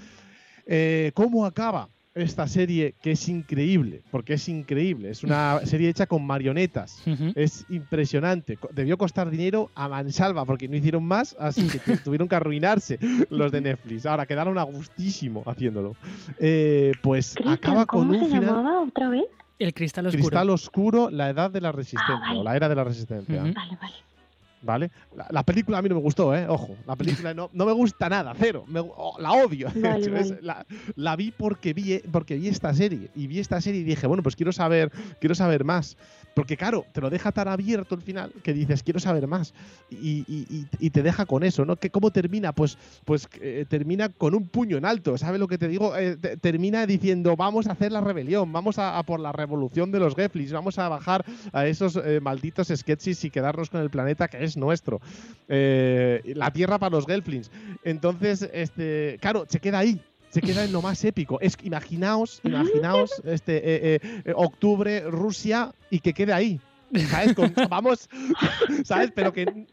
Eh, 0.73 1.11
¿Cómo 1.15 1.45
acaba 1.47 1.89
esta 2.15 2.47
serie 2.47 2.95
que 3.03 3.13
es 3.13 3.29
increíble? 3.29 4.03
Porque 4.11 4.35
es 4.35 4.49
increíble. 4.49 5.11
Es 5.11 5.25
una 5.25 5.61
serie 5.65 5.89
hecha 5.89 6.07
con 6.07 6.25
marionetas. 6.25 7.03
Es 7.35 7.67
impresionante. 7.69 8.57
Debió 8.73 8.97
costar 8.97 9.31
dinero 9.31 9.71
a 9.75 9.89
mansalva 9.89 10.45
porque 10.45 10.69
no 10.69 10.77
hicieron 10.77 11.05
más, 11.05 11.35
así 11.41 11.67
que 11.69 11.79
tu- 11.81 11.97
tuvieron 12.05 12.29
que 12.29 12.37
arruinarse 12.37 12.99
los 13.31 13.51
de 13.53 13.61
Netflix. 13.61 14.07
Ahora 14.07 14.27
quedaron 14.27 14.59
a 14.59 14.63
gustísimo 14.63 15.43
haciéndolo. 15.45 15.97
Eh, 16.39 16.93
pues 17.03 17.35
acaba 17.47 17.85
con 17.87 18.07
¿Cómo 18.09 18.13
un 18.13 18.21
se 18.21 18.27
final. 18.37 18.45
llamaba 18.57 18.81
otra 18.83 19.09
vez? 19.09 19.25
El 19.59 19.75
cristal 19.75 20.07
oscuro. 20.07 20.23
Cristal 20.23 20.51
oscuro, 20.51 21.11
la 21.11 21.29
edad 21.31 21.51
de 21.51 21.61
la 21.61 21.71
resistencia, 21.73 22.33
o 22.35 22.43
la 22.43 22.57
era 22.57 22.69
de 22.69 22.75
la 22.77 22.85
resistencia. 22.85 23.43
Vale, 23.43 23.55
vale. 23.55 23.95
¿Vale? 24.62 24.91
La, 25.16 25.27
la 25.31 25.43
película 25.43 25.78
a 25.78 25.82
mí 25.82 25.89
no 25.89 25.95
me 25.95 26.01
gustó, 26.03 26.35
¿eh? 26.37 26.47
Ojo, 26.49 26.77
la 26.87 26.95
película 26.95 27.32
no, 27.32 27.49
no 27.53 27.65
me 27.65 27.73
gusta 27.73 28.09
nada, 28.11 28.35
cero. 28.39 28.65
Me- 28.69 28.81
oh, 28.81 29.16
la 29.19 29.32
odio. 29.32 29.69
Vale, 29.74 30.11
vale. 30.11 30.39
la, 30.43 30.66
la 30.97 31.16
vi 31.16 31.31
porque 31.31 31.73
vi, 31.73 31.99
porque 32.12 32.37
vi 32.37 32.49
esta 32.49 32.74
serie. 32.74 33.11
Y 33.15 33.27
vi 33.27 33.39
esta 33.39 33.61
serie 33.61 33.81
y 33.81 33.85
dije, 33.85 34.07
bueno, 34.07 34.23
pues 34.23 34.37
quiero 34.37 34.53
saber, 34.53 34.93
quiero 35.19 35.35
saber 35.35 35.65
más. 35.65 35.97
Porque 36.35 36.57
claro, 36.57 36.86
te 36.93 37.01
lo 37.01 37.11
deja 37.11 37.32
tan 37.32 37.48
abierto 37.48 37.94
el 37.94 38.02
final 38.02 38.32
que 38.43 38.52
dices, 38.55 38.82
quiero 38.82 39.01
saber 39.01 39.27
más. 39.27 39.52
Y, 39.90 40.24
y- 40.28 40.66
y- 40.78 40.90
te 40.90 41.02
deja 41.02 41.27
con 41.27 41.43
eso, 41.43 41.65
¿no? 41.65 41.77
¿Que 41.77 41.90
¿Cómo 41.90 42.11
termina? 42.11 42.52
Pues, 42.52 42.78
pues 43.05 43.28
eh, 43.40 43.65
termina 43.69 44.09
con 44.09 44.35
un 44.35 44.48
puño 44.48 44.77
en 44.77 44.85
alto. 44.85 45.19
¿Sabes 45.19 45.40
lo 45.40 45.48
que 45.48 45.59
te 45.59 45.69
digo? 45.69 45.97
Eh, 45.97 46.16
te- 46.16 46.36
termina 46.36 46.86
diciendo, 46.86 47.36
vamos 47.36 47.66
a 47.66 47.73
hacer 47.73 47.93
la 47.93 48.01
rebelión, 48.01 48.52
vamos 48.52 48.78
a, 48.78 49.02
por 49.05 49.20
la 49.20 49.32
revolución 49.32 49.90
de 49.93 49.98
los 50.01 50.15
Geflis, 50.15 50.52
vamos 50.52 50.78
a 50.78 50.89
bajar 50.89 51.24
a 51.52 51.66
esos 51.66 51.97
eh, 51.97 52.20
malditos 52.20 52.69
sketches 52.74 53.24
y 53.24 53.31
quedarnos 53.31 53.70
con 53.70 53.81
el 53.81 53.90
planeta 53.90 54.28
que 54.28 54.43
es 54.44 54.57
nuestro. 54.57 55.01
La 55.48 56.51
tierra 56.52 56.78
para 56.78 56.90
los 56.97 57.07
Gelflings. 57.07 57.51
Entonces, 57.85 58.48
este, 58.52 59.19
claro, 59.20 59.47
se 59.48 59.61
queda 59.61 59.78
ahí. 59.81 60.01
Se 60.31 60.40
queda 60.40 60.65
en 60.65 60.73
lo 60.73 60.81
más 60.81 61.05
épico. 61.05 61.39
Es, 61.40 61.57
imaginaos, 61.62 62.40
imaginaos, 62.44 63.11
este, 63.24 63.57
eh, 63.57 63.62
eh, 64.02 64.23
eh, 64.27 64.32
octubre, 64.36 65.01
Rusia, 65.11 65.73
y 65.90 66.01
que 66.01 66.12
quede 66.15 66.32
ahí. 66.32 66.61
¿Sabes? 67.09 67.35
Con- 67.35 67.52
vamos, 67.69 68.09
¿sabes? 68.85 69.12
Pero 69.15 69.32
que, 69.32 69.66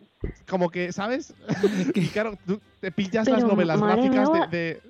como 0.47 0.69
que, 0.69 0.91
¿sabes? 0.91 1.33
Y 1.95 2.07
claro, 2.07 2.37
tú 2.45 2.59
te 2.79 2.91
pillas 2.91 3.27
las 3.27 3.43
novelas 3.43 3.79
gráficas 3.81 4.29
de, 4.51 4.57
de- 4.57 4.81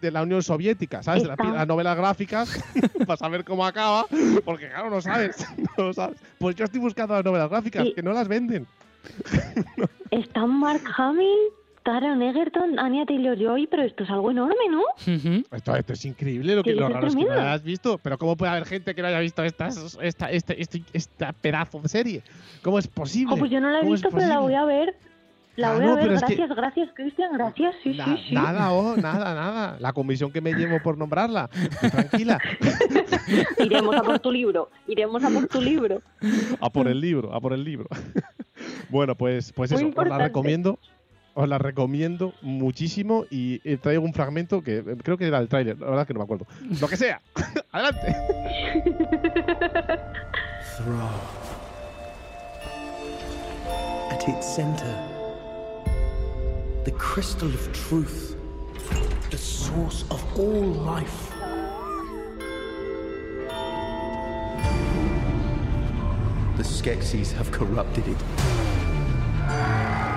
de 0.00 0.10
la 0.10 0.22
Unión 0.22 0.42
Soviética, 0.42 1.00
¿sabes? 1.04 1.22
La- 1.24 1.34
Está- 1.34 1.52
Las 1.52 1.68
novelas 1.68 1.96
gráficas 1.96 2.60
para 3.06 3.16
saber 3.16 3.44
cómo 3.44 3.64
acaba, 3.64 4.04
porque 4.44 4.68
claro, 4.68 4.90
no 4.90 5.00
sabes, 5.00 5.46
no 5.78 5.84
lo 5.84 5.92
sabes. 5.92 6.18
Pues 6.38 6.56
yo 6.56 6.64
estoy 6.64 6.80
buscando 6.80 7.14
las 7.14 7.24
novelas 7.24 7.48
gráficas, 7.48 7.86
Y- 7.86 7.94
que 7.94 8.02
no 8.02 8.12
las 8.12 8.26
venden. 8.26 8.66
Están 10.10 10.50
Mark 10.58 10.82
Hamill, 10.96 11.38
Taron 11.82 12.22
Egerton, 12.22 12.78
Anya 12.78 13.04
Taylor-Joy, 13.06 13.66
pero 13.66 13.82
esto 13.82 14.04
es 14.04 14.10
algo 14.10 14.30
enorme, 14.30 14.54
¿no? 14.70 14.82
Esto, 15.50 15.74
esto 15.76 15.92
es 15.94 16.04
increíble 16.04 16.54
lo 16.54 16.62
que 16.62 16.74
lo 16.74 16.88
raro 16.88 17.08
es 17.08 17.16
que 17.16 17.24
no 17.24 17.34
la 17.34 17.42
hayas 17.52 17.62
visto. 17.64 17.98
Pero 17.98 18.18
¿cómo 18.18 18.36
puede 18.36 18.52
haber 18.52 18.66
gente 18.66 18.94
que 18.94 19.02
no 19.02 19.08
haya 19.08 19.18
visto 19.20 19.42
estas, 19.42 19.98
esta, 20.00 20.30
este, 20.30 20.60
este, 20.62 20.82
esta 20.92 21.32
pedazo 21.32 21.80
de 21.80 21.88
serie? 21.88 22.22
¿Cómo 22.62 22.78
es 22.78 22.86
posible? 22.86 23.34
Oh, 23.34 23.38
pues 23.38 23.50
yo 23.50 23.60
no 23.60 23.70
la 23.70 23.78
he 23.78 23.80
¿Cómo 23.82 23.94
es 23.94 24.00
visto, 24.02 24.16
pero 24.16 24.28
la 24.28 24.38
voy 24.38 24.54
a 24.54 24.64
ver. 24.64 24.94
La 25.56 25.72
Ah, 25.72 25.74
voy 25.74 25.84
no, 25.84 25.92
a 25.92 25.94
ver. 25.96 26.04
pero 26.04 26.14
es 26.14 26.22
que- 26.22 26.34
Gracias, 26.36 26.56
gracias, 26.56 26.88
Cristian, 26.94 27.32
gracias. 27.34 27.74
Sí, 27.82 27.90
Na- 27.94 28.04
sí, 28.06 28.24
sí. 28.28 28.34
Nada, 28.34 28.72
oh, 28.72 28.96
nada, 28.96 29.34
nada. 29.34 29.76
La 29.80 29.92
comisión 29.92 30.32
que 30.32 30.40
me 30.40 30.54
llevo 30.54 30.80
por 30.82 30.96
nombrarla. 30.96 31.48
Tranquila. 31.90 32.38
Iremos 33.58 33.94
a 33.96 34.02
por 34.02 34.18
tu 34.18 34.30
libro. 34.30 34.70
Iremos 34.86 35.22
a 35.24 35.28
por 35.30 35.46
tu 35.48 35.60
libro. 35.60 36.00
A 36.60 36.70
por 36.70 36.88
el 36.88 37.00
libro, 37.00 37.34
a 37.34 37.40
por 37.40 37.52
el 37.52 37.64
libro. 37.64 37.86
bueno, 38.88 39.14
pues, 39.14 39.52
pues 39.52 39.72
Muy 39.72 39.90
eso, 39.90 40.00
os 40.00 40.08
la 40.08 40.18
recomiendo. 40.18 40.78
Os 41.34 41.48
la 41.48 41.56
recomiendo 41.56 42.34
muchísimo 42.42 43.24
y 43.30 43.60
eh, 43.64 43.78
traigo 43.78 44.04
un 44.04 44.12
fragmento 44.12 44.62
que 44.62 44.78
eh, 44.78 44.84
creo 45.02 45.16
que 45.16 45.26
era 45.26 45.38
el 45.38 45.48
tráiler, 45.48 45.78
la 45.78 45.86
verdad 45.86 46.06
que 46.06 46.12
no 46.12 46.20
me 46.20 46.24
acuerdo. 46.24 46.46
Lo 46.78 46.88
que 46.88 46.96
sea. 46.96 47.22
Adelante. 47.72 48.14
At 54.10 54.28
its 54.28 54.54
center, 54.54 54.94
the 56.84 56.92
crystal 56.92 57.48
of 57.48 57.72
truth, 57.72 58.36
the 59.30 59.38
source 59.38 60.04
of 60.10 60.22
all 60.38 60.62
life. 60.84 61.30
The 66.56 66.62
Skeksis 66.62 67.32
have 67.32 67.50
corrupted 67.50 68.06
it. 68.06 70.11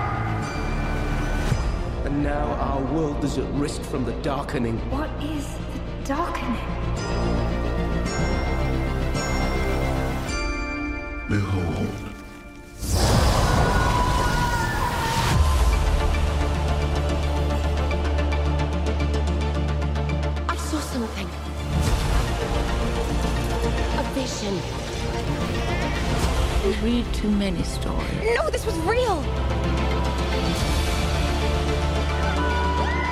And 2.06 2.22
now 2.22 2.46
our 2.54 2.80
world 2.94 3.24
is 3.24 3.36
at 3.36 3.52
risk 3.54 3.82
from 3.82 4.04
the 4.04 4.12
darkening. 4.22 4.78
What 4.92 5.10
is 5.20 5.44
the 5.72 5.80
darkening? 6.04 6.54
Behold. 11.28 11.88
I 20.48 20.56
saw 20.56 20.78
something. 20.78 21.28
A 23.98 24.04
vision. 24.14 24.54
You 26.64 26.72
read 26.86 27.12
too 27.12 27.32
many 27.32 27.64
stories. 27.64 28.36
No, 28.36 28.48
this 28.50 28.64
was 28.64 28.76
real. 28.86 29.85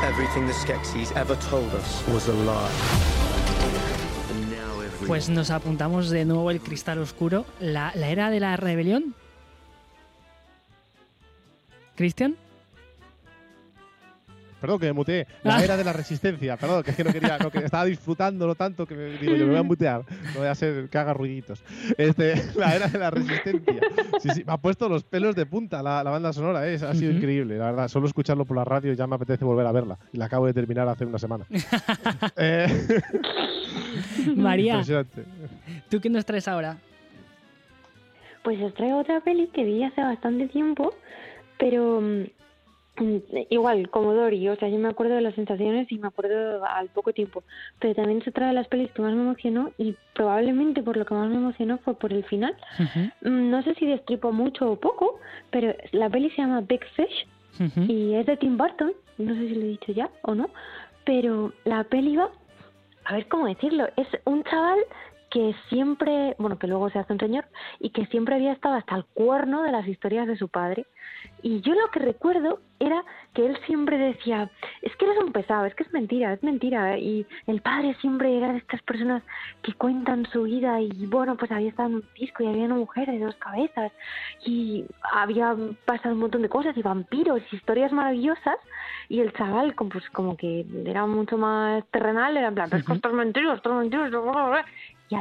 Everything 0.04 0.46
the 0.46 0.52
Skeksis 0.52 1.16
ever 1.16 1.34
told 1.36 1.72
us 1.72 2.06
was 2.08 2.28
a 2.28 2.34
lie. 2.34 2.70
And 4.30 4.50
now 4.50 4.82
every 4.82 5.06
Pues 5.06 5.30
nos 5.30 5.50
apuntamos 5.50 6.10
de 6.10 6.26
nuevo 6.26 6.50
el 6.50 6.60
cristal 6.60 6.98
oscuro. 6.98 7.46
La, 7.58 7.90
la 7.94 8.10
era 8.10 8.28
de 8.28 8.38
la 8.38 8.54
rebelión. 8.56 9.14
¿Cristian? 11.96 12.36
Perdón, 14.64 14.80
que 14.80 14.86
me 14.86 14.92
muteé. 14.94 15.26
La 15.42 15.62
era 15.62 15.76
de 15.76 15.84
la 15.84 15.92
resistencia, 15.92 16.56
perdón, 16.56 16.82
que 16.82 16.92
es 16.92 16.96
que 16.96 17.04
no 17.04 17.12
quería, 17.12 17.36
no, 17.36 17.50
que 17.50 17.58
estaba 17.58 17.84
disfrutándolo 17.84 18.54
tanto 18.54 18.86
que 18.86 18.94
me 18.94 19.10
digo, 19.18 19.34
yo 19.36 19.44
me 19.44 19.50
voy 19.50 19.60
a 19.60 19.62
mutear, 19.74 20.04
no 20.32 20.40
voy 20.40 20.48
a 20.48 20.54
ser 20.54 20.88
que 20.88 20.96
haga 20.96 21.12
ruiditos. 21.12 21.62
Este, 21.98 22.34
la 22.56 22.74
era 22.74 22.88
de 22.88 22.98
la 22.98 23.10
resistencia. 23.10 23.74
Sí, 24.20 24.30
sí, 24.30 24.42
me 24.46 24.54
ha 24.54 24.56
puesto 24.56 24.88
los 24.88 25.04
pelos 25.04 25.36
de 25.36 25.44
punta 25.44 25.82
la, 25.82 26.02
la 26.02 26.10
banda 26.10 26.32
sonora, 26.32 26.66
¿eh? 26.66 26.76
ha 26.76 26.94
sido 26.94 27.12
increíble, 27.12 27.58
la 27.58 27.66
verdad. 27.66 27.88
Solo 27.88 28.06
escucharlo 28.06 28.46
por 28.46 28.56
la 28.56 28.64
radio 28.64 28.94
ya 28.94 29.06
me 29.06 29.16
apetece 29.16 29.44
volver 29.44 29.66
a 29.66 29.72
verla. 29.72 29.98
Y 30.14 30.16
la 30.16 30.24
acabo 30.24 30.46
de 30.46 30.54
terminar 30.54 30.88
hace 30.88 31.04
una 31.04 31.18
semana. 31.18 31.44
eh, 32.38 32.66
María, 34.34 34.80
¿tú 35.90 36.00
qué 36.00 36.08
nos 36.08 36.24
traes 36.24 36.48
ahora? 36.48 36.78
Pues 38.42 38.58
os 38.62 38.72
traigo 38.72 38.96
otra 38.96 39.20
peli 39.20 39.48
que 39.48 39.62
vi 39.62 39.84
hace 39.84 40.00
bastante 40.00 40.48
tiempo, 40.48 40.94
pero 41.58 42.00
mm, 42.00 42.24
igual, 43.50 43.90
como 43.90 44.14
Dory, 44.14 44.48
o 44.48 44.56
sea, 44.56 44.68
yo 44.68 44.78
me 44.78 44.88
acuerdo 44.88 45.14
de 45.16 45.20
las 45.20 45.34
sensaciones 45.34 45.90
y 45.90 45.98
me 45.98 46.06
acuerdo 46.08 46.64
al 46.64 46.88
poco 46.90 47.12
tiempo, 47.12 47.42
pero 47.80 47.94
también 47.94 48.20
es 48.20 48.28
otra 48.28 48.48
de 48.48 48.52
las 48.52 48.68
pelis 48.68 48.90
que 48.92 49.02
más 49.02 49.12
me 49.14 49.22
emocionó 49.22 49.72
y 49.78 49.96
probablemente 50.14 50.82
por 50.82 50.96
lo 50.96 51.04
que 51.04 51.14
más 51.14 51.28
me 51.28 51.36
emocionó 51.36 51.78
fue 51.78 51.94
por 51.94 52.12
el 52.12 52.24
final. 52.24 52.54
Mm, 53.22 53.50
No 53.50 53.62
sé 53.62 53.74
si 53.74 53.86
destripo 53.86 54.30
mucho 54.32 54.70
o 54.70 54.76
poco, 54.76 55.18
pero 55.50 55.74
la 55.92 56.08
peli 56.08 56.30
se 56.30 56.42
llama 56.42 56.60
Big 56.60 56.84
Fish 56.94 57.26
y 57.88 58.14
es 58.14 58.26
de 58.26 58.36
Tim 58.36 58.56
Burton, 58.56 58.92
no 59.18 59.34
sé 59.34 59.40
si 59.48 59.54
lo 59.54 59.62
he 59.62 59.68
dicho 59.68 59.92
ya 59.92 60.08
o 60.22 60.34
no, 60.34 60.50
pero 61.04 61.52
la 61.64 61.84
peli 61.84 62.16
va, 62.16 62.30
a 63.04 63.14
ver 63.14 63.28
cómo 63.28 63.46
decirlo, 63.46 63.86
es 63.96 64.08
un 64.24 64.42
chaval 64.44 64.78
que 65.34 65.52
siempre, 65.68 66.36
bueno, 66.38 66.60
que 66.60 66.68
luego 66.68 66.88
se 66.90 67.00
hace 67.00 67.12
un 67.12 67.18
señor, 67.18 67.44
y 67.80 67.90
que 67.90 68.06
siempre 68.06 68.36
había 68.36 68.52
estado 68.52 68.76
hasta 68.76 68.94
el 68.94 69.04
cuerno 69.04 69.64
de 69.64 69.72
las 69.72 69.86
historias 69.88 70.28
de 70.28 70.36
su 70.36 70.48
padre. 70.48 70.86
Y 71.42 71.60
yo 71.60 71.74
lo 71.74 71.90
que 71.90 71.98
recuerdo 71.98 72.60
era 72.78 73.02
que 73.34 73.44
él 73.44 73.58
siempre 73.66 73.98
decía, 73.98 74.48
es 74.82 74.94
que 74.96 75.06
eres 75.06 75.18
un 75.18 75.32
pesado, 75.32 75.64
es 75.64 75.74
que 75.74 75.82
es 75.82 75.92
mentira, 75.92 76.32
es 76.32 76.42
mentira. 76.44 76.96
Y 76.98 77.26
el 77.48 77.60
padre 77.62 77.96
siempre 78.00 78.36
era 78.36 78.52
de 78.52 78.58
estas 78.58 78.80
personas 78.82 79.22
que 79.62 79.72
cuentan 79.74 80.24
su 80.26 80.44
vida 80.44 80.80
y 80.80 81.06
bueno, 81.06 81.36
pues 81.36 81.50
había 81.50 81.70
estado 81.70 81.88
en 81.88 81.94
un 81.96 82.04
disco 82.18 82.44
y 82.44 82.46
había 82.46 82.66
una 82.66 82.76
mujer 82.76 83.08
de 83.10 83.18
dos 83.18 83.34
cabezas 83.36 83.90
y 84.46 84.84
había 85.12 85.56
pasado 85.84 86.14
un 86.14 86.20
montón 86.20 86.42
de 86.42 86.48
cosas 86.48 86.76
y 86.76 86.82
vampiros 86.82 87.42
y 87.50 87.56
historias 87.56 87.92
maravillosas 87.92 88.58
y 89.08 89.20
el 89.20 89.32
chaval 89.32 89.74
como, 89.74 89.90
pues 89.90 90.08
como 90.10 90.36
que 90.36 90.64
era 90.86 91.06
mucho 91.06 91.36
más 91.36 91.84
terrenal, 91.90 92.36
era 92.36 92.48
en 92.48 92.54
plan, 92.54 92.68
"Es 92.72 92.84
que 92.84 92.92
esto 92.92 93.08
es 93.08 93.14
mentira, 93.14 93.54
esto 93.54 93.70
es 93.70 93.76
mentira, 93.76 94.64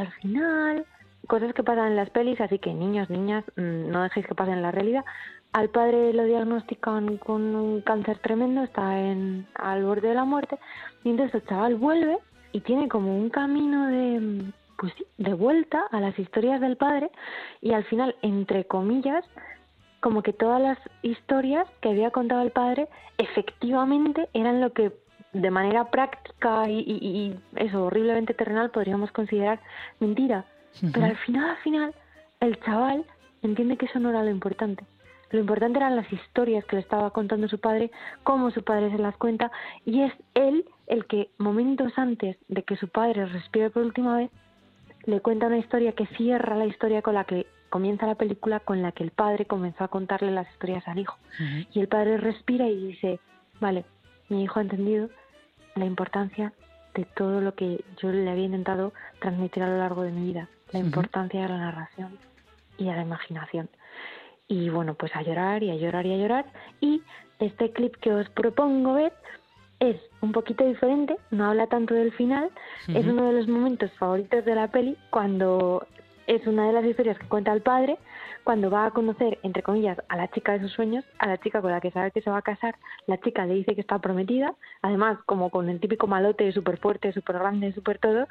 esto 0.01 0.13
es 0.23 0.31
bla, 0.31 0.39
bla, 0.39 0.49
bla". 0.49 0.63
y 0.63 0.73
al 0.73 0.81
final 0.83 0.85
cosas 1.27 1.53
que 1.53 1.63
pasan 1.63 1.87
en 1.87 1.95
las 1.95 2.09
pelis, 2.09 2.39
así 2.41 2.59
que 2.59 2.73
niños, 2.73 3.09
niñas, 3.09 3.43
mm, 3.55 3.89
no 3.89 4.03
dejéis 4.03 4.27
que 4.27 4.35
pasen 4.35 4.55
en 4.55 4.61
la 4.61 4.71
realidad. 4.71 5.05
Al 5.53 5.69
padre 5.69 6.13
lo 6.13 6.23
diagnostican 6.23 7.17
con 7.17 7.55
un 7.55 7.81
cáncer 7.81 8.17
tremendo, 8.19 8.63
está 8.63 8.99
en, 8.99 9.47
al 9.55 9.83
borde 9.83 10.09
de 10.09 10.15
la 10.15 10.25
muerte, 10.25 10.57
y 11.03 11.11
entonces 11.11 11.35
el 11.35 11.47
chaval 11.47 11.75
vuelve 11.75 12.17
y 12.51 12.61
tiene 12.61 12.87
como 12.87 13.15
un 13.15 13.29
camino 13.29 13.87
de, 13.87 14.51
pues 14.77 14.93
de 15.17 15.33
vuelta 15.33 15.85
a 15.91 15.99
las 15.99 16.17
historias 16.17 16.59
del 16.59 16.77
padre, 16.77 17.11
y 17.61 17.73
al 17.73 17.83
final, 17.85 18.15
entre 18.21 18.65
comillas, 18.65 19.23
como 19.99 20.21
que 20.21 20.33
todas 20.33 20.61
las 20.61 20.77
historias 21.01 21.67
que 21.81 21.89
había 21.89 22.11
contado 22.11 22.41
el 22.41 22.51
padre 22.51 22.89
efectivamente 23.17 24.27
eran 24.33 24.59
lo 24.59 24.73
que 24.73 24.91
de 25.33 25.51
manera 25.51 25.89
práctica 25.89 26.69
y, 26.69 26.79
y- 26.79 27.07
y 27.07 27.39
eso 27.55 27.85
horriblemente 27.85 28.33
terrenal 28.33 28.69
podríamos 28.71 29.11
considerar 29.11 29.59
mentira. 29.99 30.45
Pero 30.93 31.05
al 31.05 31.17
final, 31.17 31.49
al 31.51 31.57
final, 31.57 31.93
el 32.39 32.59
chaval 32.61 33.05
entiende 33.41 33.77
que 33.77 33.85
eso 33.87 33.99
no 33.99 34.09
era 34.09 34.23
lo 34.23 34.29
importante. 34.29 34.83
Lo 35.31 35.39
importante 35.39 35.79
eran 35.79 35.95
las 35.95 36.11
historias 36.13 36.63
que 36.65 36.75
le 36.75 36.81
estaba 36.83 37.09
contando 37.09 37.47
su 37.47 37.59
padre, 37.59 37.89
cómo 38.23 38.51
su 38.51 38.63
padre 38.63 38.91
se 38.91 38.99
las 38.99 39.17
cuenta, 39.17 39.51
y 39.85 40.01
es 40.01 40.13
él 40.35 40.65
el 40.87 41.05
que 41.07 41.29
momentos 41.39 41.91
antes 41.97 42.37
de 42.47 42.61
que 42.63 42.75
su 42.75 42.87
padre 42.87 43.25
respire 43.25 43.71
por 43.71 43.83
última 43.83 44.17
vez, 44.17 44.29
le 45.05 45.19
cuenta 45.21 45.47
una 45.47 45.57
historia 45.57 45.93
que 45.93 46.05
cierra 46.15 46.55
la 46.55 46.65
historia 46.65 47.01
con 47.01 47.15
la 47.15 47.23
que 47.23 47.47
comienza 47.69 48.05
la 48.05 48.13
película, 48.15 48.59
con 48.59 48.83
la 48.83 48.91
que 48.91 49.03
el 49.03 49.09
padre 49.11 49.45
comenzó 49.45 49.83
a 49.83 49.87
contarle 49.87 50.31
las 50.31 50.47
historias 50.51 50.87
al 50.87 50.99
hijo. 50.99 51.17
Y 51.73 51.79
el 51.79 51.87
padre 51.87 52.17
respira 52.17 52.67
y 52.67 52.87
dice, 52.89 53.19
vale, 53.59 53.85
mi 54.29 54.43
hijo 54.43 54.59
ha 54.59 54.61
entendido 54.61 55.09
la 55.75 55.85
importancia 55.85 56.53
de 56.93 57.05
todo 57.05 57.41
lo 57.41 57.55
que 57.55 57.83
yo 57.97 58.11
le 58.11 58.29
había 58.29 58.45
intentado 58.45 58.93
transmitir 59.19 59.63
a 59.63 59.67
lo 59.67 59.77
largo 59.77 60.03
de 60.03 60.11
mi 60.11 60.27
vida, 60.27 60.47
la 60.71 60.79
importancia 60.79 61.41
de 61.41 61.49
la 61.49 61.57
narración 61.57 62.17
y 62.77 62.85
de 62.85 62.93
la 62.93 63.01
imaginación. 63.01 63.69
Y 64.47 64.69
bueno, 64.69 64.93
pues 64.93 65.15
a 65.15 65.21
llorar 65.21 65.63
y 65.63 65.71
a 65.71 65.75
llorar 65.75 66.05
y 66.05 66.13
a 66.13 66.17
llorar. 66.17 66.45
Y 66.81 67.01
este 67.39 67.71
clip 67.71 67.95
que 67.95 68.13
os 68.13 68.29
propongo 68.29 68.93
ver 68.93 69.13
es 69.79 69.99
un 70.21 70.31
poquito 70.31 70.65
diferente, 70.65 71.17
no 71.31 71.45
habla 71.45 71.67
tanto 71.67 71.93
del 71.93 72.11
final, 72.13 72.49
es 72.87 73.05
uno 73.05 73.25
de 73.25 73.33
los 73.33 73.47
momentos 73.47 73.91
favoritos 73.93 74.45
de 74.45 74.55
la 74.55 74.69
peli 74.69 74.97
cuando 75.09 75.85
es 76.27 76.45
una 76.47 76.67
de 76.67 76.73
las 76.73 76.85
historias 76.85 77.17
que 77.17 77.27
cuenta 77.27 77.51
el 77.51 77.61
padre 77.61 77.97
cuando 78.43 78.69
va 78.69 78.85
a 78.85 78.91
conocer, 78.91 79.39
entre 79.43 79.63
comillas, 79.63 79.97
a 80.09 80.17
la 80.17 80.29
chica 80.31 80.53
de 80.53 80.61
sus 80.61 80.71
sueños, 80.71 81.05
a 81.19 81.27
la 81.27 81.37
chica 81.37 81.61
con 81.61 81.71
la 81.71 81.81
que 81.81 81.91
sabe 81.91 82.11
que 82.11 82.21
se 82.21 82.29
va 82.29 82.37
a 82.37 82.41
casar, 82.41 82.75
la 83.07 83.17
chica 83.19 83.45
le 83.45 83.55
dice 83.55 83.75
que 83.75 83.81
está 83.81 83.99
prometida, 83.99 84.53
además 84.81 85.17
como 85.25 85.49
con 85.49 85.69
el 85.69 85.79
típico 85.79 86.07
malote 86.07 86.51
súper 86.51 86.77
fuerte, 86.77 87.13
súper 87.13 87.39
grande, 87.39 87.73
súper 87.73 87.99
todo, 87.99 88.27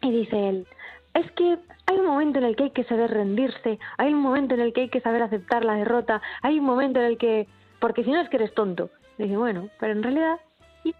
y 0.00 0.10
dice 0.10 0.48
él, 0.48 0.66
es 1.14 1.30
que 1.32 1.58
hay 1.86 1.96
un 1.96 2.06
momento 2.06 2.38
en 2.38 2.44
el 2.44 2.56
que 2.56 2.64
hay 2.64 2.70
que 2.70 2.84
saber 2.84 3.10
rendirse, 3.10 3.78
hay 3.96 4.12
un 4.12 4.20
momento 4.20 4.54
en 4.54 4.60
el 4.60 4.72
que 4.72 4.82
hay 4.82 4.88
que 4.88 5.00
saber 5.00 5.22
aceptar 5.22 5.64
la 5.64 5.74
derrota, 5.74 6.20
hay 6.42 6.58
un 6.58 6.64
momento 6.64 7.00
en 7.00 7.06
el 7.06 7.18
que, 7.18 7.46
porque 7.80 8.04
si 8.04 8.10
no 8.10 8.20
es 8.20 8.28
que 8.28 8.36
eres 8.36 8.54
tonto. 8.54 8.90
Y 9.18 9.24
dice, 9.24 9.36
bueno, 9.36 9.68
pero 9.80 9.92
en 9.92 10.02
realidad 10.02 10.38
sí, 10.82 10.94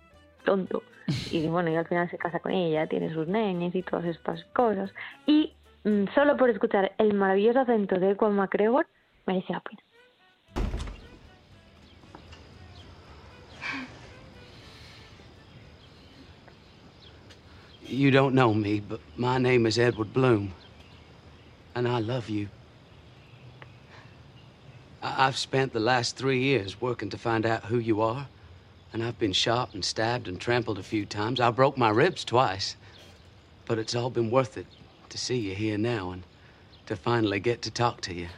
tonto. 0.44 0.82
Y 1.30 1.46
bueno, 1.46 1.70
y 1.70 1.76
al 1.76 1.86
final 1.86 2.10
se 2.10 2.18
casa 2.18 2.40
con 2.40 2.52
ella, 2.52 2.86
tiene 2.86 3.12
sus 3.12 3.26
nenes 3.28 3.74
y 3.74 3.82
todas 3.82 4.04
estas 4.04 4.44
cosas. 4.46 4.92
Y 5.26 5.54
Mm, 5.84 6.06
solo 6.14 6.36
por 6.36 6.50
escuchar 6.50 6.92
el 6.98 7.14
maravilloso 7.14 7.60
acento 7.60 7.98
de 7.98 8.16
merece 9.26 9.52
la 9.52 9.60
pena. 9.60 9.82
You 17.86 18.10
don't 18.10 18.34
know 18.34 18.52
me, 18.52 18.80
but 18.80 19.00
my 19.16 19.38
name 19.38 19.64
is 19.66 19.78
Edward 19.78 20.12
Bloom. 20.12 20.52
And 21.74 21.88
I 21.88 22.00
love 22.00 22.28
you. 22.28 22.48
I've 25.02 25.38
spent 25.38 25.72
the 25.72 25.80
last 25.80 26.16
three 26.16 26.40
years 26.40 26.80
working 26.80 27.08
to 27.10 27.16
find 27.16 27.46
out 27.46 27.64
who 27.64 27.78
you 27.78 28.02
are. 28.02 28.28
And 28.92 29.02
I've 29.02 29.18
been 29.18 29.32
shot 29.32 29.72
and 29.74 29.84
stabbed 29.84 30.28
and 30.28 30.40
trampled 30.40 30.78
a 30.78 30.82
few 30.82 31.06
times. 31.06 31.40
I 31.40 31.50
broke 31.50 31.78
my 31.78 31.88
ribs 31.88 32.24
twice. 32.24 32.76
But 33.64 33.78
it's 33.78 33.94
all 33.94 34.10
been 34.10 34.30
worth 34.30 34.58
it 34.58 34.66
to 35.10 35.18
see 35.18 35.36
you 35.36 35.54
here 35.54 35.78
now 35.78 36.10
and 36.10 36.22
to 36.86 36.96
finally 36.96 37.40
get 37.40 37.62
to 37.62 37.70
talk 37.70 38.00
to 38.02 38.14
you. 38.14 38.28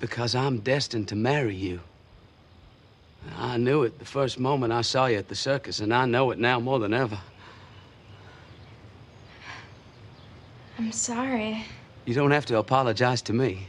Because 0.00 0.34
I'm 0.34 0.58
destined 0.58 1.08
to 1.08 1.16
marry 1.16 1.54
you. 1.54 1.80
I 3.36 3.56
knew 3.56 3.82
it 3.82 3.98
the 3.98 4.04
first 4.04 4.38
moment 4.38 4.72
I 4.72 4.82
saw 4.82 5.06
you 5.06 5.18
at 5.18 5.28
the 5.28 5.34
circus, 5.34 5.80
and 5.80 5.92
I 5.92 6.06
know 6.06 6.30
it 6.30 6.38
now 6.38 6.60
more 6.60 6.78
than 6.78 6.94
ever. 6.94 7.18
I'm 10.78 10.92
sorry. 10.92 11.64
You 12.04 12.14
don't 12.14 12.30
have 12.30 12.46
to 12.46 12.58
apologize 12.58 13.22
to 13.22 13.32
me. 13.32 13.66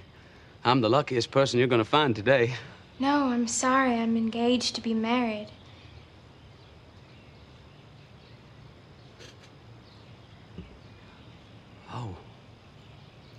I'm 0.64 0.82
the 0.82 0.90
luckiest 0.90 1.32
person 1.32 1.58
you're 1.60 1.68
going 1.68 1.80
to 1.80 1.86
find 1.86 2.16
today. 2.16 2.54
No, 3.00 3.28
I'm 3.28 3.48
sorry. 3.48 3.94
I'm 3.94 4.18
engaged 4.18 4.76
to 4.76 4.82
be 4.82 4.94
married. 4.94 5.48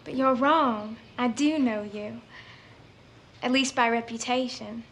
But 0.09 0.17
you're 0.17 0.37
wrong. 0.37 0.97
I 1.19 1.29
do 1.29 1.59
know 1.59 1.83
you. 1.83 2.23
At 3.43 3.53
least 3.53 3.75
by 3.75 3.91
reputation. 3.91 4.83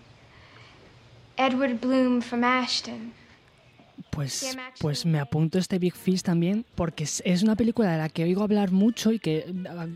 Edward 1.39 1.81
Bloom 1.81 2.21
from 2.21 2.45
Ashton. 2.45 3.15
Pues, 4.11 4.55
pues 4.79 5.07
me 5.07 5.19
apunto 5.19 5.59
este 5.59 5.79
Big 5.79 5.95
Fish 5.95 6.23
también 6.23 6.67
porque 6.75 7.05
es, 7.05 7.23
es 7.25 7.43
una 7.43 7.57
película 7.57 7.93
de 7.93 7.97
la 7.97 8.11
que 8.11 8.25
oigo 8.25 8.43
hablar 8.43 8.73
mucho 8.73 9.11
y 9.11 9.19
que 9.19 9.47
ah, 9.71 9.87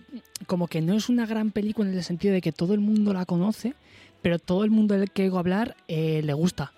como 0.46 0.68
que 0.68 0.80
no 0.80 0.94
es 0.94 1.10
una 1.10 1.26
gran 1.26 1.50
película 1.50 1.90
en 1.90 1.96
el 1.96 2.02
sentido 2.02 2.32
de 2.32 2.40
que 2.40 2.52
todo 2.52 2.72
el 2.72 2.80
mundo 2.80 3.12
la 3.12 3.26
conoce, 3.26 3.74
pero 4.22 4.38
todo 4.38 4.64
el 4.64 4.70
mundo 4.70 4.94
del 4.94 5.10
que 5.10 5.24
oigo 5.24 5.38
hablar 5.38 5.76
eh, 5.86 6.22
le 6.24 6.32
gusta. 6.32 6.72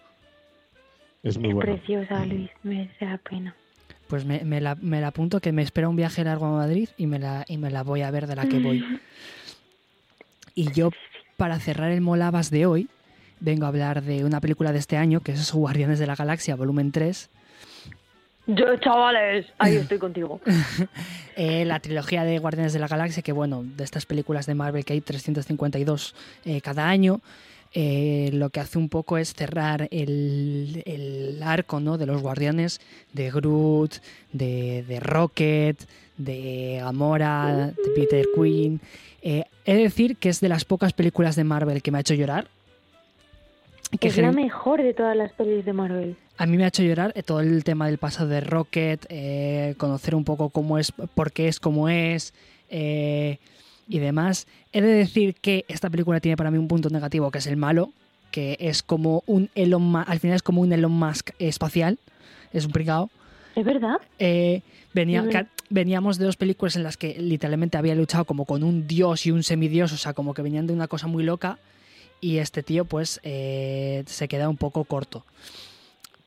Es 1.23 1.39
muy 1.39 1.52
bueno. 1.52 1.77
Preciosa, 1.77 2.27
Luis, 2.27 2.51
merece 2.64 3.05
la 3.05 3.19
pena. 3.19 3.55
Pues 4.12 4.26
me, 4.26 4.44
me 4.44 4.60
la, 4.60 4.74
me 4.74 5.01
la 5.01 5.06
apunto 5.06 5.40
que 5.40 5.52
me 5.52 5.62
espera 5.62 5.89
un 5.89 5.97
viaje 5.97 6.22
largo 6.22 6.44
a 6.44 6.51
Madrid 6.51 6.90
y 6.98 7.06
me 7.06 7.18
la, 7.18 7.47
y 7.48 7.56
me 7.56 7.70
la 7.70 7.82
voy 7.82 8.02
a 8.02 8.10
ver 8.10 8.26
de 8.26 8.36
la 8.36 8.47
que 8.47 8.59
voy. 8.59 8.84
Y 10.55 10.70
yo, 10.72 10.90
para 11.39 11.59
cerrar 11.59 11.90
el 11.90 12.02
Molabas 12.02 12.51
de 12.51 12.66
hoy, 12.66 12.90
vengo 13.40 13.64
a 13.64 13.68
hablar 13.68 14.02
de 14.02 14.26
una 14.26 14.39
película 14.43 14.70
de 14.70 14.80
este 14.80 14.98
año, 14.98 15.20
que 15.20 15.32
es 15.32 15.51
Guardianes 15.51 15.98
de 15.98 16.06
la 16.06 16.14
Galaxia, 16.14 16.56
volumen 16.56 16.93
3. 16.93 17.30
Yo, 18.48 18.76
chavales, 18.76 19.47
ahí 19.59 19.76
estoy 19.80 19.97
contigo. 19.97 20.43
Eh, 21.34 21.64
la 21.64 21.80
trilogía 21.80 22.24
de 22.24 22.39
Guardianes 22.39 22.74
de 22.74 22.80
la 22.80 22.89
Galaxia, 22.89 23.22
que 23.22 23.32
bueno, 23.32 23.64
de 23.64 23.84
estas 23.84 24.05
películas 24.05 24.44
de 24.44 24.55
Marvel 24.55 24.84
que 24.84 24.93
hay 24.93 25.01
352 25.01 26.14
eh, 26.44 26.60
cada 26.60 26.86
año. 26.90 27.22
Eh, 27.74 28.31
lo 28.32 28.51
que 28.51 28.61
hace 28.61 28.78
un 28.78 28.89
poco 28.89 29.19
es 29.19 29.35
cerrar 29.35 29.89
el, 29.90 30.82
el 30.85 31.43
arco 31.43 31.81
¿no? 31.81 31.99
de 31.99 32.07
los 32.07 32.20
guardianes 32.20 32.81
de 33.12 33.31
Groot, 33.31 33.94
de, 34.32 34.85
de 34.86 35.01
Rocket, 35.01 35.78
de 36.19 36.78
Gamora, 36.81 37.73
de 37.77 37.90
Peter 37.94 38.27
Quinn. 38.35 38.81
Eh, 39.23 39.44
he 39.65 39.74
de 39.74 39.82
decir 39.82 40.16
que 40.16 40.28
es 40.28 40.40
de 40.40 40.49
las 40.49 40.65
pocas 40.65 40.93
películas 40.93 41.36
de 41.36 41.44
Marvel 41.44 41.82
que 41.82 41.90
me 41.90 41.99
ha 41.99 42.01
hecho 42.03 42.15
llorar. 42.15 42.49
Que 44.01 44.09
es 44.09 44.16
la 44.16 44.32
mejor 44.32 44.82
de 44.82 44.94
todas 44.94 45.15
las 45.16 45.32
pelis 45.32 45.65
de 45.66 45.73
Marvel. 45.74 46.16
a 46.39 46.47
mí 46.47 46.57
me 46.57 46.65
ha 46.65 46.69
hecho 46.69 46.82
llorar 46.82 47.12
eh, 47.15 47.23
todo 47.23 47.40
el 47.40 47.62
tema 47.62 47.86
del 47.86 47.99
pasado 47.99 48.28
de 48.28 48.40
Rocket, 48.40 49.05
eh, 49.11 49.74
conocer 49.77 50.15
un 50.15 50.24
poco 50.24 50.49
cómo 50.49 50.78
es, 50.78 50.93
por 50.93 51.31
qué 51.31 51.49
es 51.49 51.61
como 51.61 51.90
es 51.90 52.32
eh, 52.70 53.39
y 53.89 53.99
demás. 53.99 54.47
He 54.73 54.81
de 54.81 54.89
decir 54.89 55.35
que 55.35 55.65
esta 55.69 55.91
película 55.91 56.21
tiene 56.21 56.37
para 56.37 56.51
mí 56.51 56.59
un 56.59 56.69
punto 56.69 56.89
negativo, 56.91 57.31
que 57.31 57.39
es 57.39 57.47
el 57.47 57.57
malo, 57.57 57.93
que 58.31 58.57
es 58.61 58.83
como 58.83 59.23
un 59.27 59.51
Elon 59.55 59.83
Ma- 59.91 60.03
al 60.03 60.21
final 60.21 60.37
es 60.37 60.43
como 60.43 60.61
un 60.63 60.73
Elon 60.73 60.93
Musk 60.93 61.31
espacial, 61.39 61.99
es 62.53 62.65
un 62.65 62.73
pringao. 62.73 63.11
¿Es 63.55 63.65
verdad? 63.65 63.97
Eh, 64.19 64.63
venía- 64.95 65.23
veníamos 65.69 66.19
de 66.19 66.25
dos 66.25 66.37
películas 66.37 66.77
en 66.77 66.83
las 66.83 66.97
que 66.97 67.17
literalmente 67.21 67.77
había 67.77 67.95
luchado 67.95 68.25
como 68.25 68.45
con 68.47 68.63
un 68.63 68.87
dios 68.87 69.27
y 69.27 69.31
un 69.31 69.43
semidios, 69.43 69.93
o 69.93 69.97
sea, 69.99 70.15
como 70.15 70.33
que 70.35 70.43
venían 70.43 70.67
de 70.67 70.73
una 70.73 70.89
cosa 70.89 71.07
muy 71.07 71.23
loca 71.25 71.59
y 72.21 72.39
este 72.39 72.63
tío 72.63 72.85
pues 72.87 73.21
eh, 73.25 74.05
se 74.07 74.29
queda 74.29 74.49
un 74.49 74.57
poco 74.57 74.85
corto. 74.85 75.25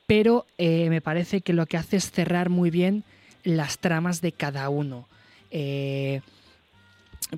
Pero 0.06 0.46
eh, 0.58 0.88
me 0.88 1.00
parece 1.00 1.40
que 1.40 1.52
lo 1.52 1.66
que 1.66 1.76
hace 1.76 1.96
es 1.96 2.10
cerrar 2.10 2.48
muy 2.48 2.70
bien 2.70 3.02
las 3.42 3.78
tramas 3.78 4.20
de 4.20 4.30
cada 4.32 4.68
uno. 4.68 5.08
Eh, 5.50 6.20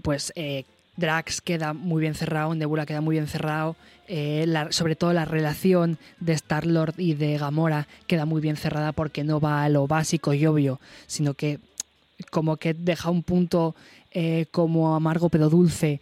pues 0.03 0.33
eh, 0.37 0.65
Drax 0.99 1.41
queda 1.41 1.75
muy 1.75 2.01
bien 2.01 2.15
cerrado, 2.15 2.55
Nebula 2.55 2.85
queda 2.85 3.01
muy 3.01 3.15
bien 3.15 3.29
cerrado, 3.29 3.77
eh, 4.09 4.47
sobre 4.71 4.97
todo 4.97 5.13
la 5.13 5.25
relación 5.25 5.97
de 6.19 6.33
Star-Lord 6.33 6.95
y 6.99 7.15
de 7.15 7.39
Gamora 7.39 7.87
queda 8.09 8.25
muy 8.25 8.41
bien 8.41 8.57
cerrada 8.57 8.91
porque 8.91 9.23
no 9.23 9.39
va 9.39 9.63
a 9.63 9.69
lo 9.69 9.87
básico 9.87 10.35
y 10.35 10.45
obvio, 10.45 10.81
sino 11.07 11.35
que 11.35 11.61
como 12.31 12.57
que 12.57 12.75
deja 12.75 13.11
un 13.11 13.23
punto 13.23 13.77
eh, 14.11 14.47
como 14.51 14.97
amargo 14.97 15.29
pero 15.29 15.49
dulce. 15.49 16.01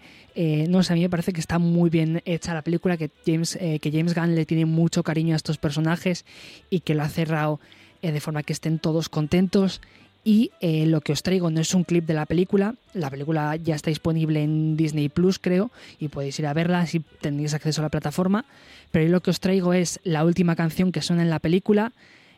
No 0.68 0.82
sé, 0.82 0.92
a 0.92 0.96
mí 0.96 1.02
me 1.02 1.10
parece 1.10 1.32
que 1.32 1.40
está 1.40 1.58
muy 1.58 1.90
bien 1.90 2.22
hecha 2.24 2.54
la 2.54 2.62
película, 2.62 2.96
que 2.96 3.10
James, 3.26 3.56
eh, 3.56 3.78
que 3.80 3.90
James 3.90 4.14
Gunn 4.14 4.34
le 4.34 4.46
tiene 4.46 4.64
mucho 4.66 5.02
cariño 5.02 5.34
a 5.34 5.36
estos 5.36 5.58
personajes 5.58 6.24
y 6.70 6.80
que 6.80 6.94
lo 6.94 7.02
ha 7.02 7.08
cerrado 7.08 7.60
de 8.02 8.20
forma 8.20 8.42
que 8.42 8.52
estén 8.52 8.78
todos 8.78 9.08
contentos. 9.08 9.80
Y 10.28 10.50
eh, 10.60 10.86
lo 10.86 11.02
que 11.02 11.12
os 11.12 11.22
traigo 11.22 11.52
no 11.52 11.60
es 11.60 11.72
un 11.72 11.84
clip 11.84 12.04
de 12.04 12.12
la 12.14 12.26
película, 12.26 12.74
la 12.94 13.10
película 13.10 13.54
ya 13.54 13.76
está 13.76 13.90
disponible 13.90 14.42
en 14.42 14.76
Disney 14.76 15.08
Plus, 15.08 15.38
creo, 15.38 15.70
y 16.00 16.08
podéis 16.08 16.36
ir 16.40 16.48
a 16.48 16.52
verla 16.52 16.84
si 16.86 16.98
tenéis 17.20 17.54
acceso 17.54 17.80
a 17.80 17.84
la 17.84 17.90
plataforma. 17.90 18.44
Pero 18.90 19.08
lo 19.08 19.20
que 19.20 19.30
os 19.30 19.38
traigo 19.38 19.72
es 19.72 20.00
la 20.02 20.24
última 20.24 20.56
canción 20.56 20.90
que 20.90 21.00
suena 21.00 21.22
en 21.22 21.30
la 21.30 21.38
película, 21.38 21.92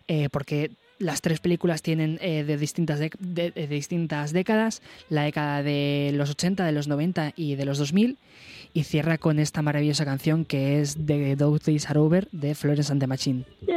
eh, 0.06 0.28
porque 0.30 0.70
las 0.98 1.22
tres 1.22 1.40
películas 1.40 1.80
tienen 1.80 2.18
eh, 2.20 2.44
de, 2.44 2.58
distintas 2.58 2.98
de- 2.98 3.10
de 3.20 3.84
décadas, 4.32 4.82
la 5.08 5.22
década 5.22 5.62
de 5.62 6.10
los 6.12 6.28
80, 6.28 6.66
de 6.66 6.72
los 6.72 6.88
90 6.88 7.32
y 7.36 7.54
de 7.54 7.64
los 7.64 7.78
2000, 7.78 8.18
y 8.74 8.82
cierra 8.84 9.16
con 9.16 9.38
esta 9.38 9.62
maravillosa 9.62 10.04
canción 10.04 10.44
que 10.44 10.82
es 10.82 10.94
The 11.06 11.36
Dog 11.36 11.62
Days 11.62 11.88
Are 11.88 12.00
Over 12.00 12.28
de 12.32 12.54
Florence 12.54 12.92
and 12.92 13.00
the 13.00 13.06
Machine. 13.06 13.44
Y 13.66 13.72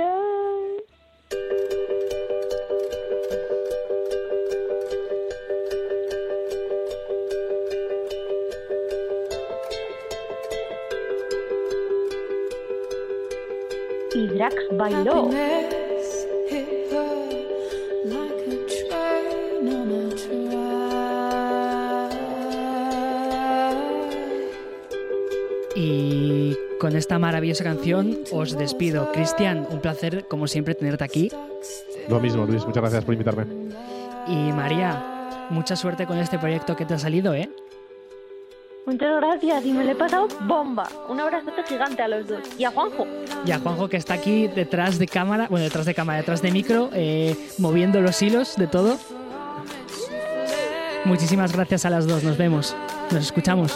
a 14.43 14.49
track. 14.49 14.61
Y 25.76 26.57
con 26.80 26.95
esta 26.95 27.19
maravillosa 27.19 27.63
canción 27.63 28.19
os 28.31 28.57
despido. 28.57 29.11
Cristian, 29.11 29.68
un 29.69 29.80
placer 29.80 30.27
como 30.27 30.47
siempre 30.47 30.76
tenerte 30.76 31.03
aquí. 31.03 31.31
Lo 32.09 32.19
mismo, 32.19 32.45
Luis, 32.45 32.65
muchas 32.65 32.81
gracias 32.81 33.05
por 33.05 33.13
invitarme. 33.13 33.45
Y 34.27 34.51
María, 34.51 35.47
mucha 35.49 35.76
suerte 35.76 36.05
con 36.05 36.18
este 36.18 36.38
proyecto 36.38 36.76
que 36.76 36.85
te 36.85 36.95
ha 36.95 36.99
salido, 36.99 37.34
¿eh? 37.34 37.49
Muchas 38.85 39.15
gracias 39.18 39.65
y 39.65 39.72
me 39.72 39.84
lo 39.84 39.91
he 39.91 39.95
pasado 39.95 40.27
bomba. 40.41 40.88
Un 41.07 41.19
abrazote 41.19 41.63
gigante 41.63 42.01
a 42.01 42.07
los 42.07 42.27
dos. 42.27 42.41
Y 42.57 42.63
a 42.63 42.72
Juanjo. 42.72 43.05
Y 43.45 43.51
a 43.51 43.59
Juanjo 43.59 43.89
que 43.89 43.97
está 43.97 44.13
aquí 44.13 44.47
detrás 44.47 44.99
de 44.99 45.07
cámara, 45.07 45.47
bueno, 45.49 45.63
detrás 45.63 45.85
de 45.85 45.95
cámara, 45.95 46.19
detrás 46.19 46.41
de 46.41 46.51
micro, 46.51 46.89
eh, 46.93 47.35
moviendo 47.57 47.99
los 48.01 48.22
hilos 48.22 48.55
de 48.55 48.68
todo. 48.68 48.97
Muchísimas 51.05 51.51
gracias 51.51 51.85
a 51.85 51.89
las 51.89 52.05
dos, 52.05 52.23
nos 52.23 52.38
vemos, 52.38 52.76
nos 53.11 53.26
escuchamos. 53.26 53.73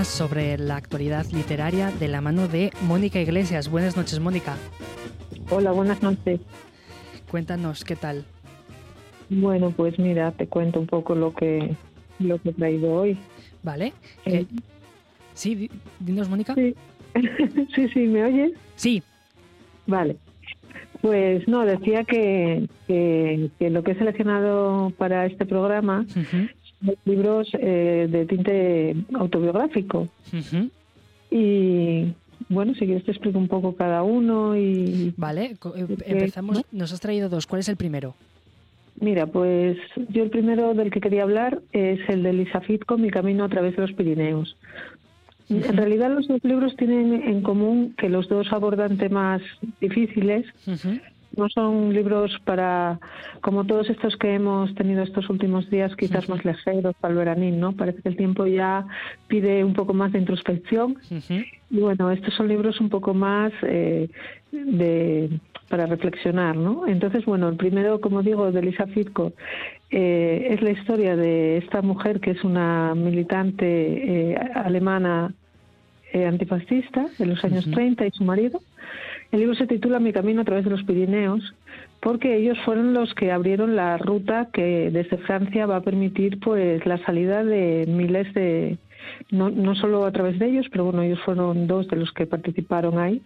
Más 0.00 0.08
sobre 0.08 0.56
la 0.56 0.76
actualidad 0.76 1.26
literaria 1.30 1.90
de 1.90 2.08
la 2.08 2.22
mano 2.22 2.48
de 2.48 2.72
Mónica 2.86 3.20
Iglesias. 3.20 3.68
Buenas 3.68 3.98
noches, 3.98 4.18
Mónica. 4.18 4.56
Hola, 5.50 5.72
buenas 5.72 6.02
noches. 6.02 6.40
Cuéntanos 7.30 7.84
qué 7.84 7.96
tal. 7.96 8.24
Bueno, 9.28 9.72
pues 9.76 9.98
mira, 9.98 10.32
te 10.32 10.46
cuento 10.46 10.80
un 10.80 10.86
poco 10.86 11.14
lo 11.14 11.34
que 11.34 11.76
lo 12.18 12.40
que 12.40 12.48
he 12.48 12.52
traído 12.54 12.94
hoy. 12.94 13.18
¿Vale? 13.62 13.92
Eh, 14.24 14.46
sí, 15.34 15.54
di- 15.54 15.70
dinos, 15.98 16.30
Mónica. 16.30 16.54
Sí. 16.54 16.74
sí, 17.74 17.88
sí, 17.92 18.00
¿me 18.06 18.24
oyes? 18.24 18.52
Sí. 18.76 19.02
Vale. 19.86 20.16
Pues 21.02 21.46
no, 21.46 21.66
decía 21.66 22.04
que, 22.04 22.66
que, 22.86 23.50
que 23.58 23.68
lo 23.68 23.82
que 23.82 23.90
he 23.92 23.98
seleccionado 23.98 24.92
para 24.96 25.26
este 25.26 25.44
programa 25.44 26.06
libros 27.04 27.48
eh, 27.54 28.08
de 28.10 28.26
tinte 28.26 28.96
autobiográfico. 29.14 30.08
Y 31.30 32.12
bueno, 32.48 32.74
si 32.74 32.86
quieres 32.86 33.04
te 33.04 33.12
explico 33.12 33.38
un 33.38 33.48
poco 33.48 33.74
cada 33.76 34.02
uno 34.02 34.56
y... 34.56 35.14
Vale, 35.16 35.56
eh, 35.76 35.86
empezamos. 36.06 36.56
¿no? 36.56 36.62
Nos 36.72 36.92
has 36.92 37.00
traído 37.00 37.28
dos. 37.28 37.46
¿Cuál 37.46 37.60
es 37.60 37.68
el 37.68 37.76
primero? 37.76 38.14
Mira, 39.00 39.26
pues 39.26 39.78
yo 40.08 40.24
el 40.24 40.30
primero 40.30 40.74
del 40.74 40.90
que 40.90 41.00
quería 41.00 41.22
hablar 41.22 41.60
es 41.72 42.00
el 42.08 42.22
de 42.22 42.32
Lisa 42.34 42.60
Fitco, 42.60 42.98
Mi 42.98 43.10
camino 43.10 43.44
a 43.44 43.48
través 43.48 43.74
de 43.76 43.82
los 43.82 43.92
Pirineos. 43.92 44.56
En 45.48 45.76
realidad 45.76 46.14
los 46.14 46.28
dos 46.28 46.44
libros 46.44 46.76
tienen 46.76 47.22
en 47.24 47.42
común 47.42 47.94
que 47.98 48.08
los 48.08 48.28
dos 48.28 48.52
abordan 48.52 48.98
temas 48.98 49.42
difíciles. 49.80 50.46
No 51.36 51.48
son 51.48 51.92
libros 51.92 52.32
para, 52.44 52.98
como 53.40 53.64
todos 53.64 53.88
estos 53.88 54.16
que 54.16 54.34
hemos 54.34 54.74
tenido 54.74 55.02
estos 55.02 55.30
últimos 55.30 55.70
días, 55.70 55.94
quizás 55.96 56.28
más 56.28 56.44
ligeros 56.44 56.94
para 57.00 57.12
el 57.12 57.18
veranín, 57.18 57.60
¿no? 57.60 57.72
Parece 57.72 58.02
que 58.02 58.08
el 58.08 58.16
tiempo 58.16 58.46
ya 58.46 58.86
pide 59.28 59.64
un 59.64 59.74
poco 59.74 59.94
más 59.94 60.12
de 60.12 60.18
introspección. 60.18 60.96
Y 61.70 61.78
bueno, 61.78 62.10
estos 62.10 62.34
son 62.34 62.48
libros 62.48 62.80
un 62.80 62.88
poco 62.88 63.14
más 63.14 63.52
eh, 63.62 64.08
de 64.50 65.30
para 65.70 65.86
reflexionar, 65.86 66.56
¿no? 66.56 66.86
Entonces, 66.88 67.24
bueno, 67.24 67.48
el 67.48 67.56
primero, 67.56 68.00
como 68.00 68.24
digo, 68.24 68.50
de 68.50 68.60
Lisa 68.60 68.88
Fitko, 68.88 69.32
eh, 69.92 70.48
es 70.50 70.62
la 70.62 70.72
historia 70.72 71.14
de 71.14 71.58
esta 71.58 71.80
mujer 71.80 72.20
que 72.20 72.32
es 72.32 72.42
una 72.42 72.92
militante 72.96 74.32
eh, 74.32 74.36
alemana 74.54 75.32
eh, 76.12 76.26
antifascista 76.26 77.06
de 77.18 77.26
los 77.26 77.44
años 77.44 77.70
30 77.70 78.04
y 78.04 78.10
su 78.10 78.24
marido. 78.24 78.60
El 79.32 79.40
libro 79.40 79.54
se 79.54 79.66
titula 79.66 80.00
Mi 80.00 80.12
camino 80.12 80.42
a 80.42 80.44
través 80.44 80.64
de 80.64 80.70
los 80.70 80.82
Pirineos 80.84 81.54
porque 82.00 82.36
ellos 82.36 82.58
fueron 82.64 82.94
los 82.94 83.14
que 83.14 83.30
abrieron 83.30 83.76
la 83.76 83.98
ruta 83.98 84.48
que 84.52 84.90
desde 84.90 85.18
Francia 85.18 85.66
va 85.66 85.76
a 85.76 85.82
permitir 85.82 86.40
pues 86.40 86.84
la 86.86 86.98
salida 87.04 87.44
de 87.44 87.84
miles 87.86 88.32
de 88.34 88.78
no, 89.30 89.50
no 89.50 89.74
solo 89.74 90.04
a 90.04 90.12
través 90.12 90.38
de 90.38 90.46
ellos, 90.46 90.66
pero 90.70 90.84
bueno, 90.84 91.02
ellos 91.02 91.20
fueron 91.24 91.66
dos 91.66 91.88
de 91.88 91.96
los 91.96 92.12
que 92.12 92.26
participaron 92.26 92.98
ahí, 92.98 93.22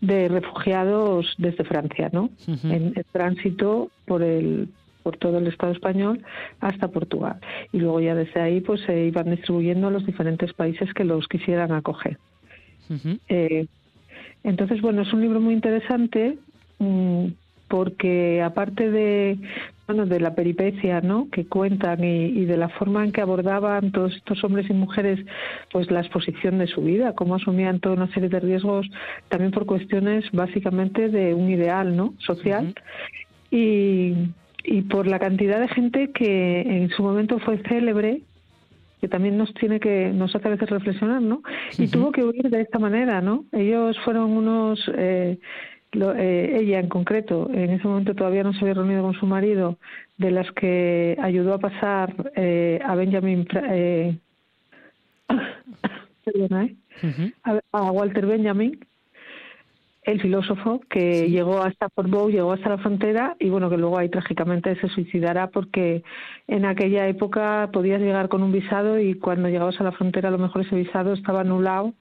de 0.00 0.28
refugiados 0.28 1.34
desde 1.38 1.64
Francia, 1.64 2.10
¿no? 2.12 2.30
en, 2.46 2.92
en 2.96 3.04
tránsito 3.12 3.90
por 4.06 4.22
el 4.22 4.68
por 5.02 5.16
todo 5.16 5.38
el 5.38 5.48
Estado 5.48 5.72
español 5.72 6.22
hasta 6.60 6.86
Portugal. 6.86 7.40
Y 7.72 7.78
luego 7.78 8.00
ya 8.00 8.14
desde 8.14 8.40
ahí 8.40 8.60
pues 8.60 8.80
se 8.82 9.06
iban 9.06 9.30
distribuyendo 9.30 9.88
a 9.88 9.90
los 9.90 10.06
diferentes 10.06 10.52
países 10.52 10.94
que 10.94 11.04
los 11.04 11.26
quisieran 11.26 11.72
acoger. 11.72 12.18
eh, 13.28 13.66
entonces, 14.44 14.80
bueno, 14.80 15.02
es 15.02 15.12
un 15.12 15.20
libro 15.20 15.40
muy 15.40 15.54
interesante 15.54 16.38
mm, 16.78 17.26
porque 17.68 18.42
aparte 18.42 18.90
de 18.90 19.38
bueno 19.86 20.06
de 20.06 20.20
la 20.20 20.34
peripecia 20.34 21.00
no 21.00 21.28
que 21.30 21.46
cuentan 21.46 22.04
y, 22.04 22.26
y, 22.26 22.44
de 22.44 22.56
la 22.56 22.68
forma 22.68 23.04
en 23.04 23.12
que 23.12 23.20
abordaban 23.20 23.92
todos 23.92 24.14
estos 24.14 24.44
hombres 24.44 24.68
y 24.70 24.74
mujeres 24.74 25.18
pues 25.72 25.90
la 25.90 26.00
exposición 26.00 26.58
de 26.58 26.66
su 26.66 26.82
vida 26.82 27.14
cómo 27.14 27.34
asumían 27.34 27.80
toda 27.80 27.96
una 27.96 28.12
serie 28.12 28.28
de 28.28 28.40
riesgos 28.40 28.86
también 29.28 29.52
por 29.52 29.66
cuestiones 29.66 30.24
básicamente 30.32 31.08
de 31.08 31.34
un 31.34 31.50
ideal 31.50 31.96
no 31.96 32.14
social. 32.18 32.66
Uh 32.66 32.68
-huh. 32.68 33.58
y 33.58 34.32
y 34.64 34.82
por 34.82 35.06
la 35.06 35.18
cantidad 35.18 35.60
de 35.60 35.68
gente 35.68 36.12
que 36.12 36.60
en 36.60 36.88
su 36.90 37.02
momento 37.02 37.38
fue 37.40 37.58
célebre 37.68 38.20
que 39.02 39.08
también 39.08 39.36
nos 39.36 39.52
tiene 39.54 39.80
que 39.80 40.12
nos 40.14 40.32
hace 40.34 40.46
a 40.46 40.52
veces 40.52 40.70
reflexionar 40.70 41.20
no 41.20 41.42
y 41.76 41.82
uh 41.82 41.86
-huh. 41.86 41.90
tuvo 41.90 42.12
que 42.12 42.22
huir 42.22 42.48
de 42.48 42.60
esta 42.60 42.78
manera 42.78 43.20
no 43.20 43.44
ellos 43.50 43.98
fueron 44.04 44.30
unos 44.30 44.78
eh, 44.96 45.38
lo, 45.90 46.14
eh, 46.14 46.60
ella 46.60 46.78
en 46.78 46.88
concreto 46.88 47.50
en 47.52 47.70
ese 47.70 47.88
momento 47.88 48.14
todavía 48.14 48.44
no 48.44 48.52
se 48.52 48.60
había 48.60 48.74
reunido 48.74 49.02
con 49.02 49.14
su 49.14 49.26
marido 49.26 49.76
de 50.18 50.30
las 50.30 50.48
que 50.52 51.16
ayudó 51.20 51.54
a 51.54 51.58
pasar 51.58 52.14
eh, 52.36 52.78
a 52.84 52.94
Benjamin 52.94 53.44
eh, 53.70 54.16
perdona, 56.24 56.66
¿eh? 56.66 56.76
Uh 57.02 57.06
-huh. 57.08 57.32
a, 57.42 57.78
a 57.78 57.90
Walter 57.90 58.24
Benjamin 58.24 58.78
el 60.02 60.20
filósofo 60.20 60.80
que 60.90 61.26
sí. 61.26 61.28
llegó 61.28 61.62
hasta 61.62 61.88
Fort 61.90 62.10
Bow, 62.10 62.28
llegó 62.28 62.52
hasta 62.52 62.70
la 62.70 62.78
frontera 62.78 63.36
y 63.38 63.50
bueno, 63.50 63.70
que 63.70 63.76
luego 63.76 63.98
ahí 63.98 64.08
trágicamente 64.08 64.74
se 64.80 64.88
suicidará 64.88 65.48
porque 65.48 66.02
en 66.48 66.64
aquella 66.64 67.06
época 67.06 67.70
podías 67.72 68.00
llegar 68.00 68.28
con 68.28 68.42
un 68.42 68.52
visado 68.52 68.98
y 68.98 69.14
cuando 69.14 69.48
llegabas 69.48 69.80
a 69.80 69.84
la 69.84 69.92
frontera 69.92 70.28
a 70.28 70.32
lo 70.32 70.38
mejor 70.38 70.62
ese 70.62 70.74
visado 70.74 71.12
estaba 71.12 71.40
anulado. 71.40 71.94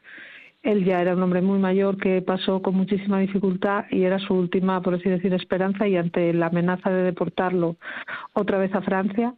Él 0.63 0.85
ya 0.85 1.01
era 1.01 1.15
un 1.15 1.23
hombre 1.23 1.41
muy 1.41 1.57
mayor 1.57 1.97
que 1.97 2.21
pasó 2.21 2.61
con 2.61 2.75
muchísima 2.75 3.19
dificultad 3.19 3.85
y 3.89 4.03
era 4.03 4.19
su 4.19 4.35
última, 4.35 4.81
por 4.81 4.93
así 4.93 5.09
decir, 5.09 5.33
esperanza 5.33 5.87
y 5.87 5.97
ante 5.97 6.33
la 6.33 6.47
amenaza 6.47 6.91
de 6.91 7.03
deportarlo 7.03 7.77
otra 8.33 8.59
vez 8.59 8.73
a 8.75 8.81
Francia, 8.81 9.33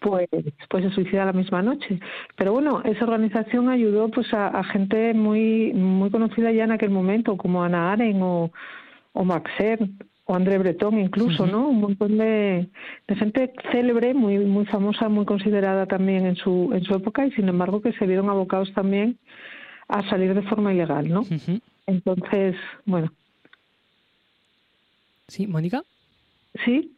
pues, 0.00 0.28
pues 0.68 0.84
se 0.84 0.90
suicida 0.90 1.24
la 1.24 1.32
misma 1.32 1.62
noche. 1.62 2.00
Pero 2.36 2.52
bueno, 2.52 2.82
esa 2.84 3.04
organización 3.04 3.68
ayudó 3.68 4.08
pues 4.08 4.32
a, 4.32 4.48
a, 4.48 4.64
gente 4.64 5.14
muy 5.14 5.72
muy 5.72 6.10
conocida 6.10 6.52
ya 6.52 6.64
en 6.64 6.72
aquel 6.72 6.90
momento, 6.90 7.36
como 7.36 7.62
Ana 7.62 7.92
Aren 7.92 8.22
o, 8.22 8.50
o 9.12 9.24
Maxer 9.24 9.78
o 10.24 10.34
André 10.34 10.58
Breton 10.58 10.98
incluso, 11.00 11.44
uh 11.44 11.46
-huh. 11.46 11.50
¿no? 11.50 11.68
Un 11.68 11.80
montón 11.80 12.18
de, 12.18 12.68
de, 13.08 13.16
gente 13.16 13.52
célebre, 13.72 14.14
muy 14.14 14.38
muy 14.38 14.66
famosa, 14.66 15.08
muy 15.08 15.24
considerada 15.24 15.86
también 15.86 16.26
en 16.26 16.36
su 16.36 16.70
en 16.72 16.82
su 16.84 16.94
época 16.94 17.26
y 17.26 17.32
sin 17.32 17.48
embargo 17.48 17.80
que 17.80 17.92
se 17.92 18.06
vieron 18.06 18.28
abocados 18.30 18.72
también 18.74 19.18
a 19.88 20.08
salir 20.08 20.34
de 20.34 20.42
forma 20.42 20.72
ilegal, 20.72 21.08
¿no? 21.08 21.22
Uh 21.22 21.24
-huh. 21.24 21.60
Entonces, 21.86 22.54
bueno. 22.86 23.12
Sí, 25.26 25.46
Mónica. 25.46 25.82
Sí. 26.64 26.96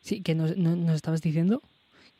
Sí, 0.00 0.22
que 0.22 0.34
nos, 0.34 0.56
nos 0.56 0.96
estabas 0.96 1.22
diciendo 1.22 1.62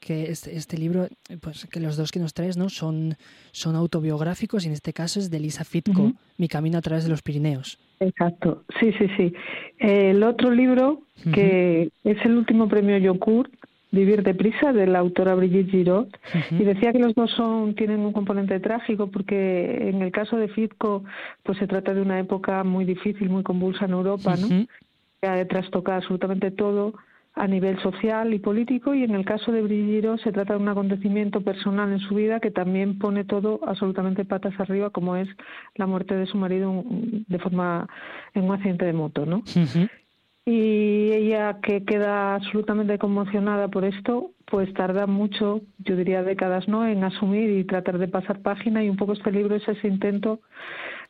que 0.04 0.30
este, 0.30 0.54
este, 0.54 0.76
libro, 0.76 1.08
pues 1.40 1.66
que 1.72 1.80
los 1.80 1.96
dos 1.96 2.12
que 2.12 2.20
nos 2.20 2.34
traes, 2.34 2.58
¿no? 2.58 2.68
Son, 2.68 3.16
son 3.52 3.74
autobiográficos 3.74 4.64
y 4.64 4.68
en 4.68 4.74
este 4.74 4.92
caso 4.92 5.18
es 5.18 5.30
de 5.30 5.40
Lisa 5.40 5.64
uh 5.64 5.80
-huh. 5.80 6.14
Mi 6.36 6.46
camino 6.48 6.76
a 6.76 6.82
través 6.82 7.04
de 7.04 7.10
los 7.10 7.22
Pirineos. 7.22 7.78
Exacto, 8.00 8.64
sí, 8.78 8.92
sí, 8.98 9.06
sí. 9.16 9.32
El 9.78 10.22
otro 10.22 10.50
libro, 10.50 11.00
que 11.34 11.90
uh 12.04 12.08
-huh. 12.08 12.12
es 12.12 12.24
el 12.26 12.32
último 12.36 12.68
premio 12.68 12.98
Yokur, 12.98 13.48
Vivir 13.92 14.24
deprisa, 14.24 14.72
de 14.72 14.86
la 14.88 14.98
autora 14.98 15.36
Brigitte 15.36 15.70
Giraud, 15.70 16.08
uh 16.08 16.38
-huh. 16.38 16.60
y 16.60 16.64
decía 16.64 16.92
que 16.92 16.98
los 16.98 17.14
dos 17.14 17.30
son 17.30 17.74
tienen 17.74 18.00
un 18.00 18.12
componente 18.12 18.58
trágico 18.60 19.06
porque 19.06 19.88
en 19.90 20.02
el 20.02 20.10
caso 20.10 20.36
de 20.36 20.48
Fitko, 20.48 21.04
pues 21.44 21.56
se 21.58 21.66
trata 21.66 21.94
de 21.94 22.02
una 22.02 22.18
época 22.18 22.64
muy 22.64 22.84
difícil, 22.84 23.30
muy 23.30 23.44
convulsa 23.44 23.84
en 23.84 23.92
Europa, 23.92 24.36
¿no? 24.36 24.48
Que 25.20 25.28
ha 25.28 25.46
trastocado 25.46 25.96
absolutamente 25.98 26.50
todo 26.50 26.92
a 27.34 27.48
nivel 27.48 27.80
social 27.82 28.32
y 28.32 28.38
político 28.38 28.94
y 28.94 29.02
en 29.02 29.14
el 29.14 29.24
caso 29.24 29.50
de 29.50 29.62
Brilliro 29.62 30.16
se 30.18 30.30
trata 30.30 30.54
de 30.54 30.60
un 30.60 30.68
acontecimiento 30.68 31.40
personal 31.40 31.92
en 31.92 31.98
su 31.98 32.14
vida 32.14 32.38
que 32.38 32.52
también 32.52 32.98
pone 32.98 33.24
todo 33.24 33.60
absolutamente 33.66 34.24
patas 34.24 34.58
arriba 34.60 34.90
como 34.90 35.16
es 35.16 35.28
la 35.74 35.86
muerte 35.86 36.14
de 36.14 36.26
su 36.26 36.36
marido 36.38 36.84
de 36.86 37.38
forma 37.40 37.88
en 38.34 38.44
un 38.44 38.54
accidente 38.54 38.84
de 38.84 38.92
moto, 38.92 39.26
¿no? 39.26 39.38
Uh 39.38 39.42
-huh. 39.42 39.90
Y 40.46 41.10
ella 41.12 41.58
que 41.62 41.84
queda 41.84 42.34
absolutamente 42.34 42.98
conmocionada 42.98 43.68
por 43.68 43.84
esto, 43.84 44.32
pues 44.44 44.72
tarda 44.74 45.06
mucho, 45.06 45.62
yo 45.78 45.96
diría 45.96 46.22
décadas, 46.22 46.68
¿no? 46.68 46.86
En 46.86 47.02
asumir 47.02 47.50
y 47.50 47.64
tratar 47.64 47.98
de 47.98 48.08
pasar 48.08 48.42
página 48.42 48.84
y 48.84 48.90
un 48.90 48.96
poco 48.96 49.14
este 49.14 49.32
libro 49.32 49.56
es 49.56 49.66
ese 49.66 49.88
intento 49.88 50.40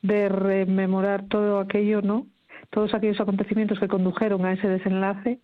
de 0.02 0.28
rememorar 0.28 1.26
todo 1.26 1.58
aquello, 1.58 2.00
¿no? 2.00 2.28
Todos 2.70 2.94
aquellos 2.94 3.20
acontecimientos 3.20 3.80
que 3.80 3.88
condujeron 3.88 4.46
a 4.46 4.52
ese 4.52 4.68
desenlace 4.68 5.40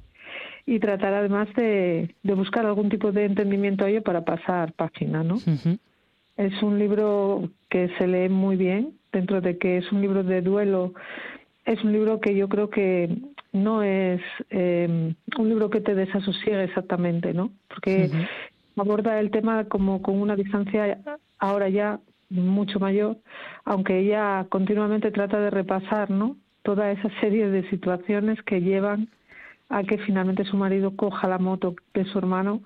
y 0.70 0.78
tratar 0.78 1.14
además 1.14 1.48
de, 1.56 2.14
de, 2.22 2.34
buscar 2.34 2.64
algún 2.64 2.90
tipo 2.90 3.10
de 3.10 3.24
entendimiento 3.24 3.84
a 3.84 3.90
ello 3.90 4.02
para 4.04 4.24
pasar 4.24 4.72
página, 4.74 5.24
¿no? 5.24 5.34
Uh 5.34 5.56
-huh. 5.58 5.78
Es 6.36 6.62
un 6.62 6.78
libro 6.78 7.50
que 7.68 7.88
se 7.98 8.06
lee 8.06 8.28
muy 8.28 8.56
bien, 8.56 8.92
dentro 9.10 9.40
de 9.40 9.58
que 9.58 9.78
es 9.78 9.90
un 9.90 10.00
libro 10.00 10.22
de 10.22 10.42
duelo, 10.42 10.94
es 11.64 11.82
un 11.82 11.90
libro 11.92 12.20
que 12.20 12.36
yo 12.36 12.48
creo 12.48 12.70
que 12.70 13.18
no 13.52 13.82
es 13.82 14.20
eh, 14.50 15.12
un 15.36 15.48
libro 15.48 15.70
que 15.70 15.80
te 15.80 15.96
desasosiegue 15.96 16.62
exactamente, 16.62 17.34
¿no? 17.34 17.50
Porque 17.66 18.08
uh 18.08 18.14
-huh. 18.14 18.28
aborda 18.82 19.18
el 19.18 19.32
tema 19.32 19.64
como 19.64 20.00
con 20.02 20.20
una 20.20 20.36
distancia 20.36 21.00
ahora 21.40 21.68
ya 21.68 21.98
mucho 22.28 22.78
mayor, 22.78 23.16
aunque 23.64 23.98
ella 23.98 24.46
continuamente 24.48 25.10
trata 25.10 25.40
de 25.40 25.50
repasar, 25.50 26.10
¿no? 26.10 26.36
Toda 26.62 26.92
esa 26.92 27.10
serie 27.20 27.50
de 27.50 27.68
situaciones 27.70 28.40
que 28.44 28.60
llevan 28.60 29.08
a 29.70 29.84
que 29.84 29.98
finalmente 29.98 30.44
su 30.44 30.56
marido 30.56 30.96
coja 30.96 31.28
la 31.28 31.38
moto 31.38 31.74
de 31.94 32.04
su 32.04 32.18
hermano 32.18 32.60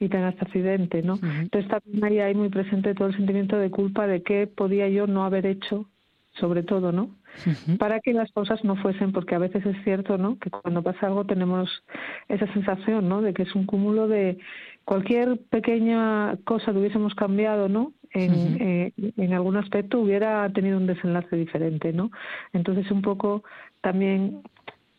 y 0.00 0.08
tenga 0.08 0.30
este 0.30 0.44
accidente, 0.44 1.02
¿no? 1.02 1.14
Uh 1.14 1.18
-huh. 1.18 1.40
Entonces 1.42 1.70
también 1.70 2.04
ahí 2.04 2.18
hay 2.18 2.34
muy 2.34 2.48
presente 2.50 2.94
todo 2.94 3.08
el 3.08 3.16
sentimiento 3.16 3.56
de 3.56 3.70
culpa 3.70 4.06
de 4.06 4.22
qué 4.22 4.46
podía 4.48 4.88
yo 4.88 5.06
no 5.06 5.24
haber 5.24 5.46
hecho, 5.46 5.86
sobre 6.32 6.64
todo, 6.64 6.90
¿no? 6.92 7.04
Uh 7.04 7.50
-huh. 7.50 7.78
Para 7.78 8.00
que 8.00 8.12
las 8.12 8.30
cosas 8.32 8.64
no 8.64 8.74
fuesen, 8.76 9.12
porque 9.12 9.36
a 9.36 9.38
veces 9.38 9.64
es 9.64 9.76
cierto, 9.84 10.18
¿no? 10.18 10.36
Que 10.38 10.50
cuando 10.50 10.82
pasa 10.82 11.06
algo 11.06 11.24
tenemos 11.24 11.68
esa 12.28 12.52
sensación, 12.52 13.08
¿no? 13.08 13.22
De 13.22 13.32
que 13.32 13.44
es 13.44 13.54
un 13.54 13.64
cúmulo 13.64 14.08
de 14.08 14.38
cualquier 14.84 15.38
pequeña 15.50 16.36
cosa 16.44 16.72
que 16.72 16.78
hubiésemos 16.78 17.14
cambiado, 17.14 17.68
¿no? 17.68 17.92
En, 18.14 18.30
uh 18.32 18.34
-huh. 18.34 18.56
eh, 18.60 18.92
en 19.16 19.32
algún 19.32 19.56
aspecto 19.56 20.00
hubiera 20.00 20.48
tenido 20.52 20.76
un 20.78 20.86
desenlace 20.86 21.36
diferente, 21.36 21.92
¿no? 21.92 22.10
Entonces 22.52 22.90
un 22.90 23.02
poco 23.02 23.44
también 23.80 24.40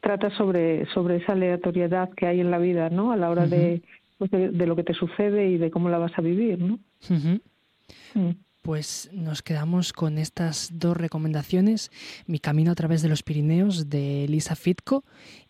trata 0.01 0.29
sobre, 0.37 0.85
sobre 0.93 1.17
esa 1.17 1.33
aleatoriedad 1.33 2.09
que 2.15 2.27
hay 2.27 2.39
en 2.39 2.51
la 2.51 2.57
vida, 2.57 2.89
¿no? 2.89 3.11
A 3.11 3.17
la 3.17 3.29
hora 3.29 3.43
uh 3.43 3.47
-huh. 3.47 3.49
de, 3.49 3.81
pues 4.17 4.31
de, 4.31 4.49
de, 4.49 4.65
lo 4.65 4.75
que 4.75 4.83
te 4.83 4.93
sucede 4.93 5.49
y 5.49 5.57
de 5.57 5.71
cómo 5.71 5.89
la 5.89 5.97
vas 5.97 6.11
a 6.17 6.21
vivir, 6.21 6.59
¿no? 6.59 6.79
Uh 7.09 7.15
-huh. 7.15 7.41
mm. 8.15 8.35
Pues 8.61 9.09
nos 9.13 9.41
quedamos 9.41 9.93
con 9.93 10.17
estas 10.17 10.69
dos 10.73 10.95
recomendaciones, 10.97 11.91
Mi 12.27 12.39
camino 12.39 12.71
a 12.71 12.75
través 12.75 13.01
de 13.01 13.07
los 13.07 13.23
Pirineos 13.23 13.89
de 13.89 14.25
Lisa 14.27 14.55
Fitko 14.55 15.03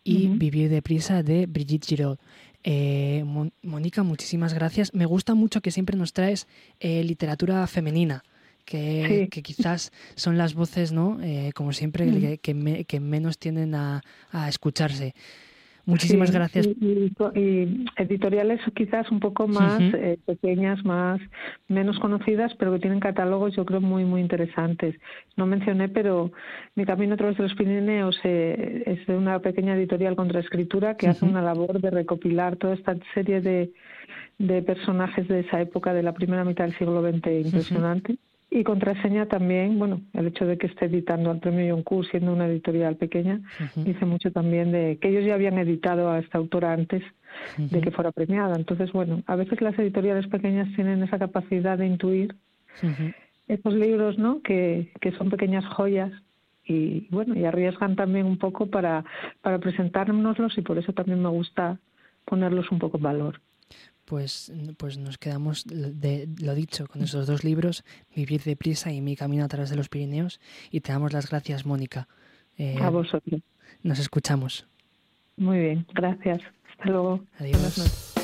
y 0.03 0.27
uh 0.27 0.30
-huh. 0.30 0.38
Vivir 0.38 0.69
deprisa 0.69 1.23
de 1.23 1.47
Brigitte 1.47 1.88
Giraud. 1.88 2.17
Eh, 2.63 3.23
Mónica, 3.63 4.03
muchísimas 4.03 4.53
gracias. 4.53 4.93
Me 4.93 5.05
gusta 5.05 5.34
mucho 5.34 5.61
que 5.61 5.71
siempre 5.71 5.97
nos 5.97 6.13
traes 6.13 6.47
eh, 6.80 7.03
literatura 7.03 7.65
femenina 7.67 8.23
que, 8.69 9.05
sí. 9.07 9.27
que 9.29 9.41
quizás 9.41 9.91
son 10.15 10.37
las 10.37 10.53
voces, 10.53 10.91
¿no? 10.91 11.17
Eh, 11.23 11.51
como 11.55 11.73
siempre, 11.73 12.05
mm. 12.05 12.21
que, 12.21 12.37
que, 12.37 12.53
me, 12.53 12.85
que, 12.85 12.99
menos 12.99 13.39
tienden 13.39 13.73
a, 13.73 14.01
a, 14.31 14.47
escucharse. 14.47 15.15
Muchísimas 15.85 16.29
Sí, 16.29 16.35
gracias. 16.35 16.67
Y, 16.67 16.85
y- 16.85 17.11
y 17.33 17.85
editoriales 17.95 18.59
quizás 18.75 19.09
un 19.09 19.19
poco 19.19 19.47
más 19.47 19.81
eh, 19.81 20.19
pequeñas, 20.23 20.85
más 20.85 21.19
menos 21.67 21.97
conocidas, 21.97 22.53
pero 22.59 22.71
que 22.73 22.79
tienen 22.79 22.99
catálogos 22.99 23.55
yo 23.55 23.65
creo 23.65 23.81
muy 23.81 24.05
muy 24.05 24.21
interesantes. 24.21 24.93
No 25.35 25.47
mencioné, 25.47 25.89
pero 25.89 26.31
Mi 26.75 26.85
camino 26.85 27.15
a 27.15 27.17
través 27.17 27.37
de 27.37 27.43
los 27.43 27.55
Pirineos 27.55 28.19
eh, 28.23 28.83
es 28.85 29.07
de 29.07 29.17
una 29.17 29.39
pequeña 29.39 29.73
editorial 29.75 30.15
contra 30.15 30.41
escritura 30.41 30.95
que 30.95 31.07
hace 31.07 31.25
una 31.25 31.41
labor 31.41 31.81
de 31.81 31.89
recopilar 31.89 32.55
toda 32.57 32.75
esta 32.75 32.95
serie 33.15 33.41
de, 33.41 33.71
de 34.37 34.61
personajes 34.61 35.27
de 35.27 35.39
esa 35.39 35.59
época 35.59 35.91
de 35.93 36.03
la 36.03 36.13
primera 36.13 36.43
mitad 36.43 36.65
del 36.65 36.77
siglo 36.77 37.01
XX 37.01 37.45
impresionante. 37.45 38.19
Y 38.51 38.63
contraseña 38.63 39.27
también, 39.27 39.77
bueno, 39.77 40.01
el 40.13 40.27
hecho 40.27 40.45
de 40.45 40.57
que 40.57 40.67
esté 40.67 40.85
editando 40.85 41.30
al 41.30 41.39
premio 41.39 41.67
Yoncourt 41.67 42.09
siendo 42.09 42.34
una 42.34 42.47
editorial 42.47 42.95
pequeña, 42.95 43.41
dice 43.76 44.05
mucho 44.05 44.31
también 44.31 44.71
de 44.71 44.97
que 44.99 45.09
ellos 45.09 45.23
ya 45.23 45.35
habían 45.35 45.59
editado 45.59 46.09
a 46.09 46.17
esta 46.17 46.39
autora 46.39 46.73
antes 46.73 47.03
de 47.57 47.81
que 47.81 47.91
fuera 47.91 48.11
premiada. 48.11 48.55
Entonces, 48.55 48.91
bueno, 48.91 49.21
a 49.27 49.35
veces 49.35 49.61
las 49.61 49.77
editoriales 49.77 50.27
pequeñas 50.27 50.67
tienen 50.76 51.03
esa 51.03 51.19
capacidad 51.19 51.77
de 51.77 51.85
intuir 51.85 52.35
estos 53.47 53.73
libros, 53.73 54.17
¿no? 54.17 54.41
Que, 54.41 54.91
que 54.99 55.11
son 55.11 55.30
pequeñas 55.30 55.65
joyas 55.65 56.11
y 56.65 57.07
bueno, 57.11 57.35
y 57.35 57.45
arriesgan 57.45 57.95
también 57.95 58.26
un 58.26 58.38
poco 58.38 58.67
para, 58.67 59.03
para 59.41 59.59
presentárnoslos 59.59 60.57
y 60.57 60.61
por 60.61 60.77
eso 60.80 60.93
también 60.93 61.21
me 61.21 61.30
gusta 61.30 61.77
ponerlos 62.26 62.71
un 62.71 62.80
poco 62.80 62.97
en 62.97 63.03
valor. 63.03 63.41
Pues, 64.10 64.52
pues 64.77 64.98
nos 64.98 65.19
quedamos 65.19 65.65
de 65.68 66.27
lo 66.41 66.56
dicho 66.56 66.88
con 66.88 67.03
esos 67.03 67.27
dos 67.27 67.44
libros, 67.44 67.84
Vivir 68.15 68.41
deprisa 68.41 68.91
y 68.91 69.02
Mi 69.02 69.15
camino 69.15 69.45
a 69.45 69.48
través 69.48 69.69
de 69.69 69.76
los 69.76 69.88
Pirineos. 69.88 70.40
Y 70.72 70.80
te 70.80 70.91
damos 70.91 71.14
las 71.14 71.30
gracias, 71.30 71.64
Mónica. 71.64 72.07
Eh, 72.57 72.80
A 72.81 72.90
vosotros. 72.90 73.41
Nos 73.84 73.99
escuchamos. 73.99 74.65
Muy 75.38 75.60
bien, 75.60 75.86
gracias. 75.94 76.41
Hasta 76.72 76.86
luego. 76.90 77.23
Adiós. 77.38 78.15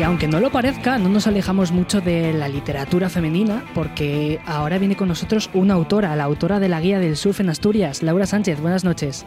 Y 0.00 0.02
aunque 0.02 0.28
no 0.28 0.40
lo 0.40 0.48
parezca, 0.48 0.96
no 0.96 1.10
nos 1.10 1.26
alejamos 1.26 1.72
mucho 1.72 2.00
de 2.00 2.32
la 2.32 2.48
literatura 2.48 3.10
femenina, 3.10 3.62
porque 3.74 4.40
ahora 4.46 4.78
viene 4.78 4.96
con 4.96 5.08
nosotros 5.08 5.50
una 5.52 5.74
autora, 5.74 6.16
la 6.16 6.24
autora 6.24 6.58
de 6.58 6.70
la 6.70 6.80
guía 6.80 6.98
del 6.98 7.16
surf 7.16 7.40
en 7.40 7.50
Asturias, 7.50 8.02
Laura 8.02 8.24
Sánchez. 8.24 8.62
Buenas 8.62 8.82
noches. 8.82 9.26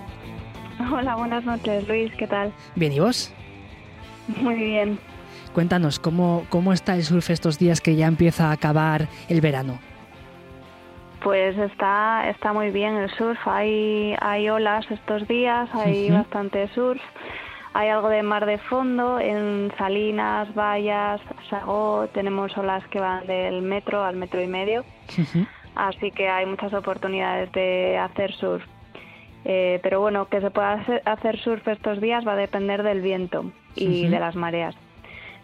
Hola, 0.91 1.15
buenas 1.15 1.45
noches, 1.45 1.87
Luis, 1.87 2.11
¿qué 2.15 2.25
tal? 2.25 2.51
Bien, 2.73 2.91
¿y 2.91 2.99
vos? 2.99 3.31
Muy 4.41 4.55
bien. 4.55 4.97
Cuéntanos, 5.53 5.99
¿cómo, 5.99 6.47
cómo 6.49 6.73
está 6.73 6.95
el 6.95 7.03
surf 7.03 7.29
estos 7.29 7.59
días 7.59 7.79
que 7.79 7.95
ya 7.95 8.07
empieza 8.07 8.49
a 8.49 8.53
acabar 8.53 9.07
el 9.29 9.41
verano? 9.41 9.77
Pues 11.21 11.55
está, 11.55 12.27
está 12.31 12.51
muy 12.51 12.71
bien 12.71 12.95
el 12.95 13.11
surf, 13.11 13.37
hay, 13.45 14.15
hay 14.19 14.49
olas 14.49 14.89
estos 14.89 15.27
días, 15.27 15.69
hay 15.71 16.09
bastante 16.09 16.67
surf, 16.69 16.99
hay 17.73 17.89
algo 17.89 18.09
de 18.09 18.21
mar 18.21 18.45
de 18.45 18.59
fondo, 18.59 19.19
en 19.19 19.71
Salinas, 19.77 20.53
Vallas, 20.53 21.19
Sagó, 21.49 22.07
tenemos 22.13 22.55
olas 22.55 22.87
que 22.89 22.99
van 22.99 23.25
del 23.25 23.63
metro 23.63 24.03
al 24.03 24.15
metro 24.15 24.41
y 24.41 24.47
medio, 24.47 24.85
así 25.75 26.11
que 26.11 26.29
hay 26.29 26.45
muchas 26.45 26.73
oportunidades 26.73 27.51
de 27.51 27.97
hacer 27.97 28.31
surf. 28.33 28.63
Eh, 29.45 29.79
pero 29.81 29.99
bueno, 29.99 30.29
que 30.29 30.39
se 30.39 30.51
pueda 30.51 30.85
hacer, 31.05 31.39
surf 31.39 31.67
estos 31.67 31.99
días 31.99 32.25
va 32.25 32.33
a 32.33 32.37
depender 32.37 32.83
del 32.83 33.01
viento 33.01 33.51
y 33.75 34.07
de 34.07 34.19
las 34.19 34.35
mareas. 34.35 34.75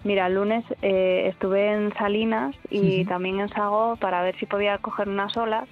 Mira, 0.04 0.28
el 0.28 0.36
lunes 0.36 0.64
eh, 0.82 1.26
estuve 1.28 1.74
en 1.74 1.94
Salinas 1.96 2.56
y 2.70 3.04
también 3.06 3.40
en 3.40 3.50
Sago 3.50 3.98
para 3.98 4.22
ver 4.22 4.38
si 4.38 4.46
podía 4.46 4.78
coger 4.78 5.10
unas 5.10 5.36
olas, 5.36 5.68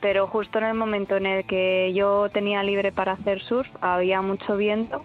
pero 0.00 0.26
justo 0.26 0.58
en 0.58 0.64
el 0.64 0.74
momento 0.74 1.16
en 1.16 1.26
el 1.26 1.44
que 1.44 1.92
yo 1.94 2.28
tenía 2.30 2.62
libre 2.62 2.90
para 2.92 3.12
hacer 3.12 3.40
surf 3.42 3.68
había 3.82 4.22
mucho 4.22 4.56
viento 4.56 5.04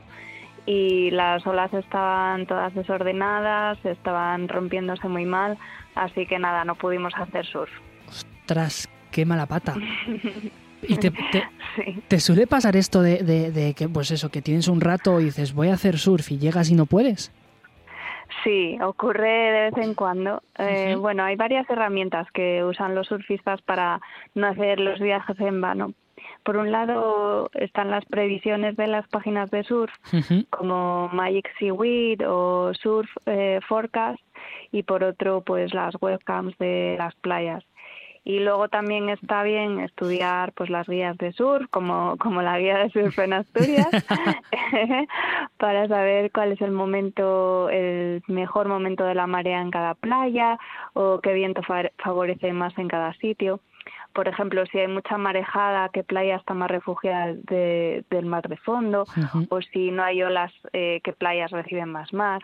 y 0.68 1.10
las 1.11 1.48
olas 1.48 1.73
estaban 1.73 2.45
todas 2.45 2.76
desordenadas, 2.76 3.84
estaban 3.85 4.48
rompiéndose 4.49 5.07
muy 5.07 5.26
mal, 5.26 5.57
así 5.95 6.27
que 6.27 6.38
nada, 6.38 6.64
no 6.65 6.76
pudimos 6.76 7.14
hacer 7.15 7.45
surf. 7.48 7.72
Tras, 8.45 8.88
qué 9.11 9.26
mala 9.26 9.45
pata. 9.48 9.73
¿Y 10.84 10.98
te, 10.98 11.10
te, 11.10 11.44
Sí. 11.76 12.02
te 12.07 12.19
suele 12.19 12.45
pasar 12.48 12.76
esto 12.76 13.02
de, 13.02 13.23
de- 13.23 13.52
de 13.52 13.73
que, 13.73 13.88
pues 13.89 14.11
eso, 14.11 14.30
que 14.30 14.41
tienes 14.44 14.68
un 14.68 14.80
rato 14.81 15.19
y 15.19 15.26
dices, 15.26 15.53
voy 15.53 15.69
a 15.69 15.73
hacer 15.73 15.98
surf 15.98 16.31
y 16.31 16.38
llegas 16.38 16.69
y 16.69 16.76
no 16.76 16.85
puedes? 16.85 17.31
Sí, 18.44 18.77
ocurre 18.81 19.30
de 19.30 19.61
vez 19.72 19.77
en 19.77 19.94
cuando. 19.95 20.41
Eh, 20.57 20.95
Bueno, 20.99 21.23
hay 21.23 21.35
varias 21.35 21.68
herramientas 21.69 22.27
que 22.34 22.64
usan 22.64 22.94
los 22.94 23.07
surfistas 23.07 23.61
para 23.61 23.99
no 24.35 24.48
hacer 24.48 24.80
los 24.80 24.99
viajes 24.99 25.39
en 25.39 25.61
vano. 25.61 25.94
Por 26.48 26.56
un 26.56 26.72
lado 26.72 27.49
están 27.56 27.91
las 27.91 28.06
previsiones 28.06 28.78
de 28.78 28.88
las 28.88 29.06
páginas 29.10 29.52
de 29.52 29.64
surf, 29.65 29.91
como 30.49 31.10
Magic 31.11 31.49
Seaweed 31.60 32.22
o 32.26 32.72
Surf 32.74 33.10
eh, 33.26 33.60
Forecast, 33.68 34.22
y 34.72 34.84
por 34.84 35.03
otro, 35.03 35.41
pues 35.41 35.74
las 35.74 35.94
webcams 36.02 36.57
de 36.57 36.95
las 36.98 37.14
playas. 37.15 37.65
Y 38.24 38.40
luego 38.40 38.69
también 38.69 39.10
está 39.10 39.44
bien 39.44 39.82
estudiar 39.82 40.53
pues 40.53 40.69
las 40.69 40.88
guías 40.88 41.18
de 41.18 41.34
surf, 41.34 41.68
como, 41.69 42.15
como 42.18 42.41
la 42.41 42.57
guía 42.60 42.78
de 42.78 42.90
surf 42.91 43.19
en 43.19 43.34
Asturias, 43.34 43.90
para 45.57 45.88
saber 45.90 46.32
cuál 46.32 46.53
es 46.53 46.61
el 46.61 46.72
momento, 46.72 47.69
el 47.69 48.22
mejor 48.28 48.69
momento 48.69 49.03
de 49.03 49.15
la 49.15 49.28
marea 49.28 49.61
en 49.61 49.72
cada 49.72 49.95
playa 49.95 50.57
o 50.94 51.19
qué 51.19 51.34
viento 51.34 51.61
fa- 51.64 51.91
favorece 51.98 52.53
más 52.53 52.78
en 52.78 52.88
cada 52.88 53.14
sitio. 53.15 53.60
Por 54.18 54.27
ejemplo, 54.27 54.65
si 54.72 54.80
hay 54.80 54.88
mucha 54.88 55.15
marejada, 55.19 55.89
qué 55.94 56.03
playa 56.03 56.38
está 56.38 56.56
más 56.56 56.72
refugiada 56.72 57.35
de- 57.52 58.03
del 58.10 58.26
mar 58.26 58.49
de 58.49 58.57
fondo, 58.57 59.06
o 59.49 59.61
si 59.61 59.91
no 59.91 60.02
hay 60.03 60.23
olas, 60.23 60.52
eh, 60.73 61.02
qué 61.03 61.14
playas 61.14 61.52
reciben 61.52 61.89
más 61.91 62.11
mar. 62.14 62.41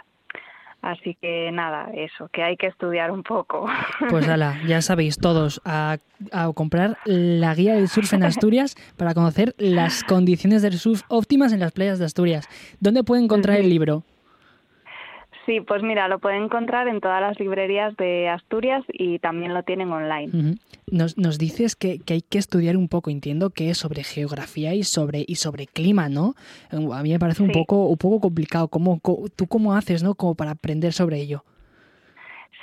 Así 0.84 1.18
que 1.20 1.50
nada, 1.52 1.90
eso, 1.96 2.28
que 2.32 2.44
hay 2.44 2.58
que 2.58 2.68
estudiar 2.68 3.10
un 3.10 3.24
poco. 3.24 3.66
Pues 4.10 4.28
ala, 4.30 4.60
ya 4.68 4.82
sabéis 4.84 5.18
todos, 5.18 5.62
a, 5.66 5.98
a 6.32 6.52
comprar 6.54 6.98
la 7.06 7.56
guía 7.56 7.74
del 7.74 7.88
surf 7.88 8.14
en 8.14 8.24
Asturias 8.24 8.76
para 8.98 9.14
conocer 9.16 9.56
las 9.58 10.04
condiciones 10.04 10.62
del 10.62 10.74
surf 10.78 11.02
óptimas 11.08 11.54
en 11.54 11.62
las 11.62 11.72
playas 11.72 11.98
de 12.00 12.06
Asturias. 12.06 12.48
¿Dónde 12.82 13.04
puede 13.04 13.24
encontrar 13.24 13.58
el 13.58 13.70
libro? 13.70 14.04
Sí, 15.46 15.60
pues 15.60 15.84
mira, 15.84 16.08
lo 16.08 16.20
pueden 16.20 16.44
encontrar 16.44 16.88
en 16.88 17.02
todas 17.02 17.20
las 17.20 17.38
librerías 17.38 17.96
de 17.98 18.30
Asturias 18.30 18.84
y 18.88 19.20
también 19.20 19.54
lo 19.54 19.64
tienen 19.64 19.92
online. 19.92 20.56
Nos, 20.90 21.18
nos 21.18 21.38
dices 21.38 21.76
que, 21.76 22.00
que 22.00 22.14
hay 22.14 22.22
que 22.22 22.38
estudiar 22.38 22.78
un 22.78 22.88
poco, 22.88 23.10
entiendo 23.10 23.50
que 23.50 23.70
es 23.70 23.78
sobre 23.78 24.04
geografía 24.04 24.74
y 24.74 24.84
sobre 24.84 25.26
y 25.28 25.36
sobre 25.36 25.68
clima, 25.68 26.08
¿no? 26.08 26.36
Eh, 26.72 26.78
A 26.94 27.04
mí 27.04 27.12
me 27.12 27.20
parece 27.20 27.44
un 27.44 27.50
Sí. 27.50 27.54
poco 27.60 27.88
un 27.88 27.98
poco 27.98 28.22
complicado. 28.22 28.70
¿Cómo, 28.70 29.00
co- 29.02 29.26
¿Tú 29.36 29.48
cómo 29.48 29.76
haces, 29.76 30.02
no? 30.02 30.16
Como 30.16 30.34
para 30.36 30.52
aprender 30.52 30.94
sobre 30.94 31.18
ello. 31.18 31.44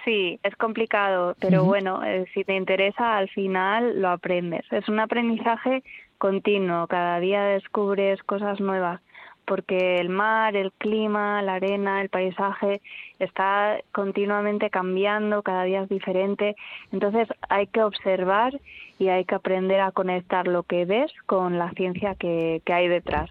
Sí, 0.05 0.41
es 0.43 0.57
complicado, 0.57 1.37
pero 1.41 1.65
bueno, 1.65 2.03
eh, 2.03 2.25
si 2.33 2.43
te 2.45 2.57
interesa, 2.57 3.19
al 3.19 3.29
final 3.29 4.01
lo 4.01 4.09
aprendes. 4.09 4.65
Es 4.73 4.89
un 4.89 4.99
aprendizaje 4.99 5.83
continuo, 6.17 6.87
cada 6.87 7.21
día 7.21 7.43
descubres 7.45 8.23
cosas 8.23 8.61
nuevas, 8.61 9.03
porque 9.51 9.99
el 9.99 10.11
mar, 10.11 10.55
el 10.55 10.71
clima, 10.71 11.43
la 11.43 11.55
arena, 11.55 12.01
el 12.03 12.09
paisaje 12.09 12.81
está 13.19 13.81
continuamente 13.91 14.71
cambiando, 14.71 15.43
cada 15.43 15.65
día 15.65 15.83
es 15.83 15.89
diferente. 15.89 16.55
Entonces 16.93 17.27
hay 17.49 17.67
que 17.67 17.83
observar 17.83 18.53
y 19.01 19.09
hay 19.09 19.25
que 19.25 19.35
aprender 19.35 19.81
a 19.81 19.91
conectar 19.91 20.47
lo 20.47 20.63
que 20.63 20.85
ves 20.85 21.11
con 21.27 21.59
la 21.59 21.71
ciencia 21.73 22.15
que, 22.15 22.63
que 22.65 22.73
hay 22.73 22.87
detrás. 22.87 23.29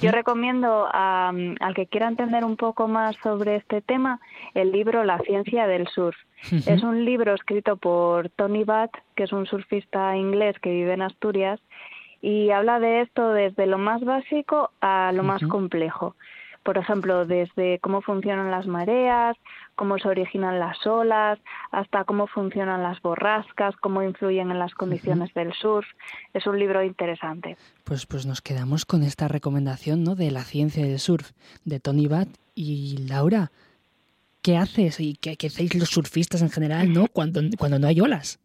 Yo 0.00 0.10
recomiendo 0.10 0.88
a- 0.90 1.32
al 1.60 1.74
que 1.74 1.86
quiera 1.86 2.08
entender 2.08 2.44
un 2.44 2.56
poco 2.56 2.88
más 2.88 3.14
sobre 3.22 3.56
este 3.56 3.82
tema 3.82 4.20
el 4.54 4.72
libro 4.72 5.04
La 5.04 5.18
ciencia 5.18 5.66
del 5.66 5.86
surf. 5.88 6.16
Es 6.66 6.82
un 6.82 7.04
libro 7.04 7.34
escrito 7.34 7.76
por 7.76 8.30
Tony 8.30 8.64
Butt, 8.64 8.92
que 9.16 9.24
es 9.24 9.32
un 9.32 9.44
surfista 9.44 10.16
inglés 10.16 10.56
que 10.60 10.70
vive 10.70 10.94
en 10.94 11.02
Asturias, 11.02 11.60
y 12.20 12.50
habla 12.50 12.80
de 12.80 13.02
esto 13.02 13.30
desde 13.30 13.66
lo 13.66 13.78
más 13.78 14.02
básico 14.04 14.70
a 14.80 15.12
lo 15.12 15.22
más 15.22 15.42
complejo. 15.42 16.16
por 16.64 16.76
ejemplo, 16.76 17.24
desde 17.24 17.78
cómo 17.78 18.02
funcionan 18.02 18.50
las 18.50 18.66
mareas, 18.66 19.36
cómo 19.74 19.98
se 19.98 20.06
originan 20.06 20.58
las 20.58 20.86
olas, 20.86 21.38
hasta 21.70 22.04
cómo 22.04 22.26
funcionan 22.26 22.82
las 22.82 23.00
borrascas, 23.00 23.74
cómo 23.76 24.02
influyen 24.02 24.50
en 24.50 24.58
las 24.58 24.74
condiciones 24.74 25.32
del 25.32 25.54
surf. 25.54 25.86
Es 26.34 26.46
un 26.46 26.58
libro 26.58 26.82
interesante. 26.82 27.56
Pues, 27.84 28.04
pues 28.04 28.26
nos 28.26 28.42
quedamos 28.42 28.84
con 28.84 29.02
esta 29.02 29.28
recomendación 29.28 30.04
¿no? 30.04 30.14
de 30.14 30.30
la 30.30 30.42
ciencia 30.42 30.84
del 30.84 30.98
surf 30.98 31.30
de 31.64 31.80
Tony 31.80 32.06
Bat 32.06 32.28
y 32.54 32.98
Laura. 33.08 33.50
¿Qué 34.42 34.58
haces 34.58 35.00
y 35.00 35.14
qué, 35.14 35.36
qué 35.36 35.46
hacéis 35.46 35.74
los 35.74 35.88
surfistas 35.88 36.42
en 36.42 36.50
general 36.50 36.92
¿no? 36.92 37.06
cuando, 37.06 37.40
cuando 37.56 37.78
no 37.78 37.86
hay 37.86 38.00
olas? 38.02 38.40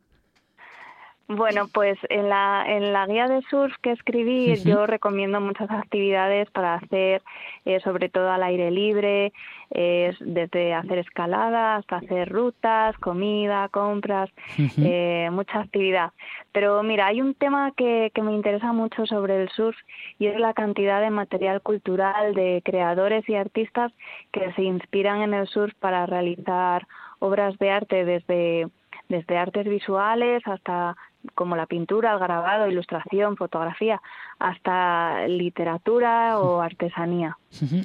Bueno, 1.29 1.69
pues 1.73 1.97
en 2.09 2.27
la, 2.27 2.65
en 2.67 2.91
la 2.91 3.07
guía 3.07 3.27
de 3.27 3.41
surf 3.43 3.73
que 3.81 3.91
escribí 3.91 4.55
yo 4.65 4.85
recomiendo 4.85 5.39
muchas 5.39 5.71
actividades 5.71 6.51
para 6.51 6.75
hacer, 6.75 7.21
eh, 7.63 7.79
sobre 7.79 8.09
todo 8.09 8.29
al 8.29 8.43
aire 8.43 8.69
libre, 8.71 9.31
eh, 9.71 10.13
desde 10.19 10.73
hacer 10.73 10.97
escalada 10.97 11.77
hasta 11.77 11.97
hacer 11.97 12.29
rutas, 12.29 12.97
comida, 12.97 13.69
compras, 13.69 14.29
eh, 14.77 15.29
mucha 15.31 15.61
actividad. 15.61 16.11
Pero 16.51 16.83
mira, 16.83 17.07
hay 17.07 17.21
un 17.21 17.35
tema 17.35 17.71
que, 17.71 18.11
que 18.13 18.21
me 18.21 18.33
interesa 18.33 18.73
mucho 18.73 19.05
sobre 19.05 19.43
el 19.43 19.49
surf 19.49 19.77
y 20.19 20.27
es 20.27 20.37
la 20.37 20.53
cantidad 20.53 20.99
de 20.99 21.09
material 21.09 21.61
cultural 21.61 22.33
de 22.33 22.61
creadores 22.65 23.27
y 23.29 23.35
artistas 23.35 23.93
que 24.33 24.51
se 24.53 24.63
inspiran 24.63 25.21
en 25.21 25.33
el 25.33 25.47
surf 25.47 25.73
para 25.79 26.05
realizar 26.05 26.85
obras 27.19 27.57
de 27.59 27.71
arte 27.71 28.03
desde 28.03 28.67
desde 29.09 29.37
artes 29.37 29.65
visuales 29.65 30.41
hasta 30.45 30.95
como 31.35 31.55
la 31.55 31.65
pintura, 31.65 32.13
el 32.13 32.19
grabado, 32.19 32.67
ilustración, 32.67 33.37
fotografía, 33.37 34.01
hasta 34.39 35.27
literatura 35.27 36.39
o 36.39 36.61
artesanía. 36.61 37.37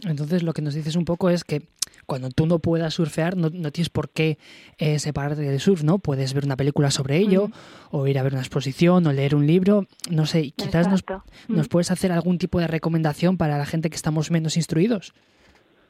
Entonces 0.06 0.42
lo 0.42 0.52
que 0.52 0.62
nos 0.62 0.74
dices 0.74 0.96
un 0.96 1.04
poco 1.04 1.30
es 1.30 1.44
que 1.44 1.62
cuando 2.06 2.30
tú 2.30 2.46
no 2.46 2.58
puedas 2.58 2.94
surfear, 2.94 3.36
no, 3.36 3.50
tienes 3.50 3.90
por 3.90 4.08
qué 4.08 4.38
eh, 4.78 4.98
separarte 4.98 5.42
del 5.42 5.60
surf, 5.60 5.82
¿no? 5.82 5.98
Puedes 5.98 6.32
ver 6.34 6.44
una 6.44 6.56
película 6.56 6.90
sobre 6.90 7.18
ello, 7.18 7.50
o 7.90 8.06
ir 8.06 8.18
a 8.18 8.22
ver 8.22 8.32
una 8.32 8.40
exposición, 8.40 9.06
o 9.06 9.12
leer 9.12 9.34
un 9.34 9.46
libro, 9.46 9.86
no 10.10 10.26
sé, 10.26 10.52
quizás 10.52 10.88
nos, 10.88 11.04
nos 11.48 11.68
puedes 11.68 11.90
hacer 11.90 12.12
algún 12.12 12.38
tipo 12.38 12.60
de 12.60 12.66
recomendación 12.66 13.36
para 13.36 13.58
la 13.58 13.66
gente 13.66 13.90
que 13.90 13.96
estamos 13.96 14.30
menos 14.30 14.56
instruidos. 14.56 15.12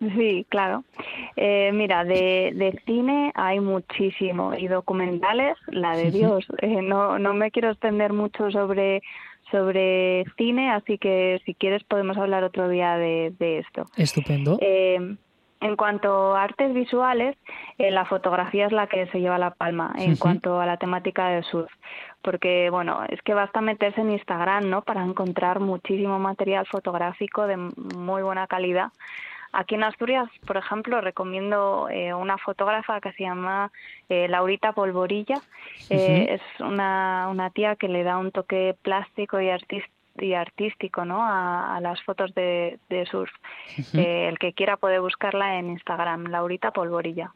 Sí, 0.01 0.47
claro. 0.49 0.85
Eh, 1.37 1.71
mira, 1.73 2.05
de, 2.05 2.53
de, 2.55 2.81
cine 2.87 3.33
hay 3.35 3.59
muchísimo 3.61 4.55
y 4.55 4.69
documentales, 4.69 5.57
la 5.69 5.97
de 5.97 6.11
Dios. 6.11 6.47
Eh, 6.63 6.83
no, 6.83 7.19
no 7.19 7.35
me 7.35 7.51
quiero 7.51 7.71
extender 7.71 8.13
mucho 8.13 8.51
sobre 8.51 9.03
sobre 9.51 10.27
cine, 10.37 10.71
así 10.71 10.99
que 10.99 11.41
si 11.47 11.55
quieres 11.55 11.83
podemos 11.85 12.19
hablar 12.19 12.45
otro 12.45 12.69
día 12.69 12.97
de, 12.97 13.33
de 13.39 13.61
esto. 13.61 13.87
Estupendo. 13.97 14.59
Eh, 14.61 15.17
en 15.61 15.77
cuanto 15.77 16.37
a 16.37 16.45
artes 16.45 16.73
visuales, 16.73 17.37
eh, 17.79 17.91
la 17.91 18.05
fotografía 18.05 18.67
es 18.67 18.73
la 18.73 18.87
que 18.87 19.07
se 19.09 19.21
lleva 19.21 19.39
la 19.39 19.51
palma 19.51 19.93
en 19.99 20.17
cuanto 20.17 20.61
a 20.61 20.67
la 20.67 20.77
temática 20.77 21.31
del 21.31 21.43
surf, 21.45 21.71
porque 22.23 22.71
bueno, 22.71 23.01
es 23.09 23.21
que 23.23 23.35
basta 23.35 23.61
meterse 23.61 24.01
en 24.01 24.13
Instagram, 24.13 24.71
¿no? 24.71 24.83
Para 24.83 25.03
encontrar 25.03 25.59
muchísimo 25.59 26.19
material 26.21 26.67
fotográfico 26.67 27.47
de 27.47 27.57
muy 27.57 28.23
buena 28.23 28.47
calidad 28.47 28.93
Aquí 29.53 29.75
en 29.75 29.85
Asturias, 29.85 30.29
por 30.47 30.57
ejemplo, 30.57 31.01
recomiendo 31.01 31.89
eh, 31.91 32.13
una 32.13 32.37
fotógrafa 32.39 33.01
que 33.01 33.13
se 33.13 33.25
llama 33.25 33.73
eh, 34.09 34.29
Laurita 34.29 34.73
Polvorilla. 34.73 35.41
Eh, 35.89 36.27
es 36.35 36.61
una, 36.61 37.29
una 37.31 37.51
tía 37.51 37.77
que 37.77 37.89
le 37.89 38.03
da 38.03 38.19
un 38.19 38.31
toque 38.31 38.77
plástico 38.83 39.41
y 39.41 39.49
y 40.21 40.35
artístico 40.35 41.05
¿no? 41.05 41.21
a, 41.23 41.79
las 41.81 42.03
fotos 42.03 42.35
de, 42.35 42.81
surf. 43.09 43.31
el 43.95 44.37
que 44.41 44.53
quiera 44.53 44.77
puede 44.77 44.99
buscarla 44.99 45.61
en 45.61 45.71
Instagram, 45.71 46.25
Laurita 46.25 46.73
Polvorilla. 46.73 47.33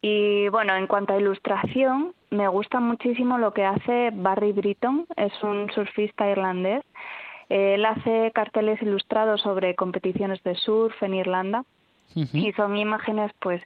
Y 0.00 0.48
bueno, 0.48 0.74
en 0.76 0.86
cuanto 0.86 1.12
a 1.12 1.18
ilustración, 1.18 2.14
me 2.30 2.48
gusta 2.48 2.80
muchísimo 2.80 3.36
lo 3.36 3.52
que 3.52 3.64
hace 3.64 4.10
Barry 4.14 4.52
Britton, 4.52 5.06
es 5.16 5.32
un 5.42 5.70
surfista 5.72 6.28
irlandés 6.28 6.82
él 7.54 7.84
hace 7.84 8.32
carteles 8.34 8.82
ilustrados 8.82 9.40
sobre 9.42 9.76
competiciones 9.76 10.42
de 10.42 10.56
surf 10.56 11.00
en 11.04 11.14
Irlanda 11.14 11.64
y 12.14 12.52
son 12.52 12.76
imágenes 12.76 13.30
pues 13.40 13.62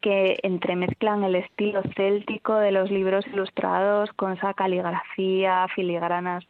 que 0.00 0.40
entremezclan 0.42 1.22
el 1.22 1.36
estilo 1.36 1.82
céltico 1.94 2.56
de 2.56 2.72
los 2.72 2.90
libros 2.90 3.24
ilustrados 3.28 4.12
con 4.14 4.32
esa 4.32 4.54
caligrafía, 4.54 5.66
filigranas 5.74 6.44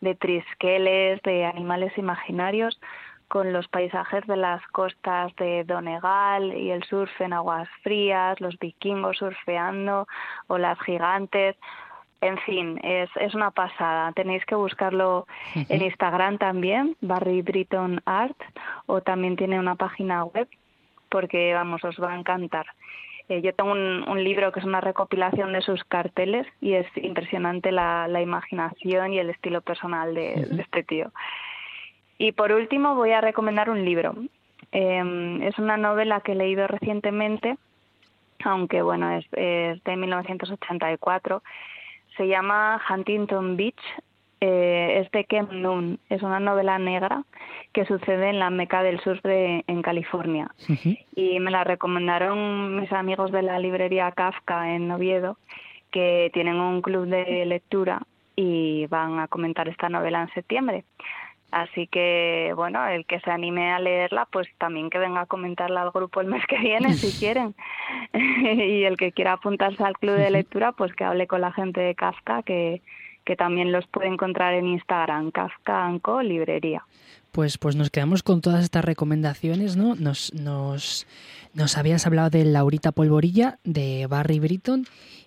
de 0.00 0.14
trisqueles, 0.14 1.20
de 1.22 1.44
animales 1.44 1.96
imaginarios, 1.98 2.80
con 3.26 3.52
los 3.52 3.66
paisajes 3.68 4.24
de 4.26 4.36
las 4.36 4.64
costas 4.68 5.34
de 5.36 5.64
Donegal 5.64 6.56
y 6.56 6.70
el 6.70 6.84
surf 6.84 7.20
en 7.20 7.32
aguas 7.32 7.68
frías, 7.82 8.40
los 8.40 8.56
vikingos 8.58 9.18
surfeando, 9.18 10.06
o 10.46 10.56
las 10.56 10.78
gigantes. 10.80 11.56
En 12.20 12.36
fin, 12.38 12.80
es, 12.82 13.08
es 13.20 13.34
una 13.34 13.52
pasada. 13.52 14.12
Tenéis 14.12 14.44
que 14.44 14.56
buscarlo 14.56 15.26
en 15.54 15.82
Instagram 15.82 16.38
también, 16.38 16.96
Barry 17.00 17.42
Britton 17.42 18.00
Art, 18.04 18.36
o 18.86 19.00
también 19.00 19.36
tiene 19.36 19.58
una 19.58 19.76
página 19.76 20.24
web, 20.24 20.48
porque 21.08 21.54
vamos, 21.54 21.84
os 21.84 21.96
va 22.02 22.12
a 22.12 22.18
encantar. 22.18 22.66
Eh, 23.28 23.42
yo 23.42 23.54
tengo 23.54 23.72
un, 23.72 24.24
libro 24.24 24.50
que 24.52 24.60
es 24.60 24.66
una 24.66 24.80
recopilación 24.80 25.52
de 25.52 25.60
sus 25.60 25.84
carteles 25.84 26.46
y 26.60 26.74
es 26.74 26.86
impresionante 26.96 27.72
la, 27.72 28.08
la 28.08 28.22
imaginación 28.22 29.12
y 29.12 29.18
el 29.18 29.30
estilo 29.30 29.60
personal 29.60 30.14
de, 30.14 30.48
este 30.58 30.82
tío. 30.82 31.12
Y 32.16 32.32
por 32.32 32.52
último 32.52 32.94
voy 32.94 33.12
a 33.12 33.20
recomendar 33.20 33.70
un 33.70 33.84
libro. 33.84 34.14
Em, 34.72 35.42
es 35.42 35.58
una 35.58 35.76
novela 35.76 36.20
que 36.20 36.32
he 36.32 36.34
leído 36.34 36.66
recientemente, 36.66 37.56
aunque 38.44 38.82
bueno, 38.82 39.10
es, 39.12 39.26
es 39.32 39.84
de 39.84 39.96
1984 39.96 41.42
se 42.18 42.28
llama 42.28 42.80
Huntington 42.90 43.56
Beach, 43.56 43.80
eh, 44.40 45.00
es 45.00 45.10
de 45.12 45.24
Kem 45.24 45.48
Noon, 45.50 45.98
es 46.10 46.22
una 46.22 46.38
novela 46.38 46.78
negra 46.78 47.24
que 47.72 47.86
sucede 47.86 48.28
en 48.28 48.38
la 48.38 48.50
meca 48.50 48.82
del 48.82 49.00
sur 49.00 49.22
de, 49.22 49.64
en 49.66 49.82
California. 49.82 50.50
Y 51.16 51.40
me 51.40 51.50
la 51.50 51.64
recomendaron 51.64 52.80
mis 52.80 52.92
amigos 52.92 53.32
de 53.32 53.42
la 53.42 53.58
librería 53.58 54.12
Kafka 54.12 54.74
en 54.74 54.90
Oviedo, 54.90 55.38
que 55.90 56.30
tienen 56.34 56.56
un 56.56 56.82
club 56.82 57.06
de 57.06 57.46
lectura 57.46 58.02
y 58.36 58.86
van 58.86 59.18
a 59.18 59.28
comentar 59.28 59.68
esta 59.68 59.88
novela 59.88 60.22
en 60.22 60.32
septiembre. 60.34 60.84
Así 61.50 61.86
que, 61.86 62.52
bueno, 62.54 62.86
el 62.86 63.06
que 63.06 63.20
se 63.20 63.30
anime 63.30 63.72
a 63.72 63.78
leerla, 63.78 64.28
pues 64.30 64.46
también 64.58 64.90
que 64.90 64.98
venga 64.98 65.22
a 65.22 65.26
comentarla 65.26 65.80
al 65.80 65.90
grupo 65.92 66.20
el 66.20 66.26
mes 66.26 66.44
que 66.46 66.58
viene, 66.58 66.92
si 66.92 67.10
quieren. 67.18 67.54
y 68.12 68.84
el 68.84 68.96
que 68.96 69.12
quiera 69.12 69.34
apuntarse 69.34 69.82
al 69.82 69.96
club 69.96 70.16
de 70.16 70.30
lectura, 70.30 70.72
pues 70.72 70.92
que 70.92 71.04
hable 71.04 71.26
con 71.26 71.40
la 71.40 71.52
gente 71.52 71.80
de 71.80 71.94
Kafka, 71.94 72.42
que, 72.42 72.82
que 73.24 73.34
también 73.34 73.72
los 73.72 73.86
puede 73.86 74.08
encontrar 74.08 74.54
en 74.54 74.66
Instagram, 74.66 75.30
Kafka 75.30 75.86
Anco 75.86 76.22
Librería. 76.22 76.84
Pues, 77.32 77.56
pues 77.56 77.76
nos 77.76 77.90
quedamos 77.90 78.22
con 78.22 78.42
todas 78.42 78.64
estas 78.64 78.84
recomendaciones, 78.84 79.76
¿no? 79.76 79.94
Nos, 79.94 80.34
nos, 80.34 81.06
nos 81.54 81.78
habías 81.78 82.06
hablado 82.06 82.28
de 82.28 82.44
Laurita 82.44 82.92
Polvorilla, 82.92 83.58
de 83.64 84.06
Barry 84.06 84.38
Britton 84.38 84.84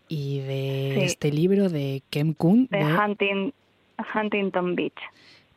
y 0.07 0.39
de 0.41 1.06
este 1.06 1.31
libro 1.31 1.69
de 1.69 2.03
Kem 2.11 2.34
Kuhn. 2.34 2.68
De, 2.69 2.84
Hunting, 2.84 3.53
Huntington 4.14 4.76
Beach 4.76 4.99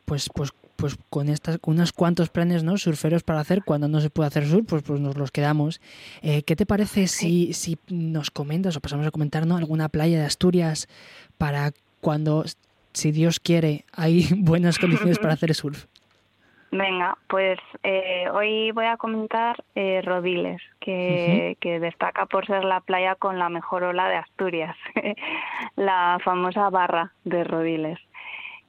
pues, 0.05 0.29
pues, 0.33 0.53
pues 0.75 0.97
con 1.09 1.29
estas, 1.29 1.59
unos 1.65 1.91
cuantos 1.91 2.29
planes, 2.29 2.63
¿no? 2.63 2.77
Surferos 2.77 3.23
para 3.23 3.39
hacer 3.39 3.63
cuando 3.63 3.87
no 3.87 3.99
se 4.01 4.09
puede 4.09 4.27
hacer 4.27 4.45
surf, 4.45 4.65
pues, 4.67 4.83
pues 4.83 4.99
nos 4.99 5.17
los 5.17 5.31
quedamos. 5.31 5.81
Eh, 6.21 6.43
¿Qué 6.43 6.55
te 6.55 6.65
parece 6.65 7.07
si, 7.07 7.53
si 7.53 7.77
nos 7.89 8.31
comentas 8.31 8.77
o 8.77 8.81
pasamos 8.81 9.05
a 9.07 9.11
comentar, 9.11 9.45
¿no? 9.45 9.57
Alguna 9.57 9.89
playa 9.89 10.19
de 10.19 10.25
Asturias 10.25 10.87
para 11.37 11.71
cuando, 12.01 12.45
si 12.93 13.11
Dios 13.11 13.39
quiere, 13.39 13.85
hay 13.93 14.27
buenas 14.37 14.79
condiciones 14.79 15.19
para 15.19 15.33
hacer 15.33 15.53
surf. 15.53 15.85
Venga, 16.71 17.17
pues 17.29 17.57
eh, 17.83 18.27
hoy 18.33 18.71
voy 18.71 18.85
a 18.85 18.97
comentar 18.97 19.63
eh, 19.75 20.01
Rodiles, 20.03 20.61
que, 20.81 21.55
que, 21.61 21.79
destaca 21.79 22.25
por 22.25 22.45
ser 22.47 22.65
la 22.65 22.81
playa 22.81 23.15
con 23.15 23.39
la 23.39 23.47
mejor 23.47 23.83
ola 23.83 24.09
de 24.09 24.17
Asturias, 24.17 24.75
la 25.77 26.17
famosa 26.21 26.69
barra 26.69 27.13
de 27.23 27.45
Rodiles 27.45 27.99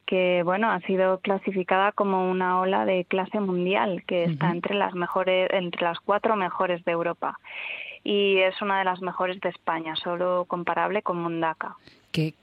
que 0.06 0.42
bueno 0.44 0.70
ha 0.70 0.80
sido 0.80 1.18
clasificada 1.18 1.92
como 1.92 2.30
una 2.30 2.60
ola 2.60 2.84
de 2.84 3.04
clase 3.04 3.40
mundial 3.40 4.04
que 4.06 4.24
está 4.24 4.50
entre 4.50 4.74
las 4.74 4.94
mejores 4.94 5.48
entre 5.52 5.82
las 5.82 5.98
cuatro 6.00 6.36
mejores 6.36 6.84
de 6.84 6.92
Europa. 6.92 7.38
Y 8.04 8.38
es 8.38 8.62
una 8.62 8.78
de 8.78 8.84
las 8.84 9.02
mejores 9.02 9.40
de 9.40 9.48
España 9.48 9.96
solo 9.96 10.44
comparable 10.46 11.02
con 11.02 11.20
Mundaka 11.20 11.76
que 12.12 12.34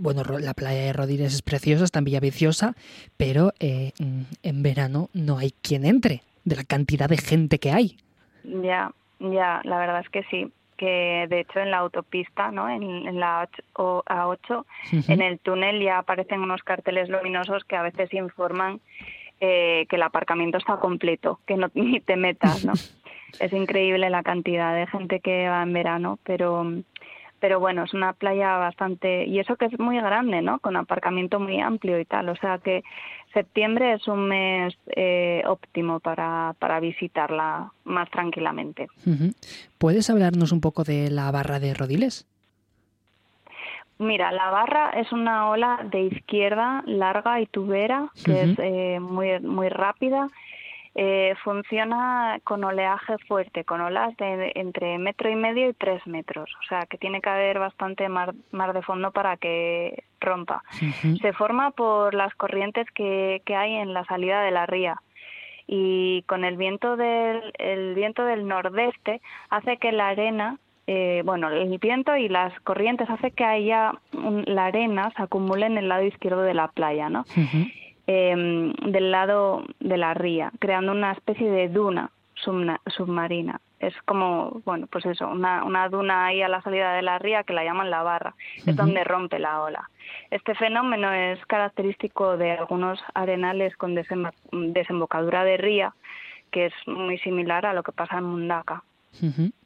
bueno 0.00 0.22
la 0.22 0.54
playa 0.54 0.84
de 0.84 0.92
Rodríguez 0.92 1.34
es 1.34 1.42
preciosa 1.42 1.84
está 1.84 1.98
en 1.98 2.06
Villaviciosa 2.06 2.74
pero 3.16 3.52
eh, 3.60 3.92
en 3.98 4.62
verano 4.62 5.10
no 5.12 5.38
hay 5.38 5.52
quien 5.60 5.84
entre 5.84 6.22
de 6.44 6.56
la 6.56 6.64
cantidad 6.64 7.08
de 7.08 7.18
gente 7.18 7.58
que 7.58 7.72
hay. 7.72 7.96
Ya 8.44 8.92
ya 9.20 9.60
la 9.64 9.78
verdad 9.78 10.00
es 10.00 10.08
que 10.08 10.22
sí 10.30 10.50
que 10.78 11.26
de 11.28 11.40
hecho 11.40 11.58
en 11.60 11.70
la 11.70 11.78
autopista, 11.78 12.50
¿no? 12.50 12.70
en, 12.70 13.20
la 13.20 13.46
A8, 13.74 14.64
en 15.08 15.20
el 15.20 15.38
túnel 15.40 15.82
ya 15.82 15.98
aparecen 15.98 16.40
unos 16.40 16.62
carteles 16.62 17.10
luminosos 17.10 17.64
que 17.64 17.76
a 17.76 17.82
veces 17.82 18.14
informan 18.14 18.80
eh, 19.40 19.86
que 19.90 19.96
el 19.96 20.02
aparcamiento 20.02 20.56
está 20.56 20.78
completo, 20.78 21.40
que 21.46 21.56
no 21.56 21.70
ni 21.74 22.00
te 22.00 22.16
metas, 22.16 22.64
¿no? 22.64 22.72
es 23.40 23.52
increíble 23.52 24.08
la 24.08 24.22
cantidad 24.22 24.74
de 24.74 24.86
gente 24.86 25.20
que 25.20 25.48
va 25.48 25.62
en 25.62 25.72
verano, 25.72 26.18
pero 26.22 26.64
pero 27.40 27.60
bueno, 27.60 27.84
es 27.84 27.94
una 27.94 28.12
playa 28.12 28.56
bastante, 28.56 29.24
y 29.26 29.38
eso 29.38 29.56
que 29.56 29.66
es 29.66 29.78
muy 29.78 29.96
grande, 29.96 30.42
¿no? 30.42 30.58
Con 30.58 30.76
aparcamiento 30.76 31.38
muy 31.40 31.60
amplio 31.60 31.98
y 32.00 32.04
tal, 32.04 32.28
o 32.28 32.36
sea 32.36 32.58
que 32.58 32.82
septiembre 33.32 33.94
es 33.94 34.08
un 34.08 34.28
mes 34.28 34.76
eh, 34.88 35.42
óptimo 35.46 36.00
para, 36.00 36.54
para 36.58 36.80
visitarla 36.80 37.70
más 37.84 38.10
tranquilamente. 38.10 38.88
¿Puedes 39.78 40.10
hablarnos 40.10 40.52
un 40.52 40.60
poco 40.60 40.84
de 40.84 41.10
la 41.10 41.30
barra 41.30 41.60
de 41.60 41.74
Rodiles? 41.74 42.26
Mira, 43.98 44.30
la 44.30 44.50
barra 44.50 44.90
es 44.90 45.10
una 45.10 45.48
ola 45.48 45.80
de 45.90 46.02
izquierda 46.02 46.84
larga 46.86 47.40
y 47.40 47.46
tubera, 47.46 48.10
que 48.24 48.42
es 48.42 48.58
eh, 48.58 49.00
muy, 49.00 49.40
muy 49.40 49.68
rápida 49.68 50.28
eh, 50.94 51.34
funciona 51.44 52.40
con 52.44 52.64
oleaje 52.64 53.18
fuerte, 53.26 53.64
con 53.64 53.80
olas 53.80 54.16
de 54.16 54.52
entre 54.54 54.98
metro 54.98 55.30
y 55.30 55.36
medio 55.36 55.68
y 55.68 55.74
tres 55.74 56.06
metros, 56.06 56.50
o 56.60 56.66
sea 56.68 56.86
que 56.86 56.98
tiene 56.98 57.20
que 57.20 57.30
haber 57.30 57.58
bastante 57.58 58.08
mar, 58.08 58.34
de 58.72 58.82
fondo 58.82 59.12
para 59.12 59.36
que 59.36 60.04
rompa. 60.20 60.62
Se 61.20 61.32
forma 61.32 61.70
por 61.70 62.14
las 62.14 62.34
corrientes 62.34 62.86
que, 62.94 63.42
que 63.44 63.54
hay 63.54 63.74
en 63.74 63.94
la 63.94 64.04
salida 64.04 64.42
de 64.42 64.50
la 64.50 64.66
ría. 64.66 65.00
Y 65.66 66.22
con 66.22 66.44
el 66.44 66.56
viento 66.56 66.96
del 66.96 67.52
el 67.58 67.94
viento 67.94 68.24
del 68.24 68.48
nordeste 68.48 69.20
hace 69.50 69.76
que 69.76 69.92
la 69.92 70.08
arena 70.08 70.56
eh, 70.86 71.20
bueno 71.26 71.50
el 71.50 71.76
viento 71.78 72.16
y 72.16 72.30
las 72.30 72.58
corrientes 72.60 73.10
hace 73.10 73.30
que 73.32 73.44
haya 73.44 73.92
la 74.46 74.64
arena 74.64 75.12
se 75.14 75.22
acumule 75.22 75.66
en 75.66 75.76
el 75.76 75.88
lado 75.90 76.04
izquierdo 76.04 76.40
de 76.40 76.54
la 76.54 76.68
playa 76.68 77.10
no 77.10 77.26
Em, 78.10 78.72
del 78.72 79.10
lado 79.10 79.64
de 79.80 79.98
la 79.98 80.14
ría, 80.14 80.50
creando 80.60 80.92
una 80.92 81.12
especie 81.12 81.50
de 81.50 81.68
duna 81.68 82.10
submarina. 82.36 83.60
Es 83.80 83.92
como, 84.06 84.62
bueno, 84.64 84.86
pues 84.86 85.04
eso, 85.04 85.28
una, 85.28 85.62
una, 85.62 85.90
duna 85.90 86.24
ahí 86.24 86.40
a 86.40 86.48
la 86.48 86.62
salida 86.62 86.94
de 86.94 87.02
la 87.02 87.18
ría 87.18 87.42
que 87.42 87.52
la 87.52 87.64
llaman 87.64 87.90
la 87.90 88.02
barra, 88.02 88.34
es 88.64 88.74
donde 88.74 89.04
rompe 89.04 89.38
la 89.38 89.60
ola. 89.60 89.90
Este 90.30 90.54
fenómeno 90.54 91.12
es 91.12 91.44
característico 91.44 92.38
de 92.38 92.52
algunos 92.52 92.98
arenales 93.12 93.76
con 93.76 93.94
desembocadura 93.94 95.44
de 95.44 95.58
ría, 95.58 95.92
que 96.50 96.66
es 96.66 96.72
muy 96.86 97.18
similar 97.18 97.66
a 97.66 97.74
lo 97.74 97.82
que 97.82 97.92
pasa 97.92 98.16
en 98.16 98.24
Mundaka. 98.24 98.84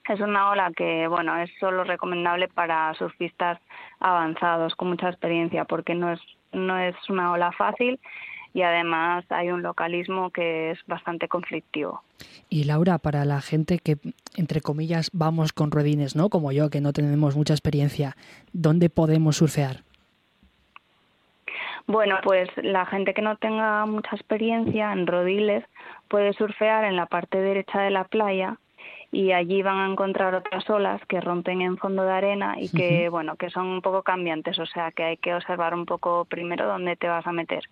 Es 0.08 0.18
una 0.18 0.50
ola 0.50 0.72
que, 0.74 1.06
bueno, 1.06 1.36
es 1.36 1.50
solo 1.60 1.84
recomendable 1.84 2.48
para 2.48 2.92
surfistas 2.94 3.60
avanzados 4.00 4.74
con 4.74 4.88
mucha 4.88 5.10
experiencia, 5.10 5.64
porque 5.64 5.94
no 5.94 6.10
es 6.10 6.20
no 6.52 6.78
es 6.78 6.94
una 7.08 7.32
ola 7.32 7.50
fácil 7.52 7.98
y 8.54 8.62
además 8.62 9.24
hay 9.30 9.50
un 9.50 9.62
localismo 9.62 10.30
que 10.30 10.72
es 10.72 10.78
bastante 10.86 11.28
conflictivo. 11.28 12.02
Y 12.48 12.64
Laura, 12.64 12.98
para 12.98 13.24
la 13.24 13.40
gente 13.40 13.78
que, 13.78 13.96
entre 14.36 14.60
comillas, 14.60 15.10
vamos 15.12 15.52
con 15.52 15.70
ruedines, 15.70 16.16
¿no? 16.16 16.28
Como 16.28 16.52
yo, 16.52 16.70
que 16.70 16.80
no 16.80 16.92
tenemos 16.92 17.36
mucha 17.36 17.54
experiencia, 17.54 18.16
¿dónde 18.52 18.90
podemos 18.90 19.36
surfear? 19.36 19.84
Bueno, 21.86 22.18
pues 22.22 22.48
la 22.56 22.86
gente 22.86 23.12
que 23.12 23.22
no 23.22 23.36
tenga 23.36 23.84
mucha 23.86 24.14
experiencia 24.14 24.92
en 24.92 25.06
rodiles 25.06 25.64
puede 26.08 26.32
surfear 26.34 26.84
en 26.84 26.96
la 26.96 27.06
parte 27.06 27.38
derecha 27.38 27.80
de 27.80 27.90
la 27.90 28.04
playa 28.04 28.56
y 29.10 29.32
allí 29.32 29.62
van 29.62 29.78
a 29.78 29.90
encontrar 29.90 30.34
otras 30.34 30.68
olas 30.70 31.00
que 31.06 31.20
rompen 31.20 31.60
en 31.60 31.76
fondo 31.76 32.04
de 32.04 32.12
arena 32.12 32.54
y 32.58 32.70
que, 32.70 33.08
bueno, 33.08 33.36
que 33.36 33.50
son 33.50 33.66
un 33.66 33.82
poco 33.82 34.02
cambiantes, 34.02 34.58
o 34.58 34.66
sea 34.66 34.90
que 34.92 35.04
hay 35.04 35.16
que 35.18 35.34
observar 35.34 35.74
un 35.74 35.84
poco 35.84 36.24
primero 36.24 36.66
dónde 36.66 36.96
te 36.96 37.08
vas 37.08 37.26
a 37.26 37.32
meter 37.32 37.64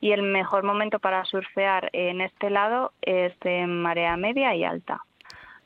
y 0.00 0.12
el 0.12 0.22
mejor 0.22 0.62
momento 0.64 0.98
para 0.98 1.24
surfear 1.24 1.90
en 1.92 2.20
este 2.20 2.50
lado 2.50 2.92
es 3.02 3.38
de 3.40 3.66
marea 3.66 4.16
media 4.16 4.54
y 4.54 4.64
alta. 4.64 5.02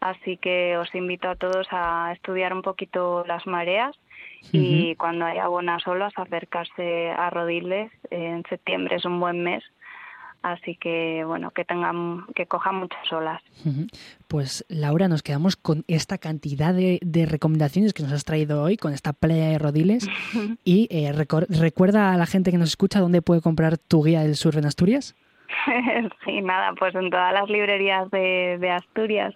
Así 0.00 0.38
que 0.38 0.78
os 0.78 0.94
invito 0.94 1.28
a 1.28 1.36
todos 1.36 1.66
a 1.70 2.12
estudiar 2.12 2.54
un 2.54 2.62
poquito 2.62 3.24
las 3.26 3.46
mareas 3.46 3.94
y 4.52 4.94
cuando 4.96 5.26
haya 5.26 5.46
buenas 5.48 5.86
olas 5.86 6.14
acercarse 6.16 7.10
a 7.10 7.28
Rodiles. 7.28 7.92
En 8.10 8.42
septiembre 8.48 8.96
es 8.96 9.04
un 9.04 9.20
buen 9.20 9.42
mes 9.42 9.62
así 10.42 10.76
que 10.76 11.24
bueno 11.24 11.50
que 11.50 11.64
tengan 11.64 12.24
que 12.34 12.46
cojan 12.46 12.76
muchas 12.76 13.12
olas. 13.12 13.42
Pues 14.28 14.64
Laura 14.68 15.08
nos 15.08 15.22
quedamos 15.22 15.56
con 15.56 15.84
esta 15.88 16.18
cantidad 16.18 16.74
de, 16.74 17.26
recomendaciones 17.26 17.92
que 17.92 18.02
nos 18.02 18.12
has 18.12 18.24
traído 18.24 18.62
hoy 18.62 18.76
con 18.76 18.92
esta 18.92 19.12
playa 19.12 19.48
de 19.48 19.58
Rodiles. 19.58 20.08
Y 20.64 20.88
eh, 20.90 21.12
recuerda 21.12 22.12
a 22.12 22.16
la 22.16 22.26
gente 22.26 22.50
que 22.50 22.58
nos 22.58 22.70
escucha 22.70 23.00
dónde 23.00 23.22
puede 23.22 23.40
comprar 23.40 23.78
tu 23.78 24.02
guía 24.02 24.20
del 24.20 24.36
surf 24.36 24.56
en 24.56 24.66
Asturias 24.66 25.14
sí 26.24 26.40
nada 26.42 26.72
pues 26.78 26.94
en 26.94 27.10
todas 27.10 27.32
las 27.32 27.48
librerías 27.48 28.10
de 28.10 28.70
Asturias 28.70 29.34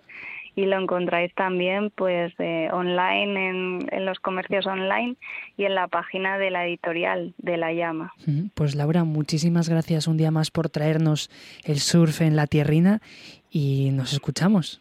y 0.57 0.67
lo 0.67 0.81
encontráis 0.81 1.35
también 1.35 1.91
pues 1.91 2.33
eh, 2.39 2.69
online 2.73 3.49
en, 3.91 4.05
los 4.05 4.19
comercios 4.21 4.67
online 4.67 5.17
y 5.57 5.65
en 5.65 5.75
la 5.75 5.89
página 5.89 6.39
de 6.39 6.51
la 6.51 6.67
editorial 6.67 7.35
de 7.39 7.57
La 7.57 7.73
Llama. 7.73 8.13
Pues 8.55 8.75
Laura, 8.75 9.05
muchísimas 9.05 9.69
gracias 9.69 10.07
un 10.07 10.17
día 10.17 10.31
más 10.31 10.51
por 10.51 10.69
traernos 10.69 11.31
el 11.65 11.81
surf 11.81 12.21
en 12.21 12.37
la 12.37 12.47
tierrina 12.47 13.01
y 13.51 13.91
nos 13.93 14.13
escuchamos. 14.13 14.81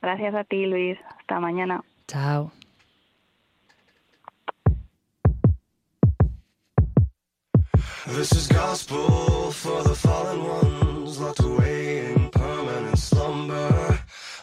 Gracias 0.00 0.34
a 0.34 0.44
ti, 0.44 0.66
Luis. 0.66 0.98
Hasta 1.18 1.40
mañana. 1.40 1.82
Chao. 2.06 2.52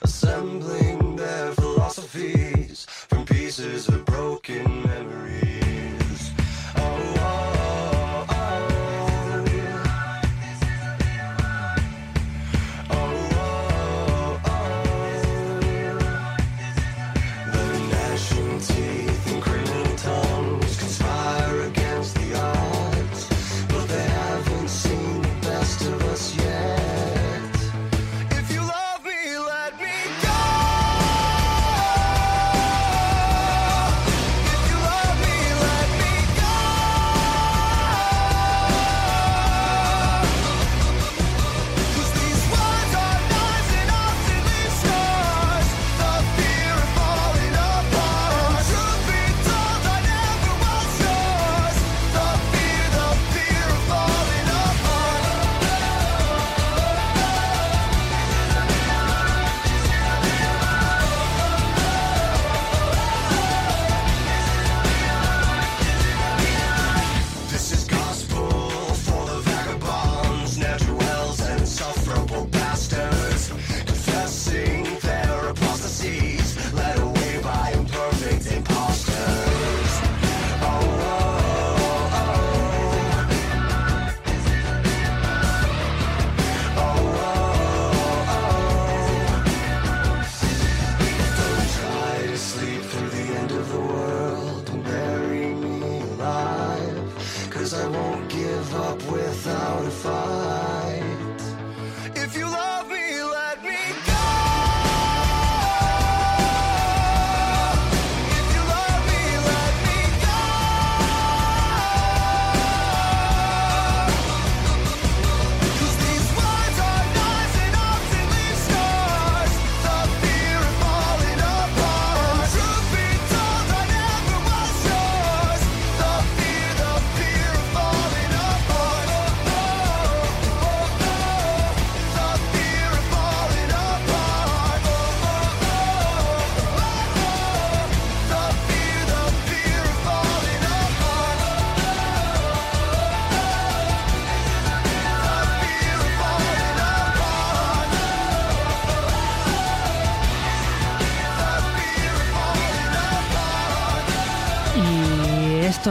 Assembling 0.01 1.15
their 1.15 1.51
philosophies 1.53 2.85
from 2.89 3.25
pieces 3.25 3.87
of 3.87 4.05
broken 4.05 4.83
memories. 4.83 5.44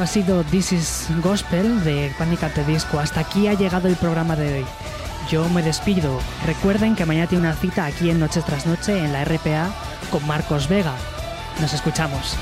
Ha 0.05 0.06
sido 0.06 0.44
This 0.44 0.72
is 0.72 1.09
Gospel 1.22 1.82
de 1.82 2.12
Panic! 2.18 2.43
at 2.43 2.55
Disco. 2.66 3.01
Hasta 3.01 3.20
aquí 3.20 3.48
ha 3.48 3.55
llegado 3.55 3.89
el 3.89 3.97
programa 3.97 4.36
de 4.36 4.59
hoy. 4.59 4.66
Yo 5.31 5.48
me 5.48 5.62
despido. 5.62 6.20
Recuerden 6.44 6.94
que 6.94 7.06
mañana 7.06 7.26
tiene 7.26 7.48
una 7.48 7.56
cita 7.56 7.86
aquí 7.86 8.10
en 8.10 8.20
Noches 8.20 8.44
tras 8.44 8.66
Noche 8.66 8.98
en 8.98 9.14
la 9.14 9.24
RPA 9.24 9.70
con 10.10 10.26
Marcos 10.26 10.68
Vega. 10.68 10.93
Nos 11.59 11.72
escuchamos. 11.72 12.36